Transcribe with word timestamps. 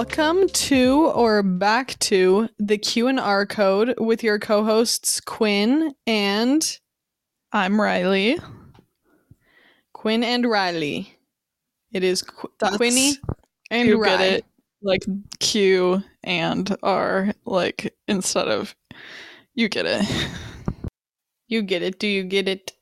welcome 0.00 0.48
to 0.48 1.12
or 1.14 1.42
back 1.42 1.98
to 1.98 2.48
the 2.58 2.78
Q 2.78 3.08
and 3.08 3.20
R 3.20 3.44
code 3.44 3.94
with 3.98 4.24
your 4.24 4.38
co-hosts 4.38 5.20
Quinn 5.20 5.94
and 6.06 6.78
I'm 7.52 7.78
Riley. 7.78 8.38
Quinn 9.92 10.24
and 10.24 10.46
Riley. 10.48 11.18
It 11.92 12.02
is 12.02 12.22
Qu- 12.22 12.48
That's- 12.58 12.78
Quinny 12.78 13.12
and 13.70 13.88
you 13.88 14.00
Riley. 14.02 14.40
like 14.80 15.02
Q 15.38 16.02
and 16.24 16.74
R 16.82 17.34
like 17.44 17.94
instead 18.08 18.48
of 18.48 18.74
you 19.54 19.68
get 19.68 19.84
it. 19.84 20.06
You 21.46 21.60
get 21.60 21.82
it. 21.82 21.98
Do 21.98 22.08
you 22.08 22.22
get 22.22 22.48
it? 22.48 22.72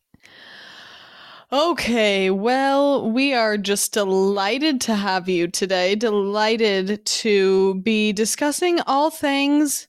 Okay, 1.50 2.28
well, 2.28 3.10
we 3.10 3.32
are 3.32 3.56
just 3.56 3.92
delighted 3.94 4.82
to 4.82 4.94
have 4.94 5.30
you 5.30 5.48
today. 5.48 5.94
Delighted 5.94 7.06
to 7.06 7.76
be 7.76 8.12
discussing 8.12 8.80
all 8.82 9.08
things 9.08 9.88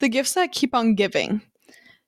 the 0.00 0.08
gifts 0.08 0.32
that 0.32 0.52
keep 0.52 0.74
on 0.74 0.94
giving. 0.94 1.42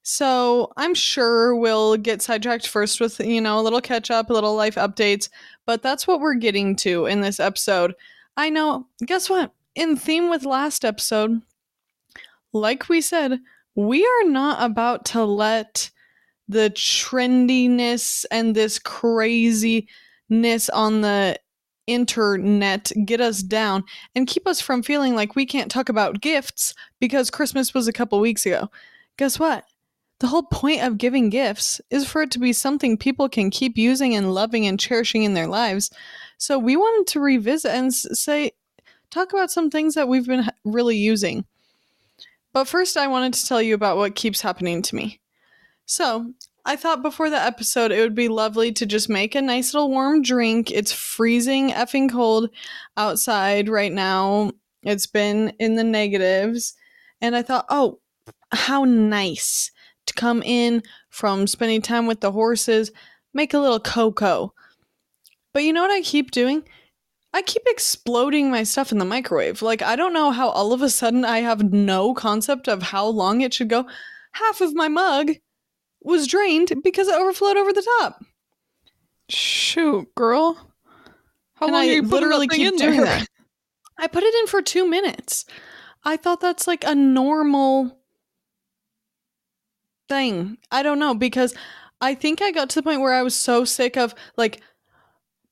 So, 0.02 0.72
I'm 0.78 0.95
sure 0.95 1.55
we'll 1.55 1.98
get 1.98 2.22
sidetracked 2.22 2.69
first 2.69 2.98
with, 2.98 3.20
you 3.20 3.38
know, 3.38 3.60
a 3.60 3.62
little 3.62 3.82
catch 3.82 4.10
up, 4.10 4.30
a 4.30 4.32
little 4.32 4.55
life 4.55 4.77
updates, 4.77 5.28
but 5.66 5.83
that's 5.83 6.06
what 6.06 6.20
we're 6.20 6.34
getting 6.34 6.74
to 6.77 7.05
in 7.05 7.20
this 7.20 7.38
episode. 7.38 7.94
I 8.38 8.48
know, 8.48 8.86
guess 9.05 9.28
what? 9.28 9.52
In 9.74 9.97
theme 9.97 10.30
with 10.30 10.47
last 10.47 10.86
episode, 10.86 11.42
like 12.55 12.88
we 12.88 13.02
said, 13.02 13.41
we 13.74 14.06
are 14.06 14.28
not 14.28 14.62
about 14.62 15.05
to 15.06 15.22
let 15.24 15.91
the 16.48 16.70
trendiness 16.70 18.25
and 18.30 18.55
this 18.55 18.78
craziness 18.78 19.89
on 20.72 21.00
the 21.00 21.39
internet 21.86 22.91
get 23.05 23.20
us 23.20 23.42
down 23.42 23.84
and 24.14 24.27
keep 24.27 24.47
us 24.47 24.61
from 24.61 24.83
feeling 24.83 25.14
like 25.14 25.36
we 25.36 25.47
can't 25.47 25.70
talk 25.70 25.89
about 25.89 26.20
gifts 26.20 26.74
because 27.00 27.30
Christmas 27.30 27.74
was 27.74 27.89
a 27.89 27.92
couple 27.92 28.19
weeks 28.20 28.44
ago. 28.44 28.69
Guess 29.19 29.39
what? 29.39 29.64
The 30.19 30.27
whole 30.27 30.44
point 30.44 30.83
of 30.83 30.98
giving 30.98 31.28
gifts 31.28 31.80
is 31.91 32.06
for 32.08 32.22
it 32.22 32.30
to 32.33 32.39
be 32.39 32.52
something 32.52 32.97
people 32.97 33.28
can 33.28 33.50
keep 33.50 33.77
using 33.77 34.14
and 34.14 34.34
loving 34.34 34.67
and 34.67 34.80
cherishing 34.80 35.24
in 35.24 35.34
their 35.34 35.47
lives. 35.47 35.91
So 36.39 36.58
we 36.58 36.77
wanted 36.77 37.06
to 37.12 37.20
revisit 37.20 37.70
and 37.70 37.92
say, 37.92 38.52
talk 39.11 39.33
about 39.33 39.50
some 39.50 39.70
things 39.70 39.94
that 39.94 40.08
we've 40.08 40.27
been 40.27 40.48
really 40.64 40.97
using. 40.97 41.44
But 42.52 42.67
first, 42.67 42.97
I 42.97 43.06
wanted 43.08 43.34
to 43.34 43.47
tell 43.47 43.61
you 43.61 43.74
about 43.74 43.98
what 43.98 44.14
keeps 44.14 44.41
happening 44.41 44.80
to 44.83 44.97
me. 44.97 45.20
So, 45.87 46.33
I 46.65 46.75
thought 46.75 47.01
before 47.01 47.31
the 47.31 47.41
episode 47.41 47.92
it 47.92 48.01
would 48.01 48.17
be 48.17 48.27
lovely 48.27 48.73
to 48.73 48.87
just 48.87 49.09
make 49.09 49.37
a 49.37 49.41
nice 49.41 49.73
little 49.73 49.89
warm 49.89 50.20
drink. 50.20 50.73
It's 50.73 50.92
freezing 50.92 51.70
effing 51.70 52.11
cold 52.11 52.51
outside 52.97 53.69
right 53.69 53.92
now. 53.92 54.51
It's 54.83 55.07
been 55.07 55.53
in 55.61 55.77
the 55.77 55.84
negatives. 55.84 56.75
And 57.20 57.37
I 57.37 57.42
thought, 57.42 57.67
oh, 57.69 58.01
how 58.51 58.83
nice 58.84 59.70
to 60.07 60.14
come 60.14 60.42
in 60.42 60.83
from 61.09 61.47
spending 61.47 61.83
time 61.83 62.07
with 62.07 62.20
the 62.20 62.33
horses, 62.33 62.91
make 63.33 63.55
a 63.55 63.59
little 63.59 63.81
cocoa. 63.81 64.53
But 65.53 65.62
you 65.62 65.73
know 65.73 65.83
what 65.83 65.91
I 65.92 66.03
keep 66.03 66.33
doing? 66.33 66.64
I 67.33 67.42
keep 67.42 67.62
exploding 67.67 68.51
my 68.51 68.64
stuff 68.64 68.91
in 68.91 68.98
the 68.98 69.05
microwave. 69.05 69.62
Like, 69.62 69.83
I 69.83 69.95
don't 69.95 70.12
know 70.12 70.33
how 70.33 70.48
all 70.48 70.73
of 70.73 70.83
a 70.83 70.91
sudden 70.91 71.25
I 71.25 71.41
have 71.41 71.73
no 71.73 72.12
concept 72.12 72.69
of 72.69 72.83
how 72.83 73.07
long 73.07 73.41
it 73.41 73.55
should 73.55 73.69
go. 73.69 73.87
Half 74.33 74.61
of 74.61 74.75
my 74.75 74.89
mug 74.89 75.31
was 76.06 76.26
drained 76.26 76.72
because 76.82 77.08
it 77.08 77.14
overflowed 77.14 77.56
over 77.56 77.72
the 77.72 77.86
top. 78.00 78.24
Shoot, 79.28 80.14
girl. 80.14 80.55
How 81.55 81.67
and 81.67 81.74
long 81.74 81.84
I 81.84 81.89
are 81.89 81.92
you 81.94 82.02
literally 82.02 82.48
keep 82.48 82.72
in 82.72 82.77
doing 82.78 82.96
there? 83.00 83.05
that. 83.06 83.28
I 83.98 84.06
put 84.06 84.22
it 84.22 84.34
in 84.34 84.46
for 84.46 84.62
two 84.62 84.89
minutes. 84.89 85.46
I 86.05 86.16
thought 86.16 86.40
that's 86.40 86.66
like 86.66 86.84
a 86.86 86.95
normal 86.95 87.98
thing. 90.08 90.58
I 90.70 90.83
don't 90.83 90.98
know 90.98 91.14
because 91.14 91.55
I 92.00 92.14
think 92.14 92.42
I 92.42 92.52
got 92.52 92.70
to 92.70 92.77
the 92.77 92.83
point 92.83 93.00
where 93.00 93.14
I 93.14 93.22
was 93.22 93.34
so 93.34 93.64
sick 93.64 93.96
of 93.96 94.14
like 94.36 94.61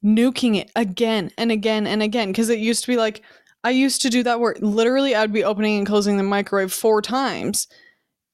nuking 0.04 0.56
it 0.56 0.70
again 0.76 1.30
and 1.38 1.50
again 1.50 1.86
and 1.86 2.02
again 2.02 2.28
because 2.28 2.50
it 2.50 2.58
used 2.58 2.82
to 2.84 2.88
be 2.92 2.96
like 2.96 3.22
I 3.64 3.70
used 3.70 4.02
to 4.02 4.10
do 4.10 4.22
that 4.24 4.38
where 4.38 4.54
literally 4.60 5.14
I'd 5.14 5.32
be 5.32 5.42
opening 5.42 5.78
and 5.78 5.86
closing 5.86 6.18
the 6.18 6.22
microwave 6.22 6.72
four 6.72 7.00
times 7.00 7.66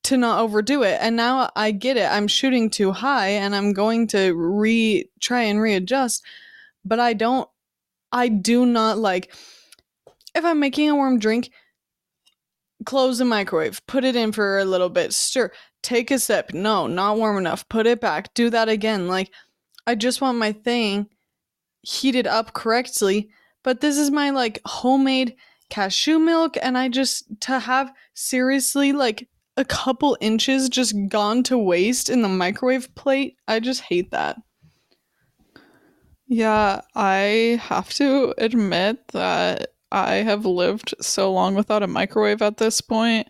to 0.05 0.17
not 0.17 0.41
overdo 0.41 0.83
it. 0.83 0.99
And 1.01 1.17
now 1.17 1.51
I 1.55 1.73
get 1.73 1.97
it. 1.97 2.11
I'm 2.11 2.29
shooting 2.29 2.71
too 2.71 2.93
high 2.93 3.29
and 3.29 3.55
I'm 3.55 3.73
going 3.73 4.07
to 4.09 4.33
re 4.35 5.09
try 5.21 5.43
and 5.43 5.61
readjust. 5.61 6.25
But 6.85 7.01
I 7.01 7.13
don't 7.13 7.49
I 8.13 8.29
do 8.29 8.67
not 8.67 8.99
like 8.99 9.35
if 10.35 10.45
I'm 10.45 10.61
making 10.61 10.89
a 10.89 10.95
warm 10.95 11.19
drink, 11.19 11.51
close 12.87 13.19
the 13.19 13.25
microwave, 13.25 13.85
put 13.87 14.05
it 14.05 14.17
in 14.17 14.33
for 14.33 14.59
a 14.59 14.65
little 14.65 14.89
bit, 14.89 15.13
stir, 15.13 15.51
take 15.83 16.11
a 16.11 16.19
sip. 16.19 16.55
No, 16.55 16.87
not 16.87 17.17
warm 17.17 17.37
enough. 17.37 17.69
Put 17.69 17.87
it 17.87 18.01
back. 18.01 18.33
Do 18.35 18.51
that 18.51 18.69
again. 18.69 19.09
Like 19.09 19.31
I 19.87 19.95
just 19.95 20.21
want 20.21 20.39
my 20.39 20.53
thing 20.53 21.09
heated 21.83 22.27
up 22.27 22.53
correctly. 22.53 23.31
But 23.63 23.81
this 23.81 23.99
is 23.99 24.11
my 24.11 24.31
like 24.31 24.61
homemade 24.65 25.37
cashew 25.69 26.19
milk 26.19 26.57
and 26.61 26.77
I 26.77 26.89
just 26.89 27.25
to 27.43 27.59
have 27.59 27.93
seriously 28.15 28.93
like 28.93 29.29
a 29.57 29.65
couple 29.65 30.17
inches 30.21 30.69
just 30.69 30.95
gone 31.09 31.43
to 31.45 31.59
waste 31.59 32.09
in 32.09 32.23
the 32.23 32.29
microwave 32.29 32.95
plate. 32.95 33.37
I 33.49 33.61
just 33.61 33.83
hate 33.83 34.11
that. 34.13 34.37
Yeah, 36.27 36.83
I 36.95 37.61
have 37.61 37.93
to 37.95 38.35
admit 38.39 39.09
that 39.09 39.73
I 39.91 40.17
have 40.17 40.47
lived 40.47 40.95
so 41.01 41.33
long 41.33 41.57
without 41.57 41.83
a 41.83 41.89
microwave 41.89 42.41
at 42.41 42.59
this 42.59 42.81
point 42.81 43.29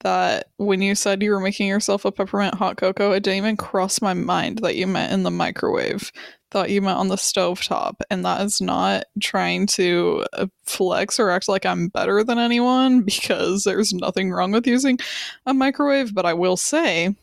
that 0.00 0.48
when 0.56 0.82
you 0.82 0.94
said 0.94 1.22
you 1.22 1.30
were 1.30 1.40
making 1.40 1.68
yourself 1.68 2.04
a 2.04 2.10
peppermint 2.10 2.54
hot 2.54 2.76
cocoa, 2.76 3.12
it 3.12 3.22
didn't 3.22 3.36
even 3.36 3.56
cross 3.56 4.02
my 4.02 4.14
mind 4.14 4.58
that 4.58 4.74
you 4.74 4.86
meant 4.86 5.12
in 5.12 5.22
the 5.22 5.30
microwave. 5.30 6.10
Thought 6.50 6.70
you 6.70 6.82
meant 6.82 6.98
on 6.98 7.08
the 7.08 7.16
stovetop, 7.16 8.00
and 8.10 8.24
that 8.24 8.40
is 8.40 8.60
not 8.60 9.04
trying 9.20 9.66
to 9.68 10.24
uh, 10.32 10.46
flex 10.64 11.20
or 11.20 11.30
act 11.30 11.48
like 11.48 11.64
I'm 11.64 11.88
better 11.88 12.24
than 12.24 12.38
anyone 12.38 13.02
because 13.02 13.64
there's 13.64 13.92
nothing 13.92 14.30
wrong 14.30 14.50
with 14.50 14.66
using 14.66 14.98
a 15.46 15.54
microwave. 15.54 16.14
But 16.14 16.26
I 16.26 16.34
will 16.34 16.56
say 16.56 17.14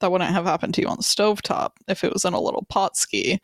that 0.00 0.10
wouldn't 0.10 0.32
have 0.32 0.44
happened 0.44 0.74
to 0.74 0.82
you 0.82 0.88
on 0.88 0.98
the 0.98 1.02
stovetop 1.02 1.70
if 1.88 2.04
it 2.04 2.12
was 2.12 2.26
in 2.26 2.34
a 2.34 2.40
little 2.40 2.66
pot 2.68 2.94
ski 2.96 3.40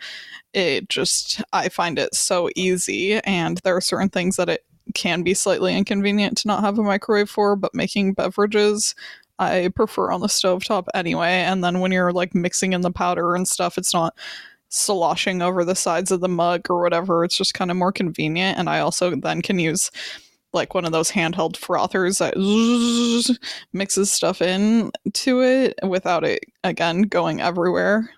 it 0.53 0.89
just 0.91 1.43
i 1.55 1.71
find 1.71 1.99
it 1.99 2.15
so 2.15 2.51
easy 2.55 3.15
and 3.21 3.59
there 3.65 3.75
are 3.75 3.81
certain 3.81 4.11
things 4.11 4.37
that 4.37 4.51
it 4.51 4.65
can 4.95 5.23
be 5.23 5.33
slightly 5.33 5.75
inconvenient 5.75 6.37
to 6.37 6.49
not 6.49 6.63
have 6.63 6.79
a 6.79 6.83
microwave 6.83 7.31
for 7.31 7.57
but 7.57 7.75
making 7.75 8.13
beverages 8.13 8.95
i 9.39 9.71
prefer 9.75 10.11
on 10.11 10.21
the 10.21 10.27
stovetop 10.27 10.87
anyway 10.93 11.43
and 11.47 11.65
then 11.65 11.81
when 11.81 11.93
you're 11.93 12.13
like 12.13 12.35
mixing 12.35 12.75
in 12.75 12.83
the 12.83 12.91
powder 12.91 13.35
and 13.35 13.49
stuff 13.49 13.79
it's 13.79 13.95
not 13.95 14.15
sloshing 14.71 15.43
over 15.43 15.65
the 15.65 15.75
sides 15.75 16.11
of 16.11 16.21
the 16.21 16.29
mug 16.29 16.71
or 16.71 16.81
whatever 16.81 17.25
it's 17.25 17.37
just 17.37 17.55
kind 17.55 17.71
of 17.71 17.77
more 17.77 17.93
convenient 17.93 18.59
and 18.59 18.71
i 18.71 18.81
also 18.81 19.15
then 19.17 19.43
can 19.43 19.59
use 19.59 19.91
like 20.53 20.75
one 20.75 20.85
of 20.85 20.93
those 20.93 21.11
handheld 21.11 21.57
frothers 21.57 22.19
that 22.19 22.35
mixes 23.73 24.11
stuff 24.11 24.41
in 24.41 24.91
to 25.13 25.43
it 25.43 25.75
without 25.87 26.25
it 26.25 26.45
again 26.65 27.03
going 27.03 27.41
everywhere 27.41 28.09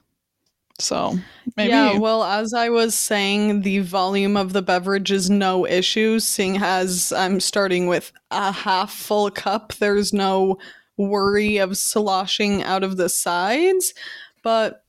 so 0.79 1.19
maybe 1.57 1.71
Yeah, 1.71 1.99
well, 1.99 2.25
as 2.25 2.53
I 2.55 2.69
was 2.69 2.95
saying, 2.95 3.63
the 3.63 3.81
volume 3.81 4.37
of 4.37 4.53
the 4.53 4.63
beverage 4.63 5.13
is 5.13 5.31
no 5.31 5.67
issue, 5.67 6.19
seeing 6.19 6.57
as 6.57 7.13
I'm 7.13 7.41
starting 7.41 7.87
with 7.87 8.13
a 8.31 8.51
half 8.51 8.93
full 8.93 9.31
cup. 9.31 9.75
There's 9.75 10.13
no 10.13 10.59
worry 10.97 11.59
of 11.59 11.77
sloshing 11.77 12.63
out 12.63 12.83
of 12.83 12.97
the 12.97 13.09
sides. 13.09 13.95
But 14.43 14.85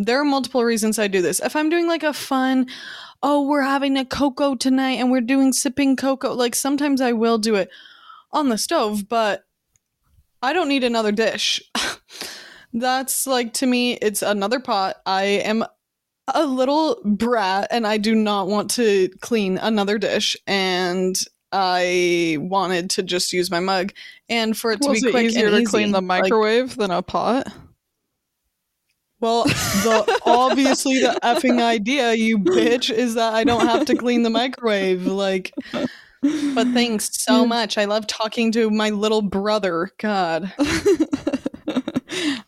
there 0.00 0.18
are 0.18 0.24
multiple 0.24 0.64
reasons 0.64 0.98
I 0.98 1.08
do 1.08 1.20
this. 1.20 1.40
If 1.40 1.54
I'm 1.54 1.68
doing 1.68 1.86
like 1.86 2.02
a 2.02 2.14
fun, 2.14 2.66
oh, 3.22 3.46
we're 3.46 3.60
having 3.60 3.98
a 3.98 4.04
cocoa 4.04 4.54
tonight 4.54 4.92
and 4.98 5.10
we're 5.10 5.20
doing 5.20 5.52
sipping 5.52 5.94
cocoa, 5.94 6.32
like 6.32 6.54
sometimes 6.54 7.02
I 7.02 7.12
will 7.12 7.36
do 7.36 7.54
it 7.54 7.68
on 8.32 8.48
the 8.48 8.56
stove, 8.56 9.10
but 9.10 9.44
I 10.42 10.54
don't 10.54 10.68
need 10.68 10.84
another 10.84 11.12
dish. 11.12 11.62
That's 12.72 13.26
like 13.26 13.52
to 13.54 13.66
me, 13.66 13.94
it's 13.94 14.22
another 14.22 14.58
pot. 14.58 14.96
I 15.04 15.24
am 15.24 15.66
a 16.32 16.46
little 16.46 16.98
brat 17.04 17.68
and 17.70 17.86
I 17.86 17.98
do 17.98 18.14
not 18.14 18.48
want 18.48 18.70
to 18.72 19.10
clean 19.20 19.58
another 19.58 19.98
dish. 19.98 20.34
And 20.46 21.20
I 21.52 22.38
wanted 22.40 22.88
to 22.90 23.02
just 23.02 23.34
use 23.34 23.50
my 23.50 23.60
mug 23.60 23.92
and 24.30 24.56
for 24.56 24.72
it 24.72 24.80
to 24.82 24.88
was 24.88 25.02
be 25.02 25.08
it 25.08 25.10
quick 25.10 25.24
easier 25.26 25.46
and 25.48 25.56
to 25.56 25.60
easy. 25.62 25.70
clean 25.70 25.92
the 25.92 26.00
Like, 26.00 26.22
microwave 26.22 26.76
than 26.76 26.90
a 26.90 27.02
pot 27.02 27.48
well, 29.20 29.44
the 29.44 30.20
obviously 30.24 30.98
the 31.00 31.18
effing 31.22 31.60
idea, 31.60 32.14
you 32.14 32.38
bitch, 32.38 32.92
is 32.92 33.14
that 33.14 33.34
I 33.34 33.44
don't 33.44 33.66
have 33.66 33.86
to 33.86 33.94
clean 33.94 34.22
the 34.22 34.30
microwave. 34.30 35.06
Like, 35.06 35.52
but 36.22 36.68
thanks 36.68 37.10
so 37.12 37.46
much. 37.46 37.78
I 37.78 37.84
love 37.84 38.06
talking 38.06 38.52
to 38.52 38.70
my 38.70 38.90
little 38.90 39.22
brother. 39.22 39.90
God. 39.98 40.52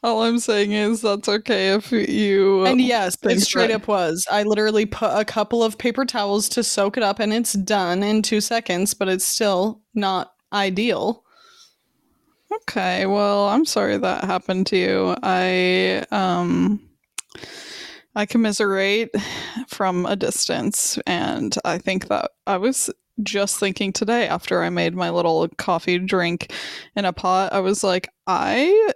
All 0.03 0.25
I'm 0.25 0.41
saying 0.41 0.73
is 0.73 1.03
that's 1.03 1.29
okay 1.29 1.75
if 1.75 1.93
you. 1.93 2.65
Uh, 2.67 2.71
and 2.71 2.81
yes, 2.81 3.17
it 3.23 3.41
straight 3.41 3.69
that- 3.69 3.83
up 3.83 3.89
was. 3.89 4.27
I 4.31 4.43
literally 4.43 4.87
put 4.87 5.11
a 5.17 5.25
couple 5.25 5.63
of 5.63 5.79
paper 5.79 6.05
towels 6.05 6.49
to 6.51 6.65
soak 6.65 6.97
it 6.97 7.03
up 7.03 7.21
and 7.21 7.33
it's 7.33 7.53
done 7.53 8.03
in 8.03 8.23
two 8.23 8.41
seconds, 8.41 8.95
but 8.95 9.09
it's 9.09 9.25
still 9.25 9.81
not 9.95 10.33
ideal. 10.53 11.22
Okay, 12.55 13.07
well, 13.07 13.49
I'm 13.49 13.65
sorry 13.65 13.97
that 13.97 14.25
happened 14.25 14.67
to 14.69 14.77
you. 14.77 15.17
I 15.23 16.05
um 16.11 16.81
I 18.15 18.27
commiserate 18.27 19.11
from 19.69 20.05
a 20.07 20.17
distance 20.17 20.99
and 21.07 21.57
I 21.65 21.79
think 21.79 22.09
that 22.09 22.33
I 22.47 22.59
was 22.59 22.91
just 23.23 23.59
thinking 23.59 23.93
today 23.93 24.27
after 24.27 24.63
I 24.63 24.71
made 24.71 24.95
my 24.95 25.11
little 25.11 25.49
coffee 25.57 25.99
drink 25.99 26.53
in 26.97 27.05
a 27.05 27.13
pot, 27.13 27.53
I 27.53 27.61
was 27.61 27.83
like, 27.85 28.09
I 28.27 28.93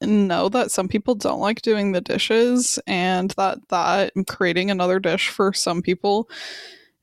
know 0.00 0.48
that 0.50 0.70
some 0.70 0.88
people 0.88 1.14
don't 1.14 1.40
like 1.40 1.62
doing 1.62 1.92
the 1.92 2.00
dishes 2.00 2.78
and 2.86 3.30
that 3.32 3.58
that 3.68 4.12
creating 4.28 4.70
another 4.70 4.98
dish 4.98 5.28
for 5.28 5.52
some 5.52 5.82
people 5.82 6.28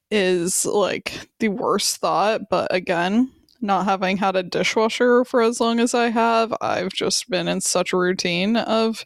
is 0.09 0.65
like 0.65 1.30
the 1.39 1.50
worst 1.50 1.98
thought, 1.98 2.42
but 2.50 2.74
again, 2.74 3.31
not 3.61 3.85
having 3.85 4.17
had 4.17 4.35
a 4.35 4.43
dishwasher 4.43 5.23
for 5.23 5.41
as 5.41 5.59
long 5.59 5.79
as 5.79 5.93
I 5.93 6.09
have, 6.09 6.53
I've 6.61 6.91
just 6.91 7.29
been 7.29 7.47
in 7.47 7.61
such 7.61 7.93
a 7.93 7.97
routine 7.97 8.57
of 8.57 9.05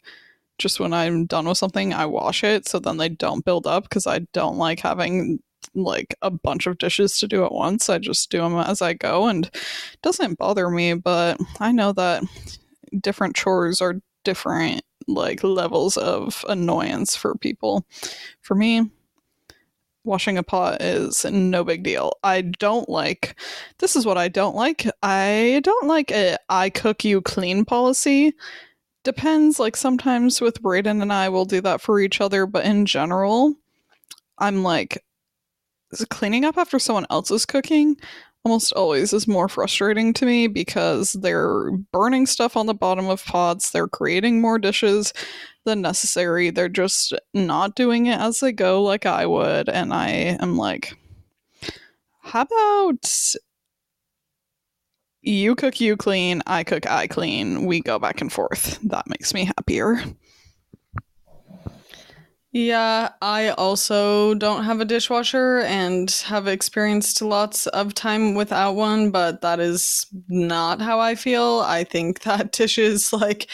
just 0.58 0.80
when 0.80 0.92
I'm 0.92 1.26
done 1.26 1.46
with 1.46 1.58
something, 1.58 1.92
I 1.92 2.06
wash 2.06 2.42
it 2.42 2.66
so 2.66 2.78
then 2.78 2.96
they 2.96 3.10
don't 3.10 3.44
build 3.44 3.66
up 3.66 3.84
because 3.84 4.06
I 4.06 4.20
don't 4.32 4.56
like 4.56 4.80
having 4.80 5.40
like 5.74 6.16
a 6.22 6.30
bunch 6.30 6.66
of 6.66 6.78
dishes 6.78 7.18
to 7.18 7.28
do 7.28 7.44
at 7.44 7.52
once. 7.52 7.90
I 7.90 7.98
just 7.98 8.30
do 8.30 8.38
them 8.38 8.56
as 8.56 8.80
I 8.80 8.94
go 8.94 9.26
and 9.26 9.50
doesn't 10.02 10.38
bother 10.38 10.70
me, 10.70 10.94
but 10.94 11.38
I 11.60 11.72
know 11.72 11.92
that 11.92 12.22
different 13.00 13.36
chores 13.36 13.80
are 13.80 14.00
different 14.24 14.82
like 15.08 15.44
levels 15.44 15.96
of 15.96 16.44
annoyance 16.48 17.14
for 17.14 17.36
people. 17.36 17.84
For 18.40 18.54
me, 18.54 18.90
washing 20.06 20.38
a 20.38 20.42
pot 20.42 20.80
is 20.80 21.24
no 21.24 21.64
big 21.64 21.82
deal. 21.82 22.14
I 22.22 22.42
don't 22.42 22.88
like 22.88 23.38
this 23.78 23.96
is 23.96 24.06
what 24.06 24.18
I 24.18 24.28
don't 24.28 24.56
like. 24.56 24.86
I 25.02 25.60
don't 25.64 25.86
like 25.86 26.10
a 26.10 26.38
I 26.48 26.70
cook 26.70 27.04
you 27.04 27.20
clean 27.20 27.64
policy. 27.64 28.34
Depends, 29.04 29.60
like 29.60 29.76
sometimes 29.76 30.40
with 30.40 30.62
Brayden 30.62 31.02
and 31.02 31.12
I 31.12 31.28
will 31.28 31.44
do 31.44 31.60
that 31.60 31.80
for 31.80 32.00
each 32.00 32.20
other, 32.20 32.46
but 32.46 32.64
in 32.64 32.86
general, 32.86 33.54
I'm 34.38 34.62
like 34.62 35.04
cleaning 36.10 36.44
up 36.44 36.58
after 36.58 36.78
someone 36.78 37.06
else's 37.10 37.46
cooking 37.46 37.96
almost 38.46 38.72
always 38.74 39.12
is 39.12 39.26
more 39.26 39.48
frustrating 39.48 40.12
to 40.12 40.24
me 40.24 40.46
because 40.46 41.14
they're 41.14 41.72
burning 41.92 42.26
stuff 42.26 42.56
on 42.56 42.66
the 42.66 42.74
bottom 42.74 43.08
of 43.08 43.24
pots, 43.24 43.70
they're 43.70 43.88
creating 43.88 44.40
more 44.40 44.56
dishes 44.56 45.12
than 45.66 45.82
necessary, 45.82 46.48
they're 46.48 46.70
just 46.70 47.12
not 47.34 47.74
doing 47.74 48.06
it 48.06 48.18
as 48.18 48.40
they 48.40 48.52
go 48.52 48.82
like 48.82 49.04
I 49.04 49.26
would, 49.26 49.68
and 49.68 49.92
I 49.92 50.08
am 50.40 50.56
like, 50.56 50.96
how 52.22 52.42
about 52.42 53.34
you 55.20 55.54
cook, 55.54 55.80
you 55.80 55.96
clean, 55.96 56.42
I 56.46 56.64
cook, 56.64 56.88
I 56.88 57.06
clean, 57.06 57.66
we 57.66 57.80
go 57.80 57.98
back 57.98 58.22
and 58.22 58.32
forth. 58.32 58.78
That 58.84 59.08
makes 59.08 59.34
me 59.34 59.44
happier. 59.44 60.02
Yeah, 62.52 63.10
I 63.20 63.50
also 63.50 64.32
don't 64.34 64.64
have 64.64 64.80
a 64.80 64.86
dishwasher 64.86 65.58
and 65.58 66.10
have 66.26 66.46
experienced 66.46 67.20
lots 67.20 67.66
of 67.66 67.92
time 67.92 68.34
without 68.34 68.72
one, 68.72 69.10
but 69.10 69.42
that 69.42 69.60
is 69.60 70.06
not 70.28 70.80
how 70.80 70.98
I 70.98 71.16
feel. 71.16 71.62
I 71.66 71.84
think 71.84 72.20
that 72.22 72.52
dishes, 72.52 73.12
like, 73.12 73.48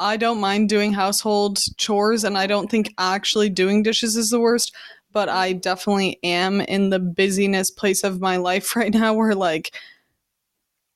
I 0.00 0.16
don't 0.16 0.40
mind 0.40 0.68
doing 0.68 0.92
household 0.92 1.60
chores, 1.76 2.24
and 2.24 2.36
I 2.38 2.46
don't 2.46 2.70
think 2.70 2.94
actually 2.98 3.50
doing 3.50 3.82
dishes 3.82 4.16
is 4.16 4.30
the 4.30 4.40
worst, 4.40 4.74
but 5.12 5.28
I 5.28 5.52
definitely 5.52 6.18
am 6.22 6.60
in 6.60 6.90
the 6.90 6.98
busyness 6.98 7.70
place 7.70 8.04
of 8.04 8.20
my 8.20 8.36
life 8.48 8.76
right 8.76 8.92
now 8.92 9.14
where, 9.14 9.34
like, 9.34 9.74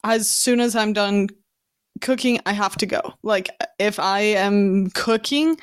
as 0.05 0.29
soon 0.29 0.61
as 0.61 0.75
I'm 0.75 0.93
done 0.93 1.29
cooking, 2.01 2.41
I 2.47 2.53
have 2.53 2.77
to 2.79 2.87
go. 2.87 3.15
Like, 3.23 3.49
if 3.79 3.99
I 3.99 4.21
am 4.21 4.91
cooking, 4.91 5.57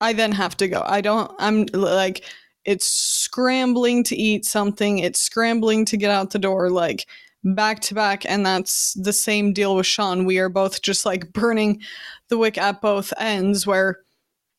I 0.00 0.12
then 0.12 0.32
have 0.32 0.56
to 0.58 0.68
go. 0.68 0.82
I 0.86 1.00
don't, 1.00 1.30
I'm 1.38 1.66
like, 1.72 2.24
it's 2.64 2.86
scrambling 2.86 4.04
to 4.04 4.16
eat 4.16 4.44
something, 4.44 4.98
it's 4.98 5.20
scrambling 5.20 5.84
to 5.86 5.96
get 5.96 6.10
out 6.10 6.30
the 6.30 6.38
door, 6.38 6.70
like 6.70 7.06
back 7.44 7.80
to 7.80 7.94
back. 7.94 8.24
And 8.28 8.44
that's 8.44 8.94
the 8.94 9.12
same 9.12 9.52
deal 9.52 9.76
with 9.76 9.86
Sean. 9.86 10.24
We 10.24 10.38
are 10.38 10.48
both 10.48 10.82
just 10.82 11.06
like 11.06 11.32
burning 11.32 11.80
the 12.28 12.38
wick 12.38 12.58
at 12.58 12.80
both 12.80 13.12
ends, 13.18 13.66
where 13.66 14.00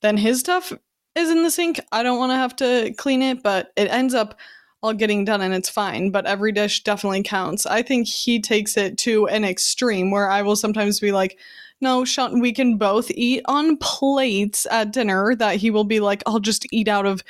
then 0.02 0.18
his 0.18 0.40
stuff 0.40 0.72
is 1.16 1.30
in 1.30 1.44
the 1.44 1.52
sink. 1.52 1.80
I 1.92 2.04
don't 2.04 2.18
want 2.20 2.31
to 2.31 2.36
have 2.36 2.56
to 2.58 2.94
clean 2.98 3.22
it, 3.22 3.44
but 3.44 3.72
it 3.76 3.92
ends 3.92 4.14
up 4.14 4.40
all 4.81 4.94
getting 4.94 5.26
done 5.26 5.42
and 5.42 5.54
it's 5.54 5.70
fine. 5.70 6.10
But 6.10 6.26
every 6.26 6.52
dish 6.52 6.84
definitely 6.84 7.24
counts. 7.24 7.66
I 7.66 7.81
think 7.81 8.08
he 8.08 8.40
takes 8.40 8.78
it 8.78 8.98
to 9.00 9.28
an 9.28 9.44
extreme 9.44 10.12
where 10.12 10.30
I 10.30 10.42
will 10.42 10.56
sometimes 10.56 11.00
be 11.00 11.12
like, 11.12 11.38
no, 11.82 12.04
Sean, 12.06 12.40
we 12.40 12.52
can 12.52 12.78
both 12.78 13.10
eat 13.12 13.42
on 13.46 13.78
plates 13.78 14.68
at 14.70 14.92
dinner 14.92 15.36
that 15.36 15.58
he 15.58 15.72
will 15.72 15.86
be 15.86 16.00
like, 16.00 16.24
I'll 16.25 16.40
just 16.40 16.66
eat 16.72 16.88
out 16.88 17.06
of 17.06 17.24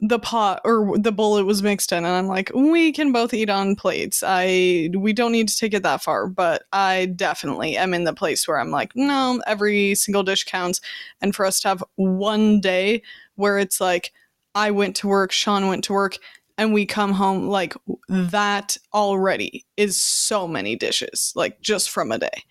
the 0.00 0.18
pot 0.18 0.60
or 0.64 0.96
the 0.98 1.12
bowl 1.12 1.36
it 1.36 1.42
was 1.42 1.62
mixed 1.62 1.92
in. 1.92 1.98
And 1.98 2.06
I'm 2.06 2.26
like, 2.26 2.50
we 2.54 2.90
can 2.92 3.12
both 3.12 3.34
eat 3.34 3.50
on 3.50 3.76
plates. 3.76 4.22
I 4.26 4.90
we 4.96 5.12
don't 5.12 5.32
need 5.32 5.48
to 5.48 5.56
take 5.56 5.74
it 5.74 5.82
that 5.82 6.02
far, 6.02 6.26
but 6.26 6.62
I 6.72 7.06
definitely 7.16 7.76
am 7.76 7.92
in 7.92 8.04
the 8.04 8.14
place 8.14 8.48
where 8.48 8.58
I'm 8.58 8.70
like, 8.70 8.92
no, 8.96 9.42
every 9.46 9.94
single 9.94 10.22
dish 10.22 10.44
counts. 10.44 10.80
And 11.20 11.34
for 11.34 11.44
us 11.44 11.60
to 11.60 11.68
have 11.68 11.84
one 11.96 12.60
day 12.60 13.02
where 13.34 13.58
it's 13.58 13.80
like, 13.80 14.12
I 14.54 14.70
went 14.70 14.96
to 14.96 15.08
work, 15.08 15.32
Sean 15.32 15.68
went 15.68 15.84
to 15.84 15.92
work, 15.92 16.16
and 16.58 16.72
we 16.74 16.84
come 16.86 17.12
home 17.12 17.48
like 17.48 17.74
that 18.08 18.76
already 18.92 19.64
is 19.76 20.00
so 20.00 20.48
many 20.48 20.76
dishes, 20.76 21.32
like 21.36 21.60
just 21.60 21.90
from 21.90 22.10
a 22.10 22.18
day. 22.18 22.44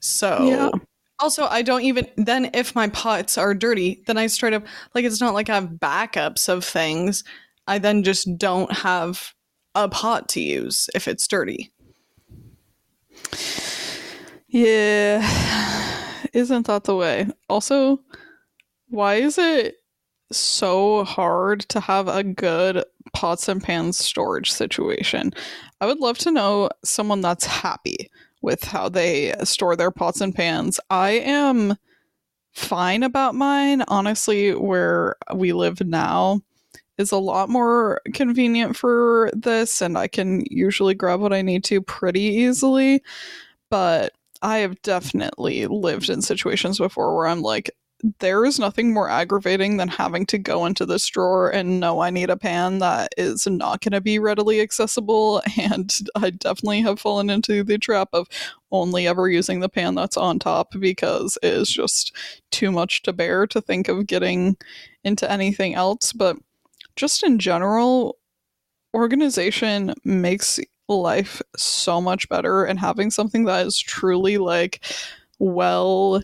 So 0.00 0.38
Yeah. 0.42 0.70
Also 1.24 1.46
I 1.46 1.62
don't 1.62 1.84
even 1.84 2.06
then 2.16 2.50
if 2.52 2.74
my 2.74 2.88
pots 2.88 3.38
are 3.38 3.54
dirty, 3.54 4.02
then 4.06 4.18
I 4.18 4.26
straight 4.26 4.52
up 4.52 4.66
like 4.94 5.06
it's 5.06 5.22
not 5.22 5.32
like 5.32 5.48
I 5.48 5.54
have 5.54 5.70
backups 5.70 6.50
of 6.50 6.62
things. 6.62 7.24
I 7.66 7.78
then 7.78 8.02
just 8.02 8.36
don't 8.36 8.70
have 8.70 9.32
a 9.74 9.88
pot 9.88 10.28
to 10.30 10.42
use 10.42 10.90
if 10.94 11.08
it's 11.08 11.26
dirty. 11.26 11.72
Yeah, 14.48 15.22
isn't 16.34 16.66
that 16.66 16.84
the 16.84 16.94
way? 16.94 17.26
Also, 17.48 18.02
why 18.90 19.14
is 19.14 19.38
it 19.38 19.76
so 20.30 21.04
hard 21.04 21.60
to 21.70 21.80
have 21.80 22.06
a 22.06 22.22
good 22.22 22.84
pots 23.14 23.48
and 23.48 23.62
pans 23.62 23.96
storage 23.96 24.52
situation? 24.52 25.32
I 25.80 25.86
would 25.86 26.00
love 26.00 26.18
to 26.18 26.30
know 26.30 26.68
someone 26.84 27.22
that's 27.22 27.46
happy 27.46 28.10
with 28.44 28.62
how 28.62 28.88
they 28.88 29.34
store 29.42 29.74
their 29.74 29.90
pots 29.90 30.20
and 30.20 30.34
pans. 30.34 30.78
I 30.90 31.10
am 31.12 31.76
fine 32.52 33.02
about 33.02 33.34
mine. 33.34 33.82
Honestly, 33.88 34.52
where 34.54 35.16
we 35.34 35.52
live 35.52 35.80
now 35.80 36.40
is 36.98 37.10
a 37.10 37.18
lot 37.18 37.48
more 37.48 38.00
convenient 38.12 38.76
for 38.76 39.30
this, 39.34 39.82
and 39.82 39.98
I 39.98 40.06
can 40.06 40.44
usually 40.50 40.94
grab 40.94 41.20
what 41.20 41.32
I 41.32 41.42
need 41.42 41.64
to 41.64 41.80
pretty 41.80 42.20
easily. 42.20 43.02
But 43.70 44.12
I 44.42 44.58
have 44.58 44.80
definitely 44.82 45.66
lived 45.66 46.10
in 46.10 46.22
situations 46.22 46.78
before 46.78 47.16
where 47.16 47.26
I'm 47.26 47.42
like, 47.42 47.70
there 48.18 48.44
is 48.44 48.58
nothing 48.58 48.92
more 48.92 49.08
aggravating 49.08 49.78
than 49.78 49.88
having 49.88 50.26
to 50.26 50.36
go 50.36 50.66
into 50.66 50.84
this 50.84 51.06
drawer 51.06 51.48
and 51.48 51.80
know 51.80 52.00
I 52.00 52.10
need 52.10 52.28
a 52.28 52.36
pan 52.36 52.78
that 52.80 53.14
is 53.16 53.46
not 53.46 53.80
going 53.80 53.92
to 53.92 54.00
be 54.00 54.18
readily 54.18 54.60
accessible. 54.60 55.42
And 55.58 55.96
I 56.14 56.30
definitely 56.30 56.82
have 56.82 57.00
fallen 57.00 57.30
into 57.30 57.64
the 57.64 57.78
trap 57.78 58.10
of 58.12 58.28
only 58.70 59.06
ever 59.06 59.30
using 59.30 59.60
the 59.60 59.68
pan 59.68 59.94
that's 59.94 60.16
on 60.16 60.38
top 60.38 60.72
because 60.78 61.38
it 61.42 61.54
is 61.54 61.70
just 61.70 62.14
too 62.50 62.70
much 62.70 63.02
to 63.04 63.12
bear 63.14 63.46
to 63.46 63.62
think 63.62 63.88
of 63.88 64.06
getting 64.06 64.56
into 65.04 65.30
anything 65.30 65.74
else. 65.74 66.12
But 66.12 66.36
just 66.96 67.22
in 67.22 67.38
general, 67.38 68.18
organization 68.92 69.94
makes 70.04 70.60
life 70.88 71.40
so 71.56 72.00
much 72.00 72.28
better 72.28 72.64
and 72.64 72.78
having 72.78 73.10
something 73.10 73.44
that 73.44 73.66
is 73.66 73.78
truly 73.78 74.36
like 74.36 74.84
well 75.38 76.22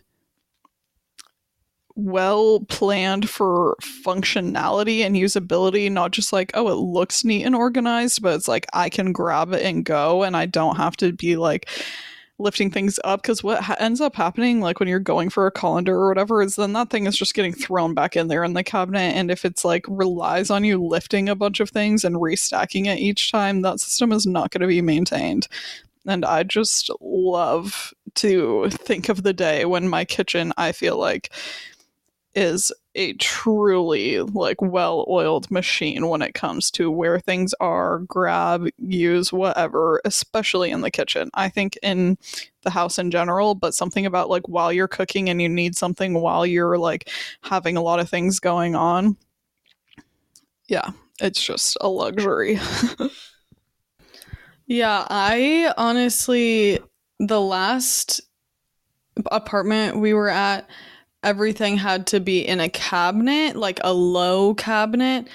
well 2.04 2.60
planned 2.68 3.28
for 3.28 3.76
functionality 3.80 5.00
and 5.00 5.16
usability 5.16 5.90
not 5.90 6.10
just 6.10 6.32
like 6.32 6.50
oh 6.54 6.68
it 6.68 6.74
looks 6.74 7.24
neat 7.24 7.44
and 7.44 7.54
organized 7.54 8.22
but 8.22 8.34
it's 8.34 8.48
like 8.48 8.66
i 8.72 8.88
can 8.88 9.12
grab 9.12 9.52
it 9.52 9.62
and 9.62 9.84
go 9.84 10.22
and 10.22 10.36
i 10.36 10.46
don't 10.46 10.76
have 10.76 10.96
to 10.96 11.12
be 11.12 11.36
like 11.36 11.68
lifting 12.38 12.70
things 12.70 12.98
up 13.04 13.22
because 13.22 13.42
what 13.44 13.62
ha- 13.62 13.76
ends 13.78 14.00
up 14.00 14.16
happening 14.16 14.60
like 14.60 14.80
when 14.80 14.88
you're 14.88 14.98
going 14.98 15.28
for 15.28 15.46
a 15.46 15.50
colander 15.50 15.94
or 15.94 16.08
whatever 16.08 16.42
is 16.42 16.56
then 16.56 16.72
that 16.72 16.88
thing 16.88 17.06
is 17.06 17.16
just 17.16 17.34
getting 17.34 17.52
thrown 17.52 17.92
back 17.92 18.16
in 18.16 18.28
there 18.28 18.42
in 18.42 18.54
the 18.54 18.64
cabinet 18.64 19.14
and 19.14 19.30
if 19.30 19.44
it's 19.44 19.64
like 19.64 19.84
relies 19.88 20.50
on 20.50 20.64
you 20.64 20.82
lifting 20.82 21.28
a 21.28 21.36
bunch 21.36 21.60
of 21.60 21.70
things 21.70 22.04
and 22.04 22.16
restacking 22.16 22.86
it 22.86 22.98
each 22.98 23.30
time 23.30 23.60
that 23.60 23.78
system 23.78 24.10
is 24.10 24.26
not 24.26 24.50
going 24.50 24.62
to 24.62 24.66
be 24.66 24.80
maintained. 24.80 25.46
And 26.06 26.24
i 26.24 26.42
just 26.42 26.90
love 27.02 27.92
to 28.16 28.68
think 28.70 29.08
of 29.08 29.22
the 29.22 29.32
day 29.32 29.64
when 29.64 29.88
my 29.88 30.04
kitchen, 30.04 30.52
I 30.56 30.72
feel 30.72 30.96
like, 30.96 31.30
is 32.34 32.72
a 32.94 33.12
truly 33.14 34.20
like 34.20 34.60
well-oiled 34.60 35.50
machine 35.50 36.08
when 36.08 36.22
it 36.22 36.34
comes 36.34 36.70
to 36.70 36.90
where 36.90 37.18
things 37.18 37.54
are 37.60 38.00
grab 38.00 38.68
use 38.78 39.32
whatever 39.32 40.00
especially 40.04 40.70
in 40.70 40.80
the 40.80 40.90
kitchen. 40.90 41.30
I 41.34 41.48
think 41.48 41.78
in 41.82 42.18
the 42.62 42.70
house 42.70 42.98
in 42.98 43.10
general 43.10 43.54
but 43.54 43.74
something 43.74 44.06
about 44.06 44.30
like 44.30 44.48
while 44.48 44.72
you're 44.72 44.88
cooking 44.88 45.28
and 45.28 45.40
you 45.40 45.48
need 45.48 45.76
something 45.76 46.14
while 46.14 46.44
you're 46.44 46.78
like 46.78 47.08
having 47.42 47.76
a 47.76 47.82
lot 47.82 48.00
of 48.00 48.08
things 48.08 48.38
going 48.38 48.74
on 48.74 49.16
yeah 50.68 50.90
it's 51.20 51.42
just 51.42 51.76
a 51.80 51.88
luxury. 51.88 52.58
Yeah, 54.70 55.04
I 55.10 55.74
honestly, 55.76 56.78
the 57.18 57.40
last 57.40 58.20
apartment 59.32 59.98
we 59.98 60.14
were 60.14 60.28
at, 60.28 60.70
everything 61.22 61.76
had 61.76 62.06
to 62.08 62.20
be 62.20 62.46
in 62.46 62.60
a 62.60 62.68
cabinet, 62.68 63.56
like 63.56 63.80
a 63.82 63.92
low 63.92 64.54
cabinet. 64.54 65.28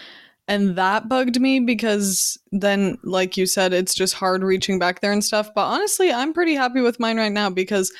And 0.47 0.75
that 0.75 1.09
bugged 1.09 1.39
me 1.39 1.59
because 1.59 2.37
then, 2.51 2.97
like 3.03 3.35
you 3.35 3.45
said, 3.45 3.73
it's 3.73 3.95
just 3.95 4.13
hard 4.13 4.43
reaching 4.43 4.77
back 4.77 5.01
there 5.01 5.11
and 5.11 5.23
stuff. 5.23 5.49
But 5.55 5.65
honestly, 5.65 6.11
I'm 6.11 6.33
pretty 6.33 6.53
happy 6.53 6.81
with 6.81 6.99
mine 6.99 7.17
right 7.17 7.31
now 7.31 7.49
because 7.49 7.91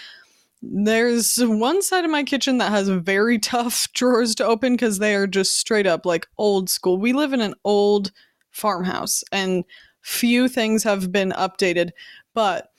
there's 0.62 1.38
one 1.38 1.82
side 1.82 2.06
of 2.06 2.12
my 2.12 2.24
kitchen 2.24 2.58
that 2.60 2.72
has 2.72 2.88
very 2.88 3.40
tough 3.40 3.92
drawers 3.94 4.36
to 4.36 4.46
open 4.46 4.74
because 4.74 5.00
they 5.00 5.16
are 5.16 5.28
just 5.28 5.60
straight 5.60 5.88
up 5.88 6.06
like 6.06 6.28
old 6.38 6.70
school. 6.70 6.98
We 6.98 7.14
live 7.14 7.34
in 7.34 7.42
an 7.42 7.56
old 7.64 8.12
farmhouse 8.52 9.24
and 9.32 9.64
few 10.02 10.48
things 10.48 10.84
have 10.84 11.12
been 11.12 11.32
updated, 11.32 11.92
but 12.34 12.70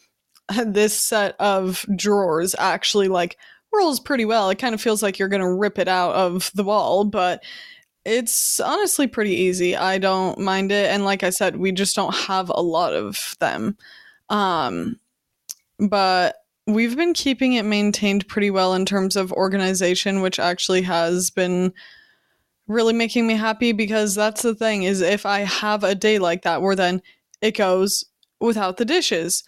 this 0.65 0.99
set 0.99 1.35
of 1.41 1.85
drawers 1.97 2.55
actually 2.59 3.09
like 3.09 3.37
rolls 3.77 4.01
pretty 4.01 4.25
well. 4.25 4.51
It 4.51 4.59
kind 4.59 4.75
of 4.75 4.81
feels 4.81 5.03
like 5.03 5.19
you're 5.19 5.29
going 5.29 5.43
to 5.43 5.53
rip 5.53 5.79
it 5.79 5.89
out 5.89 6.15
of 6.15 6.51
the 6.55 6.65
wall, 6.65 7.05
but 7.05 7.43
it's 8.07 8.61
honestly 8.61 9.09
pretty 9.09 9.35
easy. 9.35 9.75
I 9.77 9.99
don't 9.99 10.39
mind 10.39 10.71
it 10.71 10.89
and 10.91 11.05
like 11.05 11.25
I 11.25 11.31
said, 11.31 11.57
we 11.57 11.73
just 11.73 11.97
don't 11.97 12.15
have 12.15 12.49
a 12.51 12.63
lot 12.63 12.95
of 12.95 13.35
them. 13.41 13.77
Um 14.29 15.01
but 15.79 16.37
we've 16.69 16.97
been 16.97 17.15
keeping 17.15 17.55
it 17.55 17.65
maintained 17.65 18.29
pretty 18.29 18.51
well 18.51 18.75
in 18.75 18.87
terms 18.87 19.17
of 19.17 19.33
organization, 19.33 20.21
which 20.21 20.39
actually 20.39 20.83
has 20.83 21.31
been 21.31 21.73
really 22.69 22.93
making 22.93 23.27
me 23.27 23.35
happy 23.35 23.73
because 23.73 24.15
that's 24.15 24.43
the 24.43 24.55
thing 24.55 24.85
is 24.85 25.01
if 25.01 25.27
I 25.27 25.41
have 25.41 25.85
a 25.85 25.95
day 25.95 26.19
like 26.19 26.43
that 26.43 26.63
where 26.63 26.77
then 26.77 27.03
it 27.41 27.57
goes 27.57 28.05
without 28.41 28.77
the 28.77 28.85
dishes. 28.85 29.43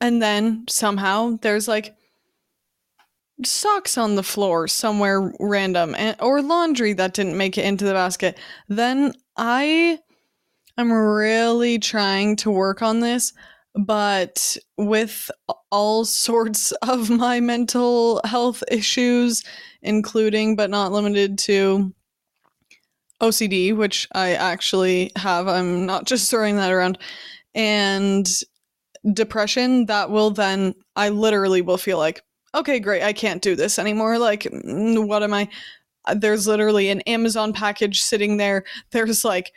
And 0.00 0.22
then 0.22 0.64
somehow 0.68 1.38
there's 1.42 1.68
like 1.68 1.94
socks 3.44 3.98
on 3.98 4.14
the 4.14 4.22
floor 4.22 4.68
somewhere 4.68 5.32
random 5.40 5.94
and, 5.96 6.16
or 6.20 6.40
laundry 6.42 6.92
that 6.92 7.14
didn't 7.14 7.36
make 7.36 7.58
it 7.58 7.64
into 7.64 7.84
the 7.84 7.92
basket. 7.92 8.38
Then 8.68 9.12
I 9.36 9.98
am 10.78 10.92
really 10.92 11.78
trying 11.78 12.36
to 12.36 12.50
work 12.50 12.82
on 12.82 13.00
this, 13.00 13.32
but 13.74 14.56
with 14.76 15.30
all 15.70 16.04
sorts 16.04 16.72
of 16.82 17.10
my 17.10 17.40
mental 17.40 18.20
health 18.24 18.62
issues, 18.70 19.42
including 19.82 20.56
but 20.56 20.70
not 20.70 20.92
limited 20.92 21.38
to 21.38 21.92
OCD, 23.20 23.76
which 23.76 24.08
I 24.12 24.34
actually 24.34 25.12
have. 25.16 25.48
I'm 25.48 25.86
not 25.86 26.06
just 26.06 26.30
throwing 26.30 26.56
that 26.56 26.72
around. 26.72 26.98
And 27.54 28.28
depression, 29.12 29.86
that 29.86 30.10
will 30.10 30.30
then, 30.30 30.74
I 30.96 31.10
literally 31.10 31.62
will 31.62 31.76
feel 31.76 31.98
like, 31.98 32.22
okay, 32.54 32.80
great, 32.80 33.02
I 33.02 33.12
can't 33.12 33.42
do 33.42 33.56
this 33.56 33.78
anymore. 33.78 34.18
Like, 34.18 34.46
what 34.52 35.22
am 35.22 35.34
I? 35.34 35.48
Uh, 36.04 36.14
there's 36.14 36.46
literally 36.46 36.90
an 36.90 37.00
Amazon 37.02 37.52
package 37.52 38.02
sitting 38.02 38.36
there. 38.36 38.64
There's 38.90 39.24
like 39.24 39.52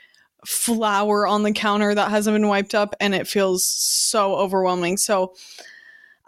flour 0.45 1.27
on 1.27 1.43
the 1.43 1.51
counter 1.51 1.93
that 1.93 2.09
hasn't 2.09 2.35
been 2.35 2.47
wiped 2.47 2.75
up, 2.75 2.95
and 2.99 3.13
it 3.13 3.27
feels 3.27 3.65
so 3.65 4.35
overwhelming. 4.35 4.97
So, 4.97 5.33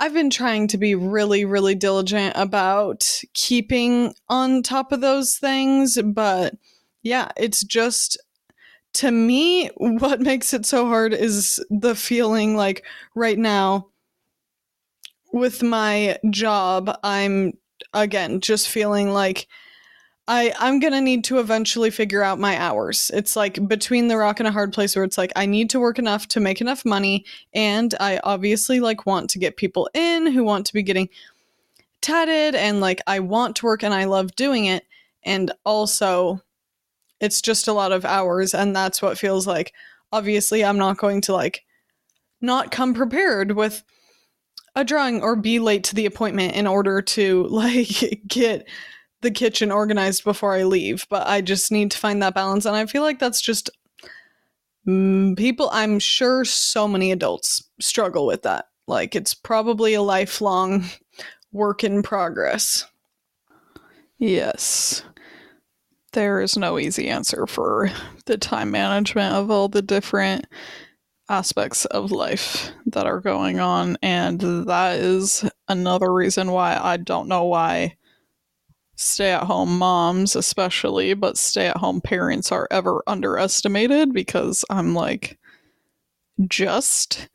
I've 0.01 0.13
been 0.13 0.29
trying 0.29 0.67
to 0.69 0.77
be 0.77 0.95
really, 0.95 1.43
really 1.43 1.75
diligent 1.75 2.33
about 2.37 3.21
keeping 3.33 4.13
on 4.29 4.63
top 4.63 4.93
of 4.93 5.01
those 5.01 5.37
things, 5.37 5.99
but 6.01 6.55
yeah, 7.03 7.31
it's 7.35 7.63
just 7.63 8.17
to 8.93 9.11
me 9.11 9.67
what 9.77 10.21
makes 10.21 10.53
it 10.53 10.65
so 10.65 10.87
hard 10.87 11.13
is 11.13 11.63
the 11.69 11.95
feeling 11.95 12.55
like 12.55 12.85
right 13.13 13.37
now 13.37 13.87
with 15.31 15.63
my 15.63 16.17
job, 16.29 16.97
I'm 17.03 17.53
again 17.93 18.41
just 18.41 18.67
feeling 18.69 19.11
like 19.11 19.47
I 20.27 20.53
I'm 20.59 20.79
to 20.79 21.01
need 21.01 21.23
to 21.25 21.39
eventually 21.39 21.89
figure 21.89 22.21
out 22.21 22.39
my 22.39 22.55
hours. 22.59 23.09
It's 23.13 23.35
like 23.35 23.67
between 23.67 24.07
the 24.07 24.17
rock 24.17 24.39
and 24.39 24.47
a 24.47 24.51
hard 24.51 24.71
place 24.73 24.95
where 24.95 25.03
it's 25.03 25.17
like 25.17 25.31
I 25.35 25.47
need 25.47 25.71
to 25.71 25.79
work 25.79 25.97
enough 25.97 26.27
to 26.29 26.39
make 26.39 26.61
enough 26.61 26.85
money 26.85 27.25
and 27.53 27.95
I 27.99 28.19
obviously 28.23 28.79
like 28.79 29.07
want 29.07 29.31
to 29.31 29.39
get 29.39 29.57
people 29.57 29.89
in 29.93 30.27
who 30.27 30.43
want 30.43 30.67
to 30.67 30.73
be 30.73 30.83
getting 30.83 31.09
tatted 32.01 32.53
and 32.53 32.79
like 32.79 33.01
I 33.07 33.19
want 33.19 33.55
to 33.57 33.65
work 33.65 33.83
and 33.83 33.93
I 33.93 34.05
love 34.05 34.35
doing 34.35 34.65
it 34.65 34.85
and 35.23 35.51
also 35.65 36.41
it's 37.19 37.41
just 37.41 37.67
a 37.67 37.73
lot 37.73 37.91
of 37.91 38.05
hours 38.05 38.53
and 38.53 38.75
that's 38.75 39.01
what 39.01 39.17
feels 39.17 39.47
like 39.47 39.73
obviously 40.11 40.63
I'm 40.63 40.77
not 40.77 40.97
going 40.97 41.21
to 41.21 41.33
like 41.33 41.63
not 42.39 42.71
come 42.71 42.93
prepared 42.93 43.53
with 43.53 43.83
a 44.75 44.83
drawing 44.83 45.21
or 45.21 45.35
be 45.35 45.59
late 45.59 45.83
to 45.85 45.95
the 45.95 46.05
appointment 46.05 46.55
in 46.55 46.67
order 46.67 47.01
to 47.01 47.43
like 47.49 48.21
get 48.27 48.67
the 49.21 49.31
kitchen 49.31 49.71
organized 49.71 50.23
before 50.23 50.55
I 50.55 50.63
leave, 50.63 51.05
but 51.09 51.27
I 51.27 51.41
just 51.41 51.71
need 51.71 51.91
to 51.91 51.97
find 51.97 52.21
that 52.21 52.35
balance 52.35 52.65
and 52.65 52.75
I 52.75 52.85
feel 52.85 53.01
like 53.01 53.19
that's 53.19 53.41
just 53.41 53.69
mm, 54.87 55.37
people 55.37 55.69
I'm 55.71 55.99
sure 55.99 56.45
so 56.45 56.87
many 56.87 57.11
adults 57.11 57.69
struggle 57.81 58.25
with 58.25 58.43
that. 58.43 58.65
Like 58.87 59.15
it's 59.15 59.33
probably 59.33 59.93
a 59.93 60.01
lifelong 60.01 60.85
work 61.51 61.83
in 61.83 62.01
progress. 62.01 62.85
Yes 64.17 65.03
there 66.13 66.41
is 66.41 66.57
no 66.57 66.79
easy 66.79 67.07
answer 67.07 67.45
for 67.45 67.89
the 68.25 68.37
time 68.37 68.71
management 68.71 69.35
of 69.35 69.51
all 69.51 69.67
the 69.67 69.81
different 69.81 70.45
aspects 71.29 71.85
of 71.85 72.11
life 72.11 72.71
that 72.85 73.05
are 73.05 73.19
going 73.19 73.59
on 73.59 73.97
and 74.01 74.41
that 74.41 74.99
is 74.99 75.49
another 75.67 76.11
reason 76.11 76.51
why 76.51 76.77
I 76.81 76.97
don't 76.97 77.27
know 77.27 77.45
why 77.45 77.95
stay 78.95 79.31
at 79.31 79.43
home 79.43 79.77
moms 79.77 80.35
especially 80.35 81.13
but 81.13 81.37
stay 81.37 81.67
at 81.67 81.77
home 81.77 82.01
parents 82.01 82.51
are 82.51 82.67
ever 82.71 83.03
underestimated 83.07 84.11
because 84.11 84.65
I'm 84.69 84.93
like 84.95 85.37
just 86.47 87.29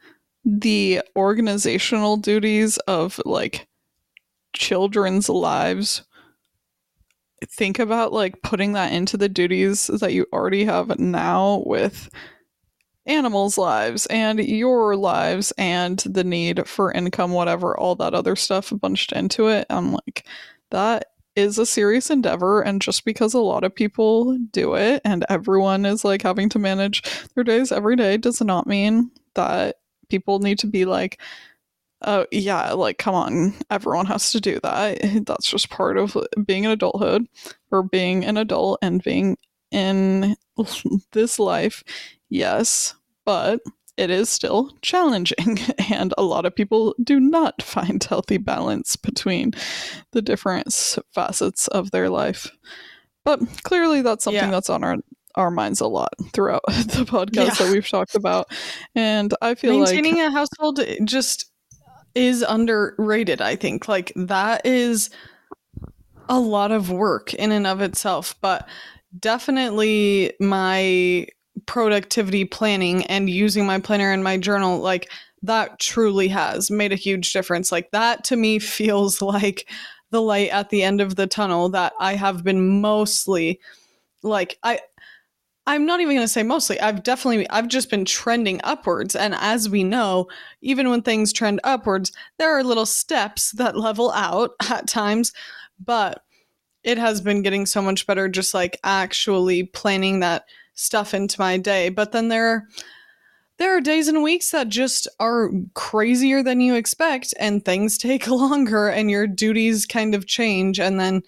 the 0.44 1.02
organizational 1.16 2.16
duties 2.16 2.76
of 2.86 3.20
like 3.24 3.66
children's 4.54 5.28
lives. 5.28 6.04
Think 7.46 7.78
about 7.78 8.12
like 8.12 8.42
putting 8.42 8.72
that 8.72 8.92
into 8.92 9.16
the 9.16 9.28
duties 9.28 9.88
that 9.88 10.12
you 10.12 10.26
already 10.32 10.64
have 10.64 10.98
now 10.98 11.62
with 11.66 12.08
animals' 13.06 13.58
lives 13.58 14.06
and 14.06 14.38
your 14.40 14.96
lives 14.96 15.52
and 15.58 15.98
the 16.00 16.24
need 16.24 16.66
for 16.66 16.92
income, 16.92 17.32
whatever, 17.32 17.76
all 17.76 17.94
that 17.96 18.14
other 18.14 18.36
stuff 18.36 18.72
bunched 18.80 19.12
into 19.12 19.48
it. 19.48 19.66
I'm 19.70 19.92
like, 19.92 20.26
that 20.70 21.06
is 21.36 21.58
a 21.58 21.66
serious 21.66 22.10
endeavor. 22.10 22.62
And 22.62 22.80
just 22.80 23.04
because 23.04 23.34
a 23.34 23.40
lot 23.40 23.64
of 23.64 23.74
people 23.74 24.38
do 24.52 24.74
it 24.74 25.02
and 25.04 25.24
everyone 25.28 25.84
is 25.84 26.04
like 26.04 26.22
having 26.22 26.48
to 26.50 26.58
manage 26.58 27.02
their 27.34 27.44
days 27.44 27.72
every 27.72 27.96
day 27.96 28.16
does 28.16 28.40
not 28.40 28.66
mean 28.66 29.10
that 29.34 29.76
people 30.08 30.38
need 30.38 30.58
to 30.60 30.66
be 30.66 30.84
like, 30.84 31.20
uh, 32.02 32.24
yeah, 32.30 32.72
like, 32.72 32.98
come 32.98 33.14
on, 33.14 33.54
everyone 33.70 34.06
has 34.06 34.30
to 34.32 34.40
do 34.40 34.60
that. 34.62 34.98
That's 35.26 35.46
just 35.46 35.70
part 35.70 35.96
of 35.96 36.16
being 36.44 36.66
an 36.66 36.72
adulthood 36.72 37.26
or 37.70 37.82
being 37.82 38.24
an 38.24 38.36
adult 38.36 38.78
and 38.82 39.02
being 39.02 39.36
in 39.74 40.36
this 41.12 41.38
life. 41.38 41.84
Yes, 42.30 42.94
but 43.26 43.60
it 43.96 44.10
is 44.10 44.30
still 44.30 44.72
challenging, 44.80 45.58
and 45.90 46.14
a 46.16 46.22
lot 46.22 46.46
of 46.46 46.54
people 46.54 46.94
do 47.02 47.20
not 47.20 47.60
find 47.62 48.02
healthy 48.02 48.38
balance 48.38 48.96
between 48.96 49.52
the 50.12 50.22
different 50.22 50.98
facets 51.12 51.68
of 51.68 51.90
their 51.90 52.08
life. 52.08 52.50
But 53.24 53.40
clearly, 53.62 54.00
that's 54.00 54.24
something 54.24 54.42
yeah. 54.42 54.50
that's 54.50 54.70
on 54.70 54.84
our 54.84 54.96
our 55.36 55.50
minds 55.50 55.80
a 55.80 55.86
lot 55.88 56.14
throughout 56.32 56.62
the 56.68 57.04
podcast 57.04 57.34
yeah. 57.34 57.54
that 57.54 57.72
we've 57.72 57.88
talked 57.88 58.14
about, 58.14 58.52
and 58.94 59.34
I 59.42 59.54
feel 59.54 59.78
maintaining 59.78 60.16
like 60.16 60.28
a 60.28 60.30
household 60.30 60.78
eh, 60.80 60.98
just 61.04 61.50
is 62.14 62.42
underrated, 62.42 63.40
I 63.40 63.56
think. 63.56 63.88
Like 63.88 64.12
that 64.14 64.64
is 64.64 65.10
a 66.28 66.38
lot 66.38 66.70
of 66.72 66.90
work 66.90 67.34
in 67.34 67.52
and 67.52 67.66
of 67.66 67.80
itself, 67.80 68.36
but 68.40 68.68
definitely 69.18 70.32
my 70.40 71.26
productivity 71.66 72.44
planning 72.44 73.06
and 73.06 73.30
using 73.30 73.66
my 73.66 73.78
planner 73.78 74.12
and 74.12 74.24
my 74.24 74.36
journal 74.36 74.80
like 74.80 75.10
that 75.42 75.78
truly 75.78 76.28
has 76.28 76.70
made 76.70 76.92
a 76.92 76.96
huge 76.96 77.32
difference. 77.32 77.70
Like 77.70 77.90
that 77.92 78.24
to 78.24 78.36
me 78.36 78.58
feels 78.58 79.22
like 79.22 79.68
the 80.10 80.22
light 80.22 80.50
at 80.50 80.70
the 80.70 80.82
end 80.82 81.00
of 81.00 81.16
the 81.16 81.26
tunnel 81.26 81.68
that 81.70 81.92
I 81.98 82.14
have 82.14 82.44
been 82.44 82.80
mostly 82.80 83.60
like 84.22 84.58
I 84.62 84.80
I'm 85.66 85.86
not 85.86 86.00
even 86.00 86.14
going 86.14 86.26
to 86.26 86.32
say 86.32 86.42
mostly. 86.42 86.78
I've 86.78 87.02
definitely 87.02 87.48
I've 87.48 87.68
just 87.68 87.90
been 87.90 88.04
trending 88.04 88.60
upwards 88.64 89.16
and 89.16 89.34
as 89.34 89.68
we 89.68 89.82
know, 89.82 90.28
even 90.60 90.90
when 90.90 91.02
things 91.02 91.32
trend 91.32 91.60
upwards, 91.64 92.12
there 92.38 92.56
are 92.56 92.62
little 92.62 92.86
steps 92.86 93.52
that 93.52 93.76
level 93.76 94.10
out 94.12 94.52
at 94.70 94.86
times, 94.86 95.32
but 95.82 96.23
it 96.84 96.98
has 96.98 97.20
been 97.20 97.42
getting 97.42 97.66
so 97.66 97.82
much 97.82 98.06
better 98.06 98.28
just 98.28 98.54
like 98.54 98.78
actually 98.84 99.64
planning 99.64 100.20
that 100.20 100.44
stuff 100.74 101.14
into 101.14 101.40
my 101.40 101.56
day. 101.56 101.88
But 101.88 102.12
then 102.12 102.28
there 102.28 102.46
are 102.48 102.68
there 103.56 103.76
are 103.76 103.80
days 103.80 104.08
and 104.08 104.22
weeks 104.22 104.50
that 104.50 104.68
just 104.68 105.06
are 105.20 105.50
crazier 105.74 106.42
than 106.42 106.60
you 106.60 106.74
expect 106.74 107.34
and 107.38 107.64
things 107.64 107.96
take 107.98 108.28
longer 108.28 108.88
and 108.88 109.10
your 109.10 109.26
duties 109.26 109.86
kind 109.86 110.14
of 110.14 110.26
change 110.26 110.78
and 110.78 111.00
then 111.00 111.22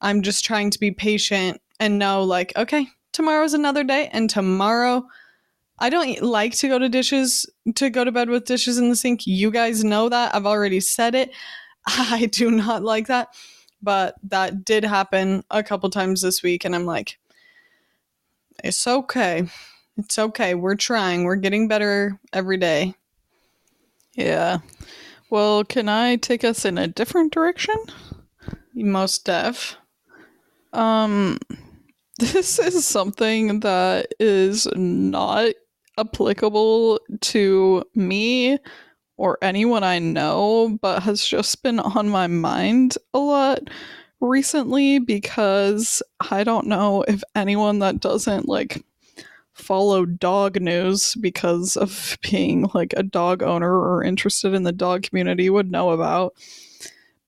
I'm 0.00 0.22
just 0.22 0.44
trying 0.44 0.70
to 0.70 0.78
be 0.78 0.90
patient 0.92 1.60
and 1.80 1.98
know 1.98 2.22
like 2.22 2.52
okay, 2.56 2.86
tomorrow's 3.12 3.54
another 3.54 3.84
day 3.84 4.08
and 4.12 4.28
tomorrow 4.28 5.06
I 5.80 5.90
don't 5.90 6.20
like 6.22 6.56
to 6.56 6.68
go 6.68 6.78
to 6.78 6.88
dishes 6.88 7.46
to 7.76 7.88
go 7.88 8.04
to 8.04 8.12
bed 8.12 8.28
with 8.28 8.44
dishes 8.44 8.78
in 8.78 8.88
the 8.90 8.96
sink. 8.96 9.26
You 9.26 9.50
guys 9.50 9.84
know 9.84 10.08
that. 10.08 10.34
I've 10.34 10.46
already 10.46 10.80
said 10.80 11.14
it. 11.14 11.30
I 11.86 12.26
do 12.26 12.50
not 12.50 12.82
like 12.82 13.06
that. 13.06 13.28
But 13.82 14.16
that 14.24 14.64
did 14.64 14.84
happen 14.84 15.44
a 15.50 15.62
couple 15.62 15.90
times 15.90 16.22
this 16.22 16.42
week 16.42 16.64
and 16.64 16.74
I'm 16.74 16.86
like 16.86 17.18
it's 18.64 18.86
okay. 18.86 19.48
It's 19.96 20.18
okay. 20.18 20.54
We're 20.54 20.74
trying. 20.74 21.24
We're 21.24 21.36
getting 21.36 21.68
better 21.68 22.18
every 22.32 22.56
day. 22.56 22.94
Yeah. 24.14 24.58
Well, 25.30 25.64
can 25.64 25.88
I 25.88 26.16
take 26.16 26.42
us 26.42 26.64
in 26.64 26.78
a 26.78 26.88
different 26.88 27.32
direction? 27.32 27.76
Most 28.74 29.24
deaf. 29.24 29.76
Um 30.72 31.38
this 32.18 32.58
is 32.58 32.84
something 32.84 33.60
that 33.60 34.12
is 34.18 34.66
not 34.74 35.52
applicable 35.98 37.00
to 37.20 37.84
me 37.94 38.58
or 39.18 39.36
anyone 39.42 39.82
I 39.82 39.98
know, 39.98 40.78
but 40.80 41.02
has 41.02 41.24
just 41.26 41.62
been 41.62 41.80
on 41.80 42.08
my 42.08 42.28
mind 42.28 42.96
a 43.12 43.18
lot 43.18 43.68
recently 44.20 45.00
because 45.00 46.02
I 46.30 46.44
don't 46.44 46.66
know 46.66 47.02
if 47.02 47.22
anyone 47.34 47.80
that 47.80 48.00
doesn't 48.00 48.48
like 48.48 48.84
follow 49.52 50.06
dog 50.06 50.60
news 50.62 51.16
because 51.16 51.76
of 51.76 52.16
being 52.30 52.70
like 52.74 52.94
a 52.96 53.02
dog 53.02 53.42
owner 53.42 53.74
or 53.74 54.04
interested 54.04 54.54
in 54.54 54.62
the 54.62 54.72
dog 54.72 55.02
community 55.02 55.50
would 55.50 55.70
know 55.70 55.90
about. 55.90 56.34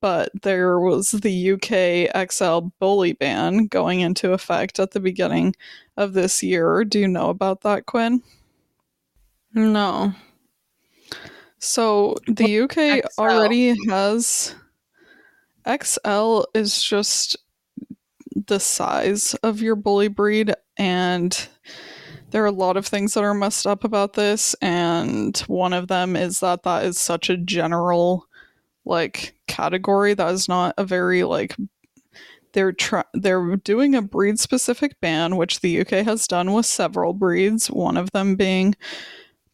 But 0.00 0.30
there 0.42 0.80
was 0.80 1.10
the 1.10 1.52
UK 1.52 2.30
XL 2.30 2.70
bully 2.78 3.12
ban 3.12 3.66
going 3.66 4.00
into 4.00 4.32
effect 4.32 4.78
at 4.78 4.92
the 4.92 5.00
beginning 5.00 5.54
of 5.98 6.14
this 6.14 6.42
year. 6.42 6.84
Do 6.84 7.00
you 7.00 7.08
know 7.08 7.28
about 7.28 7.60
that, 7.62 7.84
Quinn? 7.84 8.22
No. 9.52 10.14
So 11.60 12.16
the 12.26 12.60
UK 12.60 13.04
XL? 13.04 13.20
already 13.20 13.76
has 13.88 14.54
XL 15.66 16.42
is 16.54 16.82
just 16.82 17.36
the 18.46 18.58
size 18.58 19.34
of 19.42 19.60
your 19.60 19.76
bully 19.76 20.08
breed 20.08 20.54
and 20.78 21.48
there 22.30 22.42
are 22.42 22.46
a 22.46 22.52
lot 22.52 22.76
of 22.76 22.86
things 22.86 23.14
that 23.14 23.24
are 23.24 23.34
messed 23.34 23.66
up 23.66 23.84
about 23.84 24.14
this 24.14 24.54
and 24.62 25.36
one 25.40 25.72
of 25.72 25.88
them 25.88 26.16
is 26.16 26.40
that 26.40 26.62
that 26.62 26.84
is 26.84 26.98
such 26.98 27.28
a 27.28 27.36
general 27.36 28.26
like 28.84 29.34
category 29.46 30.14
that 30.14 30.32
is 30.32 30.48
not 30.48 30.74
a 30.78 30.84
very 30.84 31.24
like 31.24 31.54
they're 32.52 32.72
try- 32.72 33.04
they're 33.14 33.56
doing 33.56 33.94
a 33.94 34.02
breed 34.02 34.38
specific 34.38 34.98
ban 35.00 35.36
which 35.36 35.60
the 35.60 35.80
UK 35.80 36.04
has 36.04 36.26
done 36.26 36.52
with 36.52 36.66
several 36.66 37.12
breeds 37.12 37.70
one 37.70 37.96
of 37.96 38.10
them 38.12 38.34
being 38.36 38.74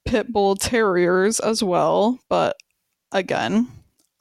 pit 0.07 0.33
bull 0.33 0.57
terriers 0.57 1.41
as 1.41 1.63
well 1.63 2.19
but 2.29 2.57
again 3.13 3.69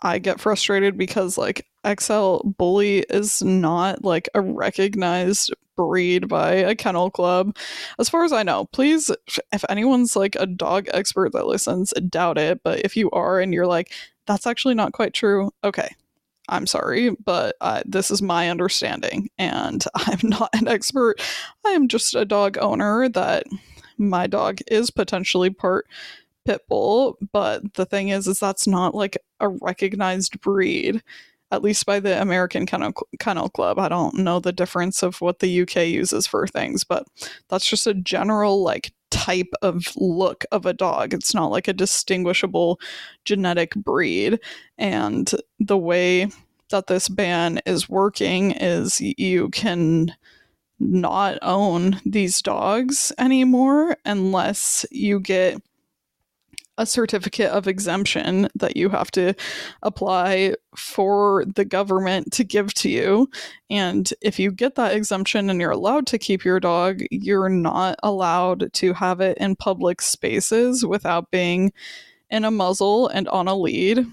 I 0.02 0.20
get 0.20 0.40
frustrated 0.40 0.98
because 0.98 1.38
like 1.38 1.66
XL 2.00 2.38
bully 2.58 3.00
is 3.10 3.42
not 3.42 4.04
like 4.04 4.30
a 4.36 4.42
recognized 4.42 5.54
breed 5.76 6.28
by 6.28 6.54
a 6.54 6.76
kennel 6.76 7.10
club 7.12 7.56
as 8.00 8.10
far 8.10 8.24
as 8.24 8.32
I 8.32 8.44
know. 8.44 8.66
Please 8.66 9.12
if 9.52 9.66
anyone's 9.70 10.16
like 10.16 10.36
a 10.36 10.46
dog 10.46 10.88
expert 10.94 11.34
that 11.34 11.48
listens, 11.48 11.92
doubt 12.10 12.38
it, 12.38 12.62
but 12.64 12.80
if 12.82 12.96
you 12.96 13.10
are 13.12 13.40
and 13.40 13.54
you're 13.54 13.68
like 13.68 13.92
that's 14.28 14.48
actually 14.48 14.76
not 14.76 14.94
quite 14.94 15.14
true, 15.14 15.52
okay. 15.64 15.90
I'm 16.48 16.68
sorry, 16.68 17.10
but 17.26 17.56
uh, 17.60 17.82
this 17.88 18.12
is 18.12 18.22
my 18.22 18.52
understanding, 18.52 19.30
and 19.40 19.84
I'm 19.96 20.20
not 20.22 20.50
an 20.54 20.68
expert. 20.68 21.16
I 21.66 21.70
am 21.70 21.88
just 21.88 22.14
a 22.14 22.24
dog 22.24 22.60
owner 22.60 23.10
that 23.10 23.46
my 23.98 24.28
dog 24.28 24.60
is 24.68 24.92
potentially 24.92 25.50
part 25.50 25.88
pit 26.46 26.62
bull, 26.70 27.18
but 27.34 27.74
the 27.74 27.86
thing 27.86 28.10
is, 28.10 28.28
is 28.28 28.40
that's 28.40 28.68
not 28.68 28.96
like 28.96 29.18
a 29.40 29.50
recognized 29.50 30.40
breed, 30.42 31.04
at 31.52 31.62
least 31.62 31.86
by 31.86 32.00
the 32.00 32.22
American 32.22 32.66
Kennel, 32.66 32.94
Kennel 33.20 33.50
Club. 33.50 33.80
I 33.80 33.90
don't 33.90 34.16
know 34.16 34.40
the 34.40 34.52
difference 34.52 35.04
of 35.04 35.22
what 35.22 35.40
the 35.40 35.62
UK 35.62 35.88
uses 35.88 36.28
for 36.28 36.48
things, 36.48 36.84
but 36.84 37.08
that's 37.50 37.68
just 37.68 37.88
a 37.88 37.94
general 37.94 38.64
like 38.64 38.94
type 39.10 39.54
of 39.62 39.88
look 39.96 40.46
of 40.52 40.66
a 40.66 40.74
dog. 40.74 41.14
It's 41.14 41.34
not 41.34 41.52
like 41.52 41.68
a 41.68 41.74
distinguishable 41.74 42.80
genetic 43.24 43.76
breed, 43.76 44.40
and 44.78 45.32
the 45.60 45.78
way 45.78 46.30
that 46.70 46.88
this 46.88 47.10
ban 47.10 47.60
is 47.66 47.90
working 47.90 48.52
is 48.52 49.00
you 49.02 49.50
can 49.50 50.16
not 50.80 51.38
own 51.42 52.02
these 52.06 52.42
dogs 52.42 53.12
anymore 53.18 53.98
unless 54.06 54.86
you 54.92 55.20
get 55.20 55.62
a 56.78 56.86
certificate 56.86 57.50
of 57.52 57.68
exemption 57.68 58.50
that 58.56 58.76
you 58.76 58.90
have 58.90 59.10
to 59.12 59.34
apply 59.84 60.54
for 60.76 61.46
the 61.56 61.64
government 61.64 62.34
to 62.34 62.44
give 62.44 62.74
to 62.74 62.90
you. 62.90 63.30
And 63.70 64.14
if 64.22 64.40
you 64.40 64.52
get 64.52 64.76
that 64.76 64.94
exemption 64.94 65.50
and 65.50 65.62
you're 65.62 65.72
allowed 65.72 66.06
to 66.08 66.18
keep 66.18 66.44
your 66.44 66.60
dog, 66.60 67.02
you're 67.12 67.50
not 67.50 67.98
allowed 68.04 68.74
to 68.74 68.94
have 68.94 69.22
it 69.22 69.38
in 69.38 69.56
public 69.56 70.02
spaces 70.02 70.86
without 70.86 71.32
being 71.32 71.72
in 72.30 72.44
a 72.44 72.52
muzzle 72.52 73.08
and 73.08 73.30
on 73.30 73.48
a 73.48 73.56
lead. 73.56 74.06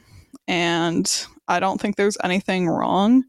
And 0.47 1.27
I 1.49 1.59
don't 1.59 1.81
think 1.81 1.97
there's 1.97 2.19
anything 2.23 2.69
wrong 2.69 3.25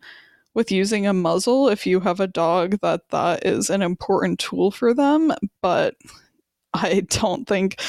with 0.53 0.71
using 0.71 1.07
a 1.07 1.13
muzzle 1.13 1.67
if 1.69 1.85
you 1.85 1.99
have 2.01 2.19
a 2.19 2.27
dog 2.27 2.77
that 2.81 3.09
that 3.09 3.45
is 3.45 3.69
an 3.69 3.81
important 3.81 4.39
tool 4.39 4.71
for 4.71 4.93
them, 4.93 5.33
but 5.61 5.95
I 6.73 7.01
don't 7.09 7.47
think 7.47 7.79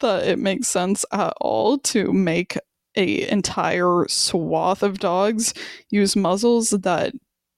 that 0.00 0.26
it 0.26 0.38
makes 0.38 0.68
sense 0.68 1.04
at 1.12 1.34
all 1.40 1.78
to 1.78 2.12
make 2.12 2.58
a 2.96 3.28
entire 3.28 4.04
swath 4.08 4.82
of 4.82 4.98
dogs 4.98 5.52
use 5.90 6.14
muzzles 6.14 6.70
that 6.70 7.12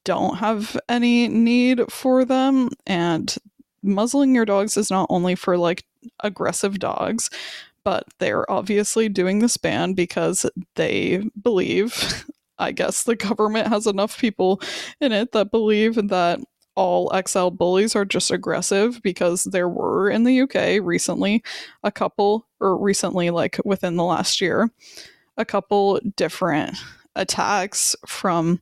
don't 0.05 0.37
have 0.37 0.79
any 0.89 1.29
need 1.29 1.81
for 1.91 2.25
them 2.25 2.71
and 2.87 3.37
muzzling 3.83 4.35
your 4.35 4.45
dogs 4.45 4.77
is 4.77 4.91
not 4.91 5.07
only 5.11 5.35
for 5.35 5.59
like 5.59 5.85
aggressive 6.21 6.79
dogs 6.79 7.29
but 7.85 8.05
they're 8.19 8.51
obviously 8.51 9.09
doing 9.09 9.41
this 9.41 9.57
ban 9.57 9.93
because 9.93 10.47
they 10.75 11.23
believe 11.43 12.25
i 12.59 12.73
guess 12.73 13.05
the 13.05 13.17
government 13.17 13.69
has 13.69 13.87
enough 13.87 14.19
people 14.19 14.61
in 15.01 15.13
it 15.13 15.33
that 15.33 15.51
believe 15.51 15.95
that 16.09 16.41
all 16.77 17.11
XL 17.27 17.49
bullies 17.49 17.97
are 17.97 18.05
just 18.05 18.31
aggressive 18.31 19.01
because 19.03 19.45
there 19.45 19.69
were 19.69 20.11
in 20.11 20.25
the 20.25 20.43
UK 20.43 20.79
recently 20.83 21.43
a 21.83 21.91
couple, 21.91 22.47
or 22.61 22.77
recently, 22.77 23.31
like 23.31 23.59
within 23.65 23.97
the 23.97 24.05
last 24.05 24.41
year, 24.41 24.71
a 25.39 25.45
couple 25.45 25.99
different 26.17 26.77
attacks 27.17 27.97
from 28.07 28.61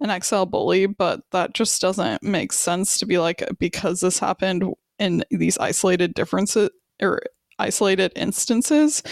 an 0.00 0.22
XL 0.22 0.44
bully, 0.44 0.86
but 0.86 1.22
that 1.32 1.52
just 1.52 1.80
doesn't 1.80 2.22
make 2.22 2.52
sense 2.52 2.98
to 2.98 3.06
be 3.06 3.18
like, 3.18 3.44
because 3.58 4.00
this 4.00 4.18
happened 4.18 4.64
in 4.98 5.24
these 5.30 5.58
isolated 5.58 6.14
differences 6.14 6.70
or 7.02 7.20
isolated 7.58 8.12
instances, 8.16 9.02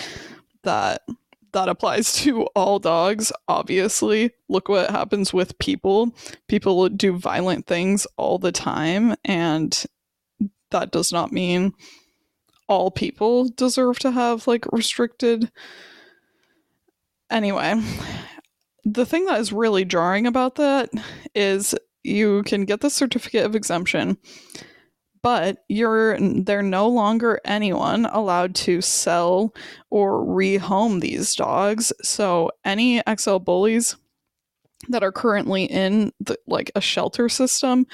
that 0.62 1.02
that 1.52 1.68
applies 1.68 2.14
to 2.16 2.42
all 2.54 2.78
dogs, 2.78 3.32
obviously. 3.48 4.32
Look 4.48 4.68
what 4.68 4.90
happens 4.90 5.32
with 5.32 5.58
people. 5.58 6.14
People 6.48 6.88
do 6.88 7.16
violent 7.16 7.66
things 7.66 8.06
all 8.16 8.38
the 8.38 8.52
time, 8.52 9.14
and 9.24 9.84
that 10.70 10.90
does 10.90 11.12
not 11.12 11.32
mean 11.32 11.72
all 12.68 12.90
people 12.90 13.48
deserve 13.48 13.98
to 14.00 14.10
have 14.10 14.46
like 14.46 14.70
restricted. 14.72 15.50
Anyway, 17.30 17.74
the 18.84 19.06
thing 19.06 19.24
that 19.26 19.40
is 19.40 19.52
really 19.52 19.84
jarring 19.84 20.26
about 20.26 20.56
that 20.56 20.90
is 21.34 21.74
you 22.04 22.42
can 22.44 22.64
get 22.64 22.80
the 22.80 22.90
certificate 22.90 23.44
of 23.44 23.54
exemption, 23.54 24.16
but 25.22 25.64
you're 25.68 26.18
they're 26.18 26.62
no 26.62 26.88
longer 26.88 27.40
anyone 27.44 28.06
allowed 28.06 28.54
to 28.54 28.80
sell 28.80 29.54
or 29.90 30.24
rehome 30.24 31.00
these 31.00 31.34
dogs. 31.34 31.92
So 32.02 32.50
any 32.64 33.02
XL 33.18 33.38
bullies 33.38 33.96
that 34.88 35.02
are 35.02 35.12
currently 35.12 35.64
in 35.64 36.12
the, 36.20 36.38
like 36.46 36.70
a 36.74 36.80
shelter 36.80 37.28
system 37.28 37.86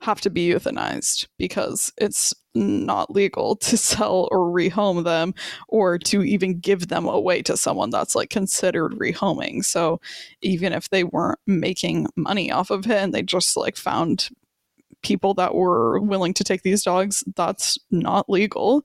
have 0.00 0.20
to 0.20 0.30
be 0.30 0.48
euthanized 0.48 1.26
because 1.38 1.92
it's 1.98 2.32
not 2.54 3.10
legal 3.10 3.56
to 3.56 3.76
sell 3.76 4.28
or 4.30 4.38
rehome 4.50 5.04
them 5.04 5.34
or 5.68 5.98
to 5.98 6.22
even 6.22 6.58
give 6.58 6.88
them 6.88 7.06
away 7.06 7.42
to 7.42 7.56
someone 7.56 7.90
that's 7.90 8.14
like 8.14 8.30
considered 8.30 8.92
rehoming. 8.92 9.64
So 9.64 10.00
even 10.40 10.72
if 10.72 10.90
they 10.90 11.04
weren't 11.04 11.40
making 11.46 12.06
money 12.16 12.50
off 12.50 12.70
of 12.70 12.86
it 12.86 12.92
and 12.92 13.12
they 13.12 13.22
just 13.22 13.56
like 13.56 13.76
found 13.76 14.28
people 15.02 15.34
that 15.34 15.54
were 15.54 16.00
willing 16.00 16.34
to 16.34 16.44
take 16.44 16.62
these 16.62 16.82
dogs, 16.82 17.24
that's 17.36 17.78
not 17.90 18.28
legal. 18.28 18.84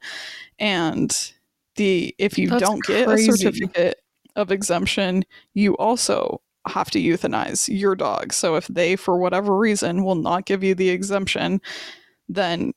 And 0.60 1.34
the 1.76 2.16
if 2.20 2.38
you 2.38 2.50
That's 2.50 2.62
don't 2.62 2.84
get 2.84 3.10
a 3.10 3.18
certificate 3.18 4.00
of 4.36 4.52
exemption, 4.52 5.26
you 5.54 5.76
also 5.78 6.42
have 6.68 6.90
to 6.92 7.00
euthanize 7.00 7.68
your 7.68 7.96
dog. 7.96 8.32
So 8.34 8.56
if 8.56 8.68
they, 8.68 8.96
for 8.96 9.18
whatever 9.18 9.58
reason, 9.58 10.04
will 10.04 10.16
not 10.16 10.46
give 10.46 10.64
you 10.64 10.76
the 10.76 10.90
exemption, 10.90 11.62
then 12.30 12.74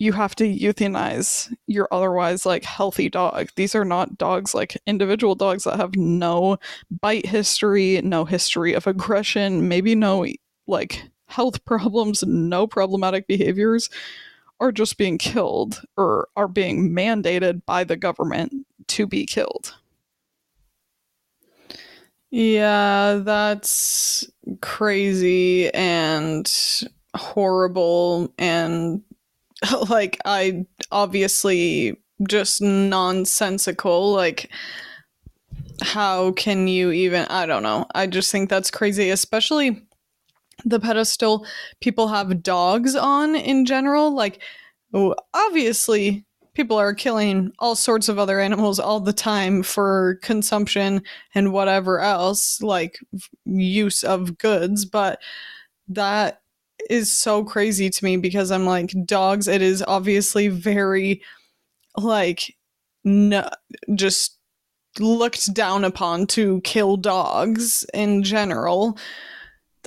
you 0.00 0.12
have 0.12 0.34
to 0.36 0.44
euthanize 0.44 1.52
your 1.66 1.88
otherwise 1.90 2.46
like 2.46 2.64
healthy 2.64 3.08
dog. 3.08 3.48
These 3.56 3.74
are 3.74 3.84
not 3.84 4.16
dogs 4.16 4.54
like 4.54 4.76
individual 4.86 5.34
dogs 5.34 5.64
that 5.64 5.76
have 5.76 5.96
no 5.96 6.58
bite 7.00 7.26
history, 7.26 8.00
no 8.02 8.24
history 8.24 8.74
of 8.74 8.86
aggression, 8.86 9.68
maybe 9.68 9.94
no 9.94 10.26
like 10.66 11.02
health 11.28 11.64
problems, 11.66 12.24
no 12.24 12.66
problematic 12.66 13.26
behaviors 13.26 13.90
are 14.60 14.72
just 14.72 14.98
being 14.98 15.18
killed 15.18 15.82
or 15.96 16.28
are 16.36 16.48
being 16.48 16.90
mandated 16.90 17.64
by 17.64 17.84
the 17.84 17.96
government 17.96 18.66
to 18.88 19.06
be 19.06 19.24
killed. 19.24 19.74
Yeah, 22.30 23.20
that's 23.22 24.28
crazy 24.60 25.72
and 25.72 26.50
horrible 27.16 28.32
and 28.38 29.02
like 29.88 30.18
I 30.24 30.66
obviously 30.92 31.98
just 32.28 32.60
nonsensical 32.60 34.12
like 34.12 34.50
how 35.80 36.32
can 36.32 36.68
you 36.68 36.90
even 36.90 37.24
I 37.26 37.46
don't 37.46 37.62
know. 37.62 37.86
I 37.94 38.06
just 38.06 38.30
think 38.30 38.50
that's 38.50 38.70
crazy 38.70 39.10
especially 39.10 39.87
the 40.64 40.80
pedestal 40.80 41.46
people 41.80 42.08
have 42.08 42.42
dogs 42.42 42.96
on 42.96 43.34
in 43.34 43.64
general 43.64 44.14
like 44.14 44.42
oh, 44.94 45.14
obviously 45.34 46.24
people 46.54 46.76
are 46.76 46.94
killing 46.94 47.52
all 47.60 47.76
sorts 47.76 48.08
of 48.08 48.18
other 48.18 48.40
animals 48.40 48.80
all 48.80 48.98
the 48.98 49.12
time 49.12 49.62
for 49.62 50.18
consumption 50.22 51.00
and 51.34 51.52
whatever 51.52 52.00
else 52.00 52.60
like 52.60 52.98
use 53.44 54.02
of 54.02 54.36
goods 54.38 54.84
but 54.84 55.20
that 55.86 56.40
is 56.90 57.10
so 57.10 57.44
crazy 57.44 57.88
to 57.88 58.04
me 58.04 58.16
because 58.16 58.50
i'm 58.50 58.66
like 58.66 58.92
dogs 59.04 59.46
it 59.46 59.62
is 59.62 59.84
obviously 59.86 60.48
very 60.48 61.22
like 61.96 62.56
no 63.04 63.48
just 63.94 64.38
looked 64.98 65.52
down 65.54 65.84
upon 65.84 66.26
to 66.26 66.60
kill 66.62 66.96
dogs 66.96 67.84
in 67.94 68.22
general 68.22 68.98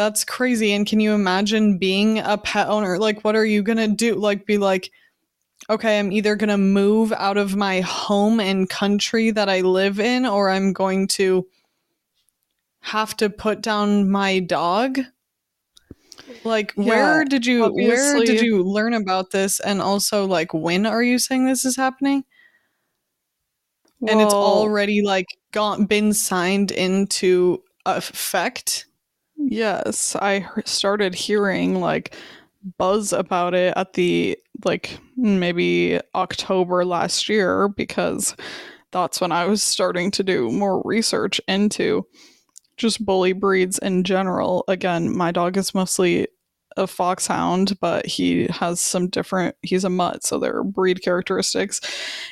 that's 0.02 0.24
crazy 0.24 0.72
and 0.74 0.88
can 0.88 1.00
you 1.00 1.14
imagine 1.14 1.78
being 1.78 2.20
a 2.20 2.38
pet 2.38 2.68
owner 2.68 2.98
like 2.98 3.24
what 3.24 3.36
are 3.36 3.46
you 3.46 3.62
gonna 3.62 3.88
do 3.88 4.16
like 4.16 4.46
be 4.46 4.58
like 4.58 4.92
okay, 5.70 6.00
I'm 6.00 6.12
either 6.12 6.36
going 6.36 6.50
to 6.50 6.58
move 6.58 7.14
out 7.14 7.38
of 7.38 7.56
my 7.56 7.82
home 7.82 8.40
and 8.40 8.70
country 8.70 9.32
that 9.32 9.50
I 9.50 9.62
live 9.62 10.00
in, 10.00 10.26
or 10.26 10.50
I'm 10.50 10.74
going 10.74 11.08
to 11.10 11.48
have 12.82 13.16
to 13.18 13.30
put 13.30 13.62
down 13.62 14.10
my 14.10 14.40
dog. 14.40 15.00
Like, 16.44 16.74
Yeah, 16.76 16.84
where 16.86 17.26
did 17.26 17.46
you 17.46 17.72
where 17.72 18.20
did 18.24 18.42
you 18.42 18.64
learn 18.64 18.94
about 18.94 19.32
this? 19.32 19.60
And 19.60 19.82
also, 19.82 20.26
like, 20.26 20.54
when 20.54 20.86
are 20.86 21.04
you 21.04 21.20
saying 21.20 21.46
this 21.46 21.66
is 21.66 21.76
happening? 21.76 22.24
and 24.08 24.20
it's 24.20 24.34
already 24.34 25.04
like 25.04 25.28
gone 25.52 25.86
been 25.86 26.12
signed 26.12 26.72
into 26.72 27.62
effect. 27.86 28.88
Yes, 29.46 30.16
I 30.16 30.48
started 30.66 31.16
hearing 31.16 31.80
like 31.80 32.16
buzz 32.78 33.12
about 33.12 33.54
it 33.54 33.74
at 33.76 33.94
the 33.94 34.38
like 34.64 35.00
maybe 35.18 36.00
October 36.14 36.86
last 36.86 37.28
year 37.28 37.68
because 37.70 38.36
that's 38.92 39.20
when 39.22 39.32
I 39.32 39.46
was 39.46 39.64
starting 39.64 40.12
to 40.12 40.24
do 40.24 40.52
more 40.52 40.82
research 40.86 41.42
into 41.48 42.06
just 42.78 43.04
bully 43.06 43.34
breeds 43.34 43.78
in 43.80 44.04
general. 44.04 44.64
Again, 44.68 45.16
my 45.16 45.32
dog 45.32 45.58
is 45.58 45.74
mostly 45.74 46.28
a 46.78 46.88
foxhound, 46.88 47.80
but 47.80 48.06
he 48.06 48.48
has 48.50 48.80
some 48.80 49.08
different 49.08 49.56
he's 49.62 49.84
a 49.84 49.90
mutt, 49.90 50.24
so 50.24 50.38
there 50.40 50.56
are 50.56 50.64
breed 50.64 51.02
characteristics. 51.02 51.82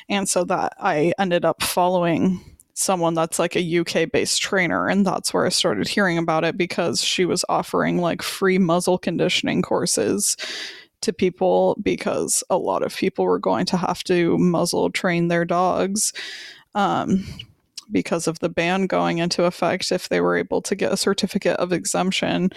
And 0.08 0.28
so 0.28 0.44
that 0.44 0.74
I 0.78 1.12
ended 1.18 1.44
up 1.44 1.62
following 1.62 2.40
someone 2.80 3.14
that's 3.14 3.38
like 3.38 3.56
a 3.56 3.78
UK 3.78 4.10
based 4.10 4.40
trainer, 4.40 4.88
and 4.88 5.06
that's 5.06 5.32
where 5.32 5.46
I 5.46 5.50
started 5.50 5.88
hearing 5.88 6.18
about 6.18 6.44
it 6.44 6.56
because 6.56 7.02
she 7.02 7.24
was 7.24 7.44
offering 7.48 7.98
like 7.98 8.22
free 8.22 8.58
muzzle 8.58 8.98
conditioning 8.98 9.62
courses 9.62 10.36
to 11.02 11.12
people 11.12 11.78
because 11.82 12.44
a 12.50 12.58
lot 12.58 12.82
of 12.82 12.94
people 12.94 13.24
were 13.24 13.38
going 13.38 13.66
to 13.66 13.76
have 13.76 14.04
to 14.04 14.36
muzzle 14.38 14.90
train 14.90 15.28
their 15.28 15.44
dogs 15.44 16.12
um, 16.74 17.24
because 17.90 18.26
of 18.26 18.38
the 18.40 18.48
ban 18.48 18.86
going 18.86 19.18
into 19.18 19.44
effect 19.44 19.92
if 19.92 20.08
they 20.08 20.20
were 20.20 20.36
able 20.36 20.62
to 20.62 20.74
get 20.74 20.92
a 20.92 20.96
certificate 20.96 21.56
of 21.58 21.72
exemption. 21.72 22.50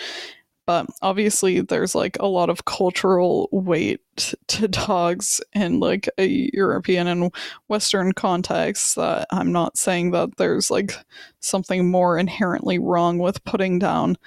But 0.65 0.87
obviously, 1.01 1.61
there's 1.61 1.93
like 1.93 2.17
a 2.19 2.27
lot 2.27 2.49
of 2.49 2.65
cultural 2.65 3.49
weight 3.51 4.01
to 4.47 4.67
dogs 4.67 5.41
in 5.53 5.79
like 5.79 6.09
a 6.17 6.49
European 6.53 7.07
and 7.07 7.31
Western 7.67 8.13
context 8.13 8.95
that 8.95 9.27
I'm 9.31 9.51
not 9.51 9.77
saying 9.77 10.11
that 10.11 10.37
there's 10.37 10.71
like 10.71 10.93
something 11.39 11.89
more 11.89 12.17
inherently 12.17 12.79
wrong 12.79 13.17
with 13.17 13.43
putting 13.43 13.79
down 13.79 14.17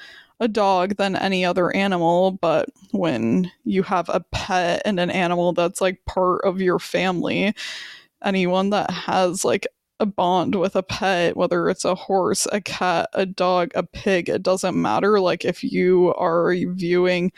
a 0.41 0.49
dog 0.49 0.97
than 0.97 1.17
any 1.17 1.45
other 1.45 1.75
animal, 1.75 2.33
but 2.33 2.69
when 2.93 3.51
you 3.65 3.83
have 3.83 4.09
a 4.11 4.21
pet 4.33 4.83
and 4.85 5.01
an 5.01 5.11
animal 5.11 5.53
that's 5.53 5.81
like 5.81 6.05
part 6.05 6.43
of 6.45 6.61
your 6.61 6.79
family, 6.79 7.55
anyone 8.23 8.71
that 8.71 8.91
has 8.91 9.45
like 9.45 9.67
a 9.99 10.07
bond 10.07 10.55
with 10.55 10.77
a 10.77 10.83
pet, 10.83 11.37
whether 11.37 11.69
it's 11.69 11.85
a 11.85 11.95
horse, 11.95 12.47
a 12.53 12.61
cat, 12.61 13.09
a 13.15 13.27
dog, 13.27 13.71
a 13.75 13.83
pig, 13.83 14.29
it 14.29 14.43
doesn't 14.43 14.81
matter. 14.81 15.21
Like 15.21 15.45
if 15.45 15.65
you 15.65 16.13
are 16.15 16.55
viewing 16.55 17.33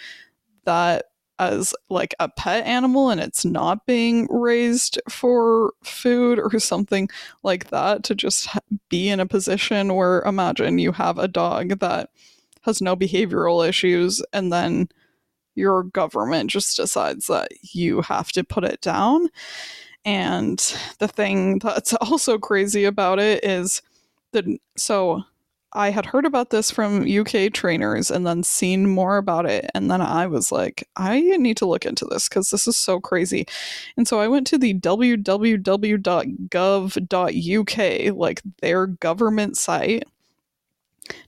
that 0.64 1.06
as 1.38 1.72
like 1.88 2.14
a 2.18 2.28
pet 2.28 2.66
animal 2.66 3.10
and 3.10 3.20
it's 3.20 3.44
not 3.44 3.86
being 3.86 4.26
raised 4.30 5.00
for 5.08 5.72
food 5.84 6.38
or 6.38 6.58
something 6.58 7.08
like 7.42 7.70
that 7.70 8.02
to 8.04 8.14
just 8.14 8.48
be 8.88 9.08
in 9.08 9.20
a 9.20 9.26
position 9.26 9.94
where 9.94 10.20
imagine 10.22 10.78
you 10.78 10.92
have 10.92 11.16
a 11.18 11.28
dog 11.28 11.78
that 11.78 12.10
has 12.62 12.82
no 12.82 12.96
behavioral 12.96 13.66
issues 13.66 14.22
and 14.32 14.52
then 14.52 14.88
your 15.54 15.84
government 15.84 16.50
just 16.50 16.76
decides 16.76 17.28
that 17.28 17.48
you 17.62 18.00
have 18.02 18.32
to 18.32 18.42
put 18.42 18.64
it 18.64 18.80
down 18.80 19.28
and 20.04 20.58
the 20.98 21.08
thing 21.08 21.58
that's 21.58 21.92
also 22.00 22.38
crazy 22.38 22.84
about 22.84 23.18
it 23.18 23.44
is 23.44 23.82
that 24.32 24.44
so 24.76 25.22
I 25.74 25.90
had 25.90 26.06
heard 26.06 26.24
about 26.24 26.48
this 26.50 26.70
from 26.70 27.06
UK 27.06 27.52
trainers 27.52 28.10
and 28.10 28.26
then 28.26 28.42
seen 28.42 28.88
more 28.88 29.18
about 29.18 29.44
it. 29.44 29.70
And 29.74 29.90
then 29.90 30.00
I 30.00 30.26
was 30.26 30.50
like, 30.50 30.88
I 30.96 31.20
need 31.20 31.58
to 31.58 31.66
look 31.66 31.84
into 31.84 32.06
this 32.06 32.26
because 32.28 32.48
this 32.50 32.66
is 32.66 32.76
so 32.76 33.00
crazy. 33.00 33.46
And 33.96 34.08
so 34.08 34.18
I 34.18 34.28
went 34.28 34.46
to 34.48 34.58
the 34.58 34.72
www.gov.uk, 34.74 35.66
like 38.16 38.42
their 38.62 38.86
government 38.86 39.56
site, 39.58 40.04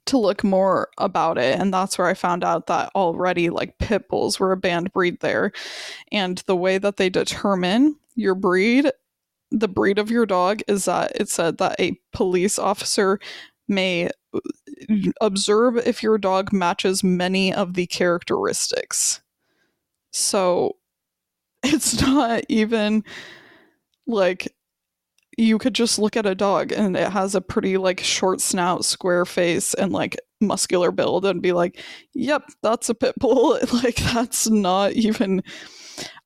to 0.06 0.18
look 0.18 0.42
more 0.42 0.88
about 0.98 1.36
it. 1.38 1.58
And 1.58 1.72
that's 1.72 1.98
where 1.98 2.06
I 2.06 2.14
found 2.14 2.42
out 2.42 2.66
that 2.66 2.90
already, 2.94 3.50
like, 3.50 3.78
pit 3.78 4.08
bulls 4.08 4.40
were 4.40 4.52
a 4.52 4.56
banned 4.56 4.92
breed 4.92 5.20
there. 5.20 5.52
And 6.12 6.38
the 6.46 6.56
way 6.56 6.78
that 6.78 6.96
they 6.96 7.10
determine 7.10 7.96
your 8.20 8.34
breed, 8.34 8.90
the 9.50 9.68
breed 9.68 9.98
of 9.98 10.10
your 10.10 10.26
dog, 10.26 10.60
is 10.68 10.84
that 10.84 11.12
it 11.14 11.28
said 11.28 11.58
that 11.58 11.80
a 11.80 11.98
police 12.12 12.58
officer 12.58 13.18
may 13.68 14.10
mm-hmm. 14.34 15.10
observe 15.20 15.76
if 15.78 16.02
your 16.02 16.18
dog 16.18 16.52
matches 16.52 17.02
many 17.02 17.52
of 17.52 17.74
the 17.74 17.86
characteristics. 17.86 19.20
So 20.12 20.76
it's 21.62 22.00
not 22.00 22.44
even 22.48 23.04
like 24.06 24.52
you 25.38 25.58
could 25.58 25.74
just 25.74 25.98
look 25.98 26.16
at 26.16 26.26
a 26.26 26.34
dog 26.34 26.72
and 26.72 26.96
it 26.96 27.10
has 27.10 27.34
a 27.34 27.40
pretty 27.40 27.78
like 27.78 28.00
short 28.00 28.40
snout, 28.40 28.84
square 28.84 29.24
face, 29.24 29.72
and 29.74 29.92
like 29.92 30.18
muscular 30.40 30.90
build 30.90 31.24
and 31.24 31.40
be 31.40 31.52
like, 31.52 31.80
yep, 32.14 32.42
that's 32.62 32.88
a 32.88 32.94
pit 32.94 33.14
bull. 33.18 33.58
like 33.72 33.96
that's 33.96 34.50
not 34.50 34.92
even 34.92 35.42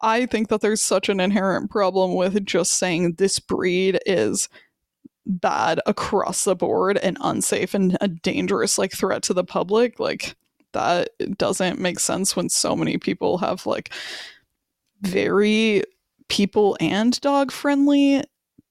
I 0.00 0.26
think 0.26 0.48
that 0.48 0.60
there's 0.60 0.82
such 0.82 1.08
an 1.08 1.20
inherent 1.20 1.70
problem 1.70 2.14
with 2.14 2.44
just 2.44 2.72
saying 2.72 3.14
this 3.14 3.38
breed 3.38 3.98
is 4.06 4.48
bad 5.26 5.80
across 5.86 6.44
the 6.44 6.54
board 6.54 6.98
and 6.98 7.16
unsafe 7.20 7.74
and 7.74 7.96
a 8.00 8.08
dangerous 8.08 8.78
like 8.78 8.92
threat 8.92 9.22
to 9.24 9.34
the 9.34 9.44
public. 9.44 9.98
Like 9.98 10.36
that 10.72 11.08
doesn't 11.38 11.80
make 11.80 11.98
sense 11.98 12.36
when 12.36 12.48
so 12.48 12.76
many 12.76 12.98
people 12.98 13.38
have 13.38 13.66
like 13.66 13.92
very 15.00 15.82
people 16.28 16.76
and 16.80 17.20
dog 17.20 17.50
friendly 17.50 18.22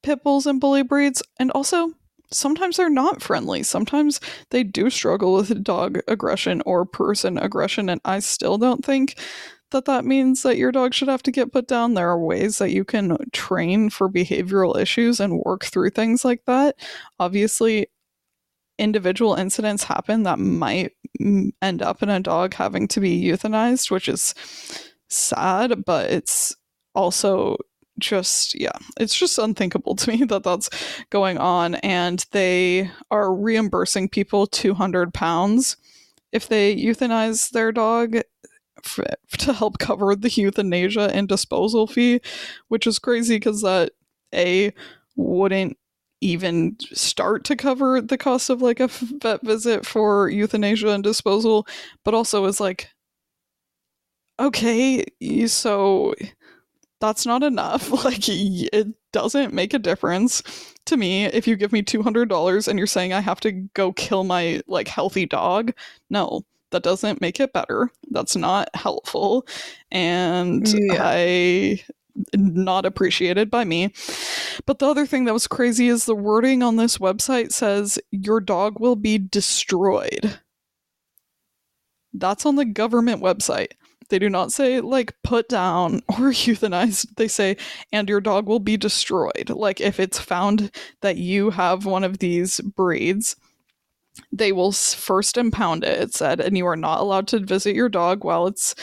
pit 0.01 0.23
bulls 0.23 0.45
and 0.45 0.59
bully 0.59 0.83
breeds 0.83 1.23
and 1.39 1.49
also 1.51 1.91
sometimes 2.31 2.77
they're 2.77 2.89
not 2.89 3.21
friendly 3.21 3.61
sometimes 3.61 4.19
they 4.49 4.63
do 4.63 4.89
struggle 4.89 5.35
with 5.35 5.63
dog 5.63 5.99
aggression 6.07 6.61
or 6.65 6.83
person 6.83 7.37
aggression 7.37 7.89
and 7.89 8.01
i 8.05 8.19
still 8.19 8.57
don't 8.57 8.83
think 8.83 9.15
that 9.73 9.85
that 9.85 10.05
means 10.05 10.43
that 10.43 10.57
your 10.57 10.71
dog 10.71 10.93
should 10.93 11.09
have 11.09 11.23
to 11.23 11.31
get 11.31 11.51
put 11.51 11.67
down. 11.67 11.93
There 11.93 12.09
are 12.09 12.19
ways 12.19 12.57
that 12.59 12.71
you 12.71 12.85
can 12.85 13.17
train 13.33 13.89
for 13.89 14.09
behavioral 14.09 14.77
issues 14.77 15.19
and 15.19 15.41
work 15.45 15.65
through 15.65 15.91
things 15.91 16.23
like 16.23 16.45
that. 16.45 16.75
Obviously 17.19 17.87
individual 18.79 19.35
incidents 19.35 19.83
happen 19.83 20.23
that 20.23 20.39
might 20.39 20.93
end 21.61 21.81
up 21.81 22.01
in 22.01 22.09
a 22.09 22.19
dog 22.19 22.55
having 22.55 22.87
to 22.87 22.99
be 22.99 23.23
euthanized 23.23 23.91
which 23.91 24.09
is 24.09 24.33
sad 25.09 25.85
but 25.85 26.09
it's 26.09 26.55
also 26.95 27.55
just 27.99 28.59
yeah 28.59 28.71
it's 28.99 29.15
just 29.15 29.37
unthinkable 29.37 29.95
to 29.95 30.09
me 30.09 30.23
that 30.25 30.43
that's 30.43 30.69
going 31.09 31.37
on 31.37 31.75
and 31.75 32.25
they 32.31 32.89
are 33.11 33.33
reimbursing 33.33 34.09
people 34.09 34.47
200 34.47 35.13
pounds. 35.13 35.77
If 36.31 36.47
they 36.47 36.75
euthanize 36.75 37.51
their 37.51 37.71
dog 37.71 38.17
to 39.37 39.53
help 39.53 39.77
cover 39.79 40.15
the 40.15 40.29
euthanasia 40.29 41.09
and 41.13 41.27
disposal 41.27 41.87
fee 41.87 42.19
which 42.67 42.85
is 42.85 42.99
crazy 42.99 43.37
because 43.37 43.61
that 43.61 43.91
a 44.33 44.73
wouldn't 45.15 45.77
even 46.21 46.77
start 46.93 47.43
to 47.43 47.55
cover 47.55 48.01
the 48.01 48.17
cost 48.17 48.49
of 48.49 48.61
like 48.61 48.79
a 48.79 48.87
vet 48.87 49.41
visit 49.43 49.85
for 49.85 50.29
euthanasia 50.29 50.89
and 50.89 51.03
disposal 51.03 51.67
but 52.03 52.13
also 52.13 52.45
is 52.45 52.59
like 52.59 52.89
okay 54.39 55.03
so 55.47 56.13
that's 57.03 57.25
not 57.25 57.43
enough. 57.43 57.91
Like, 58.05 58.23
it 58.29 58.87
doesn't 59.11 59.53
make 59.53 59.73
a 59.73 59.79
difference 59.79 60.41
to 60.85 60.95
me 60.97 61.25
if 61.25 61.47
you 61.47 61.57
give 61.57 61.73
me 61.73 61.83
$200 61.83 62.67
and 62.67 62.79
you're 62.79 62.87
saying 62.87 63.11
I 63.11 63.19
have 63.19 63.41
to 63.41 63.51
go 63.51 63.91
kill 63.91 64.23
my, 64.23 64.61
like, 64.67 64.87
healthy 64.87 65.25
dog. 65.25 65.73
No, 66.09 66.43
that 66.73 66.83
doesn't 66.83 67.21
make 67.21 67.39
it 67.39 67.53
better. 67.53 67.89
That's 68.09 68.35
not 68.35 68.69
helpful. 68.75 69.47
And 69.91 70.67
yeah. 70.67 70.99
I 70.99 71.81
not 72.35 72.85
appreciated 72.85 73.49
by 73.49 73.63
me. 73.63 73.93
But 74.65 74.79
the 74.79 74.87
other 74.87 75.05
thing 75.05 75.25
that 75.25 75.33
was 75.33 75.47
crazy 75.47 75.87
is 75.87 76.05
the 76.05 76.15
wording 76.15 76.61
on 76.61 76.75
this 76.75 76.97
website 76.97 77.51
says 77.51 77.99
your 78.11 78.39
dog 78.39 78.79
will 78.79 78.95
be 78.95 79.17
destroyed. 79.17 80.39
That's 82.13 82.45
on 82.45 82.55
the 82.55 82.65
government 82.65 83.21
website. 83.21 83.71
They 84.09 84.19
do 84.19 84.29
not 84.29 84.51
say 84.51 84.81
like 84.81 85.15
put 85.23 85.47
down 85.49 86.01
or 86.09 86.31
euthanized. 86.31 87.15
They 87.15 87.27
say 87.27 87.57
and 87.91 88.09
your 88.09 88.21
dog 88.21 88.47
will 88.47 88.59
be 88.59 88.77
destroyed. 88.77 89.49
Like 89.49 89.79
if 89.79 89.99
it's 89.99 90.19
found 90.19 90.71
that 91.01 91.17
you 91.17 91.51
have 91.51 91.85
one 91.85 92.03
of 92.03 92.19
these 92.19 92.59
breeds, 92.61 93.35
they 94.31 94.51
will 94.51 94.71
first 94.71 95.37
impound 95.37 95.83
it, 95.83 95.99
it 95.99 96.13
said, 96.13 96.39
and 96.39 96.57
you 96.57 96.67
are 96.67 96.75
not 96.75 96.99
allowed 96.99 97.27
to 97.29 97.39
visit 97.39 97.75
your 97.75 97.89
dog 97.89 98.23
while 98.23 98.47
it's 98.47 98.75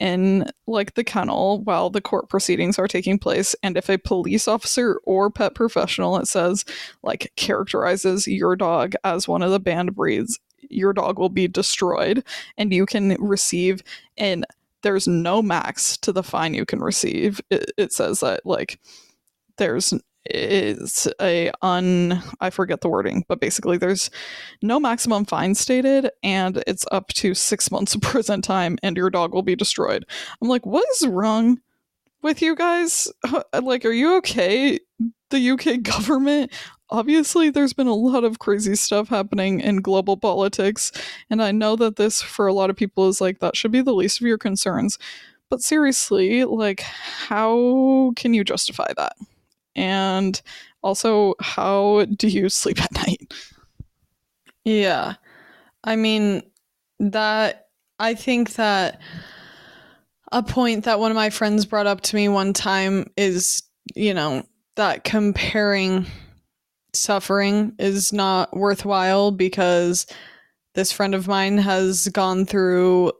in 0.00 0.46
like 0.66 0.94
the 0.94 1.04
kennel 1.04 1.62
while 1.62 1.90
the 1.90 2.00
court 2.00 2.28
proceedings 2.28 2.78
are 2.78 2.88
taking 2.88 3.18
place. 3.18 3.54
And 3.62 3.76
if 3.76 3.88
a 3.90 3.98
police 3.98 4.48
officer 4.48 5.00
or 5.04 5.30
pet 5.30 5.54
professional, 5.54 6.16
it 6.18 6.26
says, 6.26 6.64
like 7.02 7.32
characterizes 7.36 8.26
your 8.26 8.56
dog 8.56 8.94
as 9.04 9.28
one 9.28 9.42
of 9.42 9.50
the 9.50 9.60
banned 9.60 9.94
breeds, 9.94 10.38
your 10.70 10.92
dog 10.92 11.18
will 11.18 11.28
be 11.28 11.48
destroyed 11.48 12.24
and 12.56 12.72
you 12.72 12.86
can 12.86 13.16
receive 13.18 13.82
an 14.16 14.44
there's 14.82 15.08
no 15.08 15.42
max 15.42 15.96
to 15.96 16.12
the 16.12 16.22
fine 16.22 16.54
you 16.54 16.64
can 16.64 16.78
receive. 16.80 17.40
It, 17.50 17.72
it 17.76 17.92
says 17.92 18.20
that 18.20 18.46
like 18.46 18.78
there's 19.56 19.92
is 20.28 21.08
a 21.20 21.50
un 21.62 22.22
I 22.40 22.50
forget 22.50 22.80
the 22.80 22.88
wording, 22.88 23.24
but 23.28 23.40
basically 23.40 23.78
there's 23.78 24.10
no 24.62 24.78
maximum 24.80 25.24
fine 25.24 25.54
stated 25.54 26.10
and 26.22 26.62
it's 26.66 26.84
up 26.92 27.08
to 27.14 27.34
6 27.34 27.70
months 27.70 27.94
of 27.94 28.00
prison 28.02 28.42
time 28.42 28.78
and 28.82 28.96
your 28.96 29.10
dog 29.10 29.34
will 29.34 29.42
be 29.42 29.56
destroyed. 29.56 30.04
I'm 30.40 30.48
like, 30.48 30.66
what 30.66 30.84
is 30.92 31.06
wrong 31.06 31.60
with 32.22 32.42
you 32.42 32.54
guys? 32.54 33.08
Like 33.52 33.84
are 33.84 33.92
you 33.92 34.16
okay? 34.18 34.78
The 35.30 35.50
UK 35.50 35.82
government 35.82 36.52
obviously 36.90 37.50
there's 37.50 37.72
been 37.72 37.86
a 37.86 37.94
lot 37.94 38.24
of 38.24 38.38
crazy 38.38 38.74
stuff 38.74 39.08
happening 39.08 39.60
in 39.60 39.82
global 39.82 40.16
politics 40.16 40.90
and 41.28 41.42
i 41.42 41.52
know 41.52 41.76
that 41.76 41.96
this 41.96 42.22
for 42.22 42.46
a 42.46 42.52
lot 42.52 42.70
of 42.70 42.76
people 42.76 43.08
is 43.08 43.20
like 43.20 43.40
that 43.40 43.56
should 43.56 43.70
be 43.70 43.82
the 43.82 43.94
least 43.94 44.20
of 44.20 44.26
your 44.26 44.38
concerns 44.38 44.98
but 45.50 45.62
seriously 45.62 46.44
like 46.44 46.80
how 46.80 48.12
can 48.16 48.32
you 48.32 48.42
justify 48.42 48.90
that 48.96 49.14
and 49.78 50.40
also 50.82 51.34
how 51.40 52.04
do 52.16 52.28
you 52.28 52.48
sleep 52.48 52.82
at 52.82 52.92
night? 52.92 53.32
Yeah. 54.64 55.14
I 55.84 55.96
mean 55.96 56.42
that 57.00 57.68
i 58.00 58.12
think 58.12 58.54
that 58.54 59.00
a 60.32 60.42
point 60.42 60.84
that 60.84 60.98
one 60.98 61.12
of 61.12 61.14
my 61.14 61.30
friends 61.30 61.64
brought 61.64 61.86
up 61.86 62.00
to 62.00 62.16
me 62.16 62.28
one 62.28 62.52
time 62.52 63.06
is 63.16 63.62
you 63.94 64.12
know 64.12 64.44
that 64.74 65.04
comparing 65.04 66.04
suffering 66.92 67.72
is 67.78 68.12
not 68.12 68.56
worthwhile 68.56 69.30
because 69.30 70.06
this 70.74 70.92
friend 70.92 71.14
of 71.14 71.28
mine 71.28 71.58
has 71.58 72.08
gone 72.08 72.44
through 72.44 73.12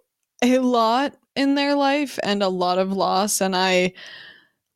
a 0.43 0.59
lot 0.59 1.15
in 1.35 1.55
their 1.55 1.75
life 1.75 2.19
and 2.23 2.43
a 2.43 2.49
lot 2.49 2.79
of 2.79 2.93
loss. 2.93 3.41
And 3.41 3.57
I 3.57 3.93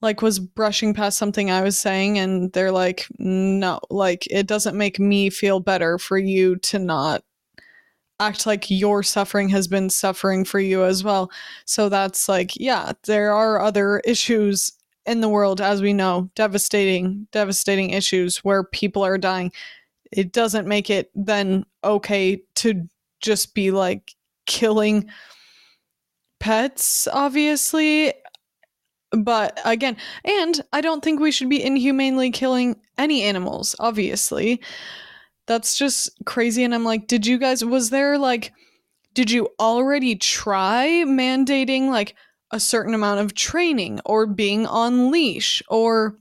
like 0.02 0.20
was 0.20 0.38
brushing 0.38 0.92
past 0.92 1.16
something 1.16 1.50
I 1.50 1.62
was 1.62 1.78
saying 1.78 2.18
and 2.18 2.52
they're 2.52 2.72
like 2.72 3.06
no 3.18 3.80
like 3.90 4.26
it 4.30 4.46
doesn't 4.46 4.76
make 4.76 4.98
me 4.98 5.30
feel 5.30 5.60
better 5.60 5.98
for 5.98 6.18
you 6.18 6.56
to 6.56 6.78
not 6.78 7.24
act 8.20 8.46
like 8.46 8.70
your 8.70 9.02
suffering 9.02 9.48
has 9.48 9.66
been 9.66 9.88
suffering 9.90 10.44
for 10.44 10.60
you 10.60 10.84
as 10.84 11.02
well 11.02 11.30
so 11.64 11.88
that's 11.88 12.28
like 12.28 12.52
yeah 12.56 12.92
there 13.04 13.32
are 13.32 13.60
other 13.60 14.00
issues 14.04 14.72
in 15.06 15.20
the 15.20 15.28
world, 15.28 15.60
as 15.60 15.82
we 15.82 15.92
know, 15.92 16.30
devastating, 16.34 17.26
devastating 17.32 17.90
issues 17.90 18.38
where 18.38 18.64
people 18.64 19.04
are 19.04 19.18
dying. 19.18 19.52
It 20.10 20.32
doesn't 20.32 20.68
make 20.68 20.90
it 20.90 21.10
then 21.14 21.64
okay 21.82 22.42
to 22.56 22.88
just 23.20 23.54
be 23.54 23.70
like 23.70 24.14
killing 24.46 25.08
pets, 26.38 27.08
obviously. 27.08 28.12
But 29.12 29.60
again, 29.64 29.96
and 30.24 30.60
I 30.72 30.80
don't 30.80 31.02
think 31.04 31.20
we 31.20 31.32
should 31.32 31.48
be 31.48 31.62
inhumanely 31.62 32.30
killing 32.30 32.80
any 32.98 33.22
animals, 33.22 33.76
obviously. 33.78 34.60
That's 35.46 35.76
just 35.76 36.10
crazy. 36.24 36.64
And 36.64 36.74
I'm 36.74 36.84
like, 36.84 37.06
did 37.06 37.26
you 37.26 37.38
guys, 37.38 37.64
was 37.64 37.90
there 37.90 38.18
like, 38.18 38.52
did 39.14 39.30
you 39.30 39.48
already 39.60 40.16
try 40.16 41.04
mandating 41.06 41.88
like, 41.90 42.14
a 42.52 42.60
certain 42.60 42.94
amount 42.94 43.20
of 43.20 43.34
training 43.34 43.98
or 44.04 44.26
being 44.26 44.66
on 44.66 45.10
leash 45.10 45.62
or 45.68 46.18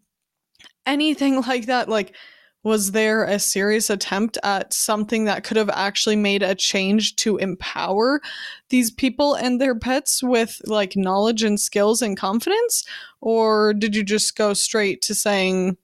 anything 0.86 1.41
like 1.47 1.65
that 1.67 1.89
like 1.89 2.15
was 2.63 2.91
there 2.91 3.24
a 3.24 3.39
serious 3.39 3.89
attempt 3.89 4.38
at 4.43 4.71
something 4.71 5.26
that 5.26 5.43
could 5.43 5.58
have 5.58 5.69
actually 5.69 6.15
made 6.15 6.43
a 6.43 6.56
change 6.56 7.15
to 7.17 7.38
empower 7.38 8.21
these 8.69 8.91
people 8.91 9.34
and 9.34 9.60
their 9.60 9.76
pets 9.76 10.21
with 10.21 10.62
like 10.65 10.95
knowledge 10.95 11.43
and 11.43 11.60
skills 11.60 12.02
and 12.02 12.17
confidence? 12.17 12.86
Or 13.19 13.74
did 13.74 13.95
you 13.95 14.04
just 14.04 14.36
go 14.36 14.54
straight 14.54 15.02
to 15.04 15.15
saying 15.15 15.78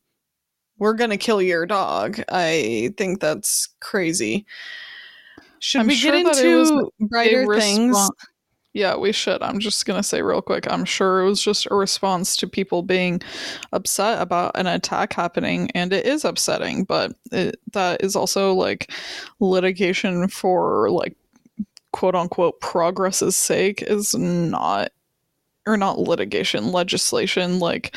we're 0.79 0.93
going 0.93 1.09
to 1.09 1.17
kill 1.17 1.41
your 1.41 1.65
dog. 1.65 2.21
I 2.29 2.93
think 2.97 3.19
that's 3.19 3.69
crazy. 3.79 4.45
Should 5.59 5.81
I'm 5.81 5.87
we 5.87 5.95
sure 5.95 6.11
get 6.11 6.27
into 6.27 6.91
brighter 6.99 7.57
things 7.57 7.97
yeah, 8.77 8.95
we 8.95 9.11
should. 9.11 9.41
I'm 9.41 9.57
just 9.57 9.87
going 9.87 9.99
to 9.99 10.07
say 10.07 10.21
real 10.21 10.41
quick 10.41 10.71
I'm 10.71 10.85
sure 10.85 11.21
it 11.21 11.25
was 11.25 11.41
just 11.41 11.65
a 11.71 11.73
response 11.73 12.37
to 12.37 12.47
people 12.47 12.83
being 12.83 13.21
upset 13.73 14.21
about 14.21 14.51
an 14.53 14.67
attack 14.67 15.13
happening, 15.13 15.71
and 15.73 15.91
it 15.91 16.05
is 16.05 16.23
upsetting, 16.23 16.83
but 16.83 17.11
it, 17.31 17.59
that 17.73 18.03
is 18.03 18.15
also 18.15 18.53
like 18.53 18.91
litigation 19.39 20.27
for 20.27 20.91
like 20.91 21.15
quote 21.91 22.13
unquote 22.13 22.61
progress's 22.61 23.35
sake 23.35 23.81
is 23.81 24.13
not, 24.13 24.91
or 25.65 25.75
not 25.75 25.97
litigation, 25.97 26.71
legislation 26.71 27.57
like 27.57 27.95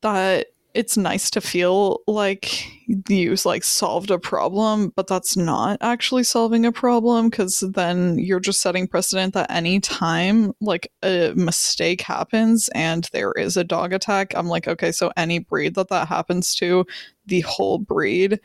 that 0.00 0.48
it's 0.74 0.96
nice 0.96 1.30
to 1.30 1.40
feel 1.40 2.00
like 2.06 2.64
you 3.08 3.34
like 3.44 3.64
solved 3.64 4.10
a 4.10 4.18
problem, 4.18 4.92
but 4.94 5.06
that's 5.06 5.36
not 5.36 5.78
actually 5.80 6.22
solving 6.22 6.64
a 6.64 6.72
problem 6.72 7.28
because 7.28 7.60
then 7.60 8.18
you're 8.18 8.40
just 8.40 8.60
setting 8.60 8.86
precedent 8.86 9.34
that 9.34 9.50
any 9.50 9.80
time 9.80 10.52
like 10.60 10.92
a 11.02 11.32
mistake 11.34 12.00
happens 12.02 12.68
and 12.74 13.08
there 13.12 13.32
is 13.32 13.56
a 13.56 13.64
dog 13.64 13.92
attack, 13.92 14.32
I'm 14.36 14.46
like, 14.46 14.68
okay, 14.68 14.92
so 14.92 15.12
any 15.16 15.40
breed 15.40 15.74
that 15.74 15.88
that 15.88 16.08
happens 16.08 16.54
to, 16.56 16.86
the 17.26 17.40
whole 17.40 17.78
breed 17.78 18.40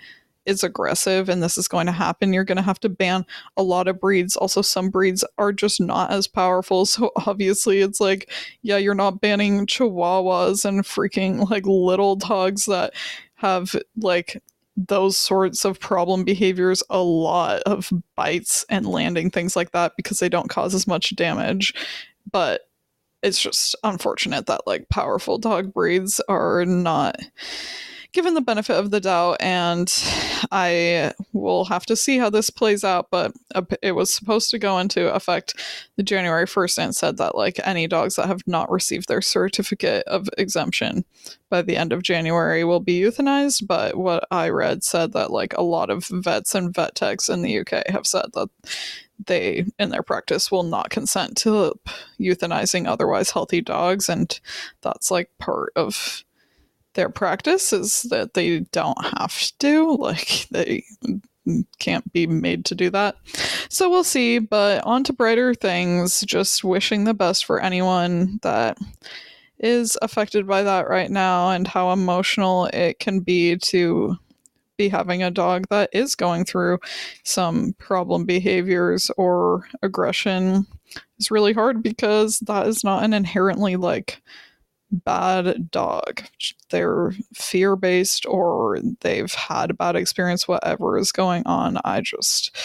is 0.45 0.63
aggressive 0.63 1.29
and 1.29 1.41
this 1.41 1.57
is 1.57 1.67
going 1.67 1.85
to 1.85 1.91
happen, 1.91 2.33
you're 2.33 2.43
going 2.43 2.57
to 2.57 2.61
have 2.61 2.79
to 2.81 2.89
ban 2.89 3.25
a 3.57 3.63
lot 3.63 3.87
of 3.87 3.99
breeds. 3.99 4.35
Also, 4.35 4.61
some 4.61 4.89
breeds 4.89 5.23
are 5.37 5.51
just 5.51 5.81
not 5.81 6.11
as 6.11 6.27
powerful. 6.27 6.85
So, 6.85 7.11
obviously, 7.25 7.81
it's 7.81 7.99
like, 7.99 8.31
yeah, 8.61 8.77
you're 8.77 8.95
not 8.95 9.21
banning 9.21 9.65
chihuahuas 9.65 10.65
and 10.65 10.83
freaking 10.83 11.49
like 11.49 11.65
little 11.65 12.15
dogs 12.15 12.65
that 12.65 12.93
have 13.35 13.75
like 13.97 14.41
those 14.77 15.17
sorts 15.17 15.63
of 15.63 15.79
problem 15.79 16.23
behaviors 16.23 16.83
a 16.89 17.01
lot 17.01 17.61
of 17.61 17.91
bites 18.15 18.65
and 18.69 18.85
landing 18.85 19.29
things 19.29 19.55
like 19.55 19.71
that 19.71 19.93
because 19.95 20.19
they 20.19 20.27
don't 20.27 20.49
cause 20.49 20.75
as 20.75 20.85
much 20.85 21.15
damage 21.15 21.73
but 22.29 22.67
it's 23.23 23.41
just 23.41 23.75
unfortunate 23.83 24.47
that 24.47 24.67
like 24.67 24.89
powerful 24.89 25.37
dog 25.37 25.73
breeds 25.73 26.19
are 26.27 26.65
not 26.65 27.15
given 28.15 28.33
the 28.33 28.41
benefit 28.41 28.77
of 28.77 28.91
the 28.91 29.01
doubt, 29.01 29.35
and 29.41 29.93
I 30.49 31.13
will 31.33 31.65
have 31.65 31.85
to 31.87 31.97
see 31.97 32.17
how 32.17 32.29
this 32.29 32.49
plays 32.49 32.85
out. 32.85 33.09
But 33.11 33.33
it 33.81 33.91
was 33.91 34.11
supposed 34.11 34.49
to 34.51 34.57
go 34.57 34.79
into 34.79 35.13
effect 35.13 35.53
the 35.97 36.03
January 36.03 36.45
1st 36.45 36.77
and 36.83 36.95
said 36.95 37.17
that 37.17 37.35
like 37.35 37.59
any 37.65 37.87
dogs 37.87 38.15
that 38.15 38.27
have 38.27 38.41
not 38.47 38.71
received 38.71 39.09
their 39.09 39.21
certificate 39.21 40.07
of 40.07 40.29
exemption 40.37 41.03
by 41.49 41.61
the 41.61 41.75
end 41.75 41.91
of 41.91 42.03
January 42.03 42.63
will 42.63 42.79
be 42.79 43.01
euthanized. 43.01 43.67
But 43.67 43.97
what 43.97 44.25
I 44.31 44.47
read 44.47 44.85
said 44.85 45.11
that 45.11 45.31
like 45.31 45.53
a 45.57 45.61
lot 45.61 45.89
of 45.89 46.05
vets 46.05 46.55
and 46.55 46.73
vet 46.73 46.95
techs 46.95 47.27
in 47.27 47.41
the 47.41 47.59
UK 47.59 47.87
have 47.89 48.07
said 48.07 48.27
that 48.33 48.47
they 49.27 49.65
in 49.77 49.89
their 49.89 50.03
practice 50.03 50.51
will 50.51 50.63
not 50.63 50.89
consent 50.89 51.37
to 51.37 51.73
euthanizing 52.19 52.87
otherwise 52.87 53.31
healthy 53.31 53.61
dogs 53.61 54.09
and 54.09 54.41
that's 54.81 55.09
like 55.09 55.29
part 55.39 55.71
of 55.77 56.24
their 56.95 57.09
practice 57.09 57.71
is 57.71 58.03
that 58.09 58.33
they 58.33 58.59
don't 58.71 59.05
have 59.17 59.51
to 59.59 59.91
like 59.95 60.47
they 60.51 60.83
can't 61.79 62.11
be 62.11 62.25
made 62.25 62.65
to 62.65 62.75
do 62.75 62.89
that. 62.89 63.15
So 63.69 63.89
we'll 63.89 64.03
see 64.03 64.39
but 64.39 64.83
on 64.83 65.03
to 65.05 65.13
brighter 65.13 65.53
things 65.53 66.21
just 66.21 66.63
wishing 66.63 67.03
the 67.03 67.13
best 67.13 67.45
for 67.45 67.61
anyone 67.61 68.39
that 68.41 68.77
is 69.59 69.97
affected 70.01 70.47
by 70.47 70.63
that 70.63 70.89
right 70.89 71.09
now 71.09 71.51
and 71.51 71.67
how 71.67 71.91
emotional 71.91 72.65
it 72.73 72.99
can 72.99 73.19
be 73.19 73.57
to 73.57 74.17
be 74.77 74.89
having 74.89 75.23
a 75.23 75.31
dog 75.31 75.65
that 75.69 75.89
is 75.93 76.15
going 76.15 76.43
through 76.43 76.77
some 77.23 77.73
problem 77.77 78.25
behaviors 78.25 79.09
or 79.17 79.67
aggression. 79.81 80.65
Is 81.17 81.31
really 81.31 81.53
hard 81.53 81.81
because 81.81 82.39
that 82.39 82.67
is 82.67 82.83
not 82.83 83.03
an 83.03 83.13
inherently 83.13 83.77
like 83.77 84.21
bad 84.91 85.69
dog. 85.71 86.23
They're 86.69 87.13
fear 87.33 87.75
based 87.75 88.25
or 88.25 88.79
they've 89.01 89.33
had 89.33 89.71
a 89.71 89.75
bad 89.75 89.95
experience, 89.95 90.47
whatever 90.47 90.97
is 90.97 91.11
going 91.11 91.43
on. 91.45 91.77
I 91.83 92.01
just 92.01 92.55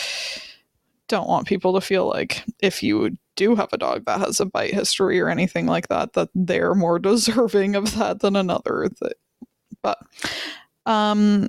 don't 1.08 1.28
want 1.28 1.46
people 1.46 1.74
to 1.74 1.80
feel 1.80 2.08
like 2.08 2.44
if 2.60 2.82
you 2.82 3.16
do 3.36 3.54
have 3.56 3.72
a 3.72 3.78
dog 3.78 4.04
that 4.04 4.20
has 4.20 4.40
a 4.40 4.46
bite 4.46 4.72
history 4.72 5.20
or 5.20 5.28
anything 5.28 5.66
like 5.66 5.88
that, 5.88 6.12
that 6.12 6.28
they're 6.34 6.74
more 6.74 6.98
deserving 7.00 7.74
of 7.74 7.94
that 7.96 8.20
than 8.20 8.36
another. 8.36 8.88
But, 9.82 9.98
um, 10.86 11.48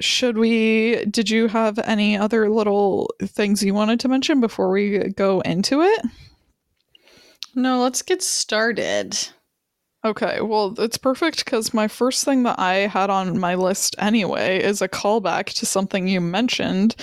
should 0.00 0.38
we 0.38 1.04
did 1.06 1.28
you 1.28 1.46
have 1.46 1.78
any 1.80 2.16
other 2.16 2.48
little 2.48 3.12
things 3.22 3.62
you 3.62 3.74
wanted 3.74 4.00
to 4.00 4.08
mention 4.08 4.40
before 4.40 4.70
we 4.70 4.98
go 5.10 5.40
into 5.40 5.82
it 5.82 6.00
no 7.54 7.82
let's 7.82 8.00
get 8.00 8.22
started 8.22 9.28
Okay, 10.02 10.40
well, 10.40 10.74
it's 10.78 10.96
perfect 10.96 11.44
because 11.44 11.74
my 11.74 11.86
first 11.86 12.24
thing 12.24 12.42
that 12.44 12.58
I 12.58 12.86
had 12.86 13.10
on 13.10 13.38
my 13.38 13.54
list 13.54 13.94
anyway 13.98 14.62
is 14.62 14.80
a 14.80 14.88
callback 14.88 15.52
to 15.54 15.66
something 15.66 16.08
you 16.08 16.22
mentioned. 16.22 16.96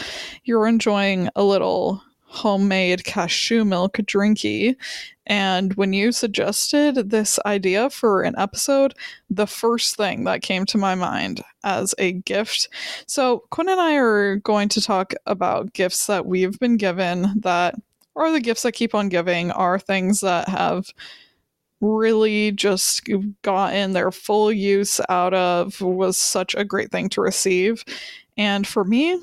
You're 0.45 0.65
enjoying 0.67 1.29
a 1.35 1.43
little 1.43 2.01
homemade 2.23 3.03
cashew 3.03 3.63
milk 3.65 3.97
drinky. 3.97 4.75
And 5.27 5.75
when 5.75 5.93
you 5.93 6.11
suggested 6.11 7.11
this 7.11 7.37
idea 7.45 7.91
for 7.91 8.23
an 8.23 8.33
episode, 8.35 8.95
the 9.29 9.45
first 9.47 9.95
thing 9.95 10.23
that 10.23 10.41
came 10.41 10.65
to 10.65 10.77
my 10.79 10.95
mind 10.95 11.43
as 11.63 11.93
a 11.99 12.13
gift. 12.13 12.67
So, 13.05 13.43
Quinn 13.51 13.69
and 13.69 13.79
I 13.79 13.95
are 13.97 14.37
going 14.37 14.69
to 14.69 14.81
talk 14.81 15.13
about 15.27 15.73
gifts 15.73 16.07
that 16.07 16.25
we've 16.25 16.57
been 16.57 16.77
given 16.77 17.41
that 17.41 17.75
are 18.15 18.31
the 18.31 18.39
gifts 18.39 18.63
that 18.63 18.71
keep 18.71 18.95
on 18.95 19.09
giving, 19.09 19.51
are 19.51 19.77
things 19.77 20.21
that 20.21 20.49
have 20.49 20.91
really 21.81 22.51
just 22.51 23.07
gotten 23.43 23.93
their 23.93 24.11
full 24.11 24.51
use 24.51 24.99
out 25.09 25.33
of 25.33 25.79
was 25.81 26.17
such 26.17 26.55
a 26.55 26.65
great 26.65 26.91
thing 26.91 27.09
to 27.09 27.21
receive. 27.21 27.83
And 28.37 28.65
for 28.65 28.83
me, 28.83 29.19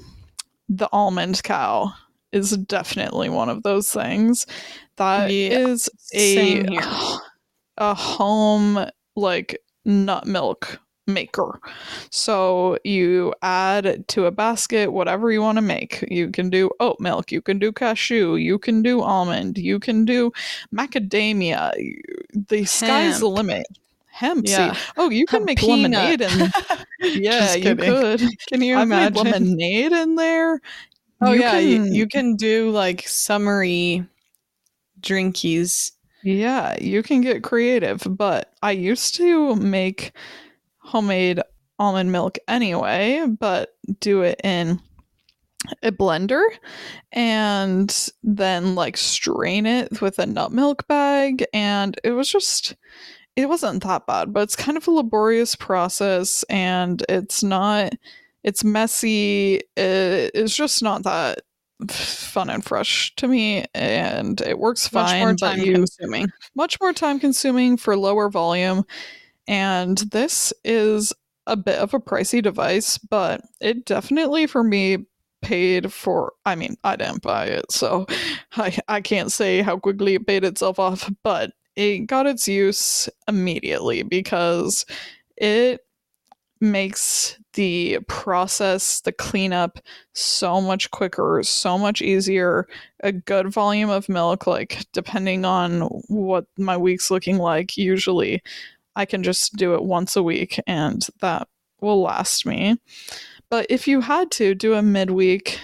the 0.69 0.88
almond 0.93 1.43
cow 1.43 1.93
is 2.33 2.57
definitely 2.57 3.29
one 3.29 3.49
of 3.49 3.62
those 3.62 3.93
things 3.93 4.47
that 4.97 5.31
yeah, 5.31 5.59
is 5.59 5.88
a 6.14 6.67
a 7.77 7.95
home 7.95 8.87
like 9.17 9.59
nut 9.85 10.27
milk 10.27 10.81
maker. 11.07 11.61
So 12.11 12.79
you 12.85 13.35
add 13.43 14.07
to 14.09 14.27
a 14.27 14.31
basket 14.31 14.93
whatever 14.93 15.31
you 15.31 15.43
want 15.43 15.59
to 15.59 15.62
make. 15.62 16.05
You 16.09 16.31
can 16.31 16.51
do 16.51 16.71
oat 16.81 17.01
milk, 17.01 17.31
you 17.31 17.43
can 17.43 17.59
do 17.59 17.73
cashew, 17.73 18.37
you 18.37 18.59
can 18.59 18.83
do 18.83 19.03
almond, 19.03 19.59
you 19.59 19.79
can 19.79 20.05
do 20.05 20.33
macadamia. 20.75 21.73
The 22.49 22.64
sky's 22.64 23.21
the 23.21 23.29
limit. 23.29 23.67
Hemp 24.07 24.47
yeah. 24.47 24.77
Oh, 24.97 25.11
you 25.11 25.27
can 25.27 25.38
Hemp 25.38 25.47
make 25.47 25.59
peanut. 25.59 25.90
lemonade 25.90 26.21
and 26.21 26.53
yeah, 27.01 27.55
you 27.55 27.75
could. 27.75 28.23
Can 28.49 28.62
you 28.62 28.77
I've 28.77 28.85
imagine 28.85 29.25
lemonade 29.25 29.93
in 29.93 30.14
there? 30.14 30.61
Oh 31.21 31.33
you 31.33 31.40
yeah, 31.40 31.53
can... 31.53 31.69
You, 31.69 31.85
you 31.85 32.07
can 32.07 32.37
do 32.37 32.71
like 32.71 33.07
summery 33.09 34.07
drinkies. 35.01 35.93
Yeah, 36.23 36.81
you 36.81 37.03
can 37.03 37.21
get 37.21 37.43
creative, 37.43 38.07
but 38.09 38.55
I 38.62 38.71
used 38.71 39.14
to 39.17 39.57
make 39.57 40.12
homemade 40.85 41.40
almond 41.79 42.12
milk 42.12 42.38
anyway, 42.47 43.27
but 43.27 43.70
do 44.01 44.23
it 44.23 44.40
in 44.44 44.81
a 45.83 45.90
blender 45.90 46.42
and 47.12 48.11
then 48.23 48.75
like 48.75 48.97
strain 48.97 49.64
it 49.64 50.01
with 50.01 50.18
a 50.18 50.27
nut 50.27 50.53
milk 50.53 50.87
bag. 50.87 51.44
And 51.53 51.99
it 52.05 52.11
was 52.11 52.31
just 52.31 52.77
it 53.37 53.49
wasn't 53.49 53.83
that 53.83 54.07
bad 54.07 54.33
but 54.33 54.44
it's 54.44 54.55
kind 54.55 54.77
of 54.77 54.87
a 54.87 54.92
laborious 54.92 55.57
process 55.57 56.44
and 56.44 57.05
it's 57.09 57.42
not 57.42 57.92
it's 58.44 58.62
messy. 58.62 59.62
It's 59.77 60.55
just 60.55 60.83
not 60.83 61.03
that 61.05 61.40
fun 61.88 62.51
and 62.51 62.64
fresh 62.64 63.14
to 63.16 63.27
me 63.27 63.64
and 63.75 64.40
it 64.42 64.59
works 64.59 64.87
fine 64.87 65.05
much 65.05 65.40
more 65.40 65.51
time 65.51 65.75
consuming. 65.75 66.27
much 66.55 66.81
more 66.81 66.92
time 66.92 67.18
consuming 67.18 67.77
for 67.77 67.97
lower 67.97 68.29
volume 68.29 68.85
and 69.47 69.99
this 69.99 70.53
is 70.65 71.13
a 71.47 71.57
bit 71.57 71.79
of 71.79 71.95
a 71.95 72.01
pricey 72.01 72.43
device, 72.43 72.99
but 72.99 73.43
it 73.61 73.85
definitely 73.85 74.47
for 74.47 74.65
me 74.65 74.99
paid 75.43 75.93
for 75.93 76.33
I 76.47 76.55
mean, 76.55 76.77
I 76.85 76.97
didn't 76.97 77.23
buy 77.23 77.47
it, 77.47 77.71
so 77.71 78.07
I 78.57 78.77
I 78.89 79.01
can't 79.01 79.31
say 79.33 79.63
how 79.63 79.79
quickly 79.79 80.15
it 80.15 80.27
paid 80.27 80.45
itself 80.45 80.79
off, 80.79 81.11
but 81.23 81.53
it 81.77 82.07
got 82.07 82.27
its 82.27 82.49
use 82.49 83.09
immediately 83.29 84.03
because 84.03 84.87
it 85.37 85.81
makes 86.61 87.39
the 87.55 87.99
process, 88.09 89.01
the 89.03 89.13
cleanup 89.13 89.79
so 90.13 90.61
much 90.61 90.91
quicker, 90.91 91.43
so 91.45 91.79
much 91.79 92.01
easier. 92.01 92.67
A 93.01 93.13
good 93.13 93.53
volume 93.53 93.91
of 93.91 94.09
milk, 94.09 94.47
like 94.47 94.85
depending 94.93 95.45
on 95.45 95.83
what 96.09 96.47
my 96.57 96.77
week's 96.77 97.11
looking 97.11 97.39
like, 97.39 97.77
usually 97.77 98.43
I 98.97 99.05
can 99.05 99.23
just 99.23 99.57
do 99.57 99.75
it 99.75 99.83
once 99.83 100.17
a 100.17 100.23
week 100.23 100.61
and 100.67 101.07
that 101.21 101.49
will 101.81 102.01
last 102.03 102.47
me. 102.47 102.79
But 103.51 103.67
if 103.69 103.87
you 103.87 104.01
had 104.01 104.31
to 104.33 104.55
do 104.55 104.75
a 104.75 104.83
midweek 104.83 105.61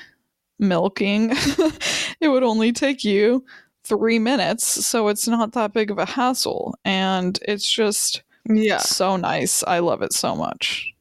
milking, 0.58 1.30
it 2.20 2.28
would 2.28 2.42
only 2.42 2.72
take 2.72 3.04
you 3.04 3.44
three 3.84 4.18
minutes. 4.18 4.86
So 4.86 5.08
it's 5.08 5.26
not 5.26 5.52
that 5.52 5.72
big 5.72 5.90
of 5.90 5.98
a 5.98 6.06
hassle. 6.06 6.74
And 6.84 7.38
it's 7.42 7.70
just 7.70 8.22
yeah 8.46 8.78
so 8.78 9.16
nice. 9.16 9.62
I 9.64 9.78
love 9.80 10.02
it 10.02 10.12
so 10.12 10.34
much. 10.34 10.92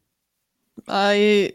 I 0.88 1.54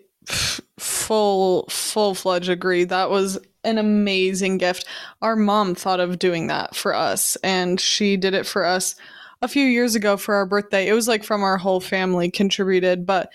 full 0.79 1.67
full 1.69 2.15
fledged 2.15 2.49
agree. 2.49 2.85
That 2.85 3.11
was 3.11 3.39
an 3.65 3.79
amazing 3.79 4.59
gift. 4.59 4.87
Our 5.23 5.37
mom 5.37 5.75
thought 5.75 6.01
of 6.01 6.19
doing 6.19 6.47
that 6.49 6.77
for 6.77 6.95
us 6.95 7.37
and 7.37 7.81
she 7.81 8.17
did 8.17 8.35
it 8.35 8.47
for 8.47 8.65
us 8.65 8.95
a 9.43 9.49
few 9.49 9.67
years 9.67 9.95
ago 9.95 10.17
for 10.17 10.35
our 10.35 10.47
birthday. 10.47 10.89
It 10.89 10.93
was 10.95 11.09
like 11.09 11.25
from 11.25 11.43
our 11.43 11.57
whole 11.59 11.81
family 11.81 12.31
contributed, 12.31 13.05
but 13.07 13.31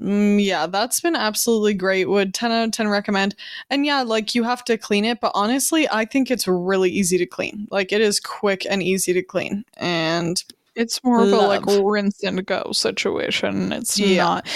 mm, 0.00 0.44
yeah, 0.44 0.66
that's 0.66 1.00
been 1.00 1.16
absolutely 1.16 1.74
great. 1.74 2.08
Would 2.08 2.34
10 2.34 2.50
out 2.52 2.64
of 2.66 2.70
10 2.72 2.88
recommend. 2.88 3.34
And 3.70 3.86
yeah, 3.86 4.02
like 4.02 4.34
you 4.34 4.42
have 4.42 4.64
to 4.64 4.76
clean 4.78 5.04
it, 5.04 5.20
but 5.20 5.32
honestly, 5.34 5.88
I 5.90 6.04
think 6.04 6.30
it's 6.30 6.46
really 6.48 6.90
easy 6.90 7.18
to 7.18 7.26
clean. 7.26 7.68
Like 7.70 7.92
it 7.92 8.00
is 8.00 8.20
quick 8.20 8.66
and 8.68 8.82
easy 8.82 9.12
to 9.12 9.22
clean. 9.22 9.64
And 9.76 10.42
It's 10.74 11.02
more 11.04 11.22
of 11.22 11.32
a 11.32 11.36
like 11.36 11.62
rinse 11.66 12.22
and 12.22 12.44
go 12.44 12.70
situation. 12.72 13.72
It's 13.72 13.98
Yeah. 13.98 14.24
not. 14.24 14.48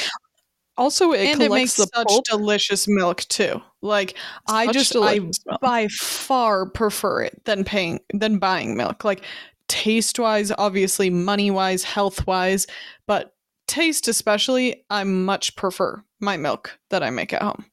Also, 0.77 1.13
it 1.13 1.27
and 1.27 1.43
it 1.43 1.51
makes 1.51 1.73
such 1.75 1.91
pulp. 1.93 2.25
delicious 2.25 2.89
milk 2.89 3.21
too. 3.29 3.61
Like 3.83 4.15
I 4.47 4.69
just 4.73 4.97
I 4.97 5.19
milk. 5.19 5.35
by 5.61 5.89
far 5.89 6.65
prefer 6.65 7.23
it 7.23 7.45
than 7.45 7.65
paying 7.65 8.01
than 8.15 8.39
buying 8.39 8.77
milk. 8.79 9.05
Like 9.05 9.23
taste 9.71 10.19
wise, 10.19 10.51
obviously 10.59 11.09
money 11.09 11.51
wise, 11.51 11.85
health 11.85 12.27
wise, 12.27 12.67
but 13.07 13.35
taste 13.69 14.09
especially, 14.09 14.85
I 14.91 15.05
much 15.05 15.55
prefer 15.55 16.03
my 16.19 16.37
milk 16.37 16.77
that 16.91 17.05
I 17.05 17.11
make 17.11 17.33
at 17.33 17.41
home. 17.41 17.65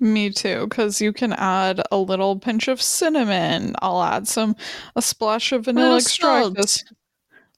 Me 0.00 0.28
too, 0.28 0.66
because 0.68 1.00
you 1.00 1.14
can 1.14 1.32
add 1.32 1.80
a 1.90 1.96
little 1.96 2.38
pinch 2.38 2.68
of 2.68 2.82
cinnamon. 2.82 3.74
I'll 3.80 4.02
add 4.02 4.28
some, 4.28 4.54
a 4.96 5.02
splash 5.02 5.50
of 5.52 5.64
vanilla 5.64 5.96
extract, 5.96 6.58
a 6.58 6.94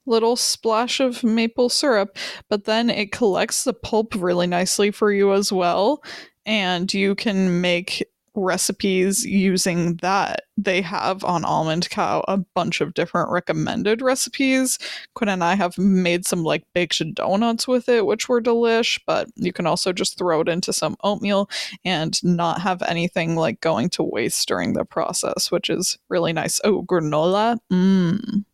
little 0.05 0.37
splash 0.37 1.01
of 1.01 1.25
maple 1.25 1.67
syrup, 1.67 2.17
but 2.49 2.63
then 2.63 2.89
it 2.89 3.11
collects 3.11 3.65
the 3.65 3.73
pulp 3.73 4.15
really 4.15 4.47
nicely 4.47 4.91
for 4.91 5.11
you 5.11 5.33
as 5.33 5.51
well. 5.51 6.01
And 6.45 6.93
you 6.93 7.15
can 7.15 7.59
make 7.59 8.07
recipes 8.37 9.25
using 9.25 9.95
that. 9.97 10.43
They 10.57 10.81
have 10.81 11.23
on 11.23 11.43
Almond 11.43 11.89
Cow 11.89 12.23
a 12.27 12.37
bunch 12.37 12.79
of 12.79 12.93
different 12.93 13.29
recommended 13.31 14.01
recipes. 14.01 14.79
Quinn 15.15 15.29
and 15.29 15.43
I 15.43 15.55
have 15.55 15.77
made 15.77 16.25
some 16.25 16.43
like 16.43 16.63
baked 16.73 17.01
donuts 17.13 17.67
with 17.67 17.89
it, 17.89 18.05
which 18.05 18.29
were 18.29 18.41
delish, 18.41 18.99
but 19.05 19.27
you 19.35 19.51
can 19.51 19.67
also 19.67 19.91
just 19.91 20.17
throw 20.17 20.41
it 20.41 20.49
into 20.49 20.71
some 20.71 20.95
oatmeal 21.03 21.49
and 21.83 22.23
not 22.23 22.61
have 22.61 22.81
anything 22.83 23.35
like 23.35 23.59
going 23.61 23.89
to 23.89 24.03
waste 24.03 24.47
during 24.47 24.73
the 24.73 24.85
process, 24.85 25.51
which 25.51 25.69
is 25.69 25.97
really 26.09 26.31
nice. 26.31 26.61
Oh, 26.63 26.83
granola. 26.83 27.57
Mmm. 27.71 28.45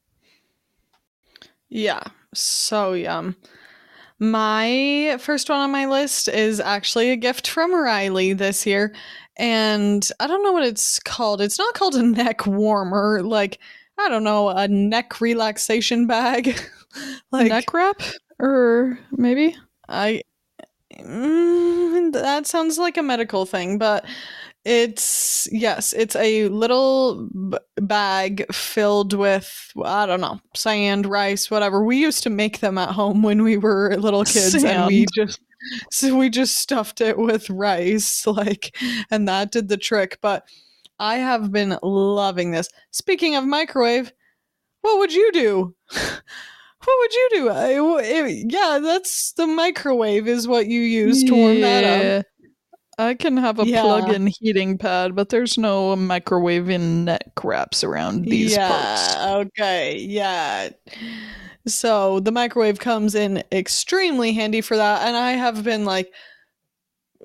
Yeah, 1.69 2.03
so 2.33 2.93
yum. 2.93 3.35
My 4.19 5.17
first 5.19 5.49
one 5.49 5.59
on 5.59 5.71
my 5.71 5.85
list 5.85 6.29
is 6.29 6.59
actually 6.59 7.09
a 7.09 7.17
gift 7.17 7.47
from 7.47 7.73
Riley 7.73 8.31
this 8.31 8.65
year. 8.65 8.93
And 9.37 10.07
I 10.19 10.27
don't 10.27 10.43
know 10.43 10.51
what 10.51 10.63
it's 10.63 10.99
called. 10.99 11.41
It's 11.41 11.57
not 11.57 11.73
called 11.73 11.95
a 11.95 12.03
neck 12.03 12.45
warmer. 12.45 13.21
Like, 13.23 13.59
I 13.97 14.09
don't 14.09 14.23
know, 14.23 14.49
a 14.49 14.67
neck 14.67 15.21
relaxation 15.21 16.07
bag. 16.07 16.59
like, 17.31 17.49
Neck 17.49 17.73
wrap? 17.73 18.01
Or 18.39 18.99
maybe? 19.11 19.55
I. 19.87 20.21
Mm, 20.99 22.13
that 22.13 22.45
sounds 22.45 22.77
like 22.77 22.97
a 22.97 23.03
medical 23.03 23.47
thing, 23.47 23.79
but 23.79 24.05
it's 24.65 25.47
yes, 25.51 25.91
it's 25.91 26.15
a 26.15 26.47
little 26.47 27.27
b- 27.27 27.57
bag 27.77 28.45
filled 28.53 29.13
with 29.13 29.71
I 29.83 30.05
don't 30.05 30.21
know 30.21 30.39
sand, 30.55 31.05
rice, 31.05 31.51
whatever. 31.51 31.83
We 31.83 31.97
used 31.97 32.23
to 32.23 32.29
make 32.29 32.59
them 32.59 32.77
at 32.77 32.89
home 32.89 33.23
when 33.23 33.43
we 33.43 33.57
were 33.57 33.95
little 33.97 34.23
kids, 34.23 34.63
and 34.63 34.87
we 34.87 35.05
just 35.13 35.39
so 35.91 36.15
we 36.17 36.29
just 36.29 36.57
stuffed 36.57 37.01
it 37.01 37.17
with 37.17 37.49
rice, 37.49 38.25
like, 38.27 38.75
and 39.11 39.27
that 39.27 39.51
did 39.51 39.67
the 39.69 39.77
trick. 39.77 40.17
But 40.21 40.45
I 40.99 41.15
have 41.15 41.51
been 41.51 41.77
loving 41.81 42.51
this. 42.51 42.69
Speaking 42.91 43.35
of 43.35 43.45
microwave, 43.45 44.11
what 44.81 44.99
would 44.99 45.13
you 45.13 45.31
do? 45.31 45.75
What 46.85 46.97
would 46.99 47.13
you 47.13 47.29
do? 47.31 47.49
I, 47.49 48.01
it- 48.03 48.51
yeah, 48.51 48.79
that's 48.83 49.31
the 49.31 49.47
microwave 49.47 50.27
is 50.27 50.49
what 50.49 50.67
you 50.67 50.81
use 50.81 51.23
to 51.23 51.33
warm 51.33 51.61
that 51.61 51.85
up. 52.19 52.25
I 52.97 53.13
can 53.13 53.37
have 53.37 53.57
a 53.59 53.65
Yeah. 53.65 53.83
plug-in 53.83 54.27
heating 54.27 54.77
pad, 54.77 55.15
but 55.15 55.29
there's 55.29 55.57
no 55.57 55.95
microwaving 55.95 57.05
neck 57.05 57.31
wraps 57.41 57.85
around 57.85 58.25
these 58.25 58.57
parts. 58.57 59.13
yeah, 59.15 59.35
okay, 59.45 59.97
yeah. 59.97 60.71
So 61.65 62.19
the 62.19 62.31
microwave 62.31 62.79
comes 62.79 63.15
in 63.15 63.43
extremely 63.51 64.33
handy 64.33 64.61
for 64.61 64.75
that, 64.77 65.07
and 65.07 65.15
I 65.15 65.31
have 65.31 65.63
been 65.63 65.85
like, 65.85 66.11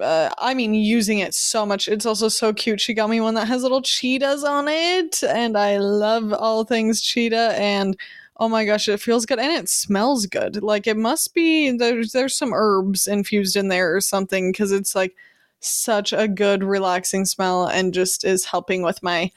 uh, 0.00 0.30
I 0.38 0.54
mean, 0.54 0.74
using 0.74 1.18
it 1.18 1.34
so 1.34 1.66
much. 1.66 1.88
It's 1.88 2.06
also 2.06 2.28
so 2.28 2.52
cute. 2.52 2.80
She 2.80 2.94
got 2.94 3.10
me 3.10 3.20
one 3.20 3.34
that 3.34 3.48
has 3.48 3.62
little 3.62 3.82
cheetahs 3.82 4.44
on 4.44 4.68
it, 4.68 5.22
and 5.24 5.56
I 5.58 5.78
love 5.78 6.32
all 6.32 6.64
things 6.64 7.00
cheetah. 7.00 7.54
And 7.58 7.96
oh 8.36 8.48
my 8.48 8.64
gosh, 8.64 8.88
it 8.88 9.00
feels 9.00 9.26
good, 9.26 9.40
and 9.40 9.52
it 9.52 9.68
smells 9.68 10.26
good. 10.26 10.62
Like 10.62 10.86
it 10.86 10.96
must 10.96 11.34
be 11.34 11.72
there's 11.72 12.12
there's 12.12 12.36
some 12.36 12.52
herbs 12.54 13.08
infused 13.08 13.56
in 13.56 13.68
there 13.68 13.94
or 13.94 14.00
something 14.00 14.52
because 14.52 14.70
it's 14.72 14.94
like 14.94 15.16
such 15.60 16.12
a 16.12 16.28
good 16.28 16.62
relaxing 16.62 17.24
smell 17.24 17.66
and 17.66 17.92
just 17.92 18.24
is 18.24 18.44
helping 18.44 18.82
with 18.82 19.02
my 19.02 19.32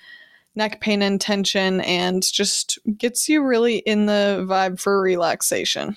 neck 0.56 0.82
pain 0.82 1.02
and 1.02 1.20
tension 1.20 1.82
and 1.82 2.24
just 2.24 2.78
gets 2.97 3.30
you 3.30 3.43
really 3.43 3.78
in 3.78 4.06
the 4.06 4.45
vibe 4.47 4.80
for 4.80 5.02
relaxation. 5.02 5.95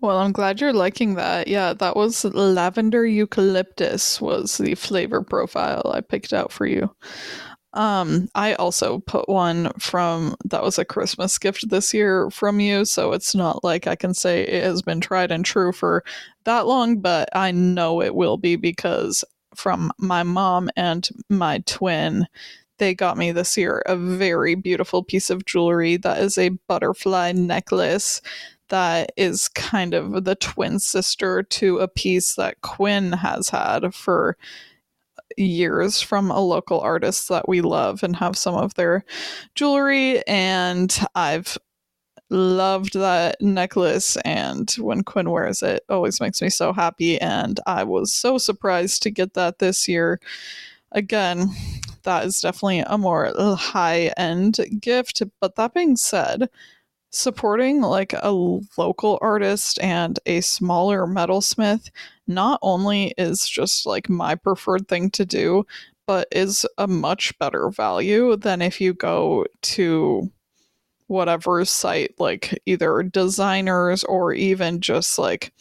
Well, 0.00 0.18
I'm 0.18 0.32
glad 0.32 0.60
you're 0.60 0.72
liking 0.72 1.14
that. 1.14 1.48
Yeah, 1.48 1.72
that 1.72 1.96
was 1.96 2.24
lavender 2.24 3.06
eucalyptus 3.06 4.20
was 4.20 4.58
the 4.58 4.74
flavor 4.74 5.22
profile 5.22 5.90
I 5.94 6.02
picked 6.02 6.32
out 6.34 6.52
for 6.52 6.66
you. 6.66 6.94
Um, 7.72 8.28
I 8.34 8.54
also 8.54 9.00
put 9.00 9.28
one 9.28 9.72
from 9.80 10.36
that 10.44 10.62
was 10.62 10.78
a 10.78 10.84
Christmas 10.84 11.38
gift 11.38 11.70
this 11.70 11.92
year 11.92 12.30
from 12.30 12.60
you, 12.60 12.84
so 12.84 13.12
it's 13.12 13.34
not 13.34 13.64
like 13.64 13.86
I 13.86 13.96
can 13.96 14.14
say 14.14 14.42
it 14.42 14.62
has 14.62 14.82
been 14.82 15.00
tried 15.00 15.32
and 15.32 15.44
true 15.44 15.72
for 15.72 16.04
that 16.44 16.66
long, 16.66 17.00
but 17.00 17.28
I 17.34 17.50
know 17.50 18.00
it 18.00 18.14
will 18.14 18.36
be 18.36 18.56
because 18.56 19.24
from 19.56 19.92
my 19.98 20.22
mom 20.22 20.70
and 20.76 21.08
my 21.28 21.58
twin, 21.66 22.26
they 22.78 22.94
got 22.94 23.16
me 23.16 23.32
this 23.32 23.56
year 23.56 23.82
a 23.86 23.96
very 23.96 24.54
beautiful 24.54 25.02
piece 25.02 25.30
of 25.30 25.44
jewelry 25.44 25.96
that 25.96 26.20
is 26.20 26.36
a 26.36 26.50
butterfly 26.68 27.32
necklace 27.32 28.20
that 28.68 29.12
is 29.16 29.48
kind 29.48 29.94
of 29.94 30.24
the 30.24 30.34
twin 30.34 30.78
sister 30.78 31.42
to 31.42 31.78
a 31.78 31.88
piece 31.88 32.34
that 32.34 32.60
Quinn 32.62 33.12
has 33.12 33.48
had 33.48 33.94
for 33.94 34.36
years 35.36 36.00
from 36.00 36.30
a 36.30 36.40
local 36.40 36.80
artist 36.80 37.28
that 37.28 37.48
we 37.48 37.60
love 37.60 38.02
and 38.02 38.16
have 38.16 38.36
some 38.36 38.54
of 38.54 38.74
their 38.74 39.04
jewelry. 39.54 40.26
And 40.26 40.96
I've 41.14 41.58
loved 42.30 42.94
that 42.94 43.40
necklace 43.40 44.16
and 44.24 44.70
when 44.72 45.02
Quinn 45.02 45.30
wears 45.30 45.62
it 45.62 45.84
always 45.88 46.20
makes 46.20 46.40
me 46.40 46.48
so 46.48 46.72
happy 46.72 47.20
and 47.20 47.60
I 47.66 47.84
was 47.84 48.12
so 48.12 48.38
surprised 48.38 49.02
to 49.02 49.10
get 49.10 49.34
that 49.34 49.58
this 49.58 49.86
year. 49.88 50.20
Again 50.92 51.50
that 52.04 52.24
is 52.24 52.40
definitely 52.40 52.80
a 52.80 52.98
more 52.98 53.32
high 53.56 54.12
end 54.16 54.58
gift 54.80 55.22
but 55.40 55.56
that 55.56 55.74
being 55.74 55.96
said 55.96 56.48
supporting 57.10 57.80
like 57.80 58.12
a 58.12 58.30
local 58.76 59.18
artist 59.22 59.78
and 59.80 60.18
a 60.26 60.40
smaller 60.40 61.06
metalsmith 61.06 61.90
not 62.26 62.58
only 62.62 63.14
is 63.16 63.48
just 63.48 63.86
like 63.86 64.08
my 64.08 64.34
preferred 64.34 64.88
thing 64.88 65.10
to 65.10 65.24
do 65.24 65.64
but 66.06 66.26
is 66.32 66.66
a 66.76 66.86
much 66.86 67.36
better 67.38 67.70
value 67.70 68.36
than 68.36 68.60
if 68.60 68.80
you 68.80 68.92
go 68.92 69.44
to 69.62 70.30
whatever 71.06 71.64
site 71.64 72.14
like 72.18 72.58
either 72.66 73.02
designers 73.02 74.04
or 74.04 74.32
even 74.32 74.80
just 74.80 75.18
like 75.18 75.52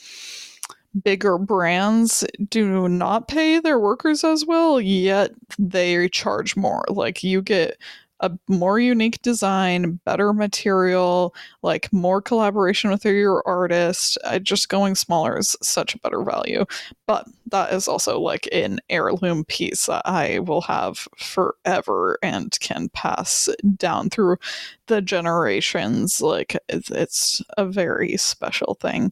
bigger 1.04 1.38
brands 1.38 2.24
do 2.50 2.88
not 2.88 3.28
pay 3.28 3.60
their 3.60 3.80
workers 3.80 4.24
as 4.24 4.46
well 4.46 4.80
yet 4.80 5.32
they 5.58 6.08
charge 6.10 6.56
more. 6.56 6.84
Like 6.90 7.24
you 7.24 7.42
get 7.42 7.78
a 8.20 8.32
more 8.48 8.80
unique 8.80 9.22
design, 9.22 10.00
better 10.06 10.34
material, 10.34 11.36
like 11.62 11.92
more 11.92 12.22
collaboration 12.22 12.90
with 12.90 13.04
your 13.06 13.44
artist. 13.46 14.18
Uh, 14.24 14.40
just 14.40 14.70
going 14.70 14.96
smaller 14.96 15.38
is 15.38 15.56
such 15.62 15.94
a 15.94 16.00
better 16.00 16.24
value. 16.24 16.66
But 17.06 17.28
that 17.48 17.74
is 17.74 17.88
also 17.88 18.20
like 18.20 18.48
an 18.52 18.80
heirloom 18.90 19.44
piece 19.46 19.88
that 19.88 20.04
I 20.06 20.40
will 20.40 20.62
have 20.62 21.08
forever 21.18 22.18
and 22.24 22.58
can 22.60 22.90
pass 22.90 23.50
down 23.76 24.10
through 24.10 24.38
the 24.88 25.02
generations. 25.02 26.22
Like 26.22 26.58
it's, 26.70 26.90
it's 26.92 27.42
a 27.58 27.66
very 27.66 28.16
special 28.18 28.78
thing 28.80 29.12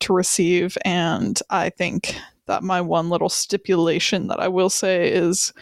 to 0.00 0.12
receive. 0.12 0.78
And 0.84 1.38
I 1.50 1.70
think 1.70 2.16
that 2.46 2.62
my 2.62 2.80
one 2.80 3.10
little 3.10 3.28
stipulation 3.28 4.28
that 4.28 4.40
I 4.40 4.48
will 4.48 4.70
say 4.70 5.12
is 5.12 5.52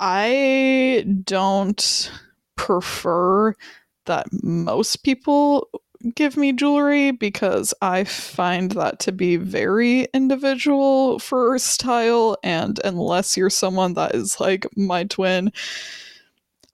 I 0.00 1.04
don't 1.24 2.10
prefer 2.56 3.54
that 4.06 4.26
most 4.42 5.04
people 5.04 5.68
give 6.14 6.36
me 6.36 6.52
jewelry 6.52 7.10
because 7.10 7.74
I 7.82 8.04
find 8.04 8.70
that 8.72 9.00
to 9.00 9.12
be 9.12 9.36
very 9.36 10.06
individual 10.14 11.18
for 11.18 11.58
style. 11.58 12.36
And 12.44 12.80
unless 12.84 13.36
you're 13.36 13.50
someone 13.50 13.94
that 13.94 14.14
is 14.14 14.38
like 14.38 14.66
my 14.76 15.04
twin, 15.04 15.52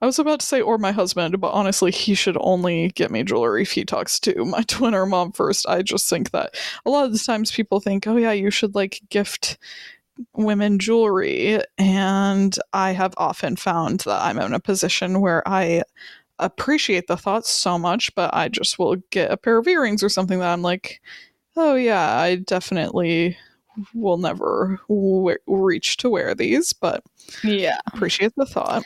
I 0.01 0.05
was 0.05 0.19
about 0.19 0.41
to 0.41 0.45
say, 0.45 0.61
or 0.61 0.77
my 0.77 0.91
husband, 0.91 1.39
but 1.39 1.51
honestly, 1.51 1.89
he 1.89 2.13
should 2.15 2.37
only 2.41 2.89
get 2.89 3.09
me 3.09 3.23
jewelry 3.23 3.63
if 3.63 3.71
he 3.71 3.85
talks 3.85 4.19
to 4.21 4.45
my 4.45 4.61
twin 4.67 4.93
or 4.93 5.05
mom 5.05 5.31
first. 5.31 5.67
I 5.67 5.81
just 5.81 6.09
think 6.09 6.31
that 6.31 6.55
a 6.85 6.89
lot 6.89 7.05
of 7.05 7.13
the 7.13 7.19
times 7.19 7.51
people 7.51 7.79
think, 7.79 8.05
oh, 8.05 8.17
yeah, 8.17 8.33
you 8.33 8.51
should 8.51 8.75
like 8.75 9.01
gift 9.09 9.57
women 10.33 10.79
jewelry. 10.79 11.59
And 11.77 12.57
I 12.73 12.91
have 12.91 13.13
often 13.17 13.55
found 13.55 14.01
that 14.01 14.21
I'm 14.21 14.39
in 14.39 14.53
a 14.53 14.59
position 14.59 15.21
where 15.21 15.47
I 15.47 15.83
appreciate 16.39 17.07
the 17.07 17.17
thoughts 17.17 17.49
so 17.49 17.77
much, 17.77 18.13
but 18.15 18.33
I 18.33 18.49
just 18.49 18.77
will 18.77 18.97
get 19.09 19.31
a 19.31 19.37
pair 19.37 19.57
of 19.57 19.67
earrings 19.67 20.03
or 20.03 20.09
something 20.09 20.39
that 20.39 20.51
I'm 20.51 20.61
like, 20.61 21.01
oh, 21.55 21.75
yeah, 21.75 22.19
I 22.19 22.35
definitely 22.35 23.37
will 23.93 24.17
never 24.17 24.79
we- 24.87 25.37
reach 25.47 25.97
to 25.97 26.09
wear 26.09 26.33
these, 26.35 26.73
but 26.73 27.03
Yeah. 27.43 27.77
appreciate 27.93 28.33
the 28.35 28.45
thought. 28.45 28.83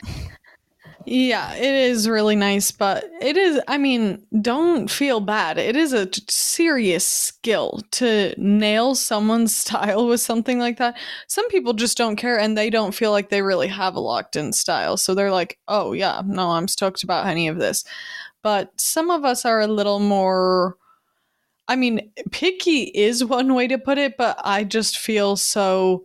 Yeah, 1.06 1.54
it 1.54 1.74
is 1.74 2.08
really 2.08 2.36
nice, 2.36 2.70
but 2.70 3.04
it 3.22 3.36
is, 3.38 3.58
I 3.66 3.78
mean, 3.78 4.22
don't 4.42 4.90
feel 4.90 5.20
bad. 5.20 5.56
It 5.56 5.74
is 5.74 5.94
a 5.94 6.06
serious 6.28 7.06
skill 7.06 7.80
to 7.92 8.34
nail 8.36 8.94
someone's 8.94 9.56
style 9.56 10.06
with 10.06 10.20
something 10.20 10.58
like 10.58 10.76
that. 10.76 10.98
Some 11.26 11.48
people 11.48 11.72
just 11.72 11.96
don't 11.96 12.16
care 12.16 12.38
and 12.38 12.56
they 12.56 12.68
don't 12.68 12.94
feel 12.94 13.12
like 13.12 13.30
they 13.30 13.40
really 13.40 13.68
have 13.68 13.94
a 13.94 14.00
locked 14.00 14.36
in 14.36 14.52
style. 14.52 14.96
So 14.98 15.14
they're 15.14 15.32
like, 15.32 15.58
oh, 15.68 15.92
yeah, 15.92 16.20
no, 16.26 16.50
I'm 16.50 16.68
stoked 16.68 17.02
about 17.02 17.26
any 17.26 17.48
of 17.48 17.58
this. 17.58 17.82
But 18.42 18.70
some 18.78 19.10
of 19.10 19.24
us 19.24 19.44
are 19.46 19.60
a 19.60 19.66
little 19.66 20.00
more. 20.00 20.76
I 21.68 21.76
mean, 21.76 22.12
picky 22.32 22.84
is 22.84 23.24
one 23.26 23.54
way 23.54 23.68
to 23.68 23.78
put 23.78 23.98
it, 23.98 24.16
but 24.18 24.38
I 24.44 24.64
just 24.64 24.98
feel 24.98 25.36
so 25.36 26.04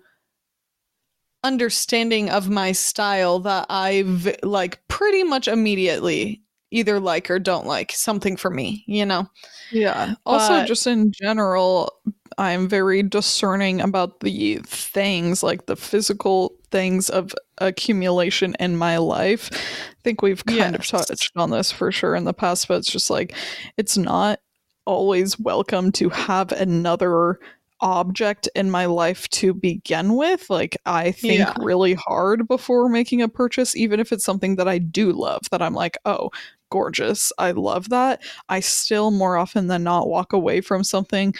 understanding 1.45 2.29
of 2.29 2.49
my 2.49 2.71
style 2.71 3.39
that 3.39 3.67
I've 3.69 4.35
like 4.43 4.79
pretty 4.87 5.23
much 5.23 5.47
immediately 5.47 6.41
either 6.71 6.99
like 6.99 7.29
or 7.29 7.39
don't 7.39 7.67
like 7.67 7.91
something 7.91 8.35
for 8.35 8.49
me, 8.49 8.83
you 8.87 9.05
know? 9.05 9.29
Yeah. 9.71 10.15
Also, 10.25 10.49
But- 10.49 10.65
just 10.67 10.87
in 10.87 11.11
general, 11.11 11.93
I'm 12.37 12.67
very 12.67 13.01
discerning 13.03 13.79
about 13.79 14.19
the 14.19 14.57
things, 14.65 15.41
like 15.43 15.67
the 15.67 15.75
physical 15.77 16.53
things 16.71 17.09
of 17.09 17.33
accumulation 17.59 18.55
in 18.59 18.75
my 18.75 18.97
life. 18.97 19.49
I 19.53 19.95
think 20.03 20.21
we've 20.21 20.43
kind 20.45 20.75
of 20.75 20.85
touched 20.85 21.31
on 21.37 21.51
this 21.51 21.71
for 21.71 21.91
sure 21.91 22.15
in 22.15 22.25
the 22.25 22.33
past, 22.33 22.67
but 22.67 22.79
it's 22.79 22.91
just 22.91 23.09
like 23.09 23.33
it's 23.77 23.97
not 23.97 24.39
always 24.85 25.39
welcome 25.39 25.91
to 25.93 26.09
have 26.09 26.51
another 26.51 27.39
object 27.81 28.47
in 28.55 28.71
my 28.71 28.85
life 28.85 29.27
to 29.29 29.53
begin 29.53 30.15
with. 30.15 30.49
Like, 30.49 30.77
I 30.85 31.11
think 31.11 31.39
Yeah. 31.39 31.53
really 31.59 31.93
hard 31.93 32.47
before 32.47 32.89
making 32.89 33.21
a 33.21 33.27
purchase, 33.29 33.75
even 33.75 33.99
if 33.99 34.11
it's 34.11 34.23
something 34.25 34.55
that 34.55 34.67
I 34.67 34.77
do 34.77 35.11
love, 35.11 35.41
that 35.51 35.61
I'm 35.61 35.73
like, 35.73 35.97
oh, 36.05 36.29
gorgeous. 36.71 37.31
I 37.37 37.51
love 37.51 37.89
that. 37.89 38.23
I 38.49 38.59
still 38.59 39.11
more 39.11 39.37
often 39.37 39.67
than 39.67 39.83
not 39.83 40.07
walk 40.07 40.33
away 40.33 40.61
from 40.61 40.83
something 40.83 41.33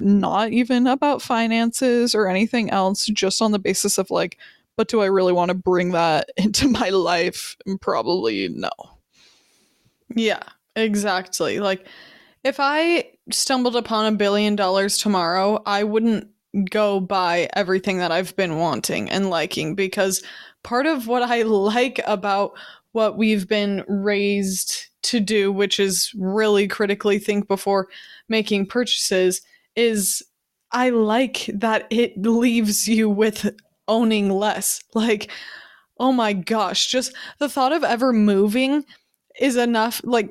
not 0.00 0.50
even 0.50 0.86
about 0.88 1.22
finances 1.22 2.12
or 2.14 2.26
anything 2.26 2.70
else, 2.70 3.06
just 3.06 3.40
on 3.40 3.52
the 3.52 3.58
basis 3.58 3.98
of 3.98 4.10
like, 4.10 4.36
but 4.76 4.88
do 4.88 5.00
I 5.00 5.06
really 5.06 5.32
want 5.32 5.50
to 5.50 5.54
bring 5.54 5.92
that 5.92 6.30
into 6.36 6.68
my 6.68 6.88
life? 6.88 7.56
Probably 7.80 8.48
no. 8.48 8.70
Yeah, 10.14 10.42
exactly. 10.74 11.60
Like 11.60 11.86
if 12.44 12.56
I 12.58 13.10
stumbled 13.30 13.76
upon 13.76 14.06
a 14.06 14.16
billion 14.16 14.56
dollars 14.56 14.98
tomorrow, 14.98 15.62
I 15.66 15.84
wouldn't 15.84 16.28
go 16.70 17.00
buy 17.00 17.48
everything 17.54 17.98
that 17.98 18.12
I've 18.12 18.34
been 18.36 18.56
wanting 18.56 19.10
and 19.10 19.30
liking 19.30 19.74
because 19.74 20.22
part 20.62 20.86
of 20.86 21.06
what 21.06 21.22
I 21.22 21.42
like 21.42 22.00
about 22.06 22.52
what 22.92 23.18
we've 23.18 23.46
been 23.46 23.84
raised 23.88 24.86
to 25.02 25.20
do, 25.20 25.52
which 25.52 25.78
is 25.78 26.10
really 26.16 26.66
critically 26.66 27.18
think 27.18 27.46
before 27.46 27.88
making 28.28 28.66
purchases, 28.66 29.42
is 29.76 30.22
I 30.72 30.90
like 30.90 31.48
that 31.54 31.86
it 31.90 32.20
leaves 32.20 32.88
you 32.88 33.08
with 33.08 33.54
owning 33.86 34.30
less. 34.30 34.80
Like, 34.94 35.30
oh 35.98 36.12
my 36.12 36.32
gosh, 36.32 36.88
just 36.88 37.12
the 37.38 37.48
thought 37.48 37.72
of 37.72 37.84
ever 37.84 38.12
moving 38.12 38.84
is 39.38 39.56
enough. 39.56 40.00
Like, 40.02 40.30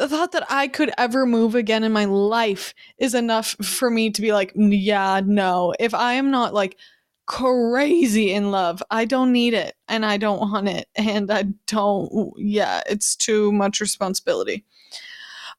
the 0.00 0.08
thought 0.08 0.32
that 0.32 0.46
I 0.48 0.66
could 0.66 0.90
ever 0.96 1.26
move 1.26 1.54
again 1.54 1.84
in 1.84 1.92
my 1.92 2.06
life 2.06 2.72
is 2.96 3.14
enough 3.14 3.48
for 3.62 3.90
me 3.90 4.08
to 4.08 4.22
be 4.22 4.32
like, 4.32 4.50
yeah, 4.56 5.20
no. 5.22 5.74
If 5.78 5.92
I 5.92 6.14
am 6.14 6.30
not 6.30 6.54
like 6.54 6.78
crazy 7.26 8.32
in 8.32 8.50
love, 8.50 8.82
I 8.90 9.04
don't 9.04 9.30
need 9.30 9.52
it 9.52 9.76
and 9.88 10.06
I 10.06 10.16
don't 10.16 10.40
want 10.40 10.68
it. 10.68 10.88
And 10.96 11.30
I 11.30 11.44
don't, 11.66 12.32
yeah, 12.38 12.80
it's 12.88 13.14
too 13.14 13.52
much 13.52 13.78
responsibility. 13.78 14.64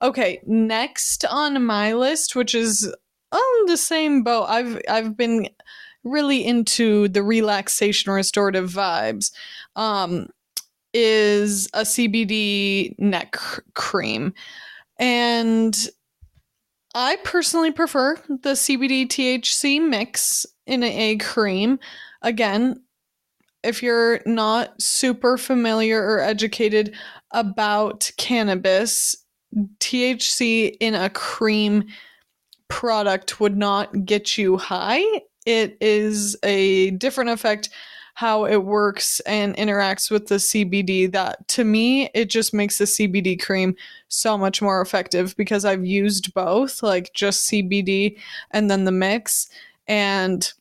Okay, 0.01 0.41
next 0.47 1.23
on 1.25 1.63
my 1.63 1.93
list, 1.93 2.35
which 2.35 2.55
is 2.55 2.91
on 3.31 3.65
the 3.67 3.77
same 3.77 4.23
boat, 4.23 4.47
I've 4.49 4.81
I've 4.89 5.15
been 5.15 5.49
really 6.03 6.43
into 6.43 7.09
the 7.09 7.21
relaxation 7.21 8.11
restorative 8.11 8.71
vibes. 8.71 9.31
Um, 9.75 10.29
is 10.93 11.67
a 11.73 11.81
CBD 11.81 12.97
neck 12.99 13.37
cream. 13.73 14.33
And 14.99 15.75
I 16.93 17.17
personally 17.23 17.71
prefer 17.71 18.17
the 18.27 18.51
CBD 18.51 19.07
THC 19.07 19.87
mix 19.87 20.45
in 20.65 20.83
a 20.83 21.15
cream. 21.17 21.79
Again, 22.21 22.81
if 23.63 23.81
you're 23.81 24.21
not 24.25 24.81
super 24.81 25.37
familiar 25.37 26.03
or 26.03 26.19
educated 26.19 26.95
about 27.31 28.11
cannabis, 28.17 29.15
THC 29.79 30.75
in 30.79 30.95
a 30.95 31.09
cream 31.09 31.85
product 32.67 33.39
would 33.39 33.57
not 33.57 34.05
get 34.05 34.37
you 34.37 34.57
high. 34.57 35.03
It 35.45 35.77
is 35.81 36.35
a 36.43 36.91
different 36.91 37.29
effect 37.29 37.69
how 38.13 38.45
it 38.45 38.63
works 38.63 39.19
and 39.21 39.55
interacts 39.55 40.11
with 40.11 40.27
the 40.27 40.35
CBD 40.35 41.11
that 41.11 41.47
to 41.49 41.63
me 41.63 42.09
it 42.13 42.29
just 42.29 42.53
makes 42.53 42.77
the 42.77 42.85
CBD 42.85 43.41
cream 43.41 43.75
so 44.07 44.37
much 44.37 44.61
more 44.61 44.81
effective 44.81 45.35
because 45.37 45.65
I've 45.65 45.85
used 45.85 46.33
both 46.33 46.83
like 46.83 47.11
just 47.13 47.49
CBD 47.49 48.17
and 48.51 48.69
then 48.69 48.85
the 48.85 48.91
mix. 48.91 49.49
And 49.87 50.51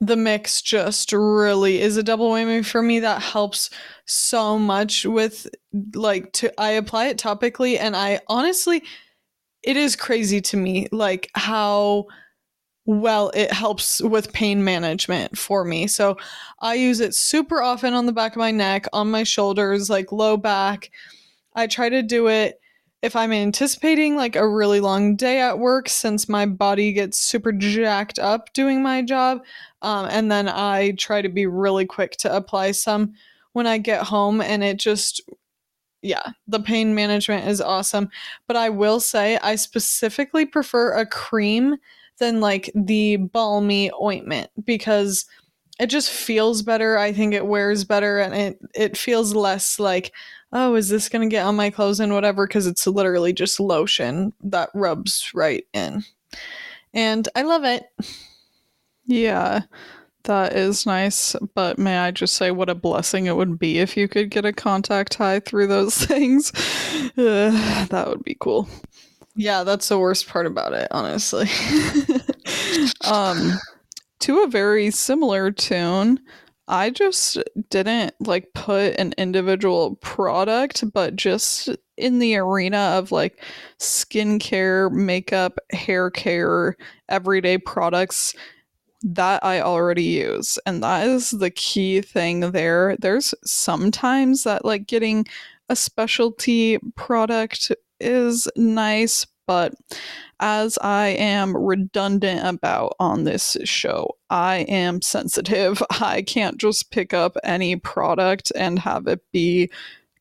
the 0.00 0.16
mix 0.16 0.62
just 0.62 1.12
really 1.12 1.80
is 1.80 1.96
a 1.96 2.02
double 2.02 2.30
whammy 2.30 2.64
for 2.64 2.82
me 2.82 3.00
that 3.00 3.20
helps 3.20 3.68
so 4.06 4.58
much 4.58 5.04
with 5.04 5.46
like 5.94 6.32
to 6.32 6.60
I 6.60 6.70
apply 6.70 7.08
it 7.08 7.18
topically 7.18 7.78
and 7.78 7.94
I 7.94 8.20
honestly 8.26 8.82
it 9.62 9.76
is 9.76 9.96
crazy 9.96 10.40
to 10.40 10.56
me 10.56 10.88
like 10.90 11.30
how 11.34 12.06
well 12.90 13.30
it 13.34 13.52
helps 13.52 14.00
with 14.00 14.32
pain 14.32 14.64
management 14.64 15.38
for 15.38 15.64
me. 15.64 15.86
So 15.86 16.16
I 16.58 16.74
use 16.74 16.98
it 16.98 17.14
super 17.14 17.62
often 17.62 17.94
on 17.94 18.06
the 18.06 18.12
back 18.12 18.32
of 18.32 18.38
my 18.38 18.50
neck, 18.50 18.86
on 18.92 19.10
my 19.10 19.22
shoulders, 19.22 19.88
like 19.88 20.10
low 20.10 20.36
back. 20.36 20.90
I 21.54 21.68
try 21.68 21.88
to 21.88 22.02
do 22.02 22.28
it 22.28 22.60
if 23.00 23.14
I'm 23.14 23.32
anticipating 23.32 24.16
like 24.16 24.34
a 24.34 24.48
really 24.48 24.80
long 24.80 25.14
day 25.14 25.40
at 25.40 25.58
work 25.58 25.88
since 25.88 26.28
my 26.28 26.46
body 26.46 26.92
gets 26.92 27.16
super 27.16 27.52
jacked 27.52 28.18
up 28.18 28.52
doing 28.54 28.82
my 28.82 29.02
job. 29.02 29.42
Um, 29.82 30.08
and 30.10 30.30
then 30.30 30.48
I 30.48 30.92
try 30.98 31.22
to 31.22 31.28
be 31.28 31.46
really 31.46 31.86
quick 31.86 32.16
to 32.18 32.34
apply 32.34 32.72
some 32.72 33.14
when 33.52 33.68
I 33.68 33.78
get 33.78 34.02
home 34.02 34.40
and 34.40 34.64
it 34.64 34.78
just 34.78 35.20
yeah, 36.02 36.30
the 36.48 36.60
pain 36.60 36.94
management 36.94 37.46
is 37.46 37.60
awesome. 37.60 38.08
But 38.46 38.56
I 38.56 38.70
will 38.70 39.00
say 39.00 39.36
I 39.36 39.54
specifically 39.56 40.46
prefer 40.46 40.94
a 40.94 41.04
cream 41.04 41.76
than 42.20 42.40
like 42.40 42.70
the 42.74 43.16
balmy 43.16 43.90
ointment 44.00 44.50
because 44.64 45.26
it 45.80 45.86
just 45.88 46.10
feels 46.10 46.62
better. 46.62 46.98
I 46.98 47.12
think 47.12 47.34
it 47.34 47.46
wears 47.46 47.84
better 47.84 48.20
and 48.20 48.34
it 48.34 48.58
it 48.74 48.96
feels 48.96 49.34
less 49.34 49.80
like, 49.80 50.12
oh, 50.52 50.76
is 50.76 50.88
this 50.88 51.08
going 51.08 51.28
to 51.28 51.34
get 51.34 51.46
on 51.46 51.56
my 51.56 51.70
clothes 51.70 51.98
and 52.00 52.12
whatever 52.12 52.46
cuz 52.46 52.66
it's 52.68 52.86
literally 52.86 53.32
just 53.32 53.58
lotion 53.58 54.32
that 54.44 54.70
rubs 54.74 55.32
right 55.34 55.64
in. 55.72 56.04
And 56.94 57.28
I 57.34 57.42
love 57.42 57.64
it. 57.64 57.84
Yeah, 59.06 59.62
that 60.24 60.54
is 60.54 60.86
nice. 60.86 61.34
But 61.54 61.78
may 61.78 61.98
I 61.98 62.10
just 62.10 62.34
say 62.34 62.50
what 62.50 62.68
a 62.68 62.74
blessing 62.74 63.26
it 63.26 63.36
would 63.36 63.58
be 63.58 63.78
if 63.78 63.96
you 63.96 64.08
could 64.08 64.30
get 64.30 64.44
a 64.44 64.52
contact 64.52 65.14
high 65.14 65.40
through 65.40 65.68
those 65.68 65.96
things? 66.06 66.52
That 67.16 68.04
would 68.08 68.22
be 68.22 68.36
cool. 68.38 68.68
Yeah, 69.40 69.64
that's 69.64 69.88
the 69.88 69.98
worst 69.98 70.28
part 70.28 70.46
about 70.46 70.74
it, 70.74 70.88
honestly. 70.90 71.48
um, 73.04 73.52
to 74.20 74.42
a 74.42 74.48
very 74.48 74.90
similar 74.90 75.50
tune, 75.50 76.20
I 76.68 76.90
just 76.90 77.38
didn't 77.70 78.14
like 78.20 78.48
put 78.54 78.96
an 78.98 79.14
individual 79.18 79.96
product, 79.96 80.84
but 80.92 81.16
just 81.16 81.70
in 81.96 82.18
the 82.18 82.36
arena 82.36 82.96
of 82.98 83.12
like 83.12 83.42
skincare, 83.80 84.92
makeup, 84.92 85.58
hair 85.72 86.10
care, 86.10 86.76
everyday 87.08 87.58
products. 87.58 88.34
that 89.02 89.44
I 89.44 89.60
already 89.60 90.04
use. 90.04 90.58
And 90.66 90.82
that 90.82 91.06
is 91.06 91.30
the 91.30 91.50
key 91.50 92.00
thing 92.02 92.40
there. 92.52 92.96
There's 93.00 93.34
sometimes 93.44 94.44
that 94.44 94.64
like 94.64 94.86
getting 94.86 95.26
a 95.68 95.76
specialty 95.76 96.78
product 96.96 97.72
is 98.00 98.48
nice, 98.56 99.26
but 99.50 99.74
as 100.38 100.78
I 100.80 101.08
am 101.08 101.56
redundant 101.56 102.46
about 102.46 102.94
on 103.00 103.24
this 103.24 103.56
show, 103.64 104.16
I 104.30 104.58
am 104.68 105.02
sensitive. 105.02 105.82
I 106.00 106.22
can't 106.22 106.56
just 106.56 106.92
pick 106.92 107.12
up 107.12 107.36
any 107.42 107.74
product 107.74 108.52
and 108.54 108.78
have 108.78 109.08
it 109.08 109.22
be 109.32 109.68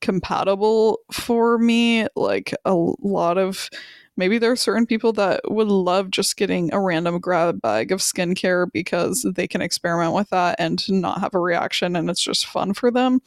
compatible 0.01 1.01
for 1.11 1.59
me. 1.59 2.07
Like 2.15 2.55
a 2.65 2.73
lot 2.73 3.37
of 3.37 3.69
maybe 4.17 4.39
there 4.39 4.51
are 4.51 4.55
certain 4.55 4.87
people 4.87 5.13
that 5.13 5.41
would 5.45 5.67
love 5.67 6.09
just 6.09 6.35
getting 6.35 6.73
a 6.73 6.81
random 6.81 7.19
grab 7.19 7.61
bag 7.61 7.91
of 7.91 7.99
skincare 7.99 8.65
because 8.73 9.27
they 9.35 9.47
can 9.47 9.61
experiment 9.61 10.15
with 10.15 10.31
that 10.31 10.55
and 10.57 10.89
not 10.89 11.19
have 11.19 11.35
a 11.35 11.39
reaction 11.39 11.95
and 11.95 12.09
it's 12.09 12.23
just 12.23 12.47
fun 12.47 12.73
for 12.73 12.89
them. 12.89 13.21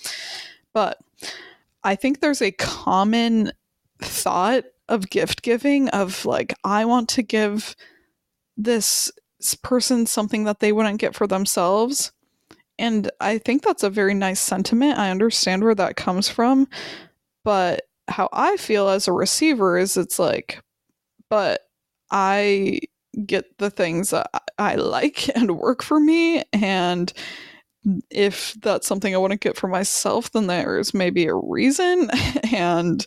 But 0.75 0.99
I 1.85 1.95
think 1.95 2.19
there's 2.19 2.43
a 2.43 2.51
common 2.51 3.53
thought 4.01 4.65
of 4.89 5.11
gift 5.11 5.43
giving 5.43 5.89
of 5.91 6.25
like 6.25 6.55
I 6.65 6.85
want 6.85 7.09
to 7.11 7.23
give 7.23 7.77
this 8.57 9.11
person 9.63 10.07
something 10.07 10.45
that 10.45 10.61
they 10.61 10.73
wouldn't 10.73 11.01
get 11.01 11.15
for 11.15 11.27
themselves. 11.27 12.13
And 12.79 13.11
I 13.21 13.39
think 13.39 13.63
that's 13.63 13.83
a 13.83 13.91
very 13.91 14.15
nice 14.15 14.41
sentiment. 14.41 14.99
I 14.99 15.11
understand 15.11 15.63
where 15.63 15.75
that 15.75 15.97
comes 15.97 16.29
from. 16.29 16.69
But 17.45 17.83
how 18.09 18.29
I 18.33 18.57
feel 18.57 18.89
as 18.89 19.09
a 19.09 19.13
receiver 19.13 19.79
is 19.79 19.97
it's 19.97 20.19
like, 20.19 20.61
but 21.29 21.63
I 22.11 22.81
get 23.27 23.59
the 23.59 23.71
things 23.71 24.11
that 24.11 24.31
I 24.59 24.77
like 24.77 25.29
and 25.37 25.59
work 25.59 25.83
for 25.83 26.01
me. 26.01 26.43
And 26.53 27.13
if 28.11 28.55
that's 28.61 28.87
something 28.87 29.15
I 29.15 29.19
want 29.19 29.33
to 29.33 29.39
get 29.39 29.57
for 29.57 29.69
myself, 29.69 30.31
then 30.33 30.47
there's 30.47 30.95
maybe 30.95 31.27
a 31.27 31.35
reason. 31.35 32.11
and 32.53 33.05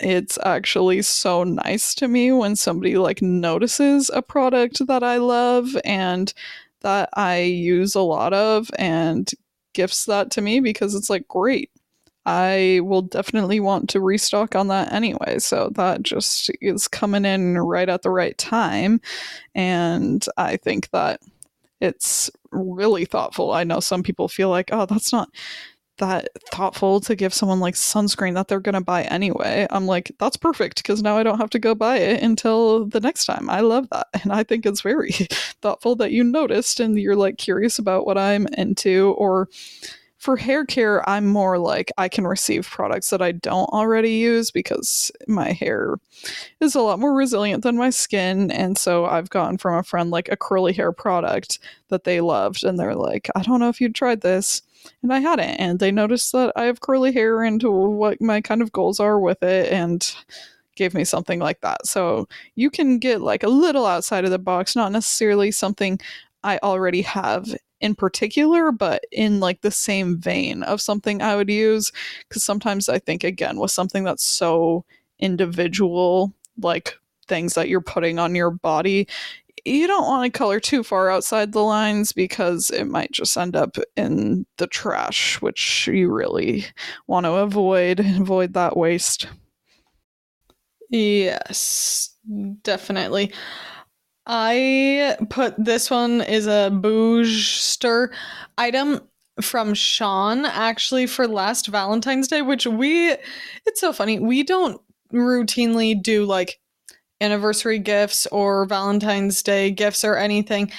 it's 0.00 0.38
actually 0.44 1.02
so 1.02 1.44
nice 1.44 1.94
to 1.96 2.08
me 2.08 2.32
when 2.32 2.56
somebody 2.56 2.96
like 2.96 3.22
notices 3.22 4.10
a 4.12 4.22
product 4.22 4.86
that 4.86 5.02
I 5.02 5.18
love 5.18 5.76
and 5.84 6.32
that 6.80 7.10
I 7.14 7.40
use 7.40 7.94
a 7.94 8.00
lot 8.00 8.32
of 8.32 8.70
and 8.78 9.30
gifts 9.74 10.06
that 10.06 10.30
to 10.32 10.40
me 10.40 10.60
because 10.60 10.94
it's 10.94 11.10
like 11.10 11.28
great. 11.28 11.70
I 12.26 12.80
will 12.82 13.02
definitely 13.02 13.60
want 13.60 13.88
to 13.90 14.00
restock 14.00 14.54
on 14.54 14.68
that 14.68 14.92
anyway. 14.92 15.38
So 15.38 15.70
that 15.74 16.02
just 16.02 16.50
is 16.60 16.86
coming 16.88 17.24
in 17.24 17.58
right 17.58 17.88
at 17.88 18.02
the 18.02 18.10
right 18.10 18.36
time. 18.36 19.00
And 19.54 20.24
I 20.36 20.56
think 20.56 20.90
that 20.90 21.20
it's 21.80 22.30
really 22.50 23.04
thoughtful. 23.06 23.52
I 23.52 23.64
know 23.64 23.80
some 23.80 24.02
people 24.02 24.28
feel 24.28 24.50
like, 24.50 24.70
oh, 24.72 24.86
that's 24.86 25.12
not 25.12 25.30
that 26.00 26.28
thoughtful 26.50 27.00
to 27.00 27.14
give 27.14 27.32
someone 27.32 27.60
like 27.60 27.74
sunscreen 27.74 28.34
that 28.34 28.48
they're 28.48 28.60
going 28.60 28.74
to 28.74 28.80
buy 28.80 29.04
anyway. 29.04 29.66
I'm 29.70 29.86
like, 29.86 30.10
that's 30.18 30.36
perfect 30.36 30.78
because 30.78 31.02
now 31.02 31.16
I 31.16 31.22
don't 31.22 31.38
have 31.38 31.50
to 31.50 31.58
go 31.58 31.74
buy 31.74 31.98
it 31.98 32.22
until 32.22 32.86
the 32.86 33.00
next 33.00 33.26
time. 33.26 33.48
I 33.48 33.60
love 33.60 33.88
that. 33.90 34.08
And 34.22 34.32
I 34.34 34.42
think 34.42 34.66
it's 34.66 34.82
very 34.82 35.12
thoughtful 35.62 35.96
that 35.96 36.10
you 36.10 36.22
noticed 36.22 36.78
and 36.78 36.98
you're 36.98 37.16
like 37.16 37.38
curious 37.38 37.78
about 37.78 38.04
what 38.04 38.18
I'm 38.18 38.46
into. 38.58 39.14
Or 39.16 39.48
for 40.18 40.36
hair 40.36 40.66
care, 40.66 41.08
I'm 41.08 41.26
more 41.26 41.58
like 41.58 41.90
I 41.96 42.08
can 42.08 42.26
receive 42.26 42.68
products 42.68 43.08
that 43.10 43.22
I 43.22 43.32
don't 43.32 43.70
already 43.70 44.12
use 44.12 44.50
because 44.50 45.10
my 45.26 45.52
hair 45.52 45.96
is 46.60 46.74
a 46.74 46.82
lot 46.82 46.98
more 46.98 47.14
resilient 47.14 47.62
than 47.62 47.78
my 47.78 47.88
skin. 47.88 48.50
And 48.50 48.76
so 48.76 49.06
I've 49.06 49.30
gotten 49.30 49.56
from 49.56 49.76
a 49.78 49.82
friend 49.82 50.10
like 50.10 50.28
a 50.28 50.36
curly 50.36 50.74
hair 50.74 50.92
product 50.92 51.58
that 51.88 52.04
they 52.04 52.20
loved. 52.20 52.62
And 52.62 52.78
they're 52.78 52.94
like, 52.94 53.30
I 53.34 53.40
don't 53.42 53.60
know 53.60 53.70
if 53.70 53.80
you 53.80 53.90
tried 53.90 54.20
this 54.20 54.60
and 55.02 55.12
I 55.12 55.20
hadn't. 55.20 55.56
And 55.56 55.78
they 55.78 55.90
noticed 55.90 56.32
that 56.32 56.52
I 56.56 56.64
have 56.64 56.80
curly 56.80 57.12
hair 57.12 57.42
and 57.42 57.62
what 57.62 58.20
my 58.20 58.40
kind 58.40 58.62
of 58.62 58.72
goals 58.72 59.00
are 59.00 59.18
with 59.18 59.42
it, 59.42 59.72
and 59.72 60.14
gave 60.76 60.94
me 60.94 61.04
something 61.04 61.40
like 61.40 61.60
that. 61.60 61.86
So 61.86 62.26
you 62.54 62.70
can 62.70 62.98
get 62.98 63.20
like 63.20 63.42
a 63.42 63.48
little 63.48 63.84
outside 63.86 64.24
of 64.24 64.30
the 64.30 64.38
box, 64.38 64.74
not 64.74 64.92
necessarily 64.92 65.50
something 65.50 66.00
I 66.42 66.58
already 66.62 67.02
have 67.02 67.54
in 67.80 67.94
particular, 67.94 68.72
but 68.72 69.04
in 69.12 69.40
like 69.40 69.60
the 69.60 69.70
same 69.70 70.18
vein 70.18 70.62
of 70.62 70.80
something 70.80 71.20
I 71.20 71.36
would 71.36 71.50
use. 71.50 71.92
Because 72.28 72.44
sometimes 72.44 72.88
I 72.88 72.98
think, 72.98 73.24
again, 73.24 73.58
with 73.58 73.70
something 73.70 74.04
that's 74.04 74.24
so 74.24 74.84
individual, 75.18 76.32
like 76.62 76.94
things 77.26 77.54
that 77.54 77.68
you're 77.68 77.80
putting 77.80 78.18
on 78.18 78.34
your 78.34 78.50
body, 78.50 79.06
you 79.64 79.86
don't 79.86 80.06
want 80.06 80.32
to 80.32 80.38
color 80.38 80.60
too 80.60 80.82
far 80.82 81.10
outside 81.10 81.52
the 81.52 81.62
lines 81.62 82.12
because 82.12 82.70
it 82.70 82.84
might 82.84 83.12
just 83.12 83.36
end 83.36 83.56
up 83.56 83.76
in 83.96 84.46
the 84.58 84.66
trash, 84.66 85.40
which 85.40 85.86
you 85.86 86.10
really 86.12 86.66
want 87.06 87.26
to 87.26 87.32
avoid. 87.32 88.00
Avoid 88.00 88.54
that 88.54 88.76
waste. 88.76 89.26
Yes, 90.90 92.14
definitely. 92.62 93.32
I 94.26 95.16
put 95.30 95.54
this 95.62 95.90
one 95.90 96.20
is 96.20 96.46
a 96.46 96.70
Booster 96.72 98.12
item 98.58 99.00
from 99.40 99.74
Sean 99.74 100.44
actually 100.44 101.06
for 101.06 101.26
last 101.26 101.66
Valentine's 101.68 102.28
Day, 102.28 102.42
which 102.42 102.66
we 102.66 103.10
it's 103.66 103.80
so 103.80 103.92
funny. 103.92 104.18
We 104.20 104.42
don't 104.42 104.80
routinely 105.12 106.00
do 106.00 106.24
like 106.24 106.60
anniversary 107.20 107.78
gifts 107.78 108.26
or 108.26 108.66
Valentine's 108.66 109.42
Day 109.42 109.70
gifts 109.70 110.04
or 110.04 110.16
anything. 110.16 110.70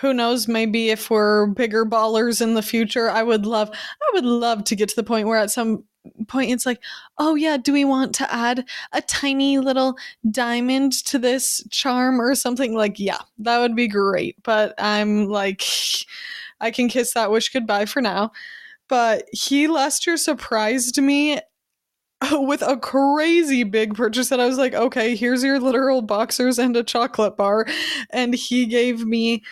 Who 0.00 0.12
knows, 0.12 0.48
maybe 0.48 0.90
if 0.90 1.08
we're 1.10 1.46
bigger 1.46 1.84
ballers 1.84 2.40
in 2.42 2.54
the 2.54 2.62
future, 2.62 3.08
I 3.10 3.22
would 3.22 3.46
love 3.46 3.70
I 3.70 4.10
would 4.14 4.24
love 4.24 4.64
to 4.64 4.76
get 4.76 4.88
to 4.90 4.96
the 4.96 5.04
point 5.04 5.28
where 5.28 5.38
at 5.38 5.50
some 5.50 5.84
point 6.28 6.50
it's 6.50 6.66
like, 6.66 6.80
"Oh 7.18 7.34
yeah, 7.36 7.56
do 7.56 7.72
we 7.72 7.84
want 7.84 8.14
to 8.16 8.32
add 8.34 8.64
a 8.92 9.00
tiny 9.02 9.58
little 9.58 9.96
diamond 10.30 10.92
to 11.06 11.18
this 11.18 11.64
charm 11.70 12.20
or 12.20 12.34
something?" 12.34 12.74
Like, 12.74 12.98
yeah, 12.98 13.20
that 13.38 13.58
would 13.60 13.76
be 13.76 13.88
great. 13.88 14.36
But 14.42 14.74
I'm 14.78 15.26
like 15.28 15.62
I 16.60 16.70
can 16.70 16.88
kiss 16.88 17.14
that 17.14 17.30
wish 17.30 17.50
goodbye 17.52 17.86
for 17.86 18.00
now. 18.02 18.32
But 18.88 19.24
he 19.32 19.68
last 19.68 20.06
year 20.06 20.16
surprised 20.16 21.00
me 21.00 21.40
with 22.32 22.62
a 22.62 22.76
crazy 22.76 23.64
big 23.64 23.94
purchase 23.94 24.30
and 24.30 24.40
I 24.40 24.46
was 24.46 24.58
like, 24.58 24.74
okay, 24.74 25.16
here's 25.16 25.42
your 25.42 25.60
literal 25.60 26.02
boxers 26.02 26.58
and 26.58 26.76
a 26.76 26.82
chocolate 26.82 27.36
bar. 27.36 27.66
And 28.10 28.34
he 28.34 28.66
gave 28.66 29.04
me 29.04 29.42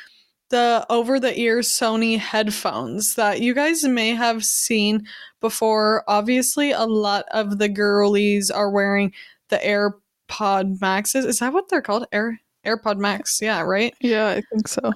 the 0.50 0.86
over 0.90 1.18
the 1.18 1.38
ear 1.38 1.60
Sony 1.60 2.18
headphones 2.18 3.14
that 3.14 3.40
you 3.40 3.54
guys 3.54 3.84
may 3.84 4.10
have 4.10 4.44
seen 4.44 5.06
before. 5.40 6.04
Obviously, 6.06 6.72
a 6.72 6.84
lot 6.84 7.24
of 7.32 7.58
the 7.58 7.68
girlies 7.68 8.50
are 8.50 8.70
wearing 8.70 9.12
the 9.48 9.56
AirPod 9.58 10.80
Maxes. 10.80 11.24
Is 11.24 11.38
that 11.40 11.52
what 11.52 11.68
they're 11.68 11.82
called? 11.82 12.06
Air 12.12 12.38
AirPod 12.66 12.98
Max. 12.98 13.40
Yeah, 13.40 13.62
right? 13.62 13.94
Yeah, 14.00 14.28
I 14.28 14.42
think 14.52 14.68
so. 14.68 14.92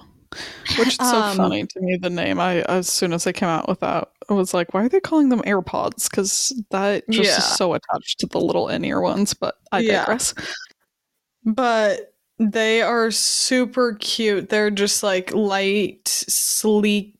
Which 0.79 0.89
is 0.89 0.97
so 0.97 1.21
um, 1.21 1.37
funny 1.37 1.67
to 1.67 1.81
me, 1.81 1.97
the 1.97 2.11
name. 2.11 2.39
I 2.39 2.61
as 2.63 2.89
soon 2.89 3.15
as 3.15 3.25
they 3.25 3.33
came 3.33 3.49
out 3.49 3.67
with 3.69 3.81
that, 3.81 4.09
I 4.29 4.35
was 4.35 4.55
like, 4.55 4.75
why 4.75 4.85
are 4.85 4.89
they 4.89 5.01
calling 5.01 5.29
them 5.29 5.43
AirPods? 5.43 6.11
Because 6.11 6.53
that 6.71 7.05
just 7.11 7.31
yeah. 7.31 7.39
is 7.39 7.45
so 7.45 7.75
attached 7.75 8.21
to 8.21 8.27
the 8.27 8.41
little 8.41 8.69
in-ear 8.69 9.01
ones, 9.01 9.35
but 9.35 9.57
I 9.73 9.85
digress. 9.85 10.35
But 11.45 12.15
they 12.39 12.83
are 12.83 13.11
super 13.11 13.95
cute. 13.95 14.49
They're 14.49 14.71
just 14.71 15.03
like 15.03 15.33
light, 15.33 16.09
sleek 16.09 17.19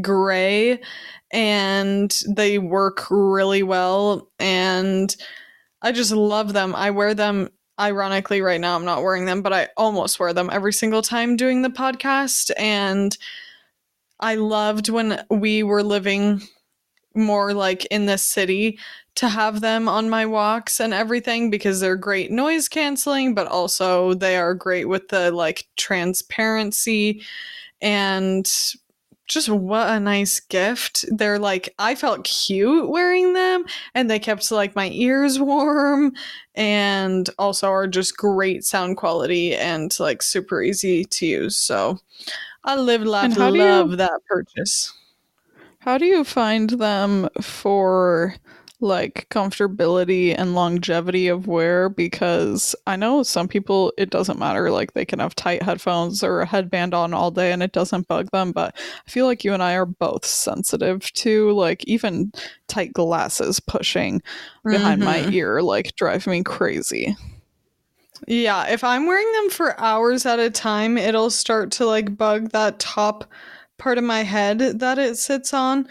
gray, 0.00 0.80
and 1.32 2.22
they 2.34 2.58
work 2.58 3.06
really 3.10 3.62
well. 3.62 4.28
And 4.38 5.14
I 5.82 5.92
just 5.92 6.12
love 6.12 6.52
them. 6.52 6.74
I 6.74 6.90
wear 6.90 7.14
them 7.14 7.48
ironically 7.80 8.42
right 8.42 8.60
now 8.60 8.76
i'm 8.76 8.84
not 8.84 9.02
wearing 9.02 9.24
them 9.24 9.40
but 9.40 9.54
i 9.54 9.66
almost 9.78 10.20
wear 10.20 10.34
them 10.34 10.50
every 10.52 10.72
single 10.72 11.00
time 11.00 11.34
doing 11.34 11.62
the 11.62 11.70
podcast 11.70 12.50
and 12.58 13.16
i 14.20 14.34
loved 14.34 14.88
when 14.88 15.24
we 15.30 15.62
were 15.62 15.82
living 15.82 16.40
more 17.14 17.52
like 17.52 17.84
in 17.86 18.06
the 18.06 18.18
city 18.18 18.78
to 19.16 19.28
have 19.28 19.60
them 19.60 19.88
on 19.88 20.08
my 20.08 20.24
walks 20.24 20.78
and 20.80 20.94
everything 20.94 21.50
because 21.50 21.80
they're 21.80 21.96
great 21.96 22.30
noise 22.30 22.68
canceling 22.68 23.34
but 23.34 23.48
also 23.48 24.14
they 24.14 24.36
are 24.36 24.54
great 24.54 24.88
with 24.88 25.08
the 25.08 25.30
like 25.32 25.66
transparency 25.76 27.22
and 27.82 28.76
just 29.30 29.48
what 29.48 29.88
a 29.88 30.00
nice 30.00 30.40
gift. 30.40 31.04
They're 31.08 31.38
like, 31.38 31.72
I 31.78 31.94
felt 31.94 32.24
cute 32.24 32.90
wearing 32.90 33.32
them, 33.32 33.64
and 33.94 34.10
they 34.10 34.18
kept 34.18 34.50
like 34.50 34.74
my 34.74 34.90
ears 34.90 35.38
warm, 35.38 36.12
and 36.56 37.30
also 37.38 37.68
are 37.68 37.86
just 37.86 38.16
great 38.16 38.64
sound 38.64 38.96
quality 38.96 39.54
and 39.54 39.96
like 40.00 40.20
super 40.22 40.60
easy 40.60 41.04
to 41.04 41.26
use. 41.26 41.56
So 41.56 42.00
I 42.64 42.76
live, 42.76 43.02
laugh, 43.02 43.36
love 43.36 43.90
you, 43.90 43.96
that 43.96 44.20
purchase. 44.28 44.92
How 45.80 45.96
do 45.98 46.04
you 46.04 46.24
find 46.24 46.70
them 46.70 47.28
for 47.40 48.34
like 48.82 49.26
comfortability 49.30 50.34
and 50.38 50.54
longevity 50.54 51.28
of 51.28 51.46
wear 51.46 51.90
because 51.90 52.74
I 52.86 52.96
know 52.96 53.22
some 53.22 53.46
people 53.46 53.92
it 53.98 54.08
doesn't 54.08 54.38
matter 54.38 54.70
like 54.70 54.94
they 54.94 55.04
can 55.04 55.18
have 55.18 55.34
tight 55.34 55.62
headphones 55.62 56.22
or 56.22 56.40
a 56.40 56.46
headband 56.46 56.94
on 56.94 57.12
all 57.12 57.30
day 57.30 57.52
and 57.52 57.62
it 57.62 57.72
doesn't 57.72 58.08
bug 58.08 58.30
them 58.32 58.52
but 58.52 58.74
I 59.06 59.10
feel 59.10 59.26
like 59.26 59.44
you 59.44 59.52
and 59.52 59.62
I 59.62 59.74
are 59.74 59.84
both 59.84 60.24
sensitive 60.24 61.12
to 61.12 61.52
like 61.52 61.84
even 61.84 62.32
tight 62.68 62.94
glasses 62.94 63.60
pushing 63.60 64.22
behind 64.64 65.02
my 65.02 65.24
Mhm. 65.24 65.32
ear 65.34 65.60
like 65.60 65.94
drive 65.96 66.26
me 66.26 66.42
crazy. 66.42 67.14
Yeah, 68.26 68.66
if 68.68 68.84
I'm 68.84 69.06
wearing 69.06 69.30
them 69.32 69.50
for 69.50 69.78
hours 69.80 70.26
at 70.26 70.38
a 70.38 70.50
time, 70.50 70.98
it'll 70.98 71.30
start 71.30 71.70
to 71.72 71.86
like 71.86 72.16
bug 72.16 72.50
that 72.50 72.78
top 72.78 73.24
part 73.78 73.98
of 73.98 74.04
my 74.04 74.22
head 74.22 74.58
that 74.80 74.98
it 74.98 75.16
sits 75.16 75.54
on. 75.54 75.88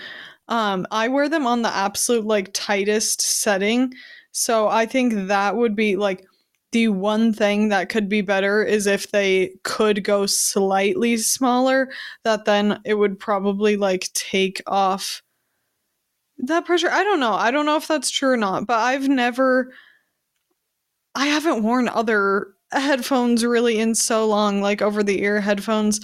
Um, 0.48 0.86
I 0.92 1.08
wear 1.08 1.30
them 1.30 1.46
on 1.48 1.62
the 1.62 1.76
absolute 1.76 2.26
like 2.26 2.52
tightest 2.54 3.22
setting. 3.22 3.94
So 4.32 4.68
I 4.68 4.86
think 4.86 5.28
that 5.28 5.56
would 5.56 5.76
be 5.76 5.96
like 5.96 6.26
the 6.72 6.90
one 6.90 7.34
thing 7.34 7.70
that 7.70 7.90
could 7.90 8.08
be 8.08 8.22
better 8.22 8.64
is 8.64 8.86
if 8.86 9.12
they 9.12 9.54
could 9.64 10.04
go 10.04 10.26
slightly 10.28 11.18
smaller, 11.18 11.90
that 12.24 12.46
then 12.46 12.80
it 12.86 12.94
would 12.94 13.20
probably 13.20 13.76
like 13.76 14.08
take 14.14 14.62
off 14.68 15.24
that 16.40 16.66
pressure. 16.66 16.90
I 16.90 17.04
don't 17.04 17.20
know. 17.20 17.34
I 17.34 17.52
don't 17.52 17.66
know 17.66 17.76
if 17.76 17.88
that's 17.88 18.10
true 18.10 18.32
or 18.32 18.38
not, 18.38 18.66
but 18.66 18.78
I've 18.80 19.10
never 19.10 19.72
I 21.20 21.26
haven't 21.26 21.64
worn 21.64 21.90
other 21.90 22.54
headphones 22.72 23.44
really 23.44 23.78
in 23.78 23.94
so 23.94 24.26
long, 24.26 24.62
like 24.62 24.82
over 24.82 25.04
the 25.04 25.22
ear 25.22 25.42
headphones. 25.42 26.00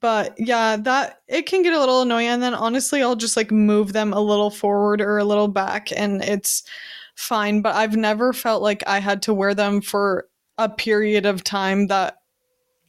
But 0.00 0.34
yeah, 0.38 0.76
that 0.76 1.22
it 1.28 1.46
can 1.46 1.62
get 1.62 1.72
a 1.72 1.80
little 1.80 2.02
annoying. 2.02 2.28
And 2.28 2.42
then 2.42 2.52
honestly, 2.52 3.02
I'll 3.02 3.16
just 3.16 3.38
like 3.38 3.50
move 3.50 3.94
them 3.94 4.12
a 4.12 4.20
little 4.20 4.50
forward 4.50 5.00
or 5.00 5.16
a 5.16 5.24
little 5.24 5.48
back 5.48 5.90
and 5.96 6.22
it's 6.22 6.62
fine. 7.14 7.62
But 7.62 7.74
I've 7.74 7.96
never 7.96 8.34
felt 8.34 8.62
like 8.62 8.82
I 8.86 8.98
had 8.98 9.22
to 9.22 9.34
wear 9.34 9.54
them 9.54 9.80
for 9.80 10.28
a 10.58 10.68
period 10.68 11.24
of 11.24 11.42
time 11.42 11.86
that 11.86 12.18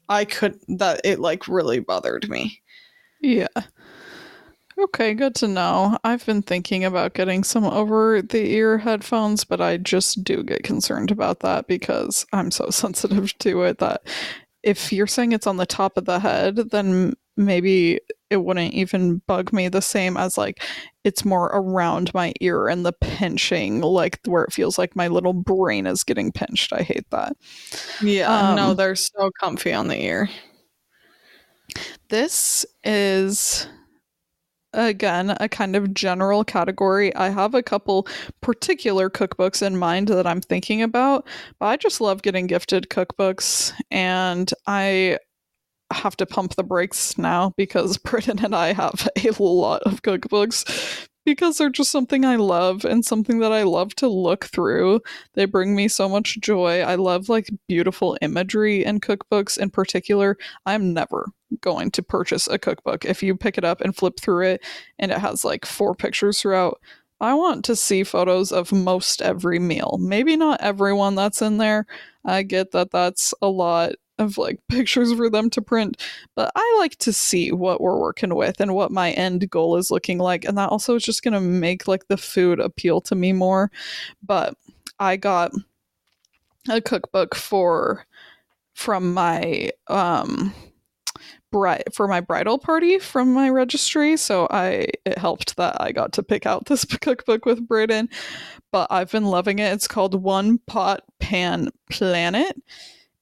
I 0.09 0.25
could, 0.25 0.59
that 0.67 0.99
it 1.05 1.19
like 1.19 1.47
really 1.47 1.79
bothered 1.79 2.27
me. 2.29 2.61
Yeah. 3.21 3.47
Okay, 4.83 5.13
good 5.13 5.35
to 5.35 5.47
know. 5.47 5.97
I've 6.03 6.25
been 6.25 6.41
thinking 6.41 6.83
about 6.83 7.13
getting 7.13 7.43
some 7.43 7.65
over 7.65 8.21
the 8.21 8.51
ear 8.53 8.79
headphones, 8.79 9.43
but 9.43 9.61
I 9.61 9.77
just 9.77 10.23
do 10.23 10.43
get 10.43 10.63
concerned 10.63 11.11
about 11.11 11.41
that 11.41 11.67
because 11.67 12.25
I'm 12.33 12.49
so 12.51 12.69
sensitive 12.71 13.37
to 13.39 13.63
it 13.63 13.77
that 13.77 14.01
if 14.63 14.91
you're 14.91 15.07
saying 15.07 15.33
it's 15.33 15.47
on 15.47 15.57
the 15.57 15.65
top 15.65 15.97
of 15.97 16.05
the 16.05 16.19
head, 16.19 16.55
then 16.71 17.13
maybe 17.37 17.99
it 18.29 18.37
wouldn't 18.37 18.73
even 18.73 19.21
bug 19.27 19.53
me 19.53 19.67
the 19.67 19.81
same 19.81 20.17
as 20.17 20.37
like 20.37 20.63
it's 21.03 21.25
more 21.25 21.47
around 21.47 22.13
my 22.13 22.33
ear 22.41 22.67
and 22.67 22.85
the 22.85 22.93
pinching, 22.93 23.81
like 23.81 24.19
where 24.25 24.43
it 24.43 24.53
feels 24.53 24.77
like 24.77 24.95
my 24.95 25.07
little 25.07 25.33
brain 25.33 25.85
is 25.85 26.03
getting 26.03 26.31
pinched. 26.31 26.73
I 26.73 26.81
hate 26.81 27.09
that. 27.11 27.35
Yeah, 28.01 28.53
no, 28.55 28.71
Um, 28.71 28.75
they're 28.77 28.95
so 28.95 29.29
comfy 29.39 29.73
on 29.73 29.87
the 29.89 30.01
ear. 30.01 30.29
This 32.09 32.65
is 32.83 33.67
again 34.73 35.35
a 35.39 35.49
kind 35.49 35.75
of 35.75 35.93
general 35.93 36.43
category. 36.43 37.15
I 37.15 37.29
have 37.29 37.53
a 37.53 37.63
couple 37.63 38.07
particular 38.41 39.09
cookbooks 39.09 39.65
in 39.65 39.77
mind 39.77 40.07
that 40.09 40.27
I'm 40.27 40.41
thinking 40.41 40.81
about, 40.81 41.27
but 41.59 41.67
I 41.67 41.77
just 41.77 42.01
love 42.01 42.21
getting 42.21 42.47
gifted 42.47 42.89
cookbooks 42.89 43.73
and 43.89 44.51
I 44.67 45.17
have 45.91 46.15
to 46.17 46.25
pump 46.25 46.55
the 46.55 46.63
brakes 46.63 47.17
now 47.17 47.53
because 47.57 47.97
Britton 48.03 48.43
and 48.43 48.55
I 48.55 48.73
have 48.73 49.07
a 49.17 49.43
lot 49.43 49.83
of 49.83 50.01
cookbooks 50.01 51.07
because 51.25 51.57
they're 51.57 51.69
just 51.69 51.91
something 51.91 52.25
I 52.25 52.35
love 52.35 52.85
and 52.85 53.05
something 53.05 53.39
that 53.39 53.51
I 53.51 53.63
love 53.63 53.95
to 53.95 54.07
look 54.07 54.45
through. 54.45 55.01
They 55.33 55.45
bring 55.45 55.75
me 55.75 55.87
so 55.87 56.09
much 56.09 56.39
joy. 56.41 56.81
I 56.81 56.95
love 56.95 57.29
like 57.29 57.49
beautiful 57.67 58.17
imagery 58.21 58.83
in 58.83 58.99
cookbooks 58.99 59.57
in 59.57 59.69
particular. 59.69 60.37
I'm 60.65 60.93
never 60.93 61.27
going 61.61 61.91
to 61.91 62.03
purchase 62.03 62.47
a 62.47 62.57
cookbook. 62.57 63.05
If 63.05 63.21
you 63.21 63.35
pick 63.35 63.57
it 63.57 63.65
up 63.65 63.81
and 63.81 63.95
flip 63.95 64.19
through 64.19 64.45
it 64.45 64.65
and 64.99 65.11
it 65.11 65.17
has 65.17 65.43
like 65.45 65.65
four 65.65 65.95
pictures 65.95 66.41
throughout, 66.41 66.79
I 67.19 67.35
want 67.35 67.63
to 67.65 67.75
see 67.75 68.03
photos 68.03 68.51
of 68.51 68.71
most 68.71 69.21
every 69.21 69.59
meal. 69.59 69.97
Maybe 70.01 70.35
not 70.35 70.61
everyone 70.61 71.13
that's 71.13 71.41
in 71.41 71.57
there. 71.57 71.85
I 72.25 72.41
get 72.43 72.71
that 72.71 72.89
that's 72.91 73.33
a 73.41 73.47
lot 73.47 73.93
of 74.21 74.37
like 74.37 74.59
pictures 74.69 75.13
for 75.13 75.29
them 75.29 75.49
to 75.51 75.61
print, 75.61 76.01
but 76.35 76.51
I 76.55 76.75
like 76.79 76.97
to 76.97 77.13
see 77.13 77.51
what 77.51 77.81
we're 77.81 77.99
working 77.99 78.35
with 78.35 78.59
and 78.59 78.73
what 78.73 78.91
my 78.91 79.11
end 79.11 79.49
goal 79.49 79.77
is 79.77 79.91
looking 79.91 80.17
like. 80.17 80.45
And 80.45 80.57
that 80.57 80.69
also 80.69 80.95
is 80.95 81.03
just 81.03 81.23
going 81.23 81.33
to 81.33 81.41
make 81.41 81.87
like 81.87 82.07
the 82.07 82.17
food 82.17 82.59
appeal 82.59 83.01
to 83.01 83.15
me 83.15 83.33
more. 83.33 83.71
But 84.23 84.55
I 84.99 85.17
got 85.17 85.51
a 86.69 86.81
cookbook 86.81 87.35
for 87.35 88.05
from 88.73 89.13
my 89.13 89.71
um 89.87 90.53
bride 91.51 91.83
for 91.93 92.07
my 92.07 92.21
bridal 92.21 92.57
party 92.57 92.97
from 92.97 93.33
my 93.33 93.49
registry 93.49 94.15
so 94.15 94.47
i 94.51 94.87
it 95.05 95.17
helped 95.17 95.57
that 95.57 95.79
i 95.81 95.91
got 95.91 96.13
to 96.13 96.23
pick 96.23 96.45
out 96.45 96.65
this 96.65 96.85
cookbook 97.01 97.45
with 97.45 97.67
Braden 97.67 98.09
but 98.71 98.87
i've 98.89 99.11
been 99.11 99.25
loving 99.25 99.59
it 99.59 99.73
it's 99.73 99.87
called 99.87 100.21
one 100.21 100.59
pot 100.59 101.03
pan 101.19 101.69
planet 101.89 102.55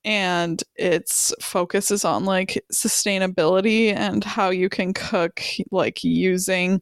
and 0.06 0.64
its 0.76 1.34
focus 1.42 1.92
is 1.92 2.06
on 2.06 2.26
like 2.26 2.64
sustainability 2.72 3.94
and 3.94 4.24
how 4.24 4.50
you 4.50 4.70
can 4.70 4.94
cook 4.94 5.42
like 5.72 6.04
using 6.04 6.82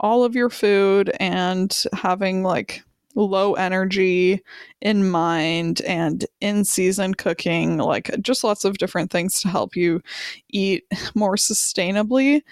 all 0.00 0.24
of 0.24 0.34
your 0.34 0.50
food 0.50 1.10
and 1.20 1.84
having 1.92 2.42
like 2.42 2.82
low 3.16 3.54
energy 3.54 4.42
in 4.80 5.08
mind 5.08 5.80
and 5.82 6.26
in 6.40 6.64
season 6.64 7.14
cooking 7.14 7.78
like 7.78 8.10
just 8.20 8.42
lots 8.42 8.64
of 8.64 8.78
different 8.78 9.10
things 9.10 9.40
to 9.40 9.48
help 9.48 9.76
you 9.76 10.00
eat 10.50 10.84
more 11.14 11.36
sustainably 11.36 12.42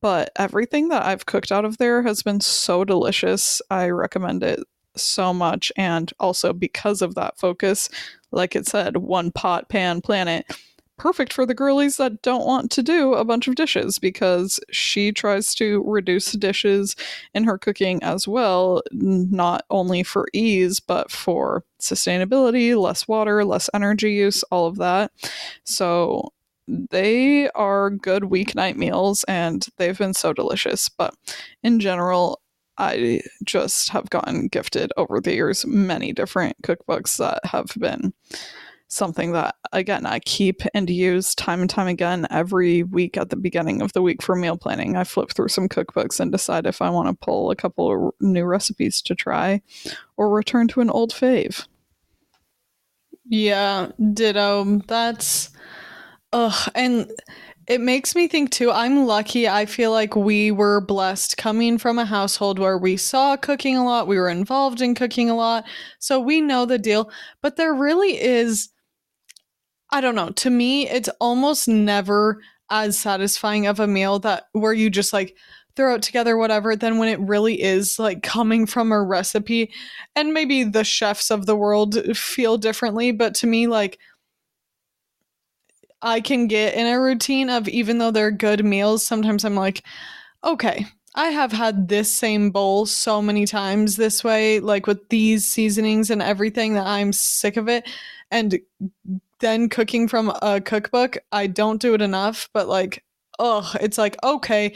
but 0.00 0.30
everything 0.36 0.88
that 0.88 1.04
I've 1.04 1.26
cooked 1.26 1.50
out 1.50 1.64
of 1.64 1.78
there 1.78 2.02
has 2.02 2.22
been 2.22 2.40
so 2.40 2.84
delicious. 2.84 3.60
I 3.70 3.90
recommend 3.90 4.42
it 4.42 4.60
so 4.96 5.32
much 5.32 5.70
and 5.76 6.12
also 6.18 6.52
because 6.52 7.02
of 7.02 7.14
that 7.14 7.38
focus 7.38 7.88
like 8.32 8.54
it 8.56 8.66
said 8.66 8.96
one 8.98 9.30
pot 9.30 9.68
pan 9.68 10.00
planet 10.00 10.46
perfect 10.98 11.32
for 11.32 11.46
the 11.46 11.54
girlies 11.54 11.96
that 11.96 12.20
don't 12.22 12.44
want 12.44 12.70
to 12.72 12.82
do 12.82 13.14
a 13.14 13.24
bunch 13.24 13.48
of 13.48 13.54
dishes 13.54 13.98
because 13.98 14.60
she 14.70 15.12
tries 15.12 15.54
to 15.54 15.82
reduce 15.86 16.32
dishes 16.32 16.94
in 17.34 17.44
her 17.44 17.56
cooking 17.56 18.02
as 18.02 18.28
well 18.28 18.82
not 18.92 19.64
only 19.70 20.02
for 20.02 20.26
ease 20.34 20.80
but 20.80 21.10
for 21.10 21.64
sustainability 21.80 22.78
less 22.78 23.08
water 23.08 23.44
less 23.44 23.70
energy 23.72 24.12
use 24.12 24.42
all 24.50 24.66
of 24.66 24.76
that. 24.76 25.10
So 25.64 26.32
they 26.68 27.48
are 27.50 27.90
good 27.90 28.24
weeknight 28.24 28.76
meals 28.76 29.24
and 29.24 29.64
they've 29.78 29.96
been 29.96 30.14
so 30.14 30.32
delicious. 30.32 30.88
But 30.88 31.14
in 31.62 31.80
general 31.80 32.40
I 32.78 33.22
just 33.44 33.90
have 33.90 34.08
gotten 34.10 34.48
gifted 34.48 34.92
over 34.96 35.20
the 35.20 35.34
years 35.34 35.66
many 35.66 36.12
different 36.12 36.60
cookbooks 36.62 37.16
that 37.18 37.40
have 37.44 37.72
been 37.78 38.12
something 38.88 39.32
that 39.32 39.54
again 39.72 40.06
I 40.06 40.18
keep 40.20 40.62
and 40.72 40.88
use 40.88 41.34
time 41.34 41.60
and 41.60 41.68
time 41.68 41.88
again 41.88 42.26
every 42.30 42.82
week 42.82 43.18
at 43.18 43.28
the 43.28 43.36
beginning 43.36 43.82
of 43.82 43.92
the 43.92 44.02
week 44.02 44.22
for 44.22 44.34
meal 44.34 44.56
planning. 44.56 44.96
I 44.96 45.04
flip 45.04 45.30
through 45.30 45.48
some 45.48 45.68
cookbooks 45.68 46.18
and 46.20 46.32
decide 46.32 46.66
if 46.66 46.80
I 46.80 46.88
want 46.88 47.08
to 47.08 47.24
pull 47.24 47.50
a 47.50 47.56
couple 47.56 48.08
of 48.08 48.14
new 48.20 48.44
recipes 48.44 49.02
to 49.02 49.14
try 49.14 49.60
or 50.16 50.30
return 50.30 50.68
to 50.68 50.80
an 50.80 50.90
old 50.90 51.12
fave. 51.12 51.66
Yeah, 53.26 53.90
ditto. 54.14 54.80
That's 54.86 55.50
ugh, 56.32 56.70
and 56.74 57.10
it 57.68 57.82
makes 57.82 58.14
me 58.14 58.26
think 58.26 58.50
too. 58.50 58.70
I'm 58.70 59.04
lucky. 59.04 59.46
I 59.46 59.66
feel 59.66 59.92
like 59.92 60.16
we 60.16 60.50
were 60.50 60.80
blessed 60.80 61.36
coming 61.36 61.76
from 61.76 61.98
a 61.98 62.06
household 62.06 62.58
where 62.58 62.78
we 62.78 62.96
saw 62.96 63.36
cooking 63.36 63.76
a 63.76 63.84
lot, 63.84 64.08
we 64.08 64.18
were 64.18 64.30
involved 64.30 64.80
in 64.80 64.94
cooking 64.94 65.28
a 65.28 65.36
lot, 65.36 65.64
so 65.98 66.18
we 66.18 66.40
know 66.40 66.64
the 66.64 66.78
deal. 66.78 67.10
But 67.42 67.56
there 67.56 67.74
really 67.74 68.18
is, 68.20 68.70
I 69.90 70.00
don't 70.00 70.14
know. 70.14 70.30
To 70.30 70.50
me, 70.50 70.88
it's 70.88 71.10
almost 71.20 71.68
never 71.68 72.40
as 72.70 72.98
satisfying 72.98 73.66
of 73.66 73.80
a 73.80 73.86
meal 73.86 74.18
that 74.20 74.44
where 74.52 74.72
you 74.72 74.88
just 74.88 75.12
like 75.12 75.36
throw 75.76 75.94
it 75.94 76.02
together, 76.02 76.38
whatever. 76.38 76.74
Than 76.74 76.96
when 76.96 77.08
it 77.08 77.20
really 77.20 77.60
is 77.60 77.98
like 77.98 78.22
coming 78.22 78.64
from 78.64 78.92
a 78.92 79.02
recipe, 79.02 79.70
and 80.16 80.32
maybe 80.32 80.64
the 80.64 80.84
chefs 80.84 81.30
of 81.30 81.44
the 81.44 81.56
world 81.56 82.16
feel 82.16 82.56
differently. 82.56 83.12
But 83.12 83.34
to 83.36 83.46
me, 83.46 83.66
like 83.66 83.98
I 86.02 86.20
can 86.20 86.46
get 86.46 86.74
in 86.74 86.86
a 86.86 87.00
routine 87.00 87.50
of 87.50 87.68
even 87.68 87.98
though 87.98 88.10
they're 88.10 88.30
good 88.30 88.64
meals, 88.64 89.06
sometimes 89.06 89.44
I'm 89.44 89.54
like, 89.54 89.82
okay, 90.44 90.86
I 91.14 91.30
have 91.30 91.50
had 91.50 91.88
this 91.88 92.12
same 92.12 92.50
bowl 92.50 92.86
so 92.86 93.20
many 93.20 93.46
times 93.46 93.96
this 93.96 94.22
way, 94.22 94.60
like 94.60 94.86
with 94.86 95.08
these 95.08 95.46
seasonings 95.46 96.10
and 96.10 96.22
everything, 96.22 96.74
that 96.74 96.86
I'm 96.86 97.12
sick 97.12 97.56
of 97.56 97.68
it. 97.68 97.88
And 98.30 98.60
then 99.40 99.68
cooking 99.68 100.06
from 100.06 100.32
a 100.42 100.60
cookbook, 100.60 101.18
I 101.32 101.46
don't 101.46 101.80
do 101.80 101.94
it 101.94 102.02
enough, 102.02 102.48
but 102.52 102.68
like, 102.68 103.04
oh, 103.38 103.72
it's 103.80 103.98
like, 103.98 104.16
okay, 104.22 104.74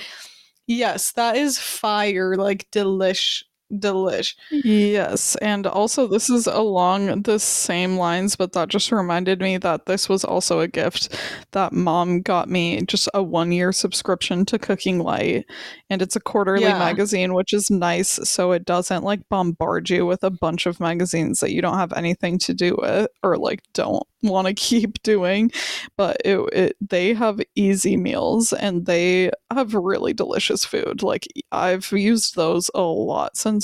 yes, 0.67 1.13
that 1.13 1.37
is 1.37 1.59
fire, 1.59 2.37
like 2.37 2.71
delish 2.71 3.45
delish. 3.73 4.35
Yes, 4.51 5.37
and 5.37 5.67
also 5.67 6.07
this 6.07 6.29
is 6.31 6.47
along 6.47 7.23
the 7.23 7.39
same 7.39 7.97
lines, 7.97 8.37
but 8.37 8.53
that 8.53 8.69
just 8.69 8.93
reminded 8.93 9.41
me 9.41 9.57
that 9.59 9.87
this 9.87 10.09
was 10.09 10.25
also 10.25 10.61
a 10.61 10.69
gift 10.69 11.17
that 11.53 11.73
mom 11.73 12.21
got 12.21 12.49
me 12.49 12.83
just 12.83 13.09
a 13.15 13.23
one 13.23 13.53
year 13.53 13.73
subscription 13.73 14.45
to 14.47 14.59
Cooking 14.59 14.99
Light. 14.99 15.47
And 15.91 16.03
it's 16.03 16.17
a 16.17 16.21
quarterly 16.21 16.63
Yeah. 16.63 16.79
magazine, 16.79 17.35
which 17.35 17.53
is 17.53 17.71
nice, 17.71 18.09
so 18.29 18.53
it 18.53 18.65
doesn't 18.65 19.05
like 19.05 19.29
bombard 19.29 19.91
you 19.91 20.07
with 20.07 20.23
a 20.25 20.31
bunch 20.31 20.67
of 20.67 20.81
magazines 20.81 21.41
that 21.41 21.53
you 21.53 21.61
don't 21.63 21.79
have 21.79 21.93
anything 21.93 22.39
to 22.41 22.55
do 22.55 22.77
with 22.81 23.09
or 23.23 23.37
like 23.37 23.61
don't 23.75 24.03
want 24.23 24.47
to 24.49 24.55
keep 24.69 25.03
doing. 25.03 25.51
But 25.97 26.17
it, 26.25 26.39
it 26.53 26.77
they 26.81 27.15
have 27.15 27.41
easy 27.55 27.97
meals 27.97 28.53
and 28.53 28.87
they 28.87 29.31
have 29.53 29.75
really 29.75 30.13
delicious 30.13 30.65
food. 30.65 31.03
Like 31.03 31.27
I've 31.53 31.91
used 31.93 32.37
those 32.37 32.71
a 32.75 32.81
lot 32.83 33.37
since 33.37 33.62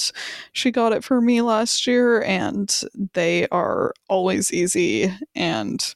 she 0.53 0.71
got 0.71 0.93
it 0.93 1.05
for 1.05 1.21
me 1.21 1.43
last 1.43 1.87
year, 1.87 2.23
and 2.23 2.83
they 3.15 3.49
are 3.49 3.95
always 4.09 4.53
easy 4.53 5.13
and 5.35 5.95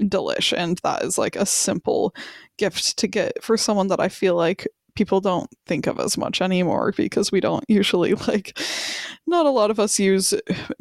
delish. 0.00 0.56
And 0.56 0.78
that 0.82 1.02
is 1.02 1.18
like 1.18 1.36
a 1.36 1.46
simple 1.46 2.14
gift 2.58 2.98
to 2.98 3.06
get 3.06 3.42
for 3.42 3.56
someone 3.56 3.88
that 3.88 4.00
I 4.00 4.08
feel 4.08 4.34
like 4.34 4.66
people 4.94 5.20
don't 5.20 5.50
think 5.66 5.86
of 5.86 5.98
as 5.98 6.16
much 6.16 6.40
anymore 6.40 6.92
because 6.96 7.32
we 7.32 7.40
don't 7.40 7.64
usually 7.68 8.14
like 8.28 8.58
not 9.26 9.46
a 9.46 9.50
lot 9.50 9.70
of 9.70 9.80
us 9.80 9.98
use 9.98 10.34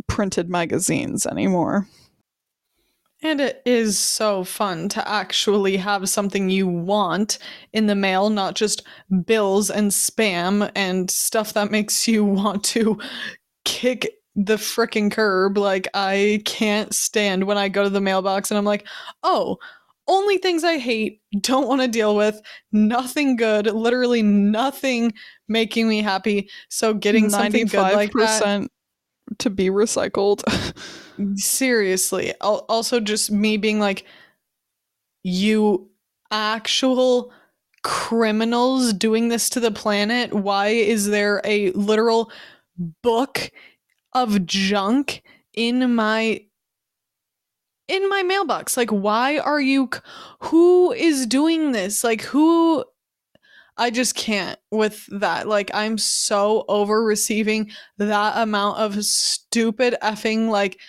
printed 0.07 0.49
magazines 0.49 1.25
anymore. 1.25 1.87
And 3.23 3.39
it 3.39 3.61
is 3.65 3.97
so 3.97 4.43
fun 4.43 4.89
to 4.89 5.07
actually 5.07 5.77
have 5.77 6.09
something 6.09 6.49
you 6.49 6.67
want 6.67 7.39
in 7.71 7.87
the 7.87 7.95
mail, 7.95 8.29
not 8.29 8.55
just 8.55 8.85
bills 9.25 9.69
and 9.69 9.91
spam 9.91 10.69
and 10.75 11.09
stuff 11.09 11.53
that 11.53 11.71
makes 11.71 12.05
you 12.05 12.25
want 12.25 12.65
to 12.65 12.99
kick 13.63 14.09
the 14.35 14.57
frickin' 14.57 15.09
curb. 15.09 15.57
Like, 15.57 15.87
I 15.93 16.41
can't 16.43 16.93
stand 16.93 17.45
when 17.45 17.57
I 17.57 17.69
go 17.69 17.83
to 17.83 17.89
the 17.89 18.01
mailbox 18.01 18.51
and 18.51 18.57
I'm 18.57 18.65
like, 18.65 18.85
oh, 19.23 19.57
only 20.05 20.37
things 20.37 20.65
I 20.65 20.77
hate, 20.77 21.21
don't 21.39 21.67
want 21.67 21.81
to 21.81 21.87
deal 21.87 22.17
with, 22.17 22.41
nothing 22.73 23.37
good, 23.37 23.67
literally 23.67 24.21
nothing 24.21 25.13
making 25.47 25.87
me 25.87 26.01
happy. 26.01 26.49
So, 26.67 26.93
getting 26.93 27.29
something 27.29 27.67
good 27.67 27.93
like 27.93 28.11
that 28.11 28.67
to 29.39 29.49
be 29.49 29.69
recycled. 29.69 30.43
seriously. 31.39 32.33
Also 32.41 32.99
just 32.99 33.31
me 33.31 33.57
being 33.57 33.79
like 33.79 34.05
you 35.23 35.89
actual 36.31 37.31
criminals 37.83 38.93
doing 38.93 39.27
this 39.27 39.49
to 39.49 39.59
the 39.59 39.71
planet? 39.71 40.33
Why 40.33 40.67
is 40.67 41.07
there 41.07 41.41
a 41.43 41.71
literal 41.71 42.31
book 43.01 43.51
of 44.13 44.45
junk 44.45 45.21
in 45.53 45.93
my 45.95 46.41
in 47.87 48.09
my 48.09 48.23
mailbox? 48.23 48.77
Like 48.77 48.89
why 48.89 49.37
are 49.37 49.61
you 49.61 49.89
who 50.39 50.91
is 50.93 51.25
doing 51.25 51.73
this? 51.73 52.03
Like 52.03 52.21
who 52.21 52.83
I 53.77 53.89
just 53.89 54.15
can't 54.15 54.59
with 54.71 55.05
that. 55.19 55.47
Like, 55.47 55.71
I'm 55.73 55.97
so 55.97 56.65
over 56.67 57.03
receiving 57.03 57.71
that 57.97 58.37
amount 58.37 58.79
of 58.79 59.03
stupid 59.03 59.95
effing, 60.01 60.49
like, 60.49 60.79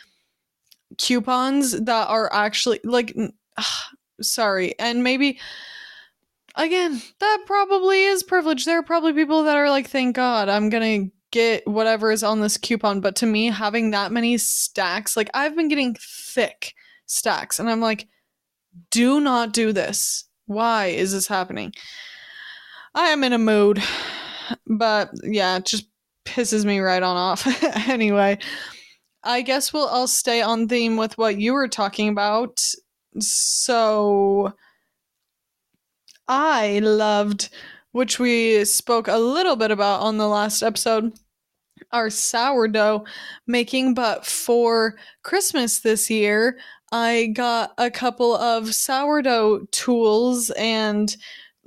coupons 0.98 1.72
that 1.72 2.08
are 2.08 2.30
actually, 2.32 2.80
like, 2.84 3.16
n- 3.16 3.32
ah, 3.58 3.88
sorry. 4.20 4.78
And 4.78 5.02
maybe, 5.02 5.38
again, 6.56 7.00
that 7.20 7.42
probably 7.46 8.04
is 8.04 8.22
privilege. 8.22 8.64
There 8.64 8.78
are 8.78 8.82
probably 8.84 9.12
people 9.12 9.44
that 9.44 9.56
are 9.56 9.70
like, 9.70 9.88
thank 9.88 10.14
God 10.14 10.48
I'm 10.48 10.68
gonna 10.68 11.06
get 11.30 11.66
whatever 11.66 12.12
is 12.12 12.22
on 12.22 12.40
this 12.40 12.56
coupon. 12.56 13.00
But 13.00 13.16
to 13.16 13.26
me, 13.26 13.46
having 13.46 13.90
that 13.90 14.12
many 14.12 14.38
stacks, 14.38 15.16
like, 15.16 15.30
I've 15.34 15.56
been 15.56 15.68
getting 15.68 15.96
thick 15.98 16.74
stacks, 17.06 17.58
and 17.58 17.68
I'm 17.68 17.80
like, 17.80 18.08
do 18.90 19.20
not 19.20 19.52
do 19.52 19.72
this. 19.72 20.24
Why 20.46 20.86
is 20.86 21.12
this 21.12 21.26
happening? 21.26 21.72
I 22.94 23.08
am 23.08 23.24
in 23.24 23.32
a 23.32 23.38
mood, 23.38 23.82
but 24.66 25.10
yeah, 25.24 25.56
it 25.56 25.66
just 25.66 25.88
pisses 26.24 26.64
me 26.64 26.78
right 26.78 27.02
on 27.02 27.16
off. 27.16 27.46
anyway, 27.88 28.38
I 29.22 29.42
guess 29.42 29.72
we'll 29.72 29.88
all 29.88 30.06
stay 30.06 30.42
on 30.42 30.68
theme 30.68 30.96
with 30.96 31.18
what 31.18 31.38
you 31.38 31.54
were 31.54 31.68
talking 31.68 32.08
about. 32.08 32.62
So, 33.18 34.54
I 36.28 36.78
loved, 36.80 37.50
which 37.92 38.18
we 38.18 38.64
spoke 38.64 39.08
a 39.08 39.18
little 39.18 39.56
bit 39.56 39.70
about 39.70 40.00
on 40.00 40.18
the 40.18 40.28
last 40.28 40.62
episode, 40.62 41.12
our 41.92 42.10
sourdough 42.10 43.04
making. 43.46 43.94
But 43.94 44.24
for 44.24 44.96
Christmas 45.22 45.80
this 45.80 46.10
year, 46.10 46.58
I 46.92 47.32
got 47.34 47.72
a 47.76 47.90
couple 47.90 48.36
of 48.36 48.74
sourdough 48.74 49.66
tools 49.72 50.50
and 50.50 51.14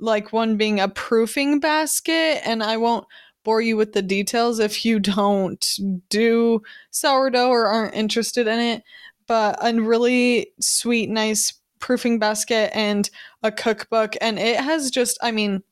like 0.00 0.32
one 0.32 0.56
being 0.56 0.80
a 0.80 0.88
proofing 0.88 1.60
basket 1.60 2.40
and 2.46 2.62
I 2.62 2.76
won't 2.76 3.06
bore 3.44 3.60
you 3.60 3.76
with 3.76 3.92
the 3.92 4.02
details 4.02 4.58
if 4.58 4.84
you 4.84 5.00
don't 5.00 5.78
do 6.08 6.62
sourdough 6.90 7.48
or 7.48 7.66
aren't 7.66 7.94
interested 7.94 8.46
in 8.46 8.58
it, 8.58 8.82
but 9.26 9.58
a 9.62 9.80
really 9.80 10.52
sweet 10.60 11.10
nice 11.10 11.54
proofing 11.78 12.18
basket 12.18 12.70
and 12.76 13.08
a 13.42 13.52
cookbook 13.52 14.14
and 14.20 14.38
it 14.38 14.58
has 14.58 14.90
just 14.90 15.16
I 15.22 15.30
mean 15.30 15.62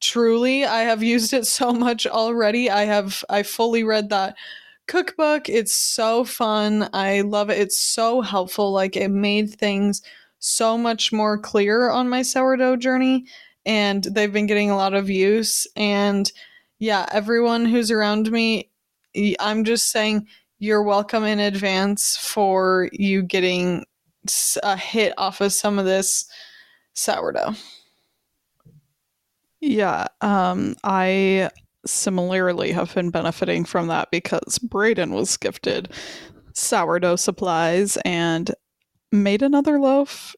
truly 0.00 0.64
I 0.64 0.80
have 0.80 1.02
used 1.14 1.32
it 1.32 1.46
so 1.46 1.72
much 1.72 2.06
already. 2.06 2.70
I 2.70 2.84
have 2.84 3.24
I 3.28 3.42
fully 3.42 3.84
read 3.84 4.08
that 4.10 4.36
cookbook. 4.86 5.48
It's 5.48 5.72
so 5.72 6.24
fun. 6.24 6.88
I 6.92 7.20
love 7.20 7.50
it. 7.50 7.58
It's 7.58 7.78
so 7.78 8.20
helpful. 8.20 8.72
Like 8.72 8.96
it 8.96 9.10
made 9.10 9.54
things 9.54 10.02
so 10.38 10.76
much 10.76 11.12
more 11.12 11.38
clear 11.38 11.88
on 11.88 12.08
my 12.08 12.22
sourdough 12.22 12.76
journey 12.76 13.26
and 13.64 14.04
they've 14.04 14.32
been 14.32 14.46
getting 14.46 14.70
a 14.70 14.76
lot 14.76 14.94
of 14.94 15.10
use 15.10 15.66
and 15.76 16.32
yeah, 16.78 17.06
everyone 17.12 17.64
who's 17.64 17.90
around 17.90 18.30
me 18.30 18.68
I'm 19.40 19.64
just 19.64 19.90
saying 19.90 20.26
you're 20.58 20.82
welcome 20.82 21.24
in 21.24 21.38
advance 21.38 22.16
for 22.16 22.88
you 22.92 23.22
getting 23.22 23.84
a 24.62 24.76
hit 24.76 25.12
off 25.18 25.40
of 25.40 25.52
some 25.52 25.78
of 25.78 25.84
this 25.84 26.26
sourdough. 26.94 27.54
Yeah, 29.60 30.06
um, 30.20 30.76
I 30.84 31.50
similarly 31.84 32.72
have 32.72 32.94
been 32.94 33.10
benefiting 33.10 33.64
from 33.64 33.88
that 33.88 34.10
because 34.10 34.58
Brayden 34.58 35.12
was 35.12 35.36
gifted 35.36 35.92
sourdough 36.54 37.16
supplies 37.16 37.96
and 38.04 38.50
made 39.10 39.42
another 39.42 39.78
loaf, 39.78 40.34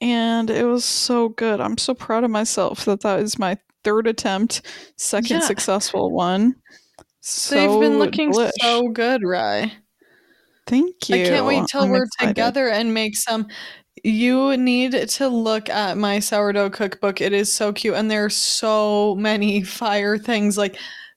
and 0.00 0.50
it 0.50 0.64
was 0.64 0.84
so 0.84 1.28
good. 1.30 1.60
I'm 1.60 1.78
so 1.78 1.94
proud 1.94 2.24
of 2.24 2.30
myself 2.30 2.84
that 2.84 3.00
that 3.00 3.20
is 3.20 3.38
my 3.38 3.56
third 3.84 4.06
attempt, 4.06 4.62
second 4.96 5.38
Yeah. 5.40 5.46
successful 5.46 6.10
one. 6.10 6.56
So 7.20 7.54
They've 7.56 7.80
been 7.80 7.98
looking 7.98 8.32
delish. 8.32 8.50
so 8.60 8.88
good, 8.88 9.22
Rye. 9.24 9.72
Thank 10.66 11.08
you. 11.08 11.16
I 11.16 11.24
can't 11.28 11.46
wait 11.46 11.66
till 11.68 11.82
I'm 11.82 11.90
we're 11.90 12.04
excited. 12.04 12.30
together 12.34 12.68
and 12.68 12.92
make 12.92 13.16
some. 13.16 13.46
You 14.04 14.56
need 14.56 14.92
to 15.08 15.28
look 15.28 15.68
at 15.68 15.96
my 15.96 16.18
sourdough 16.20 16.70
cookbook. 16.70 17.20
It 17.20 17.32
is 17.32 17.52
so 17.52 17.72
cute, 17.72 17.94
and 17.94 18.10
there 18.10 18.24
are 18.24 18.30
so 18.30 19.14
many 19.16 19.62
fire 19.64 20.18
things. 20.18 20.58
Like 20.58 20.76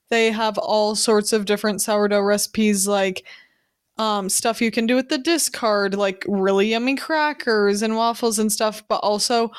they 0.10 0.32
have 0.32 0.58
all 0.58 0.96
sorts 0.96 1.34
of 1.34 1.46
different 1.46 1.82
sourdough 1.82 2.22
recipes, 2.22 2.88
like 2.88 3.26
um, 4.00 4.30
stuff 4.30 4.62
you 4.62 4.72
can 4.72 4.88
do 4.88 4.96
with 4.96 5.10
the 5.10 5.18
discard, 5.20 5.94
like 5.94 6.26
really 6.28 6.70
yummy 6.70 6.96
crackers 6.96 7.84
and 7.84 7.96
waffles 7.96 8.40
and 8.40 8.52
stuff, 8.52 8.84
but 8.88 8.98
also 8.98 9.52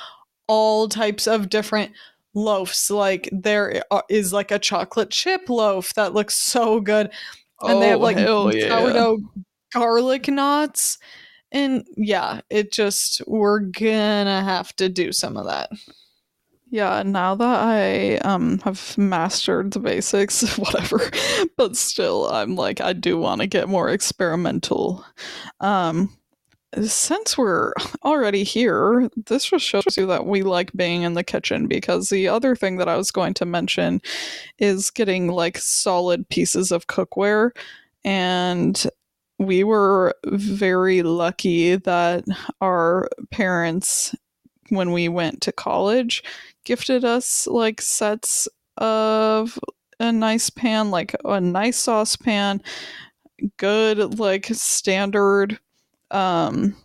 all 0.48 0.88
types 0.88 1.28
of 1.28 1.48
different 1.50 1.92
loaves. 2.34 2.90
Like 2.90 3.28
there 3.32 3.82
is 4.08 4.32
like 4.32 4.50
a 4.50 4.58
chocolate 4.58 5.10
chip 5.10 5.48
loaf 5.48 5.94
that 5.94 6.14
looks 6.14 6.34
so 6.54 6.80
good 6.80 7.10
and 7.62 7.82
they 7.82 7.88
have 7.88 8.00
Oh, 8.00 8.02
like 8.02 8.16
yeah. 8.16 8.68
sourdough 8.68 9.18
garlic 9.72 10.26
knots 10.28 10.98
and 11.52 11.84
yeah 11.96 12.40
it 12.50 12.72
just 12.72 13.22
we're 13.28 13.60
gonna 13.60 14.42
have 14.42 14.74
to 14.76 14.88
do 14.88 15.12
some 15.12 15.36
of 15.36 15.46
that 15.46 15.70
Yeah, 16.72 17.02
now 17.04 17.34
that 17.34 17.60
I 17.60 18.16
um 18.18 18.58
have 18.60 18.96
mastered 18.96 19.72
the 19.72 19.80
basics, 19.80 20.56
whatever, 20.58 21.00
but 21.56 21.76
still 21.76 22.28
I'm 22.30 22.54
like 22.54 22.80
I 22.80 22.92
do 22.92 23.18
want 23.18 23.40
to 23.40 23.46
get 23.46 23.68
more 23.68 23.88
experimental. 23.90 25.04
Um 25.60 26.16
since 26.84 27.36
we're 27.38 27.72
already 28.04 28.44
here, 28.44 29.10
this 29.26 29.46
just 29.46 29.66
shows 29.66 29.96
you 29.96 30.06
that 30.06 30.26
we 30.26 30.42
like 30.42 30.72
being 30.74 31.02
in 31.02 31.14
the 31.14 31.24
kitchen 31.24 31.66
because 31.66 32.10
the 32.10 32.28
other 32.28 32.54
thing 32.56 32.76
that 32.78 32.88
I 32.88 32.96
was 32.96 33.10
going 33.10 33.34
to 33.34 33.44
mention 33.46 34.00
is 34.58 34.90
getting 34.90 35.28
like 35.28 35.58
solid 35.58 36.28
pieces 36.28 36.70
of 36.72 36.86
cookware 36.86 37.50
and 38.04 38.86
we 39.38 39.64
were 39.64 40.14
very 40.26 41.02
lucky 41.02 41.76
that 41.76 42.24
our 42.60 43.08
parents 43.30 44.14
when 44.70 44.92
we 44.92 45.08
went 45.08 45.40
to 45.42 45.52
college 45.52 46.22
gifted 46.70 47.04
us 47.04 47.48
like 47.48 47.80
sets 47.80 48.46
of 48.76 49.58
a 49.98 50.12
nice 50.12 50.50
pan, 50.50 50.92
like 50.92 51.16
a 51.24 51.40
nice 51.40 51.76
saucepan, 51.76 52.62
good 53.56 54.20
like 54.20 54.46
standard 54.52 55.58
um 56.12 56.76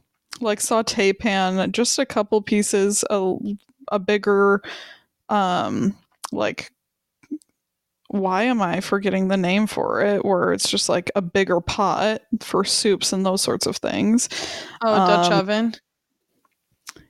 like 0.41 0.59
saute 0.59 1.13
pan, 1.13 1.71
just 1.71 1.99
a 1.99 2.05
couple 2.05 2.41
pieces, 2.41 3.05
a, 3.11 3.36
a 3.91 3.99
bigger 3.99 4.63
um 5.29 5.95
like 6.31 6.71
why 8.07 8.41
am 8.43 8.63
I 8.63 8.81
forgetting 8.81 9.27
the 9.27 9.38
name 9.38 9.67
for 9.67 10.01
it? 10.01 10.25
Where 10.25 10.51
it's 10.51 10.67
just 10.67 10.89
like 10.89 11.11
a 11.15 11.21
bigger 11.21 11.61
pot 11.61 12.21
for 12.39 12.63
soups 12.63 13.13
and 13.13 13.23
those 13.23 13.43
sorts 13.43 13.67
of 13.67 13.77
things. 13.77 14.29
Oh, 14.83 14.95
Dutch 15.05 15.31
Um, 15.31 15.39
oven. 15.39 15.75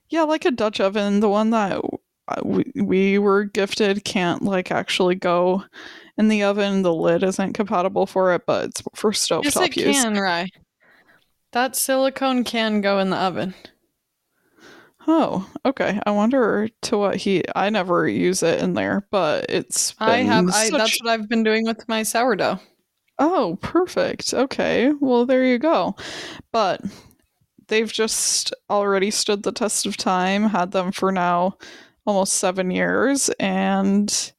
Yeah, 0.09 0.23
like 0.23 0.43
a 0.43 0.51
Dutch 0.51 0.82
oven. 0.82 1.21
The 1.21 1.30
one 1.30 1.51
that 1.51 1.82
we, 2.43 2.71
we 2.76 3.19
were 3.19 3.45
gifted 3.45 4.03
can't 4.03 4.41
like 4.41 4.71
actually 4.71 5.15
go 5.15 5.63
in 6.17 6.28
the 6.28 6.43
oven. 6.43 6.82
The 6.82 6.93
lid 6.93 7.23
isn't 7.23 7.53
compatible 7.53 8.05
for 8.05 8.34
it, 8.34 8.43
but 8.45 8.65
it's 8.65 8.84
for 8.93 9.11
Yes, 9.11 9.28
stovetop 9.28 9.69
it 9.69 9.78
use. 9.78 10.03
can, 10.03 10.17
Rye. 10.17 10.49
That 11.51 11.76
silicone 11.76 12.43
can 12.43 12.82
go 12.82 12.99
in 12.99 13.09
the 13.09 13.17
oven. 13.17 13.53
Oh, 15.07 15.47
okay. 15.65 15.99
I 16.05 16.11
wonder 16.11 16.67
to 16.84 16.97
what 16.97 17.15
heat. 17.15 17.45
I 17.55 17.69
never 17.69 18.07
use 18.07 18.41
it 18.41 18.59
in 18.59 18.73
there, 18.73 19.07
but 19.11 19.45
it's 19.49 19.93
I 19.99 20.17
have. 20.17 20.49
I, 20.51 20.69
that's 20.71 20.99
what 21.01 21.11
I've 21.11 21.30
been 21.30 21.43
doing 21.43 21.65
with 21.65 21.88
my 21.88 22.01
sourdough. 22.01 22.59
Oh, 23.19 23.57
perfect. 23.61 24.34
Okay. 24.34 24.91
Well, 24.99 25.26
there 25.26 25.45
you 25.45 25.59
go. 25.59 25.95
But 26.51 26.82
they've 27.67 27.91
just 27.91 28.53
already 28.69 29.11
stood 29.11 29.43
the 29.43 29.51
test 29.51 29.86
of 29.86 29.95
time, 29.95 30.43
had 30.43 30.71
them 30.71 30.91
for 30.91 31.11
now 31.11 31.57
almost 32.06 32.34
seven 32.34 32.72
years, 32.72 33.30
and 33.39 34.34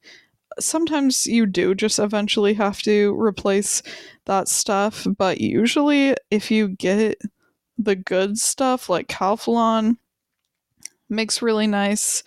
sometimes 0.59 1.27
you 1.27 1.45
do 1.45 1.75
just 1.75 1.99
eventually 1.99 2.53
have 2.53 2.81
to 2.83 3.19
replace 3.19 3.83
that 4.25 4.47
stuff. 4.47 5.05
But 5.17 5.39
usually, 5.39 6.15
if 6.31 6.49
you 6.51 6.69
get 6.69 7.21
the 7.77 7.95
good 7.95 8.37
stuff 8.37 8.89
like 8.89 9.07
Calphalon, 9.07 9.97
makes 11.09 11.41
really 11.41 11.67
nice 11.67 12.23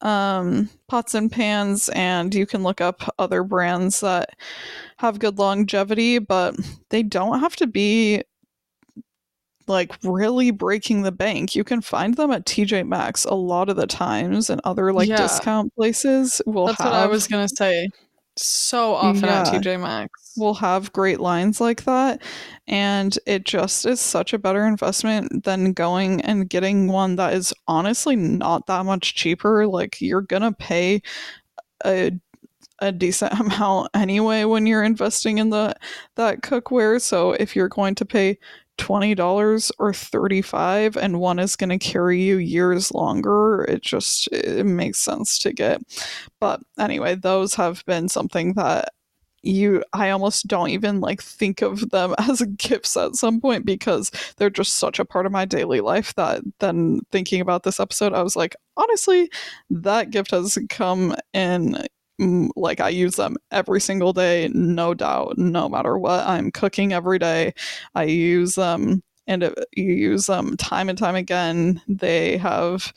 um, 0.00 0.68
pots 0.88 1.14
and 1.14 1.32
pans, 1.32 1.88
and 1.90 2.34
you 2.34 2.46
can 2.46 2.62
look 2.62 2.80
up 2.80 3.14
other 3.18 3.42
brands 3.42 4.00
that 4.00 4.30
have 4.98 5.18
good 5.18 5.38
longevity, 5.38 6.18
but 6.18 6.54
they 6.90 7.02
don't 7.02 7.40
have 7.40 7.56
to 7.56 7.66
be 7.66 8.22
like 9.66 9.92
really 10.04 10.50
breaking 10.50 11.02
the 11.02 11.12
bank. 11.12 11.54
You 11.54 11.64
can 11.64 11.80
find 11.80 12.14
them 12.14 12.30
at 12.30 12.46
TJ 12.46 12.86
Maxx 12.86 13.24
a 13.24 13.34
lot 13.34 13.68
of 13.68 13.76
the 13.76 13.86
times, 13.86 14.50
and 14.50 14.60
other 14.64 14.92
like 14.92 15.08
Yeah. 15.08 15.16
discount 15.16 15.74
places 15.74 16.40
will 16.46 16.66
That's 16.66 16.78
have 16.82 16.92
what 16.92 17.00
I 17.00 17.06
was 17.06 17.26
gonna 17.26 17.48
say. 17.48 17.88
So 18.36 18.94
often 18.94 19.28
at 19.28 19.46
TJ 19.46 19.76
Maxx. 19.76 20.32
will 20.36 20.54
have 20.54 20.92
great 20.92 21.20
lines 21.20 21.60
like 21.60 21.84
that 21.84 22.20
and 22.66 23.16
it 23.26 23.44
just 23.44 23.86
is 23.86 24.00
such 24.00 24.32
a 24.32 24.38
better 24.38 24.66
investment 24.66 25.44
than 25.44 25.72
going 25.72 26.20
and 26.22 26.48
getting 26.50 26.88
one 26.88 27.14
that 27.14 27.32
is 27.34 27.54
honestly 27.68 28.16
not 28.16 28.66
that 28.66 28.84
much 28.84 29.14
cheaper 29.14 29.64
like 29.68 30.00
you're 30.00 30.20
gonna 30.22 30.50
pay 30.52 31.00
a 31.84 32.10
a 32.80 32.92
decent 32.92 33.32
amount 33.40 33.88
anyway 33.94 34.44
when 34.44 34.66
you're 34.66 34.82
investing 34.84 35.38
in 35.38 35.50
the 35.50 35.74
that 36.16 36.42
cookware 36.42 37.00
so 37.00 37.32
if 37.32 37.54
you're 37.54 37.68
going 37.68 37.94
to 37.94 38.04
pay 38.04 38.36
$20 38.78 39.70
or 39.78 39.92
35 39.92 40.96
and 40.96 41.20
one 41.20 41.38
is 41.38 41.56
going 41.56 41.70
to 41.70 41.78
carry 41.78 42.20
you 42.20 42.38
years 42.38 42.92
longer 42.92 43.64
it 43.68 43.82
just 43.82 44.28
it 44.32 44.66
makes 44.66 44.98
sense 44.98 45.38
to 45.38 45.52
get. 45.52 45.80
But 46.40 46.60
anyway 46.78 47.14
those 47.14 47.54
have 47.54 47.84
been 47.86 48.08
something 48.08 48.54
that 48.54 48.90
you 49.44 49.84
I 49.92 50.10
almost 50.10 50.46
don't 50.48 50.70
even 50.70 51.00
like 51.00 51.22
think 51.22 51.62
of 51.62 51.90
them 51.90 52.14
as 52.18 52.42
gifts 52.56 52.96
at 52.96 53.16
some 53.16 53.40
point 53.40 53.64
because 53.64 54.10
they're 54.36 54.50
just 54.50 54.74
such 54.74 54.98
a 54.98 55.04
part 55.04 55.26
of 55.26 55.32
my 55.32 55.44
daily 55.44 55.80
life 55.80 56.14
that 56.14 56.42
then 56.60 57.00
thinking 57.12 57.40
about 57.40 57.62
this 57.62 57.78
episode 57.78 58.12
I 58.12 58.22
was 58.22 58.36
like 58.36 58.56
honestly 58.76 59.30
that 59.70 60.10
gift 60.10 60.30
has 60.32 60.58
come 60.68 61.14
in 61.32 61.86
like 62.56 62.80
I 62.80 62.88
use 62.90 63.16
them 63.16 63.36
every 63.50 63.80
single 63.80 64.12
day 64.12 64.48
no 64.54 64.94
doubt 64.94 65.36
no 65.38 65.68
matter 65.68 65.98
what 65.98 66.26
I'm 66.26 66.50
cooking 66.52 66.92
every 66.92 67.18
day. 67.18 67.54
I 67.94 68.04
use 68.04 68.54
them 68.54 69.02
and 69.26 69.42
it, 69.44 69.54
you 69.76 69.92
use 69.92 70.26
them 70.26 70.56
time 70.56 70.88
and 70.88 70.98
time 70.98 71.16
again. 71.16 71.80
They 71.88 72.36
have 72.38 72.92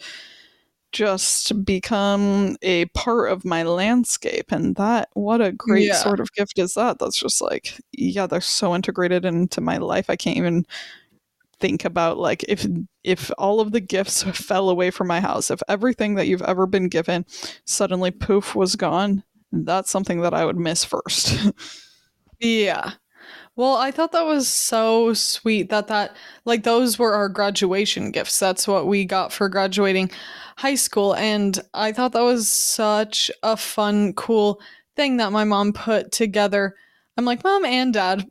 just 0.93 1.65
become 1.65 2.55
a 2.61 2.85
part 2.87 3.31
of 3.31 3.43
my 3.45 3.63
landscape 3.63 4.51
and 4.51 4.75
that 4.77 5.09
what 5.13 5.41
a 5.41 5.51
great 5.51 5.87
Yeah. 5.87 5.95
sort 6.01 6.19
of 6.19 6.31
gift 6.33 6.57
is 6.59 6.73
that? 6.75 6.99
That's 6.99 7.19
just 7.19 7.41
like 7.41 7.79
yeah 7.91 8.25
they're 8.27 8.41
so 8.41 8.73
integrated 8.75 9.25
into 9.25 9.61
my 9.61 9.77
life. 9.77 10.09
I 10.09 10.15
can't 10.15 10.37
even 10.37 10.65
think 11.59 11.85
about 11.85 12.17
like 12.17 12.43
if 12.47 12.65
if 13.03 13.31
all 13.37 13.59
of 13.59 13.71
the 13.71 13.79
gifts 13.79 14.23
fell 14.37 14.69
away 14.69 14.91
from 14.91 15.07
my 15.07 15.19
house 15.19 15.49
if 15.51 15.61
everything 15.67 16.15
that 16.15 16.27
you've 16.27 16.41
ever 16.43 16.65
been 16.65 16.87
given 16.87 17.25
suddenly 17.65 18.11
poof 18.11 18.55
was 18.55 18.75
gone 18.75 19.23
that's 19.51 19.89
something 19.89 20.21
that 20.21 20.33
i 20.33 20.45
would 20.45 20.57
miss 20.57 20.83
first 20.85 21.51
Yeah. 22.39 22.91
Well, 23.55 23.75
I 23.75 23.91
thought 23.91 24.11
that 24.11 24.25
was 24.25 24.47
so 24.47 25.13
sweet 25.13 25.69
that 25.69 25.87
that 25.87 26.15
like 26.45 26.63
those 26.63 26.99
were 26.99 27.13
our 27.13 27.29
graduation 27.29 28.11
gifts. 28.11 28.39
That's 28.39 28.67
what 28.67 28.87
we 28.87 29.05
got 29.05 29.33
for 29.33 29.49
graduating 29.49 30.11
high 30.57 30.75
school 30.75 31.15
and 31.15 31.59
I 31.73 31.91
thought 31.91 32.13
that 32.13 32.21
was 32.21 32.47
such 32.47 33.31
a 33.43 33.57
fun 33.57 34.13
cool 34.13 34.61
thing 34.95 35.17
that 35.17 35.31
my 35.31 35.43
mom 35.43 35.73
put 35.73 36.11
together. 36.11 36.75
I'm 37.17 37.25
like, 37.25 37.43
"Mom 37.43 37.65
and 37.65 37.93
dad 37.93 38.27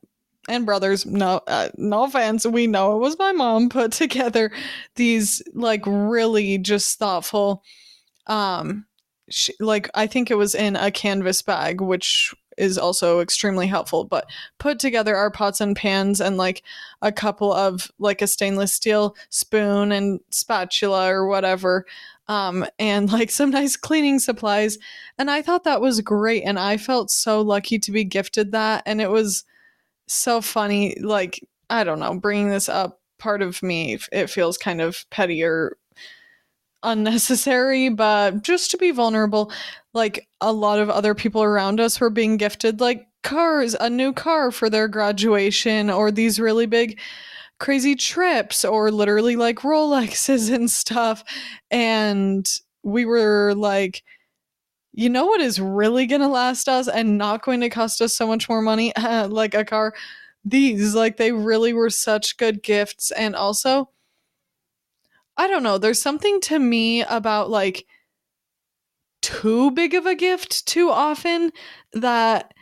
and 0.49 0.67
brothers, 0.67 1.07
no 1.07 1.41
uh, 1.47 1.71
no 1.77 2.05
offense, 2.05 2.47
we 2.47 2.67
know 2.67 2.97
it 2.97 3.01
was 3.01 3.19
my 3.19 3.33
mom 3.33 3.69
put 3.69 3.93
together 3.93 4.51
these 4.95 5.43
like 5.55 5.83
really 5.87 6.59
just 6.59 6.99
thoughtful 6.99 7.63
um 8.27 8.87
sh- 9.31 9.51
like 9.61 9.89
I 9.95 10.07
think 10.07 10.31
it 10.31 10.37
was 10.37 10.55
in 10.55 10.77
a 10.77 10.91
canvas 10.91 11.43
bag 11.43 11.81
which 11.81 12.35
is 12.57 12.79
also 12.79 13.21
extremely 13.21 13.67
helpful 13.67 14.05
but 14.05 14.27
put 14.59 14.79
together 14.79 15.15
our 15.15 15.31
pots 15.31 15.61
and 15.61 15.77
pans 15.77 16.21
and 16.21 16.37
like 16.37 16.63
a 17.03 17.13
couple 17.13 17.53
of 17.53 17.91
like 17.99 18.23
a 18.23 18.27
stainless 18.27 18.73
steel 18.73 19.15
spoon 19.29 19.93
and 19.93 20.21
spatula 20.31 21.13
or 21.13 21.27
whatever 21.27 21.85
um 22.29 22.67
and 22.79 23.13
like 23.13 23.31
some 23.31 23.51
nice 23.51 23.77
cleaning 23.77 24.19
supplies 24.19 24.79
and 25.19 25.31
i 25.31 25.43
thought 25.43 25.65
that 25.65 25.81
was 25.83 26.01
great 26.01 26.43
and 26.45 26.59
i 26.59 26.77
felt 26.77 27.11
so 27.11 27.43
lucky 27.43 27.79
to 27.79 27.93
be 27.93 28.05
gifted 28.05 28.53
that 28.53 28.83
and 28.87 29.01
it 29.01 29.11
was 29.11 29.45
so 30.07 30.41
funny 30.41 30.97
like 31.01 31.41
i 31.71 31.83
don't 31.85 32.01
know 32.01 32.19
bringing 32.19 32.49
this 32.49 32.69
up 32.69 33.01
part 33.19 33.43
of 33.43 33.63
me 33.63 33.99
it 34.13 34.29
feels 34.29 34.59
kind 34.59 34.81
of 34.81 35.05
petty 35.11 35.43
or 35.43 35.77
unnecessary 36.83 37.89
but 37.89 38.43
just 38.43 38.71
to 38.71 38.77
be 38.77 38.91
vulnerable 38.91 39.51
like 39.95 40.29
a 40.41 40.53
lot 40.53 40.79
of 40.79 40.91
other 40.91 41.15
people 41.15 41.43
around 41.43 41.81
us 41.81 41.99
were 41.99 42.11
being 42.11 42.37
gifted 42.37 42.81
like 42.81 43.07
cars, 43.27 43.75
a 43.81 43.91
new 43.91 44.13
car 44.13 44.53
for 44.53 44.71
their 44.71 44.87
graduation, 44.87 45.91
or 45.91 46.13
these 46.13 46.39
really 46.39 46.67
big 46.67 46.99
crazy 47.59 47.97
trips, 47.97 48.65
or 48.65 48.91
literally 48.93 49.35
like 49.35 49.57
Rolexes 49.59 50.53
and 50.55 50.71
stuff. 50.71 51.25
And 51.71 52.49
we 52.85 53.05
were 53.05 53.53
like, 53.57 54.05
you 54.97 55.09
know 55.11 55.27
what 55.27 55.41
is 55.41 55.61
really 55.61 56.07
going 56.07 56.23
to 56.23 56.29
last 56.29 56.69
us 56.69 56.89
and 56.89 57.19
not 57.19 57.45
going 57.45 57.61
to 57.61 57.71
cost 57.71 58.01
us 58.03 58.17
so 58.17 58.27
much 58.27 58.49
more 58.49 58.63
money? 58.63 58.93
like 58.99 59.55
a 59.55 59.65
car. 59.65 59.95
These, 60.45 60.95
like, 60.95 61.17
they 61.19 61.33
really 61.33 61.73
were 61.73 61.91
such 61.91 62.37
good 62.39 62.63
gifts. 62.63 63.11
And 63.13 63.37
also, 63.37 63.91
I 65.37 65.49
don't 65.49 65.63
know, 65.63 65.79
there's 65.79 66.01
something 66.01 66.41
to 66.43 66.59
me 66.59 67.03
about 67.03 67.51
like, 67.51 67.87
too 69.23 69.71
big 69.73 69.95
of 69.95 70.07
a 70.07 70.15
gift 70.15 70.67
too 70.67 70.91
often 70.91 71.51
that 71.93 72.55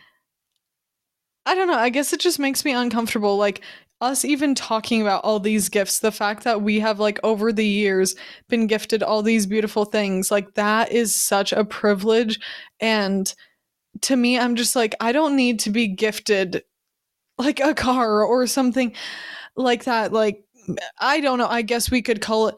I 1.47 1.55
don't 1.55 1.67
know, 1.69 1.75
I 1.75 1.91
guess 1.91 2.13
it 2.13 2.21
just 2.21 2.39
makes 2.39 2.65
me 2.65 2.73
uncomfortable 2.73 3.37
like 3.37 3.61
us 4.01 4.25
even 4.25 4.55
talking 4.55 5.01
about 5.01 5.25
all 5.25 5.41
these 5.41 5.69
gifts, 5.69 6.01
the 6.01 6.13
fact 6.13 6.45
that 6.45 6.63
we 6.63 6.81
have 6.81 7.01
like 7.01 7.19
over 7.23 7.53
the 7.53 7.67
years 7.67 8.15
been 8.49 8.67
gifted 8.67 9.03
all 9.03 9.23
these 9.23 9.47
beautiful 9.47 9.85
things, 9.85 10.31
like 10.31 10.55
that 10.55 10.93
is 10.93 11.15
such 11.15 11.53
a 11.53 11.65
privilege. 11.65 12.39
And 12.81 13.33
to 14.03 14.17
me 14.17 14.39
I'm 14.39 14.57
just 14.57 14.75
like 14.77 14.95
I 15.01 15.13
don't 15.13 15.37
need 15.37 15.61
to 15.61 15.71
be 15.71 15.87
gifted 15.87 16.63
like 17.39 17.61
a 17.61 17.75
car 17.75 18.23
or 18.23 18.47
something 18.47 18.93
like 19.57 19.85
that 19.85 20.13
like 20.13 20.45
I 20.99 21.21
don't 21.21 21.39
know, 21.39 21.47
I 21.47 21.63
guess 21.63 21.91
we 21.91 22.03
could 22.03 22.21
call 22.21 22.49
it 22.49 22.57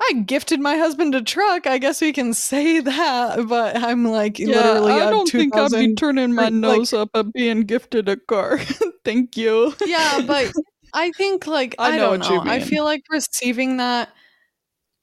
I 0.00 0.14
gifted 0.24 0.60
my 0.60 0.76
husband 0.76 1.14
a 1.14 1.22
truck. 1.22 1.66
I 1.66 1.78
guess 1.78 2.00
we 2.00 2.12
can 2.12 2.32
say 2.32 2.80
that, 2.80 3.46
but 3.48 3.76
I'm 3.76 4.04
like 4.04 4.38
literally. 4.38 4.92
I 4.92 5.10
don't 5.10 5.28
think 5.28 5.54
I'd 5.54 5.70
be 5.72 5.94
turning 5.94 6.34
my 6.34 6.44
like- 6.44 6.52
nose 6.54 6.92
up 6.92 7.10
at 7.14 7.32
being 7.32 7.62
gifted 7.62 8.08
a 8.08 8.16
car. 8.16 8.58
Thank 9.04 9.36
you. 9.36 9.74
yeah, 9.84 10.20
but 10.26 10.52
I 10.94 11.10
think 11.12 11.46
like 11.46 11.74
I 11.78 11.92
I, 11.94 11.96
know 11.96 12.16
don't 12.16 12.20
what 12.20 12.30
you 12.30 12.44
know. 12.44 12.50
I 12.50 12.60
feel 12.60 12.84
like 12.84 13.02
receiving 13.10 13.76
that 13.76 14.10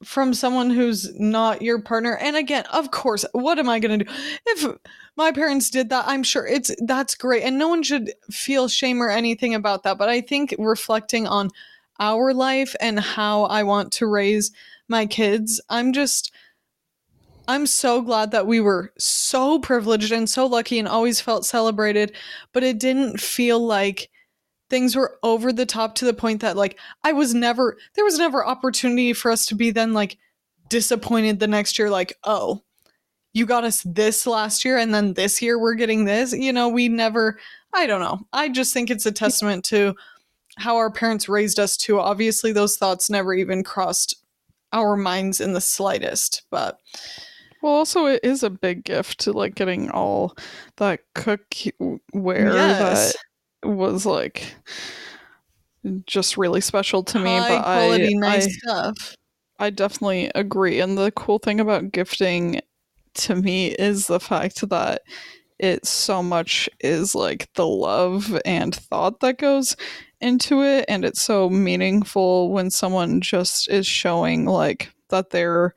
from 0.03 0.33
someone 0.33 0.69
who's 0.69 1.11
not 1.19 1.61
your 1.61 1.81
partner. 1.81 2.15
And 2.17 2.35
again, 2.35 2.65
of 2.71 2.91
course, 2.91 3.25
what 3.31 3.57
am 3.59 3.69
I 3.69 3.79
going 3.79 3.99
to 3.99 4.05
do? 4.05 4.11
If 4.47 4.77
my 5.15 5.31
parents 5.31 5.69
did 5.69 5.89
that, 5.89 6.05
I'm 6.07 6.23
sure 6.23 6.45
it's 6.45 6.71
that's 6.85 7.15
great. 7.15 7.43
And 7.43 7.57
no 7.57 7.67
one 7.67 7.83
should 7.83 8.11
feel 8.31 8.67
shame 8.67 9.01
or 9.01 9.09
anything 9.09 9.53
about 9.53 9.83
that. 9.83 9.97
But 9.97 10.09
I 10.09 10.21
think 10.21 10.55
reflecting 10.57 11.27
on 11.27 11.49
our 11.99 12.33
life 12.33 12.75
and 12.79 12.99
how 12.99 13.43
I 13.43 13.63
want 13.63 13.91
to 13.93 14.07
raise 14.07 14.51
my 14.87 15.05
kids, 15.05 15.61
I'm 15.69 15.93
just 15.93 16.31
I'm 17.47 17.65
so 17.65 18.01
glad 18.01 18.31
that 18.31 18.45
we 18.45 18.59
were 18.59 18.91
so 18.97 19.59
privileged 19.59 20.11
and 20.11 20.29
so 20.29 20.45
lucky 20.45 20.79
and 20.79 20.87
always 20.87 21.21
felt 21.21 21.45
celebrated, 21.45 22.13
but 22.51 22.63
it 22.63 22.77
didn't 22.77 23.21
feel 23.21 23.59
like 23.65 24.09
things 24.69 24.97
were 24.97 25.17
over 25.23 25.53
the 25.53 25.65
top 25.65 25.95
to 25.95 26.05
the 26.05 26.13
point 26.13 26.41
that 26.41 26.57
like 26.57 26.77
I 27.03 27.13
was 27.13 27.33
never 27.33 27.77
there 27.95 28.03
was 28.03 28.17
never 28.17 28.45
opportunity 28.45 29.13
for 29.13 29.31
us 29.31 29.45
to 29.47 29.55
be 29.55 29.71
then 29.71 29.93
like 29.93 30.17
disappointed 30.69 31.39
the 31.39 31.47
next 31.47 31.79
year 31.79 31.89
like, 31.89 32.17
"Oh, 32.25 32.63
you 33.33 33.45
got 33.45 33.63
us 33.63 33.81
this 33.83 34.27
last 34.27 34.65
year 34.65 34.77
and 34.77 34.93
then 34.93 35.13
this 35.13 35.41
year 35.41 35.57
we're 35.59 35.75
getting 35.75 36.05
this." 36.05 36.33
You 36.33 36.51
know, 36.51 36.67
we 36.69 36.89
never 36.89 37.39
I 37.73 37.87
don't 37.87 38.01
know. 38.01 38.19
I 38.33 38.49
just 38.49 38.73
think 38.73 38.89
it's 38.89 39.05
a 39.05 39.11
testament 39.11 39.63
to 39.65 39.95
how 40.57 40.75
our 40.77 40.91
parents 40.91 41.29
raised 41.29 41.59
us 41.59 41.77
to. 41.77 41.99
Obviously 41.99 42.51
those 42.51 42.77
thoughts 42.77 43.09
never 43.09 43.33
even 43.33 43.63
crossed 43.63 44.15
our 44.73 44.97
minds 44.97 45.41
in 45.41 45.53
the 45.53 45.61
slightest, 45.61 46.43
but 46.49 46.79
well, 47.61 47.73
also 47.73 48.05
it 48.05 48.19
is 48.23 48.43
a 48.43 48.49
big 48.49 48.83
gift 48.83 49.19
to 49.21 49.31
like 49.31 49.55
getting 49.55 49.89
all 49.89 50.35
that 50.77 51.01
cookware 51.15 51.99
yes. 52.53 53.15
that 53.63 53.69
was 53.69 54.05
like 54.05 54.55
just 56.05 56.37
really 56.37 56.61
special 56.61 57.03
to 57.03 57.19
me. 57.19 57.37
High 57.37 57.49
but 57.49 57.63
quality, 57.63 58.15
I, 58.15 58.19
nice 58.19 58.45
I, 58.45 58.49
stuff. 58.49 59.15
I 59.59 59.69
definitely 59.69 60.31
agree. 60.35 60.79
And 60.79 60.97
the 60.97 61.11
cool 61.11 61.39
thing 61.39 61.59
about 61.59 61.91
gifting 61.91 62.61
to 63.15 63.35
me 63.35 63.69
is 63.69 64.07
the 64.07 64.19
fact 64.19 64.67
that 64.69 65.01
it 65.59 65.85
so 65.85 66.21
much 66.21 66.69
is 66.79 67.15
like 67.15 67.51
the 67.55 67.65
love 67.65 68.39
and 68.45 68.75
thought 68.75 69.19
that 69.21 69.39
goes 69.39 69.75
into 70.21 70.63
it 70.63 70.85
and 70.87 71.05
it's 71.05 71.21
so 71.21 71.49
meaningful 71.49 72.51
when 72.51 72.69
someone 72.69 73.21
just 73.21 73.69
is 73.69 73.85
showing 73.85 74.45
like 74.45 74.91
that 75.09 75.29
they're 75.29 75.75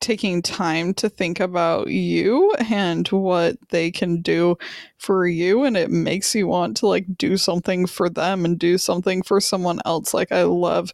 taking 0.00 0.42
time 0.42 0.92
to 0.92 1.08
think 1.08 1.40
about 1.40 1.88
you 1.88 2.52
and 2.68 3.08
what 3.08 3.56
they 3.70 3.90
can 3.90 4.20
do 4.20 4.56
for 4.98 5.26
you 5.26 5.64
and 5.64 5.76
it 5.76 5.90
makes 5.90 6.34
you 6.34 6.46
want 6.46 6.76
to 6.76 6.86
like 6.86 7.06
do 7.16 7.36
something 7.36 7.86
for 7.86 8.10
them 8.10 8.44
and 8.44 8.58
do 8.58 8.76
something 8.76 9.22
for 9.22 9.40
someone 9.40 9.80
else. 9.86 10.12
Like 10.12 10.32
i 10.32 10.42
love 10.42 10.92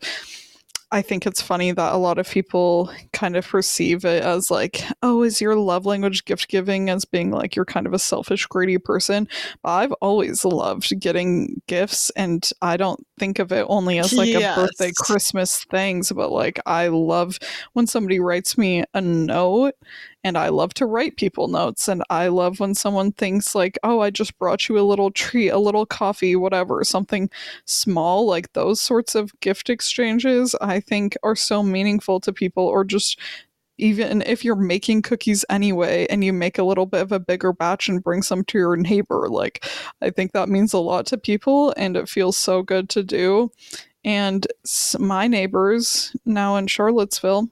I 0.93 1.01
think 1.01 1.27
it's 1.27 1.41
funny 1.41 1.73
that 1.73 1.95
a 1.95 1.97
lot 1.97 2.19
of 2.19 2.29
people 2.29 2.93
kind 3.15 3.35
of 3.35 3.49
perceive 3.49 4.05
it 4.05 4.23
as 4.23 4.51
like, 4.51 4.85
oh, 5.03 5.23
is 5.23 5.41
your 5.41 5.57
love 5.57 5.87
language 5.87 6.27
gift 6.27 6.49
giving 6.49 6.91
as 6.91 7.07
being 7.07 7.31
like 7.31 7.57
you're 7.57 7.65
kind 7.65 7.87
of 7.87 7.95
a 7.95 7.99
selfish, 7.99 8.45
greedy 8.45 8.77
person? 8.77 9.27
But 9.63 9.71
I've 9.71 9.93
always 10.03 10.45
loved 10.45 10.93
getting 11.01 11.63
gifts, 11.67 12.11
and 12.11 12.49
I 12.61 12.77
don't 12.77 13.05
think 13.19 13.39
of 13.39 13.53
it 13.53 13.65
only 13.71 13.99
as 13.99 14.13
like 14.13 14.29
yes. 14.29 14.57
a 14.57 14.61
birthday, 14.61 14.93
Christmas 14.95 15.65
things, 15.65 16.13
but 16.13 16.31
like 16.31 16.61
I 16.67 16.89
love 16.89 17.39
when 17.73 17.87
somebody 17.87 18.21
writes 18.21 18.59
me 18.59 18.85
a 18.93 19.01
note 19.01 19.75
and 20.25 20.39
I 20.39 20.49
love 20.49 20.75
to 20.75 20.87
write 20.87 21.17
people 21.17 21.49
notes 21.49 21.89
and 21.89 22.03
I 22.11 22.29
love 22.29 22.61
when 22.61 22.75
someone 22.75 23.13
thinks 23.13 23.55
like, 23.55 23.79
"Oh, 23.83 24.01
I 24.01 24.11
just 24.11 24.39
brought 24.39 24.69
you 24.69 24.79
a 24.79 24.83
little 24.83 25.11
treat, 25.11 25.51
a 25.51 25.59
little 25.59 25.87
coffee, 25.87 26.37
whatever, 26.37 26.85
something 26.85 27.31
small 27.65 28.27
like 28.27 28.53
those 28.53 28.81
sorts 28.81 29.15
of 29.15 29.33
gift 29.41 29.71
exchanges 29.71 30.55
I 30.61 30.81
think 30.81 31.17
are 31.23 31.37
so 31.37 31.63
meaningful 31.63 32.21
to 32.21 32.33
people 32.33 32.65
or 32.67 32.85
just 32.85 33.19
even 33.79 34.23
if 34.23 34.45
you're 34.45 34.55
making 34.55 35.03
cookies 35.03 35.45
anyway 35.51 36.07
and 36.09 36.23
you 36.25 36.33
make 36.33 36.59
a 36.59 36.63
little 36.63 36.87
bit 36.87 37.01
of 37.03 37.11
a 37.13 37.19
bigger 37.19 37.53
batch 37.53 37.89
and 37.89 38.05
bring 38.05 38.23
some 38.23 38.45
to 38.45 38.59
your 38.59 38.77
neighbor 38.77 39.29
like 39.29 39.65
i 40.03 40.11
think 40.11 40.33
that 40.33 40.49
means 40.49 40.73
a 40.73 40.79
lot 40.79 41.07
to 41.07 41.17
people 41.19 41.75
and 41.77 41.97
it 41.97 42.09
feels 42.09 42.37
so 42.37 42.63
good 42.63 42.89
to 42.89 43.03
do. 43.03 43.51
And 44.05 44.47
my 44.99 45.29
neighbors 45.29 46.15
now 46.25 46.57
in 46.57 46.67
charlottesville 46.67 47.49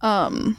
um 0.00 0.56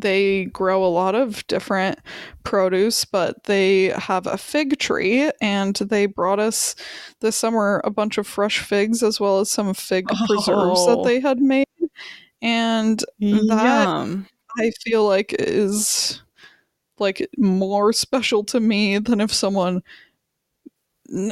they 0.00 0.46
grow 0.46 0.84
a 0.84 0.86
lot 0.86 1.14
of 1.14 1.46
different 1.46 1.98
produce, 2.44 3.04
but 3.04 3.44
they 3.44 3.86
have 3.96 4.26
a 4.26 4.38
fig 4.38 4.78
tree, 4.78 5.30
and 5.40 5.74
they 5.76 6.06
brought 6.06 6.38
us 6.38 6.74
this 7.20 7.36
summer 7.36 7.80
a 7.84 7.90
bunch 7.90 8.18
of 8.18 8.26
fresh 8.26 8.60
figs 8.60 9.02
as 9.02 9.18
well 9.20 9.40
as 9.40 9.50
some 9.50 9.74
fig 9.74 10.06
oh. 10.10 10.26
preserves 10.26 10.86
that 10.86 10.98
oh. 10.98 11.04
they 11.04 11.20
had 11.20 11.40
made. 11.40 11.66
And 12.40 13.04
that 13.20 13.84
Yum. 13.84 14.28
I 14.58 14.70
feel 14.84 15.06
like 15.06 15.34
is 15.38 16.22
like 16.98 17.28
more 17.36 17.92
special 17.92 18.44
to 18.44 18.60
me 18.60 18.98
than 18.98 19.20
if 19.20 19.32
someone 19.32 19.82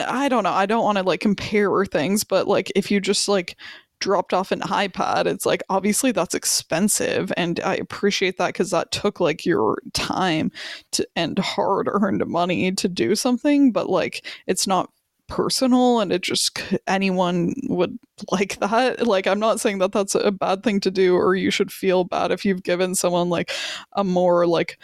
I 0.06 0.28
don't 0.28 0.44
know. 0.44 0.52
I 0.52 0.64
don't 0.64 0.84
want 0.84 0.96
to 0.98 1.04
like 1.04 1.20
compare 1.20 1.84
things, 1.84 2.24
but 2.24 2.48
like 2.48 2.72
if 2.74 2.90
you 2.90 2.98
just 2.98 3.28
like 3.28 3.56
dropped 4.00 4.32
off 4.34 4.52
an 4.52 4.60
iPad, 4.60 5.26
it's 5.26 5.46
like 5.46 5.62
obviously 5.68 6.12
that's 6.12 6.34
expensive 6.34 7.32
and 7.36 7.60
I 7.60 7.76
appreciate 7.76 8.38
that 8.38 8.54
cuz 8.54 8.70
that 8.70 8.90
took 8.90 9.20
like 9.20 9.44
your 9.44 9.78
time 9.94 10.50
to 10.92 11.06
and 11.16 11.38
hard 11.38 11.88
earned 11.90 12.26
money 12.26 12.72
to 12.72 12.88
do 12.88 13.14
something, 13.14 13.72
but 13.72 13.88
like 13.90 14.26
it's 14.46 14.66
not 14.66 14.90
personal 15.28 16.00
and 16.00 16.12
it 16.12 16.22
just 16.22 16.60
anyone 16.86 17.54
would 17.64 17.98
like 18.30 18.58
that. 18.60 19.06
Like 19.06 19.26
i'm 19.26 19.40
not 19.40 19.60
saying 19.60 19.78
that 19.78 19.92
that's 19.92 20.14
a 20.14 20.30
bad 20.32 20.62
thing 20.62 20.80
to 20.80 20.90
do 20.90 21.16
or 21.16 21.34
you 21.34 21.50
should 21.50 21.72
feel 21.72 22.04
bad 22.04 22.30
if 22.32 22.44
you've 22.44 22.62
given 22.62 22.94
someone 22.94 23.28
like 23.28 23.52
a 23.92 24.04
more 24.04 24.46
like 24.46 24.78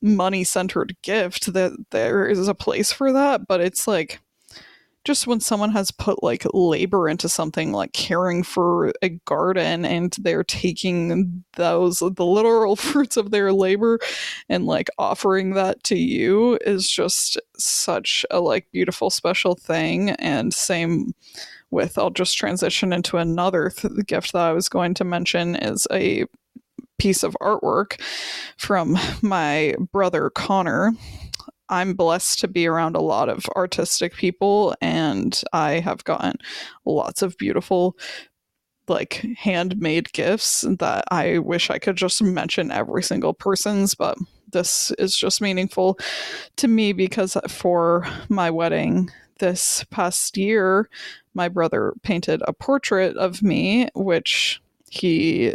money 0.00 0.44
centered 0.44 0.96
gift 1.02 1.52
that 1.52 1.72
there 1.90 2.26
is 2.26 2.46
a 2.46 2.54
place 2.54 2.92
for 2.92 3.12
that 3.12 3.46
but 3.48 3.60
it's 3.60 3.88
like 3.88 4.20
just 5.08 5.26
when 5.26 5.40
someone 5.40 5.70
has 5.70 5.90
put 5.90 6.22
like 6.22 6.44
labor 6.52 7.08
into 7.08 7.30
something 7.30 7.72
like 7.72 7.94
caring 7.94 8.42
for 8.42 8.92
a 9.00 9.08
garden 9.24 9.86
and 9.86 10.14
they're 10.20 10.44
taking 10.44 11.42
those 11.56 12.00
the 12.00 12.26
literal 12.26 12.76
fruits 12.76 13.16
of 13.16 13.30
their 13.30 13.50
labor 13.50 13.98
and 14.50 14.66
like 14.66 14.90
offering 14.98 15.54
that 15.54 15.82
to 15.82 15.96
you 15.96 16.58
is 16.60 16.90
just 16.90 17.40
such 17.56 18.26
a 18.30 18.38
like 18.38 18.70
beautiful 18.70 19.08
special 19.08 19.54
thing. 19.54 20.10
And 20.10 20.52
same 20.52 21.14
with 21.70 21.96
I'll 21.96 22.10
just 22.10 22.36
transition 22.36 22.92
into 22.92 23.16
another 23.16 23.70
th- 23.70 24.06
gift 24.06 24.34
that 24.34 24.42
I 24.42 24.52
was 24.52 24.68
going 24.68 24.92
to 24.92 25.04
mention 25.04 25.56
is 25.56 25.86
a 25.90 26.26
piece 26.98 27.22
of 27.22 27.34
artwork 27.40 27.98
from 28.58 28.98
my 29.22 29.74
brother 29.90 30.28
Connor 30.28 30.92
I'm 31.70 31.94
blessed 31.94 32.38
to 32.40 32.48
be 32.48 32.66
around 32.66 32.96
a 32.96 33.00
lot 33.00 33.28
of 33.28 33.46
artistic 33.56 34.14
people, 34.14 34.74
and 34.80 35.40
I 35.52 35.80
have 35.80 36.04
gotten 36.04 36.34
lots 36.84 37.22
of 37.22 37.36
beautiful, 37.36 37.96
like 38.88 39.24
handmade 39.36 40.12
gifts 40.12 40.64
that 40.78 41.04
I 41.10 41.38
wish 41.38 41.70
I 41.70 41.78
could 41.78 41.96
just 41.96 42.22
mention 42.22 42.70
every 42.70 43.02
single 43.02 43.34
person's, 43.34 43.94
but 43.94 44.16
this 44.50 44.90
is 44.98 45.16
just 45.16 45.40
meaningful 45.40 45.98
to 46.56 46.68
me 46.68 46.92
because 46.92 47.36
for 47.48 48.06
my 48.28 48.50
wedding 48.50 49.10
this 49.40 49.84
past 49.90 50.36
year, 50.36 50.88
my 51.34 51.48
brother 51.48 51.92
painted 52.02 52.42
a 52.46 52.52
portrait 52.52 53.16
of 53.16 53.42
me, 53.42 53.88
which 53.94 54.60
he 54.90 55.54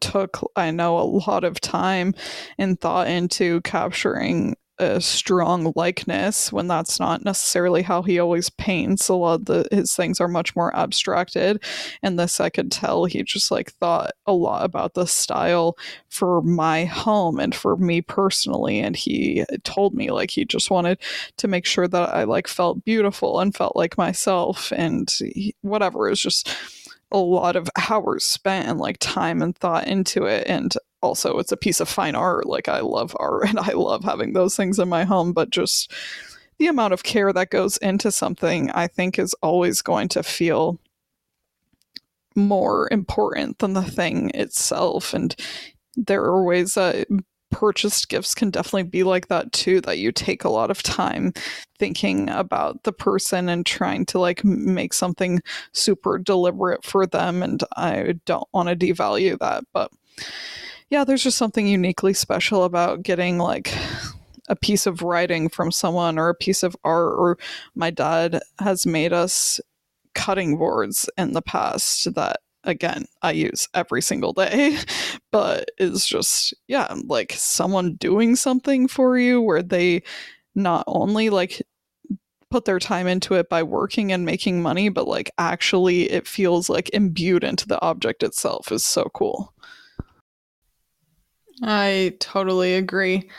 took, 0.00 0.38
I 0.56 0.70
know, 0.70 0.98
a 0.98 1.02
lot 1.02 1.44
of 1.44 1.60
time 1.60 2.14
and 2.58 2.80
thought 2.80 3.08
into 3.08 3.60
capturing 3.62 4.56
a 4.78 5.00
strong 5.00 5.72
likeness 5.74 6.52
when 6.52 6.68
that's 6.68 7.00
not 7.00 7.24
necessarily 7.24 7.82
how 7.82 8.02
he 8.02 8.18
always 8.18 8.50
paints. 8.50 9.08
A 9.08 9.14
lot 9.14 9.40
of 9.40 9.44
the, 9.46 9.68
his 9.70 9.94
things 9.94 10.20
are 10.20 10.28
much 10.28 10.54
more 10.54 10.74
abstracted. 10.76 11.62
And 12.02 12.18
this 12.18 12.40
I 12.40 12.50
could 12.50 12.70
tell 12.70 13.04
he 13.04 13.22
just 13.22 13.50
like 13.50 13.72
thought 13.72 14.12
a 14.26 14.32
lot 14.32 14.64
about 14.64 14.94
the 14.94 15.06
style 15.06 15.76
for 16.08 16.42
my 16.42 16.84
home 16.84 17.40
and 17.40 17.54
for 17.54 17.76
me 17.76 18.02
personally. 18.02 18.80
And 18.80 18.96
he 18.96 19.44
told 19.64 19.94
me 19.94 20.10
like 20.10 20.30
he 20.30 20.44
just 20.44 20.70
wanted 20.70 20.98
to 21.38 21.48
make 21.48 21.64
sure 21.64 21.88
that 21.88 22.14
I 22.14 22.24
like 22.24 22.48
felt 22.48 22.84
beautiful 22.84 23.40
and 23.40 23.54
felt 23.54 23.76
like 23.76 23.96
myself 23.96 24.72
and 24.72 25.10
he, 25.18 25.54
whatever. 25.62 26.06
It 26.06 26.10
was 26.10 26.20
just 26.20 26.54
a 27.12 27.18
lot 27.18 27.56
of 27.56 27.70
hours 27.88 28.24
spent 28.24 28.68
and 28.68 28.78
like 28.78 28.98
time 28.98 29.40
and 29.40 29.56
thought 29.56 29.86
into 29.86 30.24
it 30.24 30.46
and 30.46 30.74
also 31.02 31.38
it's 31.38 31.52
a 31.52 31.56
piece 31.56 31.80
of 31.80 31.88
fine 31.88 32.14
art. 32.14 32.46
Like 32.46 32.68
i 32.68 32.80
love 32.80 33.16
art 33.18 33.48
and 33.48 33.58
i 33.58 33.72
love 33.72 34.04
having 34.04 34.32
those 34.32 34.56
things 34.56 34.78
in 34.78 34.88
my 34.88 35.04
home 35.04 35.32
but 35.32 35.50
just 35.50 35.92
the 36.58 36.66
amount 36.68 36.94
of 36.94 37.02
care 37.02 37.32
that 37.32 37.50
goes 37.50 37.76
into 37.78 38.10
something 38.10 38.70
i 38.70 38.86
think 38.86 39.18
is 39.18 39.34
always 39.42 39.82
going 39.82 40.08
to 40.08 40.22
feel 40.22 40.78
more 42.36 42.88
important 42.92 43.58
than 43.58 43.72
the 43.72 43.82
thing 43.82 44.30
itself. 44.34 45.14
And 45.14 45.34
there 45.96 46.22
are 46.22 46.44
ways 46.44 46.74
that 46.74 47.08
purchased 47.50 48.08
gifts 48.08 48.34
can 48.34 48.50
definitely 48.50 48.82
be 48.82 49.02
like 49.02 49.28
that 49.28 49.50
too 49.52 49.80
that 49.80 49.98
you 49.98 50.12
take 50.12 50.44
a 50.44 50.50
lot 50.50 50.70
of 50.70 50.82
time 50.82 51.32
thinking 51.78 52.28
about 52.28 52.82
the 52.82 52.92
person 52.92 53.48
and 53.48 53.64
trying 53.64 54.04
to 54.04 54.18
like 54.18 54.44
make 54.44 54.92
something 54.92 55.40
super 55.72 56.18
deliberate 56.18 56.84
for 56.84 57.06
them. 57.06 57.42
And 57.42 57.62
I 57.76 58.14
don't 58.26 58.48
want 58.52 58.68
to 58.68 58.76
devalue 58.76 59.38
that 59.38 59.64
but 59.72 59.90
yeah 60.90 61.04
there's 61.04 61.22
just 61.22 61.38
something 61.38 61.66
uniquely 61.66 62.14
special 62.14 62.64
about 62.64 63.02
getting 63.02 63.38
like 63.38 63.72
a 64.48 64.56
piece 64.56 64.86
of 64.86 65.02
writing 65.02 65.48
from 65.48 65.72
someone 65.72 66.18
or 66.18 66.28
a 66.28 66.34
piece 66.34 66.62
of 66.62 66.76
art 66.84 67.14
or 67.18 67.38
my 67.74 67.90
dad 67.90 68.40
has 68.60 68.86
made 68.86 69.12
us 69.12 69.60
cutting 70.14 70.56
boards 70.56 71.08
in 71.18 71.32
the 71.32 71.42
past 71.42 72.12
that 72.14 72.40
again 72.64 73.06
I 73.22 73.32
use 73.32 73.68
every 73.74 74.02
single 74.02 74.32
day, 74.32 74.78
but 75.32 75.70
it's 75.78 76.06
just 76.06 76.54
yeah, 76.68 76.92
like 77.04 77.32
someone 77.36 77.94
doing 77.94 78.36
something 78.36 78.88
for 78.88 79.16
you 79.18 79.40
where 79.40 79.62
they 79.62 80.02
not 80.54 80.84
only 80.86 81.30
like 81.30 81.62
put 82.50 82.64
their 82.64 82.78
time 82.78 83.06
into 83.06 83.34
it 83.34 83.48
by 83.48 83.62
working 83.62 84.12
and 84.12 84.24
making 84.24 84.62
money, 84.62 84.88
but 84.88 85.08
like 85.08 85.30
actually 85.38 86.10
it 86.10 86.26
feels 86.26 86.68
like 86.68 86.90
imbued 86.92 87.44
into 87.44 87.66
the 87.66 87.80
object 87.82 88.22
itself 88.22 88.70
is 88.72 88.84
so 88.84 89.04
cool. 89.14 89.52
I 91.62 92.14
totally 92.20 92.74
agree. 92.74 93.30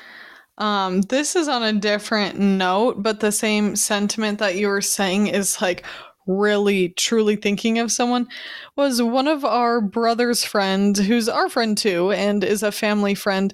Um, 0.57 1.01
this 1.03 1.35
is 1.35 1.47
on 1.47 1.63
a 1.63 1.73
different 1.73 2.39
note, 2.39 3.03
but 3.03 3.19
the 3.19 3.31
same 3.31 3.75
sentiment 3.75 4.39
that 4.39 4.55
you 4.55 4.67
were 4.67 4.81
saying 4.81 5.27
is 5.27 5.61
like 5.61 5.85
really 6.25 6.89
truly 6.89 7.35
thinking 7.35 7.79
of 7.79 7.91
someone 7.91 8.27
was 8.75 9.01
one 9.01 9.27
of 9.27 9.45
our 9.45 9.79
brother's 9.79 10.43
friend 10.43 10.97
who's 10.97 11.29
our 11.29 11.47
friend 11.47 11.77
too 11.77 12.11
and 12.11 12.43
is 12.43 12.63
a 12.63 12.71
family 12.71 13.15
friend 13.15 13.53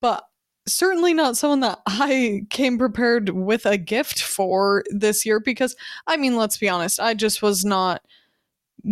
but 0.00 0.24
certainly 0.66 1.14
not 1.14 1.36
someone 1.36 1.60
that 1.60 1.78
I 1.86 2.42
came 2.50 2.78
prepared 2.78 3.28
with 3.30 3.64
a 3.64 3.78
gift 3.78 4.22
for 4.22 4.82
this 4.90 5.24
year 5.24 5.38
because 5.38 5.76
I 6.08 6.16
mean 6.16 6.36
let's 6.36 6.58
be 6.58 6.68
honest 6.68 6.98
I 6.98 7.14
just 7.14 7.42
was 7.42 7.64
not 7.64 8.02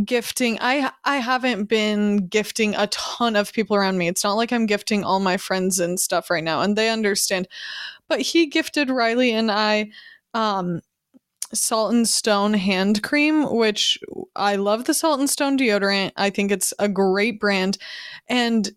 gifting 0.05 0.59
I 0.60 0.93
I 1.05 1.16
haven't 1.19 1.65
been 1.65 2.27
gifting 2.27 2.74
a 2.74 2.86
ton 2.89 3.36
of 3.36 3.52
people 3.52 3.77
around 3.77 3.98
me. 3.98 4.09
It's 4.09 4.24
not 4.24 4.35
like 4.35 4.52
I'm 4.52 4.66
gifting 4.66 5.05
all 5.05 5.20
my 5.20 5.36
friends 5.36 5.78
and 5.78 5.98
stuff 5.98 6.31
right 6.31 6.44
now 6.44 6.60
and 6.62 6.77
they 6.77 6.90
understand. 6.90 7.48
But 8.09 8.20
he 8.20 8.47
gifted 8.47 8.90
Riley 8.90 9.32
and 9.32 9.51
I 9.51 9.90
um 10.35 10.81
Salt 11.55 11.94
and 11.94 12.06
Stone 12.09 12.55
hand 12.55 13.02
cream, 13.02 13.51
which 13.55 13.98
I 14.36 14.56
love 14.56 14.85
the 14.85 14.94
Salt 14.94 15.20
and 15.20 15.31
Stone 15.31 15.59
deodorant. 15.59 16.12
I 16.16 16.31
think 16.31 16.51
it's 16.51 16.74
a 16.78 16.89
great 16.89 17.40
brand. 17.40 17.78
And 18.28 18.70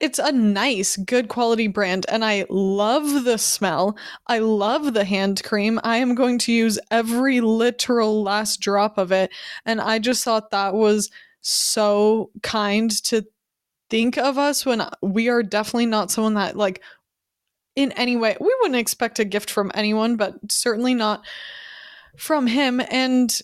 it's 0.00 0.18
a 0.18 0.30
nice, 0.30 0.96
good 0.96 1.28
quality 1.28 1.66
brand, 1.66 2.06
and 2.08 2.24
I 2.24 2.46
love 2.48 3.24
the 3.24 3.38
smell. 3.38 3.96
I 4.26 4.38
love 4.38 4.94
the 4.94 5.04
hand 5.04 5.42
cream. 5.42 5.80
I 5.82 5.96
am 5.96 6.14
going 6.14 6.38
to 6.40 6.52
use 6.52 6.78
every 6.90 7.40
literal 7.40 8.22
last 8.22 8.60
drop 8.60 8.96
of 8.98 9.10
it, 9.10 9.30
and 9.64 9.80
I 9.80 9.98
just 9.98 10.24
thought 10.24 10.50
that 10.50 10.74
was 10.74 11.10
so 11.40 12.30
kind 12.42 12.90
to 13.04 13.24
think 13.90 14.18
of 14.18 14.38
us 14.38 14.66
when 14.66 14.80
uh, 14.82 14.90
we 15.02 15.28
are 15.28 15.42
definitely 15.42 15.86
not 15.86 16.10
someone 16.10 16.34
that, 16.34 16.56
like, 16.56 16.82
in 17.74 17.92
any 17.92 18.16
way, 18.16 18.36
we 18.40 18.54
wouldn't 18.60 18.78
expect 18.78 19.18
a 19.18 19.24
gift 19.24 19.50
from 19.50 19.70
anyone, 19.74 20.16
but 20.16 20.34
certainly 20.50 20.94
not 20.94 21.24
from 22.16 22.46
him. 22.46 22.80
And 22.90 23.36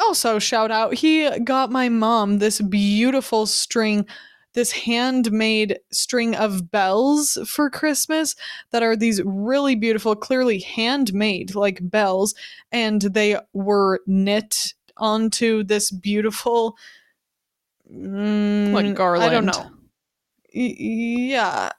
also, 0.00 0.38
shout 0.38 0.70
out, 0.70 0.94
he 0.94 1.30
got 1.40 1.70
my 1.70 1.88
mom 1.88 2.38
this 2.38 2.60
beautiful 2.60 3.46
string, 3.46 4.06
this 4.54 4.72
handmade 4.72 5.78
string 5.92 6.34
of 6.34 6.70
bells 6.70 7.38
for 7.46 7.70
Christmas 7.70 8.34
that 8.70 8.82
are 8.82 8.96
these 8.96 9.20
really 9.24 9.74
beautiful, 9.74 10.16
clearly 10.16 10.60
handmade, 10.60 11.54
like 11.54 11.78
bells. 11.82 12.34
And 12.72 13.02
they 13.02 13.36
were 13.52 14.00
knit 14.06 14.74
onto 14.96 15.62
this 15.64 15.90
beautiful. 15.90 16.76
Mm, 17.92 18.72
like 18.72 18.94
garland. 18.94 19.24
I 19.24 19.30
don't 19.30 19.46
know. 19.46 19.70
Y- 20.54 20.76
yeah 20.78 21.72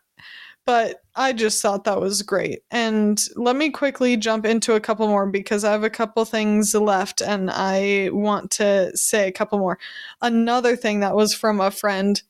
but 0.65 1.01
I 1.15 1.31
just 1.31 1.61
thought 1.61 1.83
that 1.83 2.01
was 2.01 2.23
great. 2.23 2.61
And 2.71 3.21
let 3.35 3.55
me 3.55 3.69
quickly 3.69 4.17
jump 4.17 4.45
into 4.45 4.73
a 4.73 4.79
couple 4.79 5.07
more 5.07 5.27
because 5.27 5.63
I 5.63 5.71
have 5.71 5.83
a 5.83 5.89
couple 5.89 6.25
things 6.25 6.73
left 6.73 7.21
and 7.21 7.51
I 7.51 8.09
want 8.11 8.51
to 8.51 8.95
say 8.97 9.27
a 9.27 9.31
couple 9.31 9.59
more. 9.59 9.77
Another 10.21 10.75
thing 10.75 11.01
that 11.01 11.15
was 11.15 11.33
from 11.33 11.61
a 11.61 11.69
friend 11.69 12.21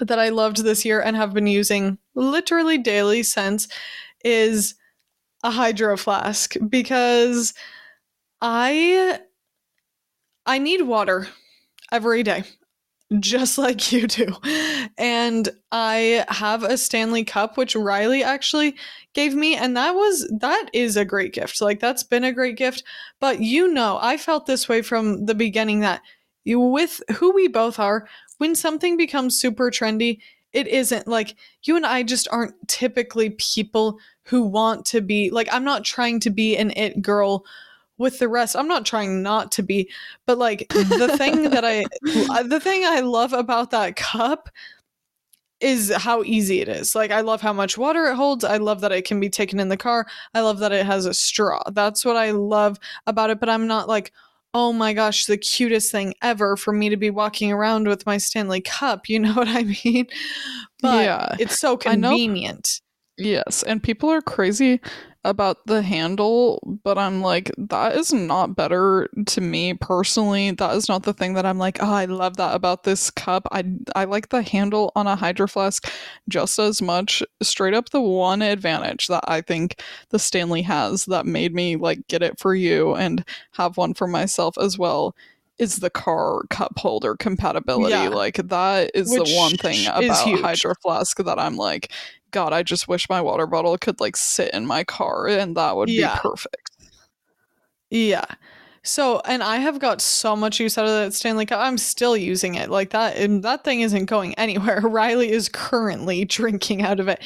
that 0.00 0.18
I 0.18 0.30
loved 0.30 0.58
this 0.58 0.84
year 0.84 1.00
and 1.00 1.16
have 1.16 1.34
been 1.34 1.46
using 1.46 1.98
literally 2.14 2.78
daily 2.78 3.22
since 3.22 3.68
is 4.24 4.74
a 5.42 5.50
hydro 5.50 5.96
flask 5.96 6.54
because 6.68 7.52
I 8.40 9.20
I 10.46 10.58
need 10.58 10.82
water 10.82 11.28
every 11.90 12.22
day 12.22 12.44
just 13.20 13.58
like 13.58 13.92
you 13.92 14.06
do. 14.06 14.34
And 14.98 15.48
I 15.70 16.24
have 16.28 16.62
a 16.62 16.76
Stanley 16.76 17.24
Cup, 17.24 17.56
which 17.56 17.76
Riley 17.76 18.22
actually 18.22 18.76
gave 19.14 19.34
me. 19.34 19.56
And 19.56 19.76
that 19.76 19.94
was, 19.94 20.30
that 20.40 20.68
is 20.72 20.96
a 20.96 21.04
great 21.04 21.32
gift. 21.32 21.60
Like, 21.60 21.80
that's 21.80 22.02
been 22.02 22.24
a 22.24 22.32
great 22.32 22.56
gift. 22.56 22.84
But 23.20 23.40
you 23.40 23.68
know, 23.68 23.98
I 24.00 24.16
felt 24.16 24.46
this 24.46 24.68
way 24.68 24.82
from 24.82 25.26
the 25.26 25.34
beginning 25.34 25.80
that 25.80 26.02
you, 26.44 26.58
with 26.58 27.00
who 27.16 27.32
we 27.32 27.48
both 27.48 27.78
are, 27.78 28.08
when 28.42 28.56
something 28.56 28.96
becomes 28.96 29.38
super 29.38 29.70
trendy, 29.70 30.18
it 30.52 30.66
isn't 30.66 31.06
like 31.06 31.36
you 31.62 31.76
and 31.76 31.86
I 31.86 32.02
just 32.02 32.26
aren't 32.32 32.56
typically 32.66 33.30
people 33.30 34.00
who 34.24 34.42
want 34.42 34.84
to 34.86 35.00
be 35.00 35.30
like, 35.30 35.46
I'm 35.52 35.62
not 35.62 35.84
trying 35.84 36.18
to 36.18 36.30
be 36.30 36.56
an 36.56 36.72
it 36.72 37.00
girl 37.00 37.46
with 37.98 38.18
the 38.18 38.28
rest 38.28 38.56
i'm 38.56 38.66
not 38.66 38.84
trying 38.84 39.22
not 39.22 39.52
to 39.52 39.62
be 39.62 39.88
but 40.26 40.36
like 40.36 40.66
the 40.70 41.14
thing 41.18 41.50
that 41.50 41.64
i 41.64 41.84
uh, 42.30 42.42
the 42.42 42.58
thing 42.58 42.82
i 42.84 42.98
love 42.98 43.32
about 43.32 43.70
that 43.70 43.94
cup 43.94 44.48
is 45.60 45.92
how 45.94 46.22
easy 46.24 46.60
it 46.60 46.68
is 46.68 46.96
like 46.96 47.12
i 47.12 47.20
love 47.20 47.42
how 47.42 47.52
much 47.52 47.78
water 47.78 48.06
it 48.06 48.16
holds 48.16 48.42
i 48.44 48.56
love 48.56 48.80
that 48.80 48.90
it 48.90 49.04
can 49.04 49.20
be 49.20 49.28
taken 49.28 49.60
in 49.60 49.68
the 49.68 49.76
car 49.76 50.06
i 50.34 50.40
love 50.40 50.58
that 50.58 50.72
it 50.72 50.86
has 50.86 51.06
a 51.06 51.14
straw 51.14 51.62
that's 51.70 52.04
what 52.04 52.16
i 52.16 52.32
love 52.32 52.78
about 53.06 53.30
it 53.30 53.38
but 53.38 53.50
i'm 53.50 53.68
not 53.68 53.86
like 53.86 54.10
oh 54.54 54.72
my 54.72 54.92
gosh 54.92 55.26
the 55.26 55.36
cutest 55.36 55.90
thing 55.90 56.14
ever 56.22 56.56
for 56.56 56.72
me 56.72 56.88
to 56.88 56.96
be 56.96 57.10
walking 57.10 57.52
around 57.52 57.88
with 57.88 58.06
my 58.06 58.18
stanley 58.18 58.60
cup 58.60 59.08
you 59.08 59.18
know 59.18 59.34
what 59.34 59.48
i 59.48 59.62
mean? 59.84 60.06
But 60.80 61.04
yeah. 61.04 61.36
it's 61.38 61.58
so 61.60 61.76
convenient. 61.76 62.80
Yes 63.16 63.62
and 63.62 63.82
people 63.82 64.10
are 64.10 64.22
crazy 64.22 64.80
about 65.24 65.64
the 65.66 65.82
handle, 65.82 66.60
but 66.82 66.98
I'm 66.98 67.20
like, 67.20 67.50
that 67.56 67.94
is 67.94 68.12
not 68.12 68.56
better 68.56 69.08
to 69.26 69.40
me 69.40 69.74
personally. 69.74 70.50
That 70.50 70.74
is 70.74 70.88
not 70.88 71.04
the 71.04 71.12
thing 71.12 71.34
that 71.34 71.46
I'm 71.46 71.58
like, 71.58 71.78
oh, 71.80 71.92
I 71.92 72.06
love 72.06 72.36
that 72.38 72.54
about 72.54 72.82
this 72.82 73.10
cup. 73.10 73.46
I 73.52 73.64
I 73.94 74.04
like 74.04 74.30
the 74.30 74.42
handle 74.42 74.90
on 74.96 75.06
a 75.06 75.16
hydro 75.16 75.46
flask 75.46 75.90
just 76.28 76.58
as 76.58 76.82
much. 76.82 77.22
Straight 77.40 77.74
up 77.74 77.90
the 77.90 78.00
one 78.00 78.42
advantage 78.42 79.06
that 79.06 79.24
I 79.28 79.40
think 79.40 79.80
the 80.10 80.18
Stanley 80.18 80.62
has 80.62 81.04
that 81.06 81.26
made 81.26 81.54
me 81.54 81.76
like 81.76 82.06
get 82.08 82.22
it 82.22 82.38
for 82.38 82.54
you 82.54 82.94
and 82.94 83.24
have 83.52 83.76
one 83.76 83.94
for 83.94 84.08
myself 84.08 84.58
as 84.58 84.76
well 84.76 85.14
is 85.58 85.76
the 85.76 85.90
car 85.90 86.42
cup 86.50 86.76
holder 86.78 87.14
compatibility. 87.14 87.92
Yeah. 87.92 88.08
Like 88.08 88.36
that 88.48 88.90
is 88.94 89.10
Which 89.10 89.28
the 89.28 89.36
one 89.36 89.56
thing 89.56 89.86
about 89.86 90.40
Hydro 90.40 90.74
Flask 90.82 91.16
that 91.18 91.38
I'm 91.38 91.56
like, 91.56 91.92
God, 92.32 92.52
I 92.52 92.62
just 92.62 92.88
wish 92.88 93.08
my 93.08 93.20
water 93.20 93.46
bottle 93.46 93.78
could 93.78 94.00
like 94.00 94.16
sit 94.16 94.52
in 94.52 94.66
my 94.66 94.84
car 94.84 95.28
and 95.28 95.56
that 95.56 95.76
would 95.76 95.88
yeah. 95.88 96.14
be 96.14 96.20
perfect. 96.20 96.70
Yeah. 97.90 98.24
So, 98.84 99.20
and 99.26 99.44
I 99.44 99.58
have 99.58 99.78
got 99.78 100.00
so 100.00 100.34
much 100.34 100.58
use 100.58 100.76
out 100.76 100.86
of 100.86 100.90
that 100.90 101.14
Stanley 101.14 101.46
Cup. 101.46 101.60
I'm 101.60 101.78
still 101.78 102.16
using 102.16 102.56
it 102.56 102.68
like 102.68 102.90
that. 102.90 103.16
And 103.16 103.44
that 103.44 103.62
thing 103.62 103.82
isn't 103.82 104.06
going 104.06 104.34
anywhere. 104.38 104.80
Riley 104.80 105.30
is 105.30 105.48
currently 105.48 106.24
drinking 106.26 106.82
out 106.82 106.98
of 106.98 107.06
it. 107.06 107.22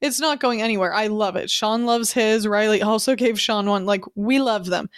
It's 0.00 0.20
not 0.20 0.40
going 0.40 0.60
anywhere. 0.60 0.92
I 0.92 1.06
love 1.06 1.36
it. 1.36 1.50
Sean 1.50 1.86
loves 1.86 2.12
his. 2.12 2.46
Riley 2.46 2.82
also 2.82 3.14
gave 3.14 3.40
Sean 3.40 3.66
one. 3.66 3.86
Like, 3.86 4.04
we 4.16 4.38
love 4.40 4.66
them. 4.66 4.90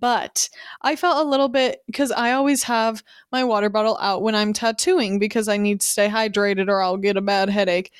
But 0.00 0.48
I 0.82 0.94
felt 0.96 1.26
a 1.26 1.28
little 1.28 1.48
bit 1.48 1.82
because 1.86 2.12
I 2.12 2.32
always 2.32 2.62
have 2.62 3.02
my 3.32 3.42
water 3.42 3.68
bottle 3.68 3.98
out 4.00 4.22
when 4.22 4.36
I'm 4.36 4.52
tattooing 4.52 5.18
because 5.18 5.48
I 5.48 5.56
need 5.56 5.80
to 5.80 5.86
stay 5.86 6.08
hydrated 6.08 6.68
or 6.68 6.80
I'll 6.80 6.96
get 6.96 7.16
a 7.16 7.20
bad 7.20 7.48
headache. 7.50 7.92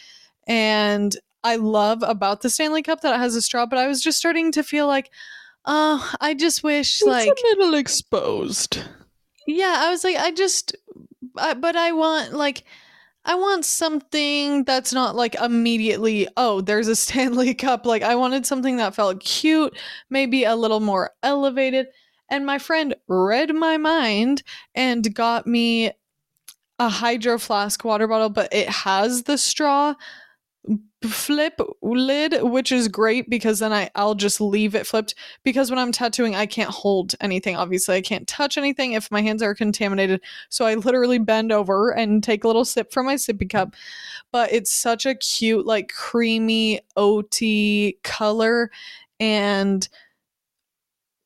And 0.49 1.15
I 1.45 1.57
love 1.57 2.03
about 2.03 2.41
the 2.41 2.51
Stanley 2.51 2.83
Cup 2.83 3.03
that 3.03 3.15
it 3.15 3.19
has 3.19 3.37
a 3.37 3.43
straw, 3.43 3.67
but 3.67 3.79
I 3.79 3.87
was 3.87 4.03
just 4.03 4.19
starting 4.19 4.51
to 4.53 4.63
feel 4.63 4.87
like, 4.87 5.11
oh, 5.67 6.13
I 6.21 6.35
just 6.35 6.65
wish 6.65 7.01
it's 7.01 7.07
like 7.07 7.29
a 7.29 7.59
little 7.59 7.75
exposed. 7.75 8.81
Yeah, 9.47 9.77
I 9.79 9.91
was 9.91 10.03
like, 10.03 10.17
I 10.17 10.33
just, 10.33 10.75
I, 11.37 11.55
but 11.55 11.77
I 11.77 11.93
want 11.93 12.33
like, 12.33 12.65
I 13.25 13.35
want 13.35 13.67
something 13.67 14.65
that's 14.65 14.93
not 14.93 15.15
like 15.15 15.35
immediately, 15.35 16.27
oh, 16.37 16.63
there's 16.63 16.89
a 16.89 16.97
Stanley 16.97 17.55
Cup. 17.55 17.87
Like, 17.87 18.03
I 18.03 18.15
wanted 18.15 18.47
something 18.47 18.79
that 18.79 18.95
felt 18.95 19.21
cute, 19.21 19.77
maybe 20.11 20.45
a 20.45 20.57
little 20.57 20.81
more 20.81 21.11
elevated. 21.23 21.89
And 22.31 22.45
my 22.45 22.59
friend 22.59 22.95
read 23.07 23.55
my 23.55 23.77
mind 23.77 24.43
and 24.75 25.15
got 25.15 25.47
me 25.47 25.93
a 26.79 26.89
hydro 26.89 27.39
flask 27.39 27.85
water 27.85 28.07
bottle, 28.07 28.31
but 28.31 28.53
it 28.53 28.69
has 28.69 29.25
the 29.25 29.39
straw 29.39 29.95
flip 31.03 31.61
lid, 31.83 32.43
which 32.43 32.73
is 32.73 32.89
great 32.89 33.31
because 33.31 33.61
then 33.61 33.73
I, 33.73 33.91
I'll 33.95 34.15
just 34.15 34.41
leave 34.41 34.75
it 34.75 34.87
flipped. 34.87 35.15
Because 35.45 35.71
when 35.71 35.79
I'm 35.79 35.93
tattooing, 35.93 36.35
I 36.35 36.47
can't 36.47 36.71
hold 36.71 37.15
anything. 37.21 37.57
Obviously, 37.57 37.97
I 37.97 38.01
can't 38.01 38.27
touch 38.27 38.59
anything 38.59 38.93
if 38.93 39.11
my 39.11 39.23
hands 39.23 39.43
are 39.43 39.55
contaminated. 39.55 40.21
So 40.49 40.67
I 40.67 40.75
literally 40.75 41.19
bend 41.19 41.53
over 41.53 41.91
and 41.91 42.23
take 42.23 42.45
a 42.45 42.47
little 42.47 42.65
sip 42.65 42.93
from 42.93 43.07
my 43.07 43.15
sippy 43.15 43.49
cup. 43.49 43.75
But 44.33 44.53
it's 44.53 44.73
such 44.73 45.07
a 45.07 45.15
cute, 45.15 45.67
like 45.67 45.93
creamy, 45.93 46.81
oaty 46.97 48.03
color. 48.03 48.71
And 49.21 49.89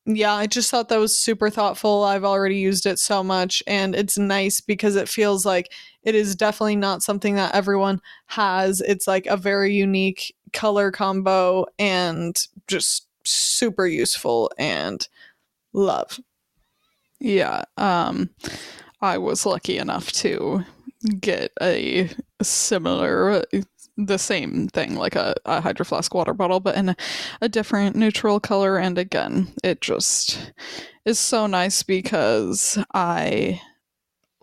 yeah, 0.04 0.34
I 0.34 0.46
just 0.46 0.70
thought 0.70 0.88
that 0.88 0.98
was 0.98 1.16
super 1.16 1.48
thoughtful. 1.50 2.02
I've 2.04 2.24
already 2.24 2.56
used 2.56 2.86
it 2.86 2.98
so 2.98 3.22
much, 3.22 3.62
and 3.66 3.94
it's 3.94 4.18
nice 4.18 4.60
because 4.60 4.96
it 4.96 5.08
feels 5.08 5.46
like 5.46 5.72
it 6.02 6.14
is 6.14 6.34
definitely 6.34 6.76
not 6.76 7.02
something 7.02 7.36
that 7.36 7.54
everyone 7.54 8.00
has. 8.26 8.80
It's 8.80 9.06
like 9.06 9.26
a 9.26 9.36
very 9.36 9.74
unique 9.74 10.34
color 10.52 10.90
combo 10.90 11.66
and 11.78 12.36
just 12.66 13.06
super 13.24 13.86
useful 13.86 14.50
and 14.58 15.06
love. 15.72 16.20
Yeah, 17.20 17.62
um 17.76 18.30
I 19.00 19.18
was 19.18 19.46
lucky 19.46 19.78
enough 19.78 20.12
to 20.12 20.64
get 21.20 21.52
a 21.62 22.10
similar 22.42 23.44
the 24.06 24.18
same 24.18 24.68
thing, 24.68 24.94
like 24.96 25.16
a, 25.16 25.34
a 25.44 25.60
hydro 25.60 25.84
flask 25.84 26.14
water 26.14 26.34
bottle, 26.34 26.60
but 26.60 26.76
in 26.76 26.90
a, 26.90 26.96
a 27.40 27.48
different 27.48 27.96
neutral 27.96 28.40
color. 28.40 28.78
And 28.78 28.98
again, 28.98 29.48
it 29.62 29.80
just 29.80 30.52
is 31.04 31.18
so 31.18 31.46
nice 31.46 31.82
because 31.82 32.78
I 32.94 33.60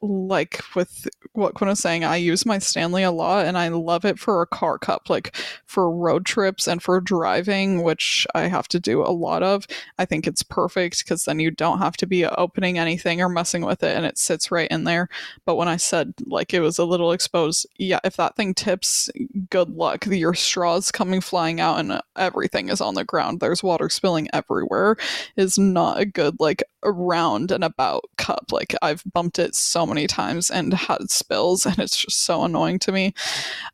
like 0.01 0.61
with 0.75 1.07
what 1.33 1.53
Quinn 1.55 1.69
was 1.69 1.79
saying, 1.79 2.03
I 2.03 2.17
use 2.17 2.45
my 2.45 2.59
Stanley 2.59 3.03
a 3.03 3.11
lot 3.11 3.45
and 3.45 3.57
I 3.57 3.67
love 3.69 4.05
it 4.05 4.19
for 4.19 4.41
a 4.41 4.47
car 4.47 4.77
cup, 4.77 5.09
like 5.09 5.35
for 5.65 5.91
road 5.91 6.25
trips 6.25 6.67
and 6.67 6.81
for 6.81 6.99
driving, 7.01 7.83
which 7.83 8.25
I 8.35 8.47
have 8.47 8.67
to 8.69 8.79
do 8.79 9.01
a 9.01 9.11
lot 9.11 9.43
of. 9.43 9.67
I 9.97 10.05
think 10.05 10.27
it's 10.27 10.43
perfect 10.43 10.99
because 10.99 11.23
then 11.23 11.39
you 11.39 11.51
don't 11.51 11.79
have 11.79 11.97
to 11.97 12.07
be 12.07 12.25
opening 12.25 12.77
anything 12.77 13.21
or 13.21 13.29
messing 13.29 13.65
with 13.65 13.83
it 13.83 13.95
and 13.95 14.05
it 14.05 14.17
sits 14.17 14.51
right 14.51 14.69
in 14.71 14.83
there. 14.83 15.09
But 15.45 15.55
when 15.55 15.67
I 15.67 15.77
said 15.77 16.13
like 16.25 16.53
it 16.53 16.61
was 16.61 16.77
a 16.77 16.85
little 16.85 17.11
exposed, 17.11 17.67
yeah, 17.77 17.99
if 18.03 18.17
that 18.17 18.35
thing 18.35 18.53
tips, 18.53 19.09
good 19.49 19.69
luck. 19.69 20.05
Your 20.05 20.33
straw's 20.33 20.91
coming 20.91 21.21
flying 21.21 21.59
out 21.59 21.79
and 21.79 22.01
everything 22.15 22.69
is 22.69 22.81
on 22.81 22.95
the 22.95 23.03
ground. 23.03 23.39
There's 23.39 23.63
water 23.63 23.89
spilling 23.89 24.27
everywhere. 24.33 24.97
Is 25.35 25.57
not 25.57 25.99
a 25.99 26.05
good 26.05 26.37
like 26.39 26.63
around 26.83 27.51
and 27.51 27.63
about 27.63 28.05
cup. 28.17 28.51
Like 28.51 28.75
I've 28.81 29.03
bumped 29.13 29.39
it 29.39 29.55
so 29.55 29.85
many 29.85 30.07
times 30.07 30.49
and 30.49 30.73
had 30.73 31.09
spills, 31.09 31.65
and 31.65 31.79
it's 31.79 31.97
just 31.97 32.23
so 32.23 32.43
annoying 32.43 32.79
to 32.79 32.91
me. 32.91 33.13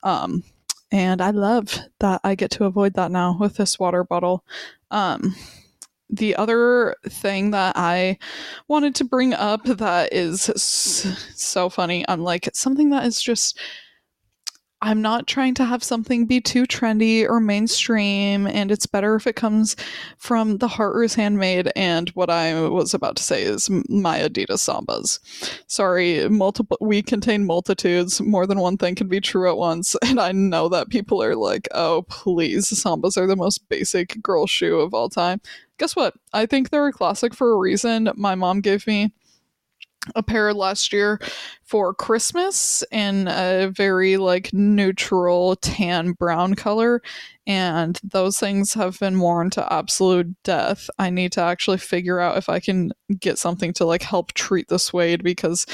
Um, 0.04 0.44
and 0.92 1.22
I 1.22 1.32
love 1.32 1.80
that 2.00 2.22
I 2.24 2.36
get 2.36 2.52
to 2.52 2.66
avoid 2.66 2.94
that 2.94 3.12
now 3.12 3.38
with 3.40 3.58
this 3.58 3.80
water 3.80 4.04
bottle. 4.04 4.46
Um, 4.92 5.36
the 6.10 6.36
other 6.36 6.96
thing 7.10 7.52
that 7.52 7.76
I 7.76 8.18
wanted 8.68 8.96
to 8.96 9.04
bring 9.04 9.34
up 9.34 9.64
that 9.66 10.14
is 10.14 10.52
so 11.36 11.70
funny, 11.70 12.06
I'm 12.08 12.22
like 12.22 12.50
something 12.54 12.92
that 12.92 13.06
is 13.06 13.22
just 13.22 13.60
I'm 14.86 15.02
not 15.02 15.26
trying 15.26 15.56
to 15.56 15.66
have 15.66 15.84
something 15.84 16.28
be 16.28 16.40
too 16.40 16.68
trendy 16.68 17.28
or 17.28 17.40
mainstream, 17.40 18.46
and 18.46 18.70
it's 18.70 18.86
better 18.86 19.16
if 19.16 19.26
it 19.26 19.36
comes 19.36 19.76
from 20.20 20.60
the 20.60 20.68
Heart 20.68 21.04
is 21.04 21.16
Handmade. 21.16 21.72
And 21.76 22.10
what 22.10 22.30
I 22.30 22.70
was 22.70 22.94
about 22.94 23.16
to 23.16 23.24
say 23.24 23.42
is 23.42 23.68
my 23.90 24.20
Adidas 24.20 24.60
Sambas. 24.60 25.20
Sorry, 25.66 26.30
multiple. 26.30 26.78
We 26.80 27.02
contain 27.02 27.48
multitudes. 27.48 28.22
More 28.22 28.46
than 28.46 28.60
one 28.60 28.78
thing 28.78 28.94
can 28.94 29.08
be 29.08 29.20
true 29.20 29.50
at 29.50 29.58
once, 29.58 29.96
and 30.06 30.20
I 30.20 30.32
know 30.34 30.70
that 30.70 30.90
people 30.90 31.24
are 31.24 31.36
like, 31.36 31.68
"Oh, 31.74 32.04
please, 32.08 32.70
Sambas 32.70 33.18
are 33.18 33.26
the 33.26 33.36
most 33.36 33.68
basic 33.70 34.22
girl 34.22 34.46
shoe 34.46 34.82
of 34.82 34.94
all 34.94 35.10
time." 35.10 35.42
Guess 35.80 35.96
what? 35.96 36.14
I 36.32 36.46
think 36.46 36.70
they're 36.70 36.86
a 36.86 36.94
classic 36.94 37.34
for 37.34 37.52
a 37.52 37.58
reason. 37.58 38.12
My 38.16 38.36
mom 38.36 38.62
gave 38.62 38.86
me 38.86 39.14
a 40.16 40.24
pair 40.24 40.54
last 40.54 40.94
year 40.94 41.20
for 41.64 41.94
Christmas 41.94 42.84
in 42.92 43.28
a 43.28 43.72
very 43.72 44.18
like 44.18 44.54
neutral 44.54 45.56
tan 45.58 46.12
brown 46.12 46.54
color 46.54 47.02
and 47.48 48.00
those 48.04 48.40
things 48.40 48.74
have 48.74 49.00
been 49.00 49.20
worn 49.20 49.52
to 49.52 49.74
absolute 49.74 50.36
death. 50.44 50.90
I 50.98 51.12
need 51.12 51.32
to 51.34 51.42
actually 51.42 51.78
figure 51.78 52.20
out 52.20 52.38
if 52.38 52.50
I 52.50 52.60
can 52.60 52.92
get 53.20 53.38
something 53.38 53.72
to 53.74 53.86
like 53.86 54.02
help 54.02 54.34
treat 54.34 54.68
the 54.68 54.80
suede 54.80 55.24
because 55.24 55.66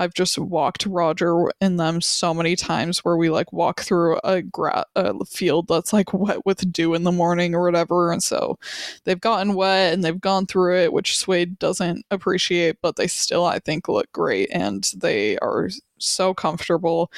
I've 0.00 0.14
just 0.14 0.38
walked 0.38 0.86
Roger 0.86 1.50
in 1.60 1.76
them 1.76 2.00
so 2.00 2.32
many 2.32 2.56
times 2.56 3.04
where 3.04 3.18
we 3.18 3.28
like 3.28 3.52
walk 3.52 3.82
through 3.82 4.18
a, 4.24 4.40
gra- 4.40 4.86
a 4.96 5.22
field 5.26 5.68
that's 5.68 5.92
like 5.92 6.14
wet 6.14 6.46
with 6.46 6.72
dew 6.72 6.94
in 6.94 7.04
the 7.04 7.12
morning 7.12 7.54
or 7.54 7.62
whatever. 7.62 8.10
And 8.10 8.22
so 8.22 8.58
they've 9.04 9.20
gotten 9.20 9.54
wet 9.54 9.92
and 9.92 10.02
they've 10.02 10.18
gone 10.18 10.46
through 10.46 10.78
it, 10.78 10.94
which 10.94 11.18
suede 11.18 11.58
doesn't 11.58 12.06
appreciate, 12.10 12.78
but 12.80 12.96
they 12.96 13.08
still, 13.08 13.44
I 13.44 13.58
think, 13.58 13.88
look 13.88 14.10
great 14.12 14.48
and 14.50 14.90
they 14.96 15.36
are 15.40 15.68
so 15.98 16.32
comfortable. 16.32 17.12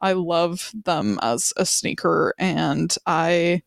I 0.00 0.12
love 0.12 0.70
them 0.84 1.18
as 1.22 1.52
a 1.56 1.66
sneaker 1.66 2.34
and 2.38 2.94
I 3.04 3.62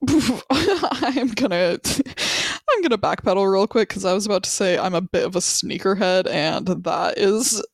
I'm 0.50 1.28
gonna 1.28 1.78
I'm 2.70 2.82
gonna 2.82 2.98
backpedal 2.98 3.50
real 3.50 3.66
quick 3.66 3.88
because 3.88 4.04
I 4.04 4.12
was 4.12 4.26
about 4.26 4.42
to 4.44 4.50
say 4.50 4.78
I'm 4.78 4.94
a 4.94 5.00
bit 5.00 5.24
of 5.24 5.36
a 5.36 5.40
sneakerhead 5.40 6.28
and 6.28 6.66
that 6.84 7.18
is 7.18 7.64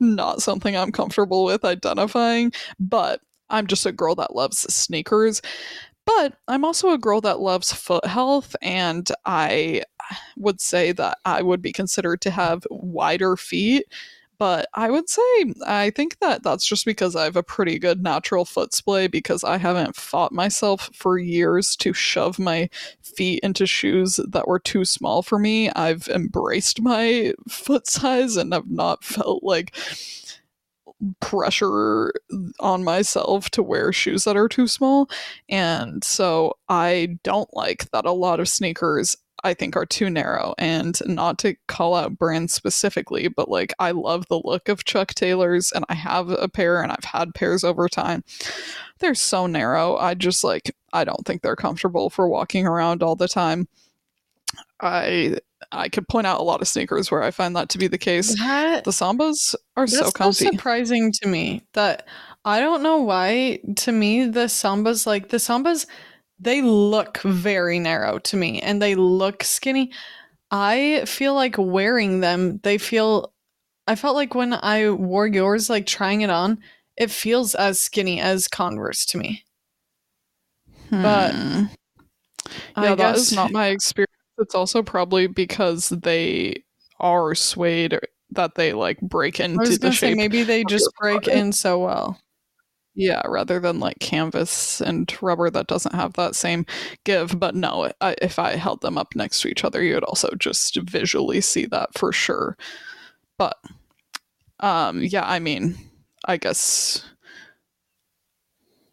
not 0.00 0.42
something 0.42 0.76
I'm 0.76 0.92
comfortable 0.92 1.44
with 1.44 1.64
identifying, 1.64 2.52
but 2.78 3.20
I'm 3.50 3.66
just 3.66 3.86
a 3.86 3.92
girl 3.92 4.14
that 4.16 4.34
loves 4.34 4.58
sneakers. 4.74 5.40
But 6.06 6.36
I'm 6.48 6.64
also 6.64 6.90
a 6.90 6.98
girl 6.98 7.20
that 7.22 7.40
loves 7.40 7.72
foot 7.72 8.04
health, 8.04 8.54
and 8.60 9.10
I 9.24 9.84
would 10.36 10.60
say 10.60 10.92
that 10.92 11.18
I 11.24 11.40
would 11.40 11.62
be 11.62 11.72
considered 11.72 12.20
to 12.22 12.30
have 12.30 12.66
wider 12.70 13.36
feet 13.36 13.86
but 14.44 14.68
I 14.74 14.90
would 14.90 15.08
say 15.08 15.54
I 15.66 15.88
think 15.96 16.18
that 16.18 16.42
that's 16.42 16.66
just 16.66 16.84
because 16.84 17.16
I 17.16 17.24
have 17.24 17.34
a 17.34 17.42
pretty 17.42 17.78
good 17.78 18.02
natural 18.02 18.44
foot 18.44 18.74
splay 18.74 19.06
because 19.06 19.42
I 19.42 19.56
haven't 19.56 19.96
fought 19.96 20.32
myself 20.32 20.90
for 20.92 21.16
years 21.16 21.74
to 21.76 21.94
shove 21.94 22.38
my 22.38 22.68
feet 23.00 23.40
into 23.42 23.64
shoes 23.64 24.20
that 24.28 24.46
were 24.46 24.58
too 24.58 24.84
small 24.84 25.22
for 25.22 25.38
me. 25.38 25.70
I've 25.70 26.08
embraced 26.08 26.82
my 26.82 27.32
foot 27.48 27.86
size 27.86 28.36
and 28.36 28.52
have 28.52 28.68
not 28.68 29.02
felt 29.02 29.42
like 29.42 29.74
pressure 31.20 32.12
on 32.60 32.84
myself 32.84 33.48
to 33.48 33.62
wear 33.62 33.94
shoes 33.94 34.24
that 34.24 34.36
are 34.36 34.48
too 34.48 34.66
small. 34.66 35.08
And 35.48 36.04
so 36.04 36.58
I 36.68 37.18
don't 37.22 37.48
like 37.54 37.90
that 37.92 38.04
a 38.04 38.12
lot 38.12 38.40
of 38.40 38.48
sneakers 38.50 39.16
I 39.44 39.54
think 39.54 39.76
are 39.76 39.86
too 39.86 40.10
narrow. 40.10 40.54
And 40.58 40.98
not 41.06 41.38
to 41.40 41.54
call 41.68 41.94
out 41.94 42.18
brands 42.18 42.52
specifically, 42.52 43.28
but 43.28 43.50
like 43.50 43.72
I 43.78 43.92
love 43.92 44.26
the 44.28 44.40
look 44.42 44.68
of 44.68 44.84
Chuck 44.84 45.14
Taylors 45.14 45.70
and 45.70 45.84
I 45.88 45.94
have 45.94 46.30
a 46.30 46.48
pair 46.48 46.82
and 46.82 46.90
I've 46.90 47.04
had 47.04 47.34
pairs 47.34 47.62
over 47.62 47.88
time. 47.88 48.24
They're 48.98 49.14
so 49.14 49.46
narrow. 49.46 49.96
I 49.96 50.14
just 50.14 50.42
like 50.42 50.74
I 50.92 51.04
don't 51.04 51.24
think 51.26 51.42
they're 51.42 51.56
comfortable 51.56 52.10
for 52.10 52.26
walking 52.26 52.66
around 52.66 53.02
all 53.02 53.16
the 53.16 53.28
time. 53.28 53.68
I 54.80 55.38
I 55.72 55.88
could 55.88 56.08
point 56.08 56.26
out 56.26 56.40
a 56.40 56.44
lot 56.44 56.62
of 56.62 56.68
sneakers 56.68 57.10
where 57.10 57.22
I 57.22 57.30
find 57.30 57.54
that 57.56 57.68
to 57.70 57.78
be 57.78 57.86
the 57.86 57.98
case. 57.98 58.38
That, 58.38 58.84
the 58.84 58.90
Sambas 58.90 59.54
are 59.76 59.86
so 59.86 60.10
comfy. 60.10 60.44
So 60.44 60.50
surprising 60.50 61.12
to 61.22 61.28
me 61.28 61.62
that 61.72 62.06
I 62.44 62.60
don't 62.60 62.82
know 62.82 62.98
why. 62.98 63.60
To 63.76 63.92
me, 63.92 64.26
the 64.26 64.46
Sambas 64.46 65.06
like 65.06 65.28
the 65.28 65.38
Sambas 65.38 65.86
they 66.44 66.62
look 66.62 67.18
very 67.18 67.78
narrow 67.78 68.18
to 68.20 68.36
me 68.36 68.60
and 68.60 68.80
they 68.80 68.94
look 68.94 69.42
skinny. 69.42 69.92
I 70.50 71.04
feel 71.06 71.34
like 71.34 71.56
wearing 71.58 72.20
them, 72.20 72.60
they 72.62 72.78
feel 72.78 73.32
I 73.86 73.96
felt 73.96 74.14
like 74.14 74.34
when 74.34 74.54
I 74.54 74.90
wore 74.90 75.26
yours 75.26 75.68
like 75.68 75.86
trying 75.86 76.22
it 76.22 76.30
on, 76.30 76.58
it 76.96 77.10
feels 77.10 77.54
as 77.54 77.80
skinny 77.80 78.20
as 78.20 78.48
Converse 78.48 79.04
to 79.06 79.18
me. 79.18 79.44
Hmm. 80.90 81.02
But 81.02 81.34
yeah, 81.34 81.66
I 82.76 82.94
that 82.94 83.16
is 83.16 83.32
not 83.32 83.50
my 83.50 83.68
experience. 83.68 84.10
It's 84.38 84.54
also 84.54 84.82
probably 84.82 85.26
because 85.26 85.88
they 85.88 86.64
are 87.00 87.34
suede 87.34 87.98
that 88.30 88.54
they 88.54 88.72
like 88.72 89.00
break 89.00 89.40
into 89.40 89.78
the 89.78 89.90
shape. 89.92 90.10
Say, 90.10 90.14
maybe 90.14 90.42
they 90.42 90.64
just 90.64 90.88
break 91.00 91.28
in 91.28 91.52
so 91.52 91.78
well. 91.78 92.18
Yeah, 92.96 93.22
rather 93.26 93.58
than 93.58 93.80
like 93.80 93.98
canvas 93.98 94.80
and 94.80 95.12
rubber 95.20 95.50
that 95.50 95.66
doesn't 95.66 95.94
have 95.96 96.12
that 96.14 96.36
same 96.36 96.64
give. 97.04 97.38
But 97.40 97.56
no, 97.56 97.90
I, 98.00 98.14
if 98.22 98.38
I 98.38 98.54
held 98.56 98.82
them 98.82 98.96
up 98.96 99.16
next 99.16 99.40
to 99.40 99.48
each 99.48 99.64
other, 99.64 99.82
you 99.82 99.94
would 99.94 100.04
also 100.04 100.30
just 100.38 100.76
visually 100.80 101.40
see 101.40 101.66
that 101.66 101.98
for 101.98 102.12
sure. 102.12 102.56
But 103.38 103.56
um, 104.60 105.02
yeah, 105.02 105.24
I 105.26 105.38
mean, 105.38 105.76
I 106.26 106.36
guess 106.36 107.04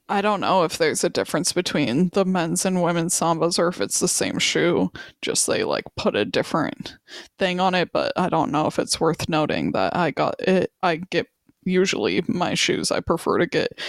I 0.10 0.22
don't 0.22 0.42
know 0.42 0.64
if 0.64 0.78
there's 0.78 1.04
a 1.06 1.10
difference 1.10 1.54
between 1.54 2.10
the 2.14 2.26
men's 2.26 2.66
and 2.66 2.84
women's 2.84 3.14
sambas 3.18 3.58
or 3.58 3.70
if 3.70 3.80
it's 3.80 4.00
the 4.00 4.08
same 4.10 4.40
shoe. 4.40 4.92
Just 5.22 5.48
they 5.48 5.64
like 5.64 5.86
put 5.96 6.16
a 6.16 6.26
different 6.26 6.98
thing 7.40 7.60
on 7.62 7.74
it, 7.76 7.92
but 7.94 8.12
I 8.18 8.28
don't 8.30 8.52
know 8.52 8.68
if 8.68 8.78
it's 8.78 9.00
worth 9.00 9.30
noting 9.30 9.72
that 9.72 9.96
I 9.96 10.12
got 10.12 10.36
it. 10.42 10.72
I 10.84 10.98
get 10.98 11.28
usually 11.64 12.24
my 12.28 12.54
shoes 12.54 12.92
I 12.92 13.00
prefer 13.00 13.38
to 13.38 13.48
get 13.48 13.80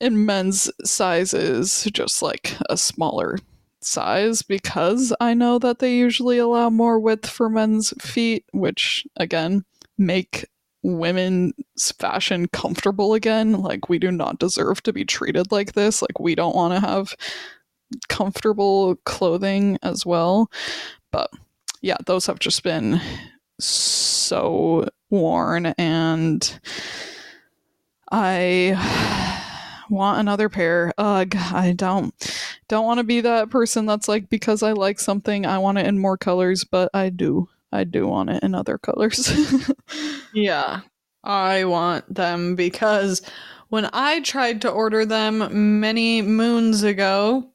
in 0.00 0.26
men's 0.26 0.70
sizes, 0.84 1.88
just 1.92 2.22
like 2.22 2.56
a 2.68 2.76
smaller 2.76 3.38
size 3.80 4.42
because 4.42 5.12
I 5.20 5.34
know 5.34 5.58
that 5.58 5.78
they 5.78 5.94
usually 5.94 6.38
allow 6.38 6.70
more 6.70 6.98
width 6.98 7.28
for 7.28 7.48
men's 7.48 7.92
feet, 8.00 8.44
which 8.52 9.06
again 9.16 9.64
make 9.98 10.46
women's 10.82 11.92
fashion 11.98 12.46
comfortable 12.48 13.14
again. 13.14 13.52
Like 13.52 13.88
we 13.88 13.98
do 13.98 14.10
not 14.10 14.38
deserve 14.38 14.82
to 14.84 14.92
be 14.92 15.04
treated 15.04 15.50
like 15.50 15.72
this. 15.72 16.02
Like 16.02 16.20
we 16.20 16.34
don't 16.34 16.54
want 16.54 16.74
to 16.74 16.80
have 16.80 17.14
comfortable 18.08 18.96
clothing 19.04 19.78
as 19.82 20.04
well. 20.04 20.50
But 21.10 21.30
yeah, 21.80 21.96
those 22.06 22.26
have 22.26 22.38
just 22.38 22.62
been 22.62 23.00
so 23.60 24.88
worn 25.14 25.66
and 25.78 26.58
I 28.10 28.76
want 29.88 30.20
another 30.20 30.48
pair. 30.48 30.92
Ugh, 30.98 31.34
I 31.34 31.72
don't 31.72 32.14
don't 32.68 32.84
want 32.84 32.98
to 32.98 33.04
be 33.04 33.20
that 33.20 33.50
person 33.50 33.86
that's 33.86 34.08
like 34.08 34.28
because 34.28 34.62
I 34.62 34.72
like 34.72 34.98
something 34.98 35.46
I 35.46 35.58
want 35.58 35.78
it 35.78 35.86
in 35.86 35.98
more 35.98 36.16
colors, 36.16 36.64
but 36.64 36.90
I 36.94 37.10
do. 37.10 37.48
I 37.72 37.84
do 37.84 38.06
want 38.06 38.30
it 38.30 38.42
in 38.42 38.54
other 38.54 38.78
colors. 38.78 39.32
yeah. 40.32 40.80
I 41.22 41.64
want 41.64 42.12
them 42.14 42.54
because 42.54 43.22
when 43.68 43.88
I 43.92 44.20
tried 44.20 44.60
to 44.62 44.70
order 44.70 45.06
them 45.06 45.80
many 45.80 46.22
moons 46.22 46.82
ago 46.82 47.50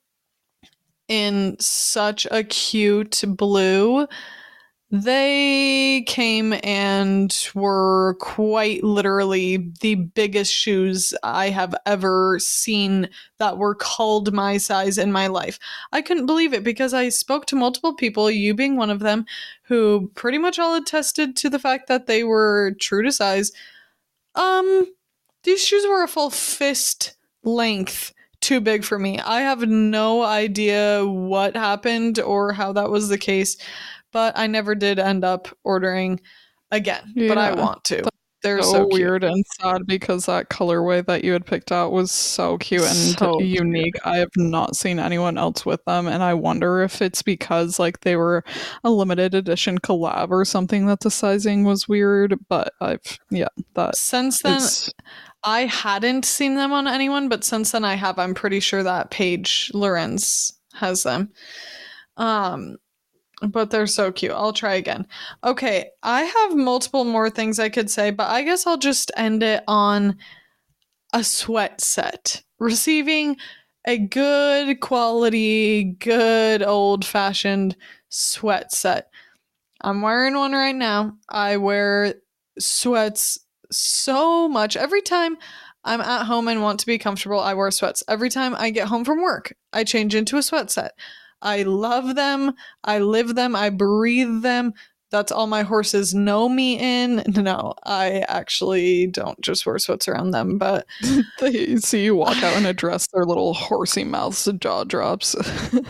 in 1.08 1.56
such 1.60 2.28
a 2.32 2.44
cute 2.44 3.24
blue, 3.28 4.08
they 4.92 6.04
came 6.08 6.54
and 6.64 7.50
were 7.54 8.16
quite 8.20 8.84
literally 8.84 9.72
the 9.82 9.96
biggest 9.96 10.52
shoes 10.52 11.14
I 11.22 11.50
have 11.50 11.76
ever 11.86 12.40
seen 12.40 13.08
that 13.38 13.60
were 13.60 13.76
called 13.76 14.34
my 14.34 14.58
size 14.58 14.98
in 14.98 15.12
my 15.12 15.28
life. 15.28 15.60
I 15.92 16.02
couldn't 16.02 16.26
believe 16.26 16.54
it 16.54 16.64
because 16.64 16.96
I 16.96 17.10
spoke 17.10 17.46
to 17.48 17.56
multiple 17.56 17.94
people, 17.94 18.32
you 18.32 18.56
being 18.56 18.78
one 18.78 18.90
of 18.90 19.00
them, 19.00 19.26
who 19.64 20.12
pretty 20.16 20.40
much 20.40 20.58
all 20.58 20.76
attested 20.76 21.36
to 21.38 21.52
the 21.52 21.60
fact 21.60 21.88
that 21.88 22.08
they 22.08 22.24
were 22.24 22.76
true 22.80 23.04
to 23.04 23.12
size. 23.12 23.52
Um, 24.34 24.88
these 25.44 25.64
shoes 25.64 25.86
were 25.88 26.04
a 26.04 26.08
full 26.08 26.32
fist 26.32 27.16
length 27.44 28.12
too 28.42 28.62
big 28.62 28.84
for 28.84 28.98
me. 28.98 29.20
I 29.20 29.42
have 29.42 29.68
no 29.68 30.24
idea 30.24 31.06
what 31.06 31.56
happened 31.56 32.20
or 32.20 32.54
how 32.54 32.72
that 32.74 32.90
was 32.90 33.10
the 33.10 33.18
case 33.18 33.58
but 34.12 34.38
I 34.38 34.48
never 34.48 34.76
did 34.76 35.00
end 35.00 35.24
up 35.24 35.48
ordering 35.64 36.20
again. 36.72 37.14
Yeah. 37.16 37.28
But 37.30 37.38
I 37.38 37.54
want 37.54 37.84
to. 37.86 38.04
They're 38.42 38.62
so, 38.62 38.72
so 38.72 38.88
weird 38.90 39.26
and 39.26 39.44
sad 39.60 39.86
because 39.86 40.26
that 40.28 40.50
colorway 40.50 41.06
that 41.06 41.26
you 41.26 41.34
had 41.34 41.46
picked 41.46 41.74
out 41.74 41.92
was 41.92 42.10
so 42.10 42.58
cute 42.58 42.84
and 42.84 43.20
so 43.20 43.42
unique. 43.42 43.96
Cute. 43.96 44.08
I 44.08 44.18
have 44.18 44.30
not 44.38 44.78
seen 44.78 44.98
anyone 44.98 45.38
else 45.38 45.66
with 45.66 45.84
them, 45.84 46.08
and 46.08 46.24
I 46.24 46.34
wonder 46.36 46.82
if 46.82 47.02
it's 47.02 47.22
because 47.22 47.80
like 47.80 48.00
they 48.02 48.16
were 48.16 48.46
a 48.86 48.92
limited 48.92 49.36
edition 49.36 49.78
collab 49.80 50.30
or 50.30 50.46
something 50.46 50.86
that 50.86 51.02
the 51.02 51.12
sizing 51.12 51.66
was 51.66 51.90
weird. 51.90 52.36
But 52.48 52.74
I've 52.80 53.20
yeah 53.30 53.50
that 53.74 53.98
since 53.98 54.42
then. 54.42 54.62
I 55.44 55.66
hadn't 55.66 56.24
seen 56.24 56.56
them 56.56 56.72
on 56.72 56.88
anyone, 56.88 57.28
but 57.28 57.44
since 57.44 57.72
then 57.72 57.84
I 57.84 57.96
have. 57.96 58.20
I'm 58.20 58.34
pretty 58.34 58.62
sure 58.62 58.84
that 58.84 59.12
Paige 59.12 59.70
Lorenze 59.74 60.54
has 60.76 61.04
them. 61.04 61.32
Um, 62.16 62.78
but 63.42 63.72
they're 63.72 63.88
so 63.88 64.12
cute. 64.12 64.32
I'll 64.32 64.54
try 64.54 64.76
again. 64.76 65.08
Okay, 65.44 65.90
I 66.04 66.24
have 66.24 66.56
multiple 66.56 67.06
more 67.06 67.30
things 67.30 67.60
I 67.60 67.70
could 67.70 67.90
say, 67.90 68.12
but 68.12 68.30
I 68.30 68.44
guess 68.44 68.68
I'll 68.68 68.78
just 68.78 69.12
end 69.16 69.44
it 69.44 69.64
on 69.68 70.18
a 71.14 71.24
sweat 71.24 71.82
set. 71.82 72.44
Receiving 72.60 73.38
a 73.86 73.98
good 73.98 74.80
quality, 74.82 75.84
good 75.84 76.62
old 76.62 77.06
fashioned 77.06 77.76
sweat 78.10 78.72
set. 78.72 79.10
I'm 79.82 80.02
wearing 80.02 80.36
one 80.36 80.52
right 80.52 80.76
now. 80.76 81.18
I 81.30 81.58
wear 81.58 82.16
sweats 82.60 83.40
so 83.72 84.50
much. 84.50 84.76
Every 84.76 85.02
time 85.02 85.38
I'm 85.86 86.02
at 86.02 86.26
home 86.26 86.48
and 86.50 86.62
want 86.62 86.82
to 86.82 86.86
be 86.86 86.98
comfortable, 86.98 87.40
I 87.40 87.54
wear 87.54 87.72
sweats. 87.72 88.04
Every 88.08 88.30
time 88.30 88.54
I 88.56 88.70
get 88.70 88.90
home 88.90 89.06
from 89.06 89.22
work, 89.22 89.56
I 89.72 89.86
change 89.86 90.14
into 90.14 90.38
a 90.38 90.44
sweat 90.44 90.70
set. 90.70 90.94
I 91.42 91.64
love 91.64 92.16
them. 92.16 92.54
I 92.84 93.00
live 93.00 93.36
them. 93.36 93.56
I 93.56 93.70
breathe 93.70 94.42
them. 94.42 94.74
That's 95.12 95.32
all 95.32 95.48
my 95.48 95.64
horses 95.64 96.14
know 96.14 96.48
me 96.50 96.78
in. 96.78 97.24
No, 97.40 97.74
I 97.84 98.24
actually 98.28 99.08
don't 99.08 99.40
just 99.42 99.66
wear 99.66 99.80
sweats 99.80 100.08
around 100.08 100.32
them, 100.32 100.58
but 100.58 100.86
they 101.40 101.78
see 101.78 102.04
you 102.04 102.16
walk 102.16 102.42
out 102.44 102.58
in 102.58 102.66
a 102.66 102.74
dress, 102.74 103.08
their 103.08 103.26
little 103.26 103.54
horsey 103.54 104.04
mouths 104.04 104.48
jaw 104.60 104.84
drops. 104.84 105.36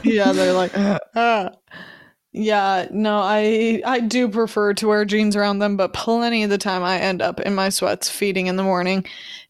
yeah, 0.03 0.31
they're 0.31 0.53
like, 0.53 0.71
ah. 1.15 1.51
Yeah, 2.31 2.87
no, 2.91 3.17
I 3.17 3.81
I 3.83 4.01
do 4.01 4.29
prefer 4.29 4.75
to 4.75 4.87
wear 4.87 5.03
jeans 5.03 5.35
around 5.35 5.59
them, 5.59 5.75
but 5.75 5.93
plenty 5.93 6.43
of 6.43 6.51
the 6.51 6.59
time 6.59 6.83
I 6.83 6.99
end 6.99 7.23
up 7.23 7.39
in 7.39 7.55
my 7.55 7.69
sweats 7.69 8.07
feeding 8.07 8.45
in 8.45 8.55
the 8.55 8.61
morning 8.63 9.03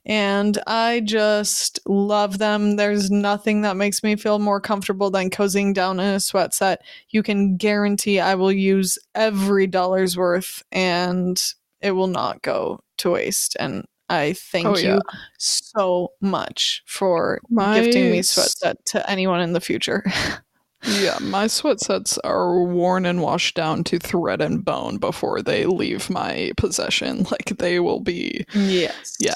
and 0.09 0.57
I 0.65 1.01
just 1.01 1.79
love 1.85 2.39
them. 2.39 2.77
There's 2.77 3.11
nothing 3.11 3.61
that 3.61 3.77
makes 3.77 4.01
me 4.01 4.15
feel 4.15 4.39
more 4.39 4.59
comfortable 4.59 5.11
than 5.11 5.29
cozying 5.29 5.71
down 5.71 5.99
in 5.99 6.15
a 6.15 6.19
sweat 6.19 6.55
set. 6.55 6.81
You 7.09 7.21
can 7.21 7.57
guarantee 7.57 8.19
I 8.19 8.33
will 8.33 8.51
use 8.51 8.97
every 9.13 9.67
dollar's 9.67 10.17
worth 10.17 10.63
and 10.71 11.39
it 11.79 11.91
will 11.91 12.07
not 12.07 12.41
go 12.41 12.79
to 12.97 13.11
waste. 13.11 13.55
And 13.59 13.85
I 14.09 14.33
thank 14.33 14.65
oh, 14.65 14.77
yeah. 14.77 14.95
you 14.95 15.01
so 15.37 16.13
much 16.21 16.81
for 16.87 17.39
my 17.51 17.79
gifting 17.79 18.09
me 18.09 18.23
sweat 18.23 18.49
set 18.49 18.85
to 18.87 19.07
anyone 19.07 19.41
in 19.41 19.53
the 19.53 19.61
future. 19.61 20.03
yeah, 20.83 21.19
my 21.21 21.45
sweat 21.45 21.81
sets 21.81 22.17
are 22.19 22.63
worn 22.63 23.05
and 23.05 23.21
washed 23.21 23.55
down 23.55 23.83
to 23.83 23.99
thread 23.99 24.41
and 24.41 24.65
bone 24.65 24.97
before 24.97 25.43
they 25.43 25.67
leave 25.67 26.09
my 26.09 26.51
possession. 26.57 27.27
Like 27.31 27.57
they 27.59 27.79
will 27.79 27.99
be 27.99 28.43
Yes. 28.55 29.17
Yeah. 29.19 29.35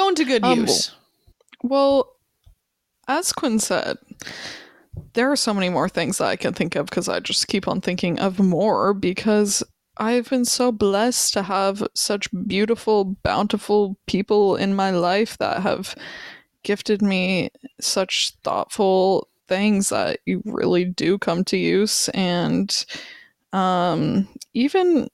Going 0.00 0.14
to 0.14 0.24
good 0.24 0.44
um, 0.44 0.60
use. 0.60 0.92
Well, 1.62 2.16
as 3.06 3.34
Quinn 3.34 3.58
said, 3.58 3.98
there 5.12 5.30
are 5.30 5.36
so 5.36 5.52
many 5.52 5.68
more 5.68 5.90
things 5.90 6.16
that 6.16 6.28
I 6.28 6.36
can 6.36 6.54
think 6.54 6.74
of 6.74 6.86
because 6.86 7.06
I 7.06 7.20
just 7.20 7.48
keep 7.48 7.68
on 7.68 7.82
thinking 7.82 8.18
of 8.18 8.38
more 8.38 8.94
because 8.94 9.62
I've 9.98 10.30
been 10.30 10.46
so 10.46 10.72
blessed 10.72 11.34
to 11.34 11.42
have 11.42 11.86
such 11.94 12.30
beautiful, 12.46 13.14
bountiful 13.22 13.98
people 14.06 14.56
in 14.56 14.74
my 14.74 14.90
life 14.90 15.36
that 15.36 15.60
have 15.60 15.94
gifted 16.62 17.02
me 17.02 17.50
such 17.78 18.32
thoughtful 18.42 19.28
things 19.48 19.90
that 19.90 20.20
you 20.24 20.40
really 20.46 20.86
do 20.86 21.18
come 21.18 21.44
to 21.44 21.58
use 21.58 22.08
and 22.14 22.86
um 23.52 24.28
even 24.54 25.08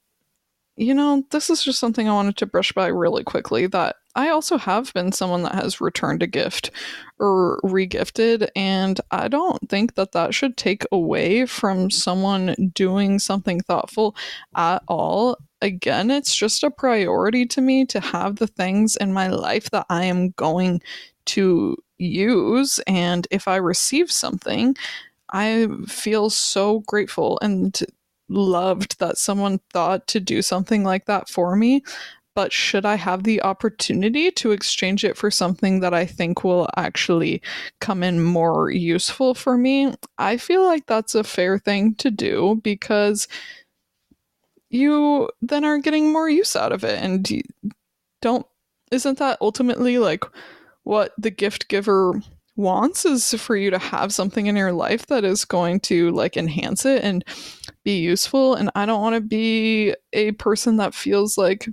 you 0.77 0.93
know 0.93 1.25
this 1.31 1.49
is 1.49 1.63
just 1.63 1.81
something 1.81 2.07
i 2.07 2.13
wanted 2.13 2.37
to 2.37 2.45
brush 2.45 2.71
by 2.73 2.87
really 2.87 3.25
quickly 3.25 3.67
that 3.67 3.97
I 4.17 4.31
also 4.31 4.57
have 4.57 4.93
been 4.95 5.13
someone 5.13 5.43
that 5.43 5.55
has 5.55 5.81
returned 5.81 6.23
a 6.23 6.27
gift 6.27 6.71
or 7.19 7.61
regifted, 7.63 8.49
and 8.57 8.99
I 9.11 9.29
don't 9.29 9.69
think 9.69 9.95
that 9.95 10.13
that 10.13 10.35
should 10.35 10.57
take 10.57 10.85
away 10.91 11.45
from 11.47 11.91
someone 11.91 12.73
doing 12.75 13.19
something 13.19 13.61
thoughtful 13.61 14.17
at 14.57 14.83
all. 14.89 15.37
Again, 15.61 16.11
it's 16.11 16.35
just 16.35 16.65
a 16.65 16.71
priority 16.71 17.47
to 17.47 17.61
me 17.61 17.85
to 17.87 18.01
have 18.01 18.37
the 18.37 18.47
things 18.47 18.97
in 18.97 19.13
my 19.13 19.29
life 19.29 19.71
that 19.71 19.87
I 19.91 20.07
am 20.07 20.31
going 20.31 20.81
to 21.27 21.77
use, 21.99 22.81
and 22.87 23.29
if 23.31 23.47
I 23.47 23.57
receive 23.57 24.11
something, 24.11 24.77
I 25.31 25.69
feel 25.87 26.31
so 26.31 26.81
grateful 26.81 27.39
and 27.43 27.79
loved 28.29 28.99
that 28.99 29.19
someone 29.19 29.61
thought 29.73 30.07
to 30.09 30.21
do 30.21 30.43
something 30.43 30.85
like 30.85 31.05
that 31.07 31.29
for 31.29 31.55
me 31.55 31.83
but 32.37 32.53
should 32.53 32.85
I 32.85 32.97
have 32.97 33.25
the 33.25 33.43
opportunity 33.43 34.31
to 34.33 34.53
exchange 34.53 35.05
it 35.05 35.17
for 35.17 35.31
something 35.31 35.81
that 35.81 35.95
I 35.95 36.05
think 36.05 36.45
will 36.45 36.69
actually 36.77 37.41
come 37.81 38.03
in 38.03 38.23
more 38.23 38.71
useful 38.71 39.33
for 39.33 39.57
me, 39.57 39.95
I 40.19 40.37
feel 40.37 40.63
like 40.63 40.85
that's 40.85 41.15
a 41.15 41.25
fair 41.25 41.59
thing 41.59 41.95
to 41.95 42.11
do 42.11 42.61
because 42.63 43.27
you 44.69 45.31
then 45.41 45.65
are 45.65 45.79
getting 45.79 46.13
more 46.13 46.29
use 46.29 46.55
out 46.55 46.73
of 46.73 46.85
it 46.85 47.03
and 47.03 47.43
don't 48.21 48.47
isn't 48.93 49.19
that 49.19 49.39
ultimately 49.41 49.97
like 49.97 50.25
what 50.83 51.13
the 51.17 51.31
gift 51.31 51.69
giver 51.69 52.21
wants 52.57 53.07
is 53.07 53.33
for 53.35 53.57
you 53.57 53.71
to 53.71 53.79
have 53.79 54.13
something 54.13 54.47
in 54.47 54.57
your 54.57 54.73
life 54.73 55.07
that 55.07 55.25
is 55.25 55.47
going 55.47 55.81
to 55.81 56.11
like 56.11 56.37
enhance 56.37 56.85
it 56.85 57.03
and 57.03 57.25
be 57.83 57.99
useful 57.99 58.55
and 58.55 58.71
I 58.75 58.85
don't 58.85 59.01
want 59.01 59.15
to 59.15 59.23
be 59.23 59.95
a 60.13 60.33
person 60.33 60.77
that 60.77 60.95
feels 60.95 61.39
like 61.39 61.67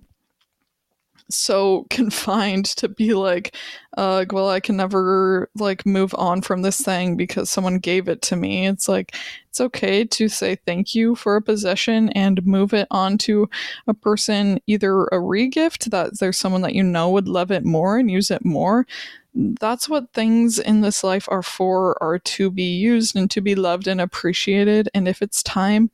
so 1.30 1.86
confined 1.90 2.66
to 2.66 2.88
be 2.88 3.14
like, 3.14 3.56
uh, 3.98 4.26
well, 4.32 4.50
I 4.50 4.60
can 4.60 4.78
never 4.78 5.50
like 5.56 5.86
move 5.86 6.14
on 6.18 6.42
from 6.42 6.62
this 6.62 6.82
thing 6.82 7.16
because 7.16 7.50
someone 7.50 7.80
gave 7.80 8.08
it 8.08 8.22
to 8.24 8.36
me. 8.36 8.68
It's 8.68 8.88
like 8.88 9.16
it's 9.50 9.62
okay 9.62 10.04
to 10.04 10.30
say 10.30 10.56
thank 10.66 10.96
you 10.96 11.16
for 11.16 11.36
a 11.36 11.42
possession 11.42 12.10
and 12.10 12.46
move 12.46 12.74
it 12.74 12.88
on 12.90 13.18
to 13.20 13.50
a 13.88 13.94
person, 13.94 14.60
either 14.68 15.04
a 15.06 15.18
regift 15.18 15.92
that 15.92 16.20
there's 16.20 16.38
someone 16.38 16.62
that 16.62 16.76
you 16.76 16.84
know 16.84 17.10
would 17.12 17.28
love 17.28 17.52
it 17.52 17.64
more 17.64 17.98
and 17.98 18.10
use 18.10 18.32
it 18.32 18.44
more. 18.44 18.88
That's 19.36 19.90
what 19.90 20.14
things 20.14 20.60
in 20.60 20.82
this 20.82 21.04
life 21.04 21.28
are 21.30 21.44
for, 21.44 22.02
are 22.02 22.20
to 22.20 22.52
be 22.52 22.76
used 22.76 23.16
and 23.16 23.30
to 23.32 23.42
be 23.42 23.56
loved 23.56 23.88
and 23.88 24.00
appreciated. 24.00 24.90
And 24.94 25.08
if 25.08 25.22
it's 25.22 25.42
time 25.42 25.90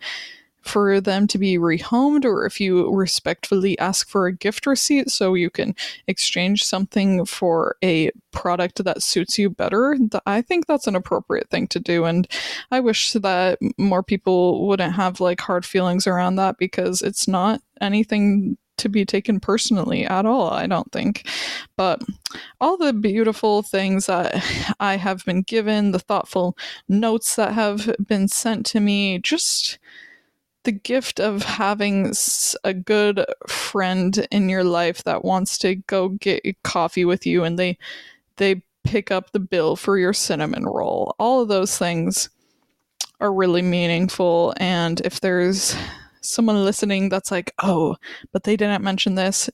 for 0.69 1.01
them 1.01 1.25
to 1.27 1.37
be 1.39 1.57
rehomed 1.57 2.23
or 2.23 2.45
if 2.45 2.59
you 2.61 2.93
respectfully 2.93 3.77
ask 3.79 4.07
for 4.07 4.27
a 4.27 4.31
gift 4.31 4.67
receipt 4.67 5.09
so 5.09 5.33
you 5.33 5.49
can 5.49 5.75
exchange 6.07 6.63
something 6.63 7.25
for 7.25 7.75
a 7.83 8.11
product 8.31 8.83
that 8.83 9.01
suits 9.01 9.39
you 9.39 9.49
better 9.49 9.97
i 10.27 10.41
think 10.41 10.67
that's 10.67 10.85
an 10.85 10.95
appropriate 10.95 11.49
thing 11.49 11.67
to 11.67 11.79
do 11.79 12.05
and 12.05 12.27
i 12.71 12.79
wish 12.79 13.13
that 13.13 13.57
more 13.77 14.03
people 14.03 14.67
wouldn't 14.67 14.93
have 14.93 15.19
like 15.19 15.41
hard 15.41 15.65
feelings 15.65 16.05
around 16.05 16.35
that 16.35 16.57
because 16.57 17.01
it's 17.01 17.27
not 17.27 17.59
anything 17.81 18.55
to 18.77 18.89
be 18.89 19.05
taken 19.05 19.41
personally 19.41 20.05
at 20.05 20.25
all, 20.25 20.49
I 20.51 20.65
don't 20.65 20.89
think. 20.93 21.27
But 21.75 22.01
all 22.61 22.77
the 22.77 22.93
beautiful 22.93 23.61
things 23.61 24.05
that 24.05 24.33
I 24.79 24.95
have 24.95 25.25
been 25.25 25.41
given, 25.41 25.91
the 25.91 25.99
thoughtful 25.99 26.57
notes 26.87 27.35
that 27.35 27.53
have 27.53 27.93
been 28.07 28.29
sent 28.29 28.65
to 28.67 28.79
me, 28.79 29.19
just 29.19 29.79
the 30.63 30.71
gift 30.71 31.19
of 31.19 31.43
having 31.43 32.13
a 32.63 32.73
good 32.73 33.25
friend 33.47 34.27
in 34.31 34.49
your 34.49 34.63
life 34.63 35.03
that 35.03 35.23
wants 35.23 35.57
to 35.59 35.75
go 35.75 36.09
get 36.09 36.43
coffee 36.63 37.05
with 37.05 37.25
you 37.25 37.43
and 37.43 37.57
they 37.57 37.77
they 38.37 38.61
pick 38.83 39.11
up 39.11 39.31
the 39.31 39.39
bill 39.39 39.75
for 39.75 39.97
your 39.97 40.13
cinnamon 40.13 40.65
roll. 40.65 41.15
All 41.19 41.41
of 41.41 41.47
those 41.47 41.77
things 41.77 42.29
are 43.19 43.33
really 43.33 43.61
meaningful 43.61 44.53
and 44.57 45.01
if 45.01 45.19
there's 45.19 45.75
someone 46.21 46.63
listening 46.63 47.09
that's 47.09 47.31
like, 47.31 47.53
"Oh, 47.61 47.95
but 48.31 48.43
they 48.43 48.55
didn't 48.55 48.83
mention 48.83 49.15
this." 49.15 49.49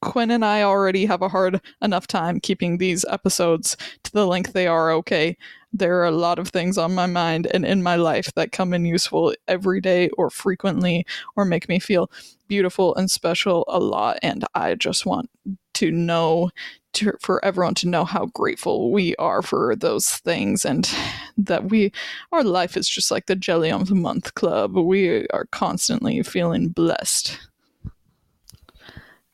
Quinn 0.00 0.30
and 0.30 0.44
I 0.44 0.62
already 0.62 1.06
have 1.06 1.22
a 1.22 1.28
hard 1.28 1.60
enough 1.82 2.06
time 2.06 2.40
keeping 2.40 2.78
these 2.78 3.04
episodes 3.08 3.76
to 4.04 4.12
the 4.12 4.26
length 4.26 4.52
they 4.52 4.66
are 4.66 4.92
okay 4.92 5.36
there 5.72 5.98
are 6.00 6.06
a 6.06 6.10
lot 6.10 6.38
of 6.38 6.48
things 6.48 6.78
on 6.78 6.94
my 6.94 7.06
mind 7.06 7.46
and 7.52 7.64
in 7.64 7.82
my 7.82 7.96
life 7.96 8.32
that 8.34 8.52
come 8.52 8.72
in 8.72 8.84
useful 8.84 9.34
every 9.46 9.80
day 9.80 10.08
or 10.10 10.30
frequently 10.30 11.06
or 11.36 11.44
make 11.44 11.68
me 11.68 11.78
feel 11.78 12.10
beautiful 12.48 12.94
and 12.96 13.10
special 13.10 13.64
a 13.68 13.78
lot. 13.78 14.18
And 14.22 14.44
I 14.54 14.74
just 14.74 15.04
want 15.04 15.28
to 15.74 15.90
know 15.90 16.50
to, 16.94 17.12
for 17.20 17.44
everyone 17.44 17.74
to 17.74 17.88
know 17.88 18.04
how 18.04 18.26
grateful 18.26 18.90
we 18.90 19.14
are 19.16 19.42
for 19.42 19.76
those 19.76 20.16
things 20.16 20.64
and 20.64 20.90
that 21.36 21.68
we 21.68 21.92
our 22.32 22.42
life 22.42 22.76
is 22.76 22.88
just 22.88 23.10
like 23.10 23.26
the 23.26 23.36
jelly 23.36 23.70
of 23.70 23.88
the 23.88 23.94
month 23.94 24.34
club 24.34 24.74
we 24.74 25.28
are 25.28 25.46
constantly 25.52 26.20
feeling 26.22 26.68
blessed 26.68 27.38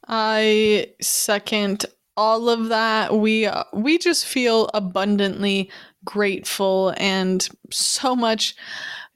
i 0.09 0.87
second 1.01 1.87
all 2.17 2.49
of 2.49 2.69
that 2.69 3.17
we 3.17 3.49
we 3.73 3.99
just 3.99 4.27
feel 4.27 4.71
abundantly 4.75 5.71
grateful 6.05 6.95
and 6.99 7.49
so 7.71 8.15
much 8.15 8.55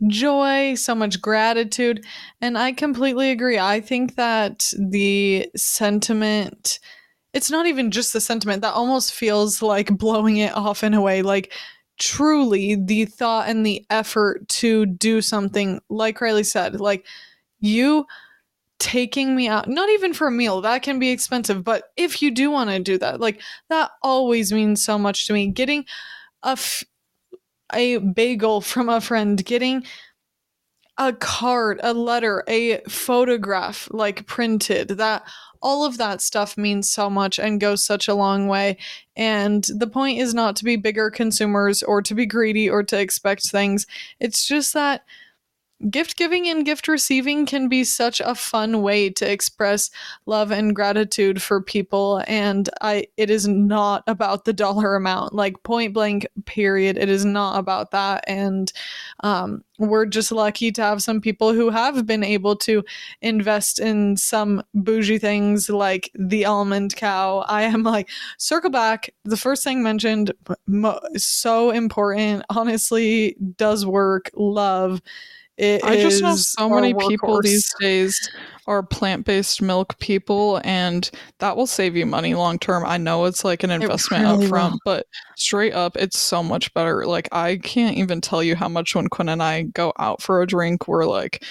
joy, 0.07 0.75
so 0.75 0.95
much 0.95 1.21
gratitude. 1.21 2.05
And 2.41 2.57
I 2.57 2.73
completely 2.73 3.31
agree. 3.31 3.59
I 3.59 3.81
think 3.81 4.15
that 4.17 4.73
the 4.79 5.49
sentiment, 5.57 6.79
it's 7.33 7.51
not 7.51 7.67
even 7.67 7.91
just 7.91 8.13
the 8.13 8.21
sentiment, 8.21 8.63
that 8.63 8.75
almost 8.75 9.13
feels 9.13 9.61
like 9.61 9.97
blowing 9.99 10.37
it 10.39 10.55
off 10.57 10.85
in 10.85 10.95
a 10.95 11.01
way. 11.01 11.23
Like, 11.23 11.53
truly, 11.99 12.77
the 12.77 13.07
thought 13.07 13.49
and 13.49 13.67
the 13.67 13.85
effort 13.91 14.49
to 14.49 14.87
do 14.87 15.21
something, 15.21 15.81
like 15.89 16.21
Riley 16.21 16.45
said, 16.45 16.81
like, 16.81 17.05
you 17.61 18.07
taking 18.79 19.35
me 19.35 19.49
out 19.49 19.69
not 19.69 19.89
even 19.91 20.15
for 20.15 20.29
a 20.29 20.33
meal 20.33 20.61
that 20.61 20.83
can 20.83 20.99
be 20.99 21.11
expensive 21.11 21.65
but 21.65 21.91
if 21.97 22.23
you 22.23 22.31
do 22.31 22.51
want 22.51 22.71
to 22.71 22.79
do 22.79 22.97
that 22.97 23.21
like 23.21 23.41
that 23.69 23.91
always 24.03 24.53
means 24.53 24.83
so 24.83 24.97
much 24.97 25.27
to 25.27 25.33
me 25.33 25.49
getting 25.49 25.85
a, 26.43 26.51
f- 26.51 26.85
a 27.73 27.99
bagel 27.99 28.61
from 28.61 28.89
a 28.89 29.01
friend, 29.01 29.45
getting 29.45 29.85
a 30.97 31.13
card, 31.13 31.79
a 31.83 31.93
letter, 31.93 32.43
a 32.49 32.79
photograph 32.89 33.89
like 33.93 34.27
printed, 34.27 34.89
that 34.89 35.23
all 35.61 35.85
of 35.85 35.99
that 35.99 36.21
stuff 36.21 36.57
means 36.57 36.89
so 36.89 37.11
much 37.11 37.39
and 37.39 37.61
goes 37.61 37.85
such 37.85 38.09
a 38.09 38.15
long 38.15 38.47
way. 38.47 38.77
And 39.17 39.65
the 39.77 39.87
point 39.87 40.19
is 40.21 40.35
not 40.35 40.57
to 40.57 40.65
be 40.65 40.77
bigger 40.77 41.11
consumers 41.11 41.83
or 41.83 42.01
to 42.03 42.15
be 42.15 42.27
greedy 42.27 42.71
or 42.71 42.83
to 42.85 42.99
expect 42.99 43.49
things. 43.49 43.87
It's 44.21 44.47
just 44.47 44.73
that 44.75 45.05
gift 45.91 46.17
giving 46.17 46.49
and 46.49 46.65
gift 46.65 46.89
receiving 46.89 47.47
can 47.47 47.69
be 47.69 47.85
such 47.85 48.21
a 48.21 48.35
fun 48.35 48.83
way 48.83 49.09
to 49.09 49.31
express 49.31 49.91
love 50.27 50.51
and 50.51 50.75
gratitude 50.75 51.41
for 51.41 51.63
people 51.63 52.23
and 52.27 52.69
i 52.81 53.07
it 53.17 53.31
is 53.31 53.47
not 53.47 54.03
about 54.07 54.45
the 54.45 54.53
dollar 54.53 54.97
amount 54.97 55.33
like 55.33 55.63
point 55.63 55.95
blank 55.95 56.27
period 56.47 56.99
it 56.99 57.09
is 57.09 57.25
not 57.25 57.59
about 57.59 57.93
that 57.93 58.25
and 58.27 58.73
um, 59.21 59.63
we're 59.79 60.07
just 60.07 60.33
lucky 60.33 60.73
to 60.73 60.83
have 60.83 61.03
some 61.03 61.21
people 61.21 61.53
who 61.53 61.71
have 61.71 62.05
been 62.05 62.25
able 62.25 62.57
to 62.57 62.85
invest 63.23 63.79
in 63.79 64.17
some 64.17 64.63
bougie 64.75 65.19
things 65.19 65.71
like 65.71 66.11
the 66.15 66.45
almond 66.45 66.97
cow. 66.97 67.45
I 67.49 67.63
am 67.63 67.85
like 67.85 68.09
circle 68.39 68.71
back 68.71 69.11
the 69.25 69.37
first 69.37 69.63
thing 69.63 69.83
mentioned 69.83 70.33
so 71.17 71.71
important 71.71 72.45
honestly 72.51 73.37
does 73.57 73.87
work 73.87 74.31
love 74.35 75.01
it 75.59 75.85
I 75.85 75.97
just 76.01 76.23
know 76.23 76.37
so 76.37 76.71
many 76.71 76.95
people 76.95 77.41
these 77.43 77.71
days 77.81 78.31
are 78.67 78.83
plant 78.83 79.27
based 79.27 79.61
milk 79.61 79.99
people, 79.99 80.61
and 80.63 81.11
that 81.39 81.57
will 81.57 81.67
save 81.67 81.97
you 81.97 82.07
money 82.07 82.35
long 82.35 82.59
term. 82.59 82.85
I 82.87 82.97
know 82.99 83.25
it's 83.25 83.45
like 83.45 83.63
an 83.65 83.71
investment 83.71 84.25
really 84.25 84.45
up 84.45 84.49
front, 84.49 84.81
but 84.85 85.07
straight 85.37 85.73
up, 85.73 85.97
it's 85.97 86.19
so 86.19 86.43
much 86.43 86.73
better. 86.75 87.07
Like, 87.07 87.29
I 87.33 87.57
can't 87.57 87.97
even 87.97 88.21
tell 88.21 88.43
you 88.43 88.57
how 88.57 88.69
much 88.69 88.95
when 88.95 89.09
Quinn 89.09 89.29
and 89.29 89.43
I 89.43 89.63
go 89.63 89.93
out 89.99 90.23
for 90.23 90.43
a 90.43 90.47
drink, 90.47 90.87
we're 90.87 91.07
like, 91.07 91.45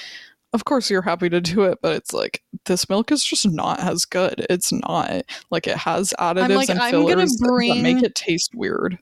of 0.54 0.66
course 0.66 0.90
you're 0.90 1.02
happy 1.02 1.30
to 1.30 1.42
do 1.42 1.64
it, 1.64 1.80
but 1.82 1.96
it's 1.96 2.14
like 2.14 2.42
this 2.66 2.88
milk 2.90 3.12
is 3.12 3.24
just 3.24 3.48
not 3.48 3.80
as 3.80 4.06
good. 4.06 4.46
It's 4.50 4.72
not 4.72 5.24
like 5.52 5.68
it 5.68 5.78
has 5.78 6.14
additives 6.20 6.56
like, 6.56 6.70
and 6.70 6.82
fillers 6.82 7.36
bring... 7.38 7.76
that 7.76 7.82
make 7.82 8.04
it 8.04 8.16
taste 8.16 8.52
weird. 8.56 8.98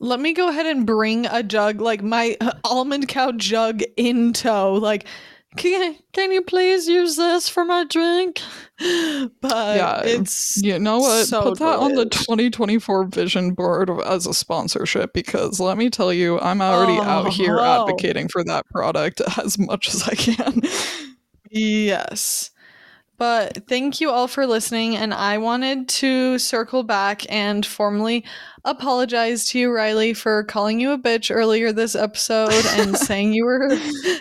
Let 0.00 0.20
me 0.20 0.32
go 0.32 0.48
ahead 0.48 0.66
and 0.66 0.86
bring 0.86 1.26
a 1.26 1.42
jug, 1.42 1.80
like 1.80 2.02
my 2.02 2.36
almond 2.64 3.08
cow 3.08 3.32
jug 3.32 3.82
in 3.96 4.32
tow. 4.32 4.74
Like, 4.74 5.06
can, 5.56 5.96
can 6.12 6.30
you 6.30 6.42
please 6.42 6.86
use 6.86 7.16
this 7.16 7.48
for 7.48 7.64
my 7.64 7.84
drink? 7.84 8.40
But 9.40 9.76
yeah, 9.76 10.02
it's 10.04 10.62
you 10.62 10.78
know 10.78 10.98
what? 10.98 11.26
So 11.26 11.42
Put 11.42 11.58
that 11.58 11.80
on 11.80 11.94
the 11.94 12.06
2024 12.06 13.06
vision 13.06 13.52
board 13.52 13.90
as 14.06 14.26
a 14.26 14.34
sponsorship 14.34 15.12
because 15.12 15.58
let 15.58 15.76
me 15.76 15.90
tell 15.90 16.12
you, 16.12 16.38
I'm 16.38 16.62
already 16.62 16.98
oh, 16.98 17.02
out 17.02 17.28
here 17.32 17.58
advocating 17.58 18.28
for 18.28 18.44
that 18.44 18.66
product 18.66 19.20
as 19.38 19.58
much 19.58 19.88
as 19.88 20.04
I 20.04 20.14
can. 20.14 20.62
Yes. 21.50 22.50
But 23.18 23.66
thank 23.66 24.00
you 24.00 24.10
all 24.10 24.28
for 24.28 24.46
listening. 24.46 24.94
And 24.94 25.12
I 25.12 25.38
wanted 25.38 25.88
to 25.88 26.38
circle 26.38 26.84
back 26.84 27.30
and 27.30 27.66
formally 27.66 28.24
apologize 28.64 29.48
to 29.48 29.58
you, 29.58 29.72
Riley, 29.72 30.14
for 30.14 30.44
calling 30.44 30.78
you 30.78 30.92
a 30.92 30.98
bitch 30.98 31.34
earlier 31.34 31.72
this 31.72 31.96
episode 31.96 32.52
and 32.70 32.96
saying 32.96 33.32
you 33.32 33.44
were 33.44 33.76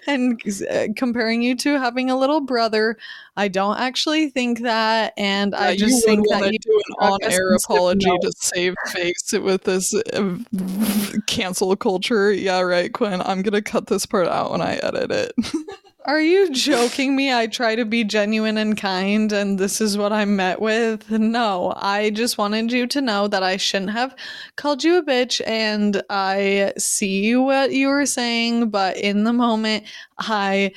and 0.08 0.42
uh, 0.72 0.88
comparing 0.96 1.44
you 1.44 1.56
to 1.58 1.78
having 1.78 2.10
a 2.10 2.18
little 2.18 2.42
brother. 2.42 2.98
I 3.36 3.50
don't 3.50 3.78
actually 3.78 4.32
think 4.32 4.62
that. 4.62 5.14
And 5.16 5.52
yeah, 5.52 5.62
I 5.62 5.78
just 5.78 6.04
think 6.04 6.28
that 6.30 6.52
you 6.52 6.58
do 6.58 6.82
an 6.88 7.10
on 7.12 7.20
air 7.22 7.54
apology 7.54 8.10
to 8.22 8.32
save 8.36 8.74
face 8.88 9.32
with 9.32 9.66
this 9.66 9.94
uh, 9.94 10.38
cancel 11.28 11.76
culture. 11.76 12.34
Yeah, 12.34 12.62
right, 12.62 12.92
Quinn. 12.92 13.22
I'm 13.22 13.44
going 13.44 13.54
to 13.54 13.62
cut 13.62 13.86
this 13.86 14.08
part 14.08 14.28
out 14.28 14.50
when 14.50 14.62
I 14.62 14.78
edit 14.78 15.12
it. 15.12 15.34
Are 16.08 16.22
you 16.22 16.50
joking 16.52 17.18
me? 17.18 17.34
I 17.34 17.48
try 17.48 17.76
to 17.76 17.84
be 17.84 18.06
genuine 18.06 18.58
and 18.58 18.78
kind, 18.78 19.30
and 19.34 19.60
this 19.60 19.82
is 19.82 19.98
what 19.98 20.14
I'm 20.14 20.38
met 20.38 20.62
with? 20.62 21.12
No, 21.12 21.74
I 21.76 22.12
just 22.12 22.38
wanted 22.38 22.72
you 22.72 22.88
to 22.88 23.02
know 23.02 23.28
that 23.28 23.44
I 23.44 23.58
shouldn't 23.58 23.92
have 23.92 24.16
called 24.56 24.86
you 24.86 24.98
a 24.98 25.04
bitch, 25.04 25.42
and 25.46 26.02
I 26.10 26.72
see 26.78 27.36
what 27.36 27.74
you 27.74 27.90
were 27.90 28.06
saying, 28.06 28.70
but 28.70 28.96
in 28.98 29.26
the 29.26 29.34
moment, 29.34 29.84
I. 30.18 30.72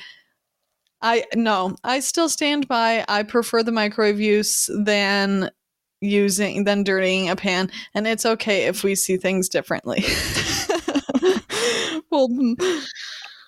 I 1.03 1.25
no, 1.33 1.75
I 1.83 1.99
still 1.99 2.29
stand 2.29 2.67
by. 2.67 3.03
I 3.07 3.23
prefer 3.23 3.63
the 3.63 3.71
microwave 3.71 4.19
use 4.19 4.69
than 4.85 5.49
using 6.01 6.65
than 6.65 6.83
dirtying 6.83 7.29
a 7.29 7.35
pan, 7.35 7.71
and 7.95 8.05
it's 8.05 8.25
okay 8.25 8.65
if 8.65 8.83
we 8.83 8.93
see 8.95 9.17
things 9.17 9.49
differently. 9.49 10.03
well, 12.11 12.27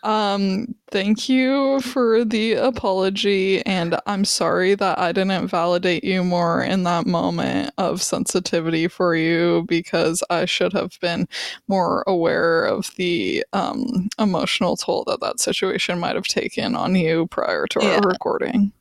Um, 0.04 0.76
thank 0.92 1.30
you 1.30 1.80
for 1.80 2.26
the 2.26 2.54
apology, 2.54 3.66
and 3.66 3.98
I'm 4.06 4.26
sorry 4.26 4.76
that 4.76 5.00
I 5.00 5.14
didn't 5.14 5.48
validate 5.48 6.04
you 6.04 6.24
more 6.24 6.62
in 6.62 6.84
that 6.84 7.06
moment 7.08 7.74
of 7.78 8.02
sensitivity 8.02 8.90
for 8.90 9.16
you 9.16 9.66
because 9.68 10.22
I 10.30 10.46
should 10.46 10.74
have 10.74 11.00
been 11.00 11.28
more 11.68 12.04
aware 12.06 12.66
of 12.66 12.92
the 12.98 13.46
um, 13.54 14.10
emotional 14.20 14.76
toll 14.76 15.06
that 15.08 15.22
that 15.22 15.40
situation 15.40 16.00
might 16.00 16.16
have 16.16 16.28
taken 16.28 16.76
on 16.76 16.96
you 16.96 17.28
prior 17.28 17.66
to 17.68 17.80
Yeah. 17.82 17.96
our 17.96 18.10
recording. 18.10 18.74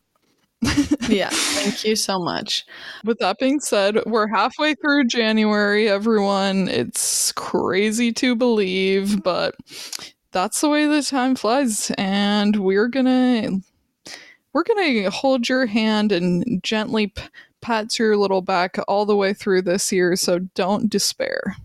yeah, 1.08 1.28
thank 1.30 1.84
you 1.84 1.96
so 1.96 2.18
much. 2.20 2.64
With 3.04 3.18
that 3.18 3.38
being 3.38 3.58
said, 3.60 3.98
we're 4.06 4.28
halfway 4.28 4.74
through 4.74 5.04
January, 5.06 5.88
everyone. 5.88 6.68
It's 6.68 7.32
crazy 7.32 8.12
to 8.12 8.36
believe, 8.36 9.22
but 9.24 9.56
that's 10.32 10.60
the 10.60 10.68
way 10.68 10.86
the 10.86 11.02
time 11.02 11.34
flies 11.36 11.90
and 11.98 12.56
we're 12.56 12.88
gonna 12.88 13.50
we're 14.52 14.64
gonna 14.64 15.10
hold 15.10 15.48
your 15.48 15.66
hand 15.66 16.12
and 16.12 16.62
gently 16.62 17.08
p- 17.08 17.22
pat 17.60 17.98
your 17.98 18.16
little 18.16 18.42
back 18.42 18.76
all 18.88 19.06
the 19.06 19.16
way 19.16 19.32
through 19.32 19.62
this 19.62 19.92
year 19.92 20.16
so 20.16 20.38
don't 20.54 20.90
despair 20.90 21.56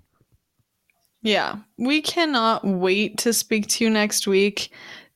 Yeah, 1.22 1.58
we 1.78 2.02
cannot 2.02 2.64
wait 2.64 3.18
to 3.20 3.34
speak 3.34 3.68
to 3.70 3.84
you 3.84 3.90
next 3.90 4.28
week. 4.28 4.72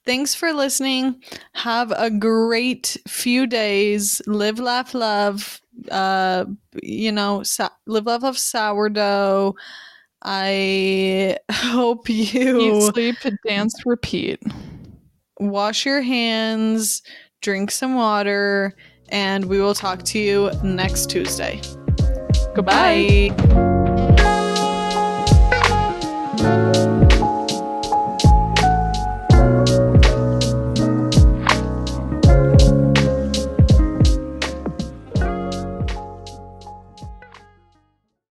Thanks 0.05 0.33
for 0.33 0.51
listening. 0.51 1.21
Have 1.53 1.91
a 1.95 2.09
great 2.09 2.97
few 3.07 3.45
days. 3.47 4.21
Live, 4.25 4.59
laugh, 4.59 4.93
love. 4.93 5.61
Uh, 5.91 6.45
you 6.81 7.11
know, 7.11 7.43
sa- 7.43 7.69
live, 7.85 8.07
laugh, 8.07 8.23
love 8.23 8.37
sourdough. 8.37 9.55
I 10.23 11.37
hope 11.51 12.09
you 12.09 12.61
Eat, 12.61 12.93
sleep, 12.93 13.15
dance, 13.47 13.75
repeat. 13.85 14.41
Wash 15.39 15.85
your 15.85 16.01
hands, 16.01 17.01
drink 17.41 17.71
some 17.71 17.95
water, 17.95 18.75
and 19.09 19.45
we 19.45 19.59
will 19.59 19.73
talk 19.73 20.03
to 20.03 20.19
you 20.19 20.51
next 20.63 21.09
Tuesday. 21.09 21.61
Goodbye. 22.53 23.29
Bye. 26.37 26.87